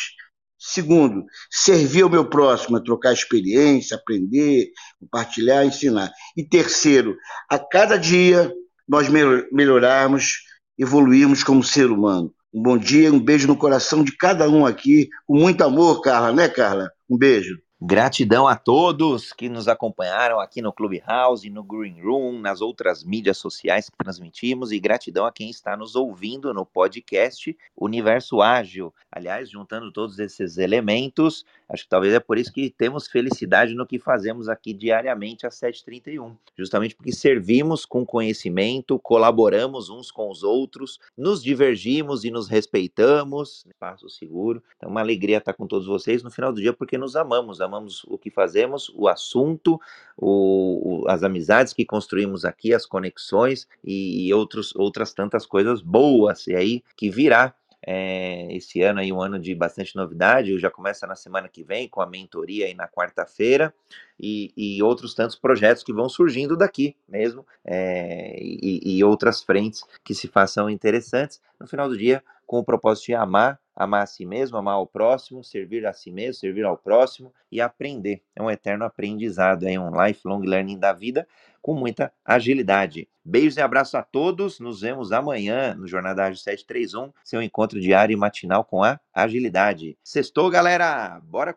Segundo, 0.58 1.24
servir 1.52 2.02
ao 2.02 2.10
meu 2.10 2.28
próximo, 2.28 2.84
trocar 2.84 3.14
experiência, 3.14 3.96
aprender, 3.96 4.72
compartilhar, 5.00 5.64
ensinar. 5.64 6.12
E 6.36 6.44
terceiro, 6.44 7.16
a 7.48 7.60
cada 7.60 7.96
dia 7.96 8.52
nós 8.88 9.08
melhorarmos, 9.52 10.40
evoluirmos 10.80 11.44
como 11.44 11.64
ser 11.64 11.92
humano. 11.92 12.34
Um 12.52 12.64
bom 12.64 12.78
dia, 12.78 13.14
um 13.14 13.20
beijo 13.20 13.48
no 13.48 13.58
coração 13.58 14.04
de 14.04 14.18
cada 14.18 14.50
um 14.50 14.66
aqui, 14.66 15.10
com 15.28 15.38
muito 15.38 15.64
amor, 15.64 16.02
Carla, 16.02 16.32
né, 16.32 16.50
Carla? 16.50 16.90
Um 17.08 17.18
beijo. 17.18 17.65
Gratidão 17.88 18.48
a 18.48 18.56
todos 18.56 19.32
que 19.32 19.48
nos 19.48 19.68
acompanharam 19.68 20.40
aqui 20.40 20.60
no 20.60 20.74
Clubhouse, 20.74 21.48
no 21.52 21.64
Green 21.64 22.02
Room, 22.02 22.40
nas 22.40 22.60
outras 22.60 23.04
mídias 23.04 23.38
sociais 23.38 23.92
que 23.92 23.98
transmitimos, 23.98 24.72
e 24.72 24.80
gratidão 24.80 25.24
a 25.24 25.32
quem 25.32 25.52
está 25.52 25.78
nos 25.78 25.96
ouvindo 25.96 26.52
no 26.52 26.66
podcast 26.66 27.56
Universo 27.78 28.42
Ágil. 28.42 28.92
Aliás, 29.12 29.52
juntando 29.52 29.92
todos 29.92 30.18
esses 30.18 30.58
elementos, 30.58 31.46
acho 31.70 31.84
que 31.84 31.90
talvez 31.90 32.12
é 32.16 32.20
por 32.20 32.40
isso 32.40 32.52
que 32.52 32.72
temos 32.72 33.08
felicidade 33.08 33.76
no 33.76 33.86
que 33.86 34.00
fazemos 34.00 34.50
aqui 34.50 34.74
diariamente 34.74 35.46
às 35.46 35.54
7h31. 35.60 36.36
Justamente 36.58 36.96
porque 36.96 37.12
servimos 37.12 37.86
com 37.86 38.04
conhecimento, 38.04 38.98
colaboramos 38.98 39.92
uns 39.92 40.10
com 40.10 40.32
os 40.32 40.42
outros, 40.42 41.00
nos 41.16 41.44
divergimos 41.44 42.24
e 42.24 42.32
nos 42.32 42.48
respeitamos, 42.48 43.64
espaço 43.68 44.10
seguro. 44.10 44.64
Então, 44.76 44.90
uma 44.90 45.02
alegria 45.02 45.38
estar 45.38 45.54
com 45.54 45.68
todos 45.68 45.86
vocês 45.86 46.24
no 46.24 46.32
final 46.32 46.52
do 46.52 46.60
dia, 46.60 46.74
porque 46.74 46.98
nos 46.98 47.16
amamos 47.16 47.62
amamos 47.62 47.75
o 48.08 48.18
que 48.18 48.30
fazemos, 48.30 48.92
o 48.96 49.08
assunto, 49.08 49.80
o, 50.18 51.04
o, 51.04 51.10
as 51.10 51.24
amizades 51.24 51.74
que 51.74 51.86
construímos 51.86 52.46
aqui, 52.46 52.74
as 52.74 52.86
conexões 52.86 53.68
e, 53.84 54.28
e 54.28 54.34
outros, 54.34 54.76
outras 54.76 55.14
tantas 55.14 55.46
coisas 55.46 55.82
boas. 55.82 56.48
E 56.48 56.56
aí 56.56 56.84
que 56.96 57.10
virá 57.10 57.54
é, 57.86 58.52
esse 58.52 58.82
ano 58.82 59.00
aí 59.00 59.14
um 59.14 59.22
ano 59.22 59.38
de 59.38 59.54
bastante 59.54 59.96
novidade, 59.96 60.58
já 60.58 60.72
começa 60.72 61.06
na 61.06 61.16
semana 61.16 61.48
que 61.48 61.64
vem 61.64 61.88
com 61.88 62.02
a 62.02 62.08
mentoria 62.08 62.66
aí 62.66 62.74
na 62.74 62.88
quarta-feira 62.88 63.72
e, 64.20 64.52
e, 64.58 64.82
outros 64.82 65.14
tantos 65.14 65.36
projetos 65.36 65.84
que 65.84 65.94
vão 65.94 66.10
surgindo 66.10 66.58
daqui 66.58 66.96
mesmo 67.08 67.46
é, 67.64 68.36
e, 68.42 68.98
e 68.98 69.04
outras 69.04 69.44
frentes 69.44 69.84
que 70.04 70.16
se 70.16 70.28
façam 70.28 70.68
interessantes. 70.68 71.40
No 71.60 71.68
final 71.68 71.88
do 71.88 71.96
dia, 71.96 72.24
com 72.46 72.60
o 72.60 72.64
propósito 72.64 73.08
de 73.08 73.16
amar, 73.16 73.60
amar 73.76 74.04
a 74.04 74.06
si 74.06 74.26
mesmo, 74.26 74.58
amar 74.58 74.76
ao 74.76 74.88
próximo, 74.88 75.44
servir 75.44 75.86
a 75.86 75.94
si 75.94 76.12
mesmo, 76.12 76.36
servir 76.36 76.66
ao 76.66 76.78
próximo 76.78 77.34
e 77.52 77.60
aprender. 77.60 78.22
É 78.36 78.42
um 78.42 78.50
eterno 78.50 78.86
aprendizado, 78.86 79.68
é 79.68 79.80
um 79.80 79.92
lifelong 79.92 80.42
learning 80.42 80.80
da 80.80 80.94
vida 80.94 81.28
com 81.62 81.74
muita 81.74 82.14
agilidade. 82.24 83.10
Beijos 83.24 83.58
e 83.58 83.62
abraços 83.62 83.96
a 83.96 84.04
todos. 84.04 84.60
Nos 84.60 84.82
vemos 84.82 85.12
amanhã 85.12 85.74
no 85.74 85.88
Jornada 85.88 86.24
Ágil 86.24 86.38
731, 86.38 87.12
seu 87.24 87.42
encontro 87.42 87.80
diário 87.80 88.14
e 88.14 88.18
matinal 88.18 88.64
com 88.64 88.84
a 88.84 89.00
agilidade. 89.12 89.98
Sextou, 90.04 90.50
galera! 90.50 91.20
Bora 91.24 91.52
curtir! 91.52 91.54